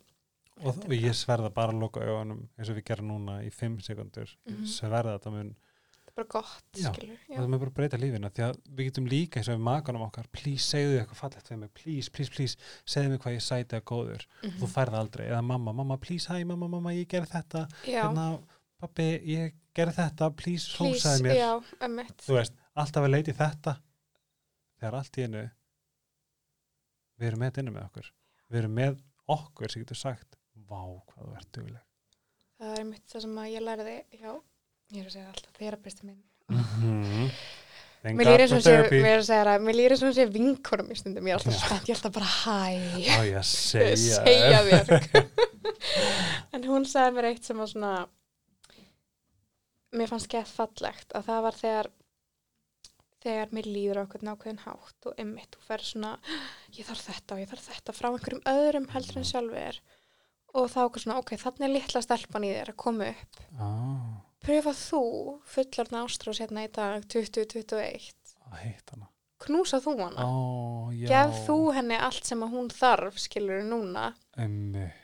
og, 0.62 0.78
og 0.86 0.94
ég 0.94 1.16
sverða 1.18 1.50
bara 1.50 1.74
að 1.74 1.80
loka 1.82 2.04
augunum 2.06 2.44
eins 2.60 2.70
og 2.70 2.76
við 2.78 2.86
gerum 2.92 3.08
núna 3.10 3.40
í 3.44 3.50
5 3.52 3.80
sekundur 3.82 4.30
Mhm. 4.46 4.66
sverða 4.70 5.16
þetta 5.18 5.32
mun 5.34 5.50
það 5.56 6.08
er 6.12 6.14
bara 6.20 6.28
gott, 6.28 6.64
Já. 6.78 6.92
skilur 6.92 7.18
og 7.30 7.38
það 7.40 7.48
mun 7.50 7.60
bara 7.64 7.72
breyta 7.80 7.98
lífinu 7.98 8.30
því 8.30 8.44
að 8.50 8.60
við 8.70 8.86
getum 8.92 9.08
líka 9.10 9.40
eins 9.40 9.50
og 9.50 9.58
við 9.58 9.64
makanum 9.66 10.06
okkar 10.08 10.28
please 10.32 10.68
segðu 10.70 11.00
eitthvað 11.00 11.22
fallegt 11.24 11.50
við 11.50 11.58
mig. 11.64 11.74
Please, 11.74 12.10
please, 12.12 12.32
please 12.32 12.58
segðu 12.86 13.10
mig 13.16 13.20
hvað 13.22 13.36
ég 13.40 13.42
sæti 13.48 13.80
að 13.80 13.84
góður. 13.92 14.26
Mhm. 14.44 14.60
þú 14.60 14.68
færð 14.76 14.94
aldrei, 15.02 15.26
eða 15.32 15.42
mamma, 15.44 15.74
mamma 15.74 15.98
please, 15.98 16.28
hæ, 16.28 16.44
mamma, 16.46 16.68
mamma, 16.68 16.90
ég 16.94 17.08
gerði 17.08 17.32
þetta. 17.32 17.68
Já, 17.88 18.04
hérna, 18.06 18.40
pappi, 18.80 19.10
ég 19.26 19.54
gerði 19.78 19.98
þetta 20.00 20.32
please, 20.42 20.72
hrósaði 20.76 21.28
mér 21.28 21.40
já, 21.40 21.52
emmitt. 21.88 22.18
þú 22.26 22.38
veist, 22.40 22.58
alltaf 22.76 23.08
að 23.08 23.14
leiti 23.16 23.38
þetta 23.38 23.78
þegar 24.80 25.00
allt 25.00 25.18
í 25.18 25.28
einu 25.28 25.46
við 27.22 27.30
erum 27.30 27.44
með 27.44 27.52
þetta 27.52 27.64
inni 27.64 27.78
með 27.78 27.88
okkur 27.88 28.12
við 28.52 28.62
erum 28.64 28.78
með 28.82 29.00
okkur 29.38 29.72
sem 29.72 29.86
getur 29.86 30.02
sagt 30.02 30.38
vá, 30.68 30.84
hvað 30.84 31.24
þú 31.24 31.40
ert 31.40 31.56
dugleg 31.56 31.88
Það 32.62 32.76
er 32.76 32.82
einmitt 32.84 33.10
það 33.10 33.24
sem 33.24 33.38
að 33.42 33.46
ég 33.50 33.64
lærði 33.66 33.94
hjá, 34.20 34.34
ég 34.94 34.98
er 35.02 35.06
að 35.08 35.14
segja 35.16 35.30
alltaf, 35.32 35.54
þerapisti 35.58 36.04
minn. 36.06 36.20
mm 36.52 36.60
-hmm. 36.78 37.32
Mér 38.02 38.28
lýri 38.28 38.44
eins 38.46 38.54
og 38.54 38.62
sé, 38.66 38.76
mér 38.90 40.18
mér 40.18 40.30
vinkonum 40.36 40.92
í 40.94 40.98
stundum, 40.98 41.26
ég 41.26 41.34
er 41.34 41.40
alltaf 41.40 41.54
Já. 41.54 41.66
spennt, 41.66 41.90
ég 41.90 41.94
er 41.94 41.98
alltaf 41.98 42.14
bara 42.14 42.30
hæ, 42.34 42.62
að 43.38 43.50
segja, 43.50 44.16
segja 44.26 44.62
þér. 44.68 44.86
en 46.54 46.64
hún 46.70 46.86
sagði 46.86 47.16
mér 47.18 47.30
eitt 47.32 47.46
sem 47.46 47.58
var 47.58 47.70
svona, 47.70 47.94
mér 49.92 50.12
fannst 50.12 50.30
gett 50.32 50.48
fallegt, 50.50 51.12
að 51.18 51.28
það 51.30 51.42
var 51.48 51.58
þegar, 51.60 51.90
þegar 53.24 53.54
mér 53.58 53.70
líður 53.70 54.02
okkur 54.06 54.26
nákvæðin 54.28 54.64
hátt 54.66 55.10
og 55.10 55.20
einmitt, 55.22 55.56
þú 55.56 55.68
fer 55.68 55.86
svona, 55.86 56.12
ég 56.78 56.88
þarf 56.88 57.06
þetta 57.10 57.36
og 57.36 57.44
ég 57.44 57.52
þarf 57.52 57.70
þetta 57.70 57.98
frá 57.98 58.10
einhverjum 58.12 58.46
öðrum 58.54 58.90
heldur 58.96 59.22
en 59.22 59.30
sjálfur 59.32 59.62
er. 59.62 59.82
Og 60.52 60.68
þá 60.68 60.80
okkur 60.84 61.06
svona, 61.06 61.20
ok, 61.22 61.38
þannig 61.40 61.68
er 61.68 61.74
litla 61.78 62.02
stelpan 62.04 62.44
í 62.48 62.52
þér 62.52 62.74
að 62.74 62.82
koma 62.84 63.12
upp. 63.14 63.42
ah, 63.60 64.20
Pröfa 64.42 64.74
þú 64.74 65.02
fullorna 65.46 66.02
ástrós 66.02 66.40
hérna 66.42 66.64
í 66.66 66.70
dag 66.74 67.04
2021 67.14 68.16
að 68.50 68.56
heit 68.64 68.94
hana 68.94 69.08
knúsa 69.42 69.78
þú 69.82 69.94
hana 70.00 70.26
já. 70.98 71.06
gef 71.12 71.44
þú 71.48 71.58
henni 71.76 71.98
allt 71.98 72.26
sem 72.30 72.42
að 72.46 72.56
hún 72.56 72.72
þarf 72.74 73.20
skilur 73.22 73.62
núna 73.66 74.12
Einmitt. 74.38 74.98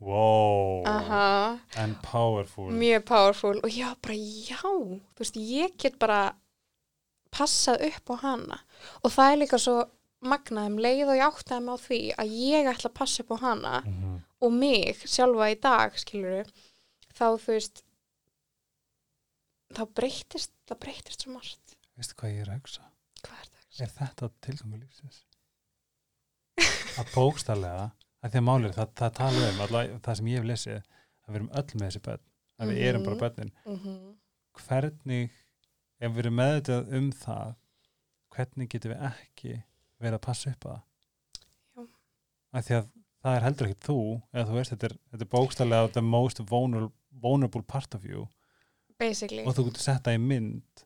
Wow 0.00 0.82
Aha, 0.86 1.58
and 1.76 1.96
powerful. 2.02 2.70
Mjög 2.70 3.04
powerful. 3.04 3.60
Og 3.64 3.70
já, 3.70 3.94
bara 4.02 4.14
já 4.14 4.60
þú 4.62 5.00
veist, 5.18 5.36
ég 5.36 5.76
get 5.78 5.98
bara 5.98 6.34
passað 7.30 7.86
upp 7.90 8.14
á 8.14 8.16
hana. 8.22 8.60
Og 9.04 9.12
það 9.12 9.32
er 9.32 9.40
líka 9.42 9.58
svo 9.58 9.76
magnað 10.20 10.70
um 10.70 10.80
leið 10.84 11.06
og 11.08 11.16
ég 11.18 11.26
áttaði 11.26 11.64
mig 11.64 11.74
á 11.74 11.78
því 11.86 12.00
að 12.20 12.34
ég 12.36 12.70
ætla 12.70 12.90
að 12.90 12.98
passa 13.00 13.22
upp 13.24 13.32
á 13.32 13.36
hana 13.40 13.76
mm 13.86 14.18
og 14.40 14.52
mig 14.56 15.02
sjálfa 15.04 15.50
í 15.52 15.56
dag 15.60 15.96
skilur 16.00 16.48
þá 17.12 17.24
þú 17.36 17.52
veist 17.52 17.82
þá 19.76 19.82
breytist 19.96 20.54
það 20.68 20.80
breytist 20.84 21.24
svo 21.24 21.34
margt. 21.34 21.76
Veistu 21.98 22.16
hvað 22.16 22.32
ég 22.32 22.44
er 22.44 22.52
að 22.52 22.62
hugsa? 22.62 22.86
Hvað 23.20 23.42
er 23.42 23.50
það? 23.50 23.66
er 23.80 23.92
þetta 23.98 24.30
tilgangu 24.46 24.80
lífsins? 24.80 25.20
Að 27.00 27.12
bókstallega 28.20 28.28
að 28.28 28.34
því 28.34 28.40
að 28.40 28.46
málið, 28.48 28.74
það, 28.76 28.90
það 29.00 29.12
tala 29.20 29.48
um 29.50 29.60
allavega, 29.66 29.98
það 30.06 30.18
sem 30.20 30.26
ég 30.30 30.38
hef 30.40 30.48
lesið, 30.50 30.82
að 31.24 31.30
við 31.30 31.38
erum 31.40 31.50
öll 31.60 31.74
með 31.80 31.86
þessi 31.88 32.02
börn, 32.08 32.24
að 32.60 32.68
við 32.72 32.82
erum 32.90 33.04
bara 33.04 33.14
Mhm. 33.16 33.20
börnin. 33.24 33.52
Mm 33.66 33.78
-hmm. 33.78 34.14
hvernig, 34.66 35.30
ef 36.00 36.12
við 36.12 36.18
erum 36.24 36.34
meðvitað 36.40 36.92
um 36.98 37.10
það 37.12 37.54
hvernig 38.34 38.68
getum 38.70 38.92
við 38.92 39.04
ekki 39.10 39.62
verið 40.00 40.14
að 40.18 40.20
passa 40.26 40.50
upp 40.50 40.64
það? 40.64 40.80
Já. 41.76 41.86
að 42.54 42.64
því 42.66 42.74
að 42.80 42.86
það 43.22 43.36
er 43.36 43.42
heldur 43.44 43.66
ekki 43.68 43.80
þú 43.86 43.98
eða 44.34 44.46
þú 44.48 44.54
veist, 44.56 44.70
þetta 44.74 44.86
er, 44.90 44.94
þetta 45.12 45.24
er 45.26 45.30
bókstallega 45.34 45.92
the 45.92 46.00
most 46.02 46.38
vulnerable, 46.50 46.92
vulnerable 47.10 47.62
part 47.62 47.94
of 47.94 48.04
you. 48.04 48.28
Basically. 48.98 49.44
Og 49.44 49.54
þú 49.54 49.64
getur 49.68 49.80
sett 49.80 50.02
það 50.04 50.14
í 50.14 50.20
mynd. 50.20 50.84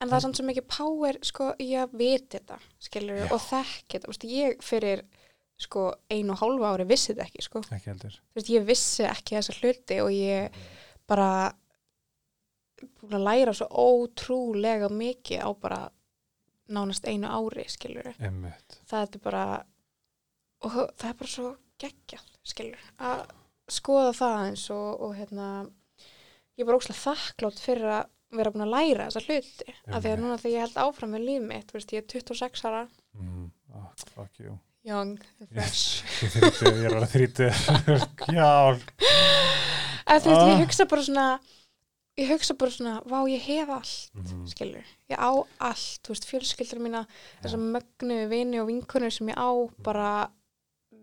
En 0.00 0.08
það 0.08 0.16
er 0.16 0.20
samt 0.20 0.36
svo 0.36 0.44
mikið 0.46 0.66
power 0.68 1.18
sko 1.22 1.52
að 1.86 1.92
vita 1.98 2.38
þetta, 2.38 2.58
skilur 2.82 3.32
og 3.32 3.40
þekki 3.40 3.98
þetta, 4.00 4.08
ég 4.26 4.62
fyrir 4.62 5.04
sko 5.62 5.88
einu 6.12 6.34
og 6.34 6.40
hálfa 6.42 6.74
ári 6.74 6.86
vissi 6.90 7.12
þetta 7.12 7.26
ekki 7.28 7.44
sko, 7.46 7.64
ekki 7.70 7.92
heldur 7.92 8.14
Þú 8.18 8.38
veist, 8.38 8.52
ég 8.52 8.68
vissi 8.68 9.08
ekki 9.08 9.36
þessa 9.38 9.58
hluti 9.60 9.98
og 10.04 10.12
ég 10.14 10.62
bara 11.10 11.32
búin 13.00 13.18
að 13.18 13.26
læra 13.26 13.54
svo 13.56 13.68
ótrúlega 13.70 14.88
mikið 14.92 15.44
á 15.44 15.50
bara 15.58 15.82
nánast 16.72 17.06
einu 17.06 17.28
ári, 17.28 17.66
skilur 17.70 18.12
Einmitt. 18.16 18.80
það 18.88 19.04
er 19.18 19.22
bara 19.22 19.44
og 20.62 20.74
það 20.96 21.08
er 21.10 21.20
bara 21.20 21.32
svo 21.34 21.52
geggjað, 21.82 22.26
skilur 22.46 22.90
að 23.02 23.22
skoða 23.72 24.12
það 24.16 24.40
eins 24.48 24.64
og, 24.74 24.88
og 25.06 25.14
hérna 25.18 25.48
ég 26.56 26.64
er 26.64 26.68
bara 26.68 26.80
óslega 26.80 27.02
þakklátt 27.02 27.62
fyrir 27.62 27.94
að 27.98 28.10
vera 28.32 28.52
búin 28.54 28.64
að 28.66 28.74
læra 28.74 29.08
þessa 29.08 29.24
hluti 29.26 29.68
af 29.68 29.76
því 29.76 29.96
að 29.96 30.10
Einmitt. 30.10 30.24
núna 30.24 30.40
þegar 30.40 30.54
ég 30.54 30.66
held 30.66 30.82
áfram 30.86 31.14
með 31.14 31.26
líf 31.28 31.48
mitt 31.48 31.70
þú 31.70 31.78
veist, 31.78 31.94
ég 31.94 32.02
er 32.02 32.10
26 32.14 32.68
ára 32.68 32.84
mm. 33.18 33.48
oh, 33.76 33.90
fuck 34.14 34.40
you 34.40 34.58
young, 34.84 35.18
fresh 35.52 36.02
Ég, 36.22 36.84
er 36.84 36.94
alveg 36.96 37.12
þrítu 37.12 37.48
Já, 38.38 38.76
eða 40.06 40.20
þú 40.20 40.30
veist, 40.30 40.42
Ah. 40.42 40.50
ég 40.52 40.62
hugsa 40.64 40.86
bara 40.90 41.02
svona 41.06 41.26
ég 42.20 42.28
hugsa 42.28 42.54
bara 42.58 42.70
svona, 42.74 42.94
vá, 43.08 43.18
ég 43.30 43.40
hef 43.46 43.70
allt 43.72 44.10
Mhm. 44.18 44.46
skilur, 44.50 44.84
ég 45.10 45.16
á 45.16 45.30
allt 45.60 46.02
þú 46.04 46.12
veist, 46.12 46.26
fjölskyldur 46.28 46.82
mína, 46.82 47.06
þessar 47.42 47.62
mögnu 47.62 48.18
vini 48.28 48.60
og 48.60 48.68
vinkunir 48.68 49.12
sem 49.12 49.28
ég 49.32 49.38
á 49.38 49.50
bara 49.82 50.30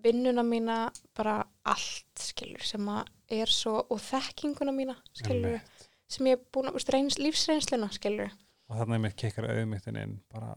vinnuna 0.03 0.43
mína 0.45 0.91
bara 1.17 1.43
allt, 1.65 2.13
skilur, 2.19 2.61
sem 2.63 2.85
að 2.87 3.07
er 3.29 3.45
svo, 3.51 3.85
og 3.89 3.99
þekkinguna 3.99 4.71
mína 4.75 4.95
skilur, 5.13 5.57
Einmitt. 5.59 5.87
sem 6.07 6.25
ég 6.27 6.37
er 6.37 6.43
búin 6.53 6.69
að, 6.69 6.73
veist, 6.77 6.89
reyns, 6.93 7.17
lífsreynsluna, 7.19 7.89
skilur 7.91 8.31
og 8.69 8.77
þannig 8.77 8.95
að 8.99 9.03
mér 9.07 9.15
kekkar 9.17 9.49
auðmyndin 9.49 9.97
inn 10.03 10.19
bara 10.31 10.53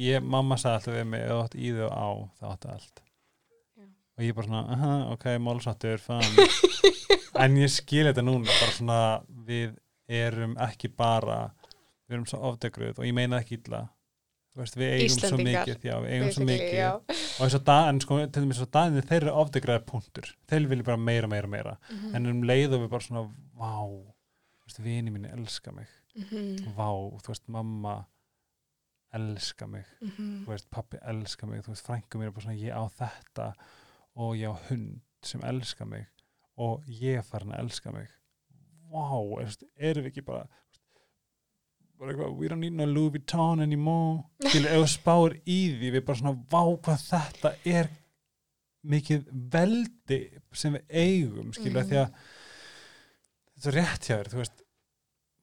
ég, 0.00 0.22
mamma 0.24 0.56
sagði 0.60 0.78
alltaf 0.78 0.96
við 0.96 1.08
mig 1.12 1.24
ef 1.24 1.30
þú 1.32 1.38
átt 1.44 1.56
í 1.56 1.72
þau 1.76 1.88
á, 1.92 2.08
þá 2.38 2.44
áttu 2.52 2.72
allt. 2.72 3.02
Já. 3.76 3.86
og 4.16 4.24
ég 4.26 4.36
bara 4.36 4.46
svona, 4.46 4.62
aha, 4.76 4.92
ok, 5.14 5.26
málsáttur 5.42 6.06
en 7.42 7.56
ég 7.60 7.72
skil 7.72 8.06
þetta 8.08 8.24
núna, 8.24 8.46
bara 8.48 8.76
svona 8.76 9.00
við 9.48 9.74
erum 10.12 10.54
ekki 10.60 10.92
bara 10.96 11.40
við 12.06 12.18
erum 12.18 12.28
svo 12.28 12.40
ofdegruð 12.52 13.00
og 13.00 13.08
ég 13.08 13.16
meina 13.16 13.40
ekki 13.40 13.60
illa. 13.60 13.86
Veist, 14.52 14.74
við 14.76 14.90
eigum 14.98 15.14
svo 15.16 15.38
mikið 15.40 15.84
já, 15.88 15.94
eigum 16.04 16.32
svo 16.36 16.44
mikið. 16.44 16.80
og 17.08 17.44
eins 17.46 17.54
og 17.56 17.62
da, 17.64 17.76
en 17.88 18.00
sko, 18.04 18.18
til 18.28 18.42
dæmis 18.44 18.58
svo 18.60 18.66
danið 18.68 19.06
þeir 19.08 19.22
eru 19.22 19.36
ofdegraðir 19.40 19.86
punktur, 19.88 20.28
þeir 20.50 20.66
vilja 20.68 20.84
bara 20.90 21.00
meira, 21.00 21.30
meira, 21.32 21.48
meira. 21.48 21.76
Mhm. 21.88 22.14
en 22.18 22.26
um 22.34 22.42
leið 22.44 22.76
og 22.76 22.82
við 22.82 22.90
bara 22.92 23.06
svona 23.06 23.22
vá, 23.56 23.72
vini 24.84 25.10
mínu 25.12 25.32
elska 25.32 25.72
mig. 25.72 25.88
Mhm, 26.16 26.74
vá, 26.76 26.88
þú 27.24 27.32
veist, 27.32 27.48
mamma 27.48 28.04
elska 29.14 29.66
mig. 29.66 29.84
Mhm, 30.00 30.44
þú 30.44 30.48
veist, 30.52 30.70
pappi 30.70 30.98
elska 31.02 31.46
mig, 31.46 31.62
þú 31.64 31.72
veist, 31.74 31.86
frængu 31.86 32.18
mér 32.20 32.26
er 32.30 32.30
bara 32.36 32.44
svona, 32.46 32.58
ég 32.60 32.72
á 32.72 32.84
þetta 32.98 33.52
og 34.16 34.34
ég 34.36 34.48
á 34.50 34.56
hund 34.68 35.00
sem 35.22 35.40
elska 35.44 35.84
mig 35.86 36.06
og 36.56 36.82
ég 36.88 37.18
er 37.18 37.22
farin 37.22 37.52
að 37.52 37.60
elska 37.64 37.92
mig. 37.92 38.08
Vá, 38.92 39.08
veist, 39.38 39.64
erum 39.76 40.04
við 40.04 40.10
ekki 40.12 40.24
bara 40.26 40.46
bara 41.98 42.10
eitthvað, 42.12 42.36
we 42.36 42.48
don't 42.48 42.58
need 42.58 42.72
no 42.74 42.84
Louis 42.86 43.12
Vuitton 43.14 43.60
anymore. 43.62 44.24
Skilur, 44.48 44.70
ef 44.74 44.80
þú 44.82 44.88
spáir 44.90 45.36
í 45.46 45.58
því 45.78 45.90
við 45.94 46.04
bara 46.08 46.18
svona, 46.18 46.32
vá 46.50 46.62
hvað 46.82 47.04
þetta 47.08 47.52
er 47.64 47.90
mikið 48.82 49.28
veldi 49.52 50.18
sem 50.58 50.74
við 50.74 50.96
eigum, 51.04 51.52
skilur, 51.54 51.84
Mhm. 51.84 51.90
því 51.92 52.00
að 52.00 52.16
þetta 53.54 53.70
er 53.70 53.76
rétt 53.78 54.08
hjá 54.08 54.16
þér, 54.16 54.30
þú 54.32 54.40
veist 54.40 54.64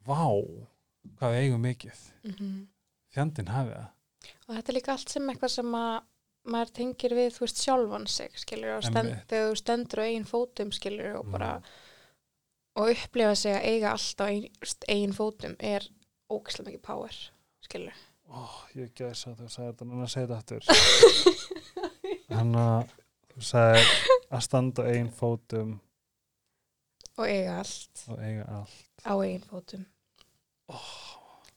vá, 0.10 0.20
hvað 1.16 1.32
við 1.32 1.40
eigum 1.46 1.64
mikið. 1.64 2.02
Mhm. 2.28 2.68
Fjandinn 3.16 3.52
hafið 3.54 3.76
það. 3.76 3.90
Og 4.48 4.56
þetta 4.56 4.72
er 4.74 4.78
líka 4.80 4.92
allt 4.96 5.10
sem 5.14 5.30
eitthvað 5.32 5.54
sem 5.56 5.76
að 5.80 5.94
maður 6.50 6.72
tengir 6.80 7.14
við, 7.18 7.30
þú 7.36 7.44
veist, 7.46 7.62
sjálfan 7.64 8.08
sig 8.10 8.38
skilur, 8.42 8.76
og 8.78 8.84
stend, 8.88 9.16
þegar 9.30 9.50
þú 9.52 9.56
stendur 9.60 10.02
á 10.02 10.06
eigin 10.08 10.26
fótum 10.30 10.72
skilur 10.74 11.16
og 11.20 11.26
Mm. 11.26 11.32
bara 11.32 11.52
og 12.80 12.90
upplifa 12.94 13.36
sig 13.36 13.54
að 13.56 13.66
eiga 13.74 13.92
allt 13.92 14.22
á 14.24 14.26
ein, 14.30 14.46
eigin 14.88 15.14
fótum 15.14 15.56
er 15.60 15.84
ógæslega 16.32 16.70
mikið 16.70 16.82
power 16.82 17.18
skilur 17.66 17.94
Ó, 18.30 18.46
ég 18.78 18.92
gæs 18.94 19.26
að 19.28 19.40
þú 19.42 19.48
sagði 19.50 19.72
þetta, 19.72 19.86
núna 19.90 20.06
segið 20.08 20.28
þetta 20.30 20.38
aftur. 20.38 20.64
Hann 22.38 22.52
að 22.56 22.92
þú 23.34 23.42
sagði 23.42 23.86
að 24.30 24.44
standa 24.46 24.84
á 24.86 24.90
eigin 24.92 25.10
fótum. 25.18 25.72
Og 27.18 27.26
eiga 27.26 27.56
allt. 27.64 28.04
Og 28.14 28.20
eiga 28.22 28.46
allt. 28.60 28.84
Á 29.02 29.14
eigin 29.18 29.48
fótum 29.50 29.86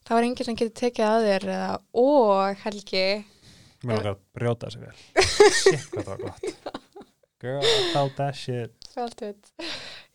það 0.03 0.19
var 0.19 0.27
enginn 0.29 0.49
sem 0.49 0.59
getur 0.59 0.75
tekið 0.83 1.09
að 1.09 1.27
þér 1.29 1.49
eða, 1.57 1.71
og 2.03 2.63
Helgi. 2.67 3.07
Mér 3.83 3.97
langar 3.97 4.13
að 4.13 4.21
brjóta 4.39 4.71
þessi 4.71 4.83
vel. 4.83 4.97
Shit 5.63 5.89
hvað 5.91 6.05
það 6.05 6.13
var 6.13 6.23
gott. 6.27 6.71
Girl, 7.43 7.65
I 7.67 7.89
felt 7.91 8.15
that 8.21 8.39
shit. 8.39 8.91
Allt 9.03 9.25
veit. 9.25 9.49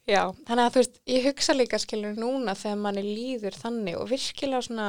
Já, 0.07 0.21
þannig 0.47 0.63
að 0.63 0.69
þú 0.71 0.79
veist, 0.79 1.01
ég 1.11 1.25
hugsa 1.27 1.55
líka 1.57 1.79
skilur 1.83 2.15
núna 2.15 2.53
þegar 2.55 2.79
manni 2.79 3.03
líður 3.03 3.57
þannig 3.59 3.97
og 3.99 4.07
virkilega 4.13 4.63
svona 4.63 4.85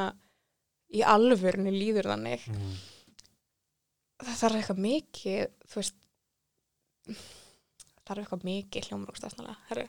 í 0.94 1.02
alvörni 1.02 1.72
líður 1.74 2.12
þannig. 2.12 2.46
Mm. 2.52 2.76
það 4.24 4.38
þarf 4.40 4.58
eitthvað 4.58 4.80
mikið 4.84 5.42
þú 5.68 5.80
veist 5.80 5.98
það 7.08 8.08
þarf 8.08 8.22
eitthvað 8.22 8.46
mikið 8.48 8.88
hljómrúkstafsnalega 8.88 9.56
herru 9.68 9.84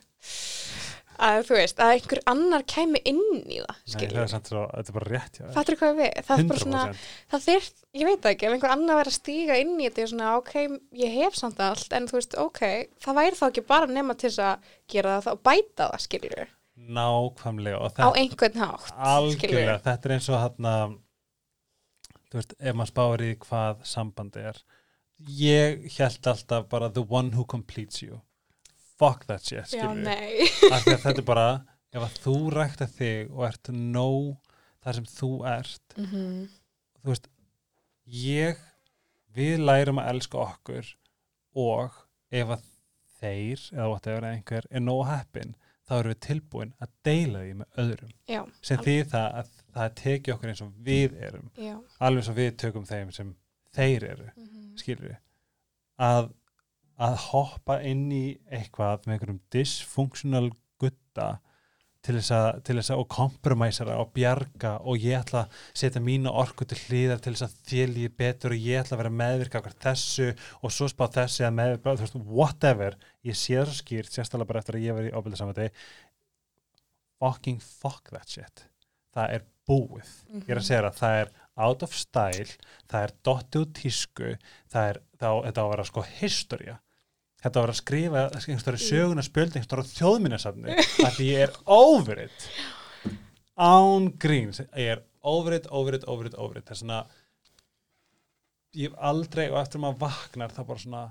að 1.20 1.40
þú 1.48 1.56
veist, 1.58 1.82
að 1.84 1.94
einhver 1.96 2.22
annar 2.32 2.64
kæmi 2.70 3.02
inn 3.10 3.24
í 3.44 3.60
það 3.60 3.80
Nei, 3.94 4.12
það 4.16 4.36
er 4.38 4.60
er 4.80 4.96
bara 4.98 5.10
rétt 5.10 5.40
þér. 5.40 5.50
fattur 5.58 5.80
hvað 5.80 5.98
við? 6.00 6.22
Það 6.30 6.44
er 6.44 6.48
bara 6.52 6.64
svona, 6.64 6.84
100% 6.90 7.34
það 7.34 7.46
þyrft, 7.48 7.84
ég 8.00 8.10
veit 8.10 8.30
ekki 8.32 8.48
ef 8.48 8.56
einhver 8.56 8.76
annar 8.76 9.02
verið 9.02 9.14
að 9.14 9.18
stíga 9.18 9.58
inn 9.64 9.74
í 9.76 9.90
þetta 9.90 10.02
ég 10.02 10.08
er 10.08 10.14
svona, 10.14 10.32
ok, 10.40 10.56
ég 11.04 11.18
hef 11.20 11.38
samt 11.40 11.60
allt 11.66 11.98
en 11.98 12.08
þú 12.10 12.20
veist, 12.20 12.40
ok, 12.46 12.64
það 13.04 13.20
væri 13.20 13.40
þá 13.42 13.46
ekki 13.50 13.66
bara 13.74 13.92
nema 13.92 14.16
til 14.16 14.30
þess 14.30 14.46
að 14.48 14.72
gera 14.96 15.20
það 15.26 15.36
og 15.36 15.44
bæta 15.50 15.92
það 15.92 16.06
skilur, 16.08 16.56
nákvæmlega 17.00 17.92
á 18.00 18.10
einhvern 18.16 18.64
hátt 18.64 18.96
algjörlega, 18.96 19.78
þetta 19.84 20.10
er 20.10 20.16
eins 20.16 20.32
og 20.32 20.44
hann 20.46 21.00
þú 22.30 22.40
veist, 22.40 22.56
ef 22.62 22.78
maður 22.78 22.92
spáir 22.92 23.26
í 23.26 23.30
hvað 23.42 23.86
sambandi 23.90 24.44
er. 24.52 24.60
Ég 25.40 25.88
held 25.98 26.30
alltaf 26.32 26.68
bara 26.72 26.90
the 26.94 27.04
one 27.04 27.34
who 27.36 27.44
completes 27.44 28.04
you 28.04 28.22
fuck 29.00 29.26
that 29.30 29.46
shit, 29.48 29.68
skilur 29.72 30.08
að 30.76 30.88
þetta 30.90 31.16
er 31.22 31.28
bara 31.28 31.48
ef 31.96 32.04
að 32.06 32.18
þú 32.26 32.36
rækta 32.54 32.88
þig 32.92 33.32
og 33.34 33.46
ert 33.50 33.72
nóg 33.74 34.34
þar 34.84 35.00
sem 35.00 35.08
þú 35.18 35.32
ert 35.56 35.96
mm 35.98 36.40
þú 37.00 37.14
veist 37.14 37.30
ég, 38.20 38.58
við 39.38 39.62
lærum 39.64 40.02
að 40.02 40.10
elska 40.12 40.42
okkur 40.44 40.90
og 41.64 41.96
ef 42.36 42.52
að 42.58 42.66
þeir 43.22 43.62
eða 43.72 43.86
whatever 43.94 44.26
eða 44.28 44.36
einhver 44.36 44.68
er 44.70 44.84
nóg 44.84 45.06
heppin 45.08 45.54
þá 45.90 45.94
erum 45.98 46.12
við 46.14 46.20
tilbúin 46.28 46.74
að 46.84 46.92
deila 47.08 47.40
því 47.46 47.54
með 47.62 47.80
öðrum. 47.84 48.12
Já, 48.30 48.42
sem 48.62 48.78
Al- 48.78 48.84
því 48.86 48.96
það 49.14 49.38
að 49.40 49.48
það 49.78 49.96
teki 50.02 50.34
okkur 50.36 50.52
eins 50.52 50.62
og 50.66 50.74
við 50.86 51.16
erum. 51.30 51.48
Já. 51.58 51.74
Alveg 52.06 52.28
svo 52.28 52.36
við 52.38 52.52
tökum 52.62 52.86
þeim 52.90 53.14
sem 53.16 53.32
þeir 53.80 54.06
eru 54.12 54.28
mm 54.36 54.58
skilur 54.80 55.10
við 55.10 55.18
að, 56.00 56.30
að 57.00 57.20
hoppa 57.30 57.80
inn 57.88 58.10
í 58.12 58.26
eitthvað 58.52 59.06
með 59.06 59.16
einhverjum 59.16 59.44
dysfunctional 59.54 60.50
gutta 60.82 61.30
til 62.06 62.16
þess 62.16 62.32
að, 62.32 62.48
til 62.64 62.76
þess 62.78 62.94
að 62.94 63.02
og 63.02 63.08
kompromæsara 63.12 63.98
og 64.00 64.12
bjarga 64.16 64.78
og 64.88 65.04
ég 65.04 65.20
ætla 65.20 65.42
að 65.46 65.58
setja 65.82 66.02
mína 66.04 66.32
orku 66.42 66.68
til 66.68 66.80
hlýðar 66.86 67.20
til 67.24 67.34
þess 67.36 67.48
að 67.50 67.74
líði 67.92 68.12
betur 68.22 68.56
og 68.56 68.68
ég 68.70 68.80
ætla 68.80 68.96
að 68.96 69.02
vera 69.04 69.16
meðvirka 69.22 69.60
okkur 69.60 69.76
þessu 69.84 70.30
og 70.64 70.76
svo 70.76 70.88
spá 70.92 71.06
þessi 71.18 71.48
að 71.48 71.58
meðvirka, 71.60 71.98
þú 72.00 72.08
veist, 72.08 72.20
whatever 72.40 72.98
ég 73.28 73.36
sé 73.36 73.58
það 73.58 73.68
svo 73.72 73.78
skýrt, 73.82 74.14
sérstaklega 74.16 74.52
bara 74.52 74.64
eftir 74.64 74.80
að 74.80 74.88
ég 74.88 75.00
verið 75.00 75.12
í 75.12 75.16
ábyrðið 75.18 75.42
samvæti 75.42 75.70
fucking 77.20 77.60
fuck 77.60 78.14
that 78.14 78.32
shit. 78.32 78.64
Það 79.12 79.36
er 79.36 79.46
búið. 79.68 80.12
Ég 80.40 80.54
er 80.54 80.62
að 80.62 80.68
segja 80.70 80.84
það, 80.88 81.00
það 81.02 81.20
er 81.20 81.32
out 81.60 81.84
of 81.84 81.96
style 81.96 82.54
það 82.90 83.02
er 83.06 83.16
dotti 83.28 83.62
úr 83.62 83.74
tísku 83.76 84.30
það 84.72 84.92
er, 84.92 85.02
þá, 85.20 85.30
þetta 85.48 85.60
á 85.60 85.66
að 85.66 85.74
vera 85.74 85.88
sko 85.90 86.06
historia 86.20 86.78
þetta 87.44 87.56
á 87.56 87.62
að 87.64 87.70
að 87.74 87.80
skrifa 87.80 88.26
einhverjum 88.36 88.84
söguna 88.86 89.26
spjöld 89.26 89.56
einhverjum 89.60 89.94
þjóðminnarsafni 89.94 90.76
að 91.08 91.22
ég 91.26 91.46
er 91.48 91.56
over 91.66 92.26
it 92.26 92.50
án 93.60 94.12
gríns 94.20 94.62
ég 94.64 94.96
er 94.96 95.06
over 95.20 95.56
it, 95.58 95.68
over 95.70 95.96
it, 95.96 96.06
over 96.08 96.30
it, 96.30 96.36
over 96.40 96.60
it 96.60 96.68
það 96.68 96.76
er 96.76 96.82
svona 96.84 97.00
ég 98.78 98.90
hef 98.90 99.00
aldrei 99.12 99.48
og 99.50 99.60
eftir 99.62 99.82
maður 99.82 100.04
vaknar 100.06 100.54
það 100.54 100.70
bara 100.70 100.84
svona 100.84 101.06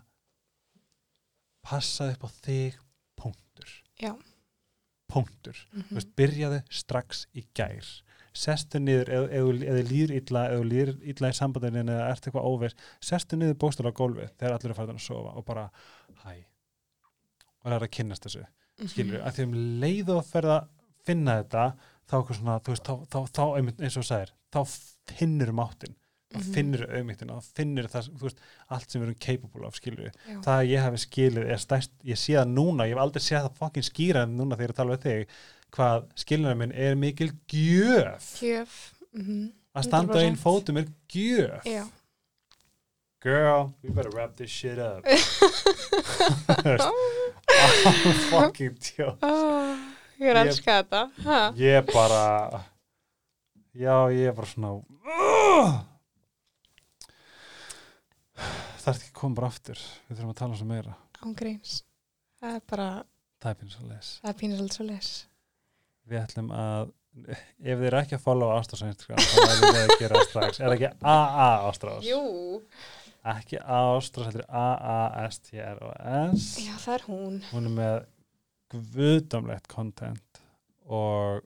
passaði 1.69 2.17
upp 2.17 2.27
á 2.27 2.31
þig 2.45 2.77
punktur. 3.19 3.73
Já. 4.01 4.13
Punktur. 5.09 5.57
Mm 5.73 5.89
þú 5.89 5.99
veist, 5.99 6.13
byrjaðu 6.21 6.61
strax 6.71 7.25
í 7.35 7.45
gær. 7.57 7.89
Sestu 8.39 8.79
niður, 8.79 9.09
eða 9.11 9.29
eð, 9.35 9.49
eð, 9.49 9.63
eð 9.73 9.91
líður 9.91 10.13
illa 10.19 10.43
eða 10.53 10.67
líður 10.69 10.91
illa 11.11 11.31
í 11.33 11.37
sambandinu 11.39 11.81
eða 11.83 12.11
ert 12.13 12.27
eitthvað 12.29 12.49
óviss, 12.51 12.77
sestu 13.03 13.37
niður 13.37 13.57
bóstur 13.59 13.89
á 13.89 13.93
gólfið 13.93 14.29
þegar 14.39 14.55
allir 14.55 14.75
er 14.75 14.79
farin 14.79 15.01
að 15.01 15.07
sofa 15.09 15.33
og 15.35 15.47
bara 15.49 15.65
hæ 16.29 16.37
og 17.59 17.71
það 17.71 17.77
er 17.79 17.87
að 17.87 17.95
kynnast 17.99 18.27
þessu, 18.27 18.45
Mhm. 18.79 18.89
skilur 18.93 19.23
að 19.27 19.33
því 19.39 19.43
um 19.49 19.55
leiðu 19.83 20.15
að 20.19 20.29
ferða 20.33 20.59
finna 21.05 21.39
þetta 21.43 21.65
þá, 22.09 22.15
eitthvað 22.19 22.37
svona, 22.39 22.59
veist, 22.69 22.85
þá, 22.85 22.95
þá, 23.11 23.19
þá 23.35 23.45
eins 23.59 23.97
og 23.97 24.03
þú 24.03 24.09
sagðir, 24.09 24.33
þá 24.53 24.61
finnur 25.19 25.53
máttin 25.53 25.95
þá 26.29 26.39
Mhm. 26.39 26.53
finnur 26.55 26.83
auðmýttina, 26.93 27.37
þá 27.41 27.45
finnur 27.57 27.87
það, 27.89 28.09
þú 28.19 28.27
veist, 28.29 28.41
allt 28.71 28.91
sem 28.91 29.01
við 29.01 29.07
erum 29.09 29.19
capable 29.27 29.67
af, 29.67 29.75
skilur 29.75 30.05
við 30.05 30.15
það 30.45 30.55
að 30.59 30.69
ég 30.69 30.83
hafi 30.85 30.99
skilið 31.07 31.51
er 31.51 31.57
stærst, 31.63 31.91
ég 32.05 32.17
sé 32.21 32.35
það 32.37 32.53
núna, 32.53 32.85
ég 32.85 32.95
hef 32.95 33.03
aldrei 33.03 33.23
séð 33.25 33.47
það 33.49 33.57
fokkin 33.59 33.87
skýra 33.89 34.23
en 34.23 34.37
núna 34.37 34.57
þegar 34.57 34.69
ég 34.69 34.77
tala 34.77 34.97
við 34.97 35.07
þig 35.09 35.27
hvað 35.73 36.09
skilinaður 36.15 36.57
minn 36.59 36.73
er 36.73 36.95
mikil 36.97 37.31
gjöf 37.49 38.29
gjöf 38.41 38.77
mhm. 39.15 39.53
að 39.75 39.85
standa 39.89 40.21
einn 40.21 40.37
100%. 40.37 40.43
fótum 40.45 40.77
er 40.79 40.87
gjöf 41.09 41.65
já 41.65 41.85
girl, 43.21 43.75
we 43.83 43.91
better 43.91 44.11
wrap 44.11 44.37
this 44.37 44.51
shit 44.51 44.79
up. 44.79 45.05
I'm 47.49 48.15
fucking 48.31 48.77
tjó 48.79 49.15
oh, 49.25 49.77
ég 50.21 50.29
er 50.29 50.37
að 50.37 50.49
Ég- 50.49 50.53
elska 50.53 50.79
þetta. 50.83 51.03
Ha? 51.25 51.39
ég 51.59 51.93
bara 51.93 52.25
já, 53.73 53.95
ég 54.13 54.29
er 54.31 54.35
bara 54.37 54.51
svona 54.51 54.75
uh! 54.79 55.79
það 58.39 58.93
er 58.93 58.99
ekki 58.99 59.11
að 59.11 59.17
koma 59.21 59.39
bara 59.39 59.51
aftur. 59.53 59.81
Við 60.09 60.19
þurfum 60.19 60.33
að 60.35 60.39
tala 60.43 60.59
svo 60.59 60.69
meira. 60.69 60.95
Án 61.19 61.35
gríns. 61.39 61.81
Það 62.39 62.55
er 62.55 62.63
bara, 62.71 62.87
það 63.43 63.51
er 63.51 63.59
pínu 63.63 63.75
svo 63.75 63.89
les. 63.89 64.13
Það 64.23 64.31
er 64.31 64.39
pínir 64.43 64.61
svolítið 64.61 64.79
svo 64.79 64.87
les. 64.89 65.11
Við 66.09 66.23
ætlum 66.23 66.53
að 66.55 66.95
ef 67.35 67.43
þið 67.65 67.87
eru 67.89 67.99
ekki 67.99 68.15
að 68.15 68.23
followa 68.23 68.59
Ástrás 68.61 68.85
á 68.85 68.89
Instagram 68.89 69.25
þá 69.25 69.39
verðum 69.43 69.75
við 69.75 69.83
að 69.83 69.95
gera 70.05 70.23
strax. 70.29 70.61
Er 70.63 70.75
ekki 70.77 70.91
AA 71.03 71.49
Ástrás 71.69 72.07
jú, 72.07 72.21
ekki 73.25 73.59
Ástrás, 73.61 74.33
þetta 74.33 74.45
er 74.45 74.51
A-A-S-T-R-O-S 74.63 76.47
já 76.67 76.75
það 76.85 76.95
er 76.95 77.05
hún 77.09 77.39
hún 77.53 77.69
er 77.69 77.75
með 77.79 77.99
guðdamlegt 78.95 79.69
content 79.73 80.43
og 80.87 81.43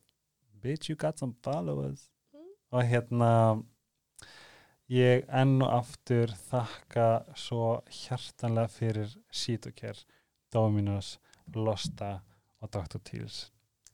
bitch 0.62 0.90
you 0.90 0.96
got 0.96 1.18
some 1.18 1.34
followers 1.42 2.08
Mm. 2.32 2.48
og 2.72 2.82
hérna 2.88 3.30
ég 4.92 5.24
enn 5.28 5.62
og 5.62 5.72
aftur 5.80 6.32
þakka 6.50 7.06
svo 7.38 7.80
hjartanlega 7.92 8.68
fyrir 8.72 9.12
Sítokær, 9.32 9.98
Dominos 10.52 11.18
Losta 11.54 12.20
og 12.62 12.70
Dr. 12.72 12.98
Teals 13.04 13.50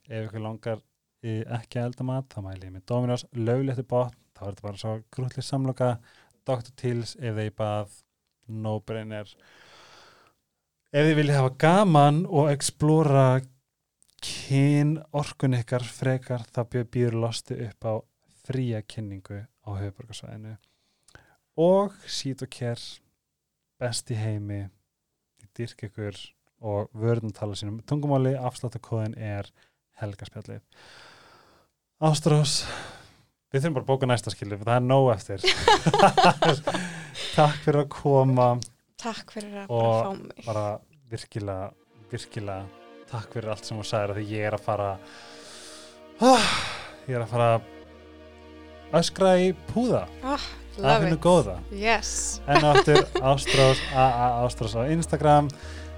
ef 0.09 0.29
ykkur 0.29 0.43
langar 0.45 0.81
í 1.27 1.41
ekki 1.45 1.81
að 1.81 1.89
elda 1.91 2.05
mat, 2.07 2.29
þá 2.31 2.43
mæli 2.47 2.69
ég 2.69 2.75
með 2.77 2.87
Dominos 2.87 3.25
lögléttu 3.35 3.85
bot, 3.91 4.15
þá 4.39 4.41
er 4.47 4.53
þetta 4.55 4.67
bara 4.69 4.81
svo 4.83 4.95
grútli 5.15 5.43
samloka, 5.43 5.89
Dr. 6.49 6.73
Teals 6.81 7.15
ef 7.20 7.37
þeir 7.37 7.55
bað, 7.59 7.95
no 8.49 8.79
brainer. 8.81 9.29
Ef 10.89 11.05
þið 11.05 11.19
viljið 11.19 11.37
hafa 11.37 11.55
gaman 11.61 12.23
og 12.27 12.49
explora 12.53 13.27
kyn 14.25 14.97
orkun 15.15 15.59
ykkar 15.59 15.85
frekar 15.85 16.47
bjö- 16.57 16.89
býður 16.89 17.20
losti 17.27 17.59
upp 17.69 17.85
á 17.85 17.95
fría 18.49 18.81
kynningu 18.83 19.45
á 19.45 19.69
höfuborgarsvæðinu 19.77 20.57
og 21.59 21.95
sít 22.07 22.43
og 22.43 22.51
kér 22.55 22.81
best 23.79 24.11
í 24.11 24.16
heimi 24.19 24.65
í 25.43 25.49
dyrk 25.59 25.85
ykkur 25.91 26.19
og 26.59 26.91
vörðum 26.95 27.35
tala 27.35 27.55
sínum 27.55 27.83
tungumáli, 27.87 28.33
afsláttakóðin 28.35 29.15
er 29.19 29.51
helgaspjallið. 30.01 30.62
Ástrós 32.03 32.65
við 33.53 33.62
þurfum 33.62 33.77
bara 33.79 33.85
að 33.85 33.91
bóka 33.93 34.09
næsta 34.11 34.33
skilu 34.35 34.59
það 34.61 34.75
er 34.77 34.85
nóg 34.89 35.07
eftir 35.15 35.39
takk 37.39 37.57
fyrir 37.65 37.83
að 37.85 37.89
koma 37.95 38.49
Takk 38.99 39.31
fyrir 39.31 39.61
að 39.62 39.70
Og 39.70 39.85
bara 39.87 40.03
fá 40.03 40.12
mig. 40.19 40.45
bara 40.47 40.65
virkilega, 41.12 41.69
virkilega 42.11 42.65
takk 43.09 43.33
fyrir 43.37 43.53
allt 43.55 43.65
sem 43.69 43.79
þú 43.79 43.85
sagðir 43.89 44.11
af 44.12 44.19
því 44.19 44.25
ég 44.35 44.47
er 44.49 44.57
að 44.59 44.65
fara 44.66 44.89
ah, 46.29 46.49
ég 47.07 47.15
er 47.15 47.23
að 47.25 47.31
fara 47.33 47.49
að 47.55 47.75
öskra 49.01 49.35
í 49.41 49.53
púða 49.70 50.03
Ah, 50.27 50.49
love 50.83 51.09
it. 51.12 51.20
góða 51.25 51.57
Yes. 51.73 52.41
en 52.51 52.66
áttur 52.73 53.05
Ástrós 53.33 53.81
AA 53.95 54.29
Ástrós 54.45 54.75
á 54.77 54.83
Instagram 54.91 55.49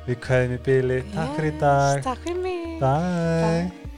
við 0.06 0.20
kveðum 0.26 0.54
í 0.58 0.62
bíli, 0.68 1.00
takk 1.16 1.34
fyrir 1.38 1.50
í 1.50 1.54
Yes, 1.56 1.62
dag 1.64 2.04
Takk 2.12 2.22
fyrir 2.28 2.42
mig. 2.44 2.76
Bye. 2.80 3.89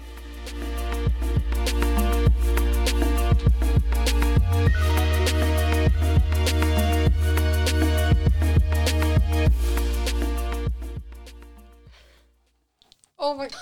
Oh 13.24 13.34
my 13.34 13.52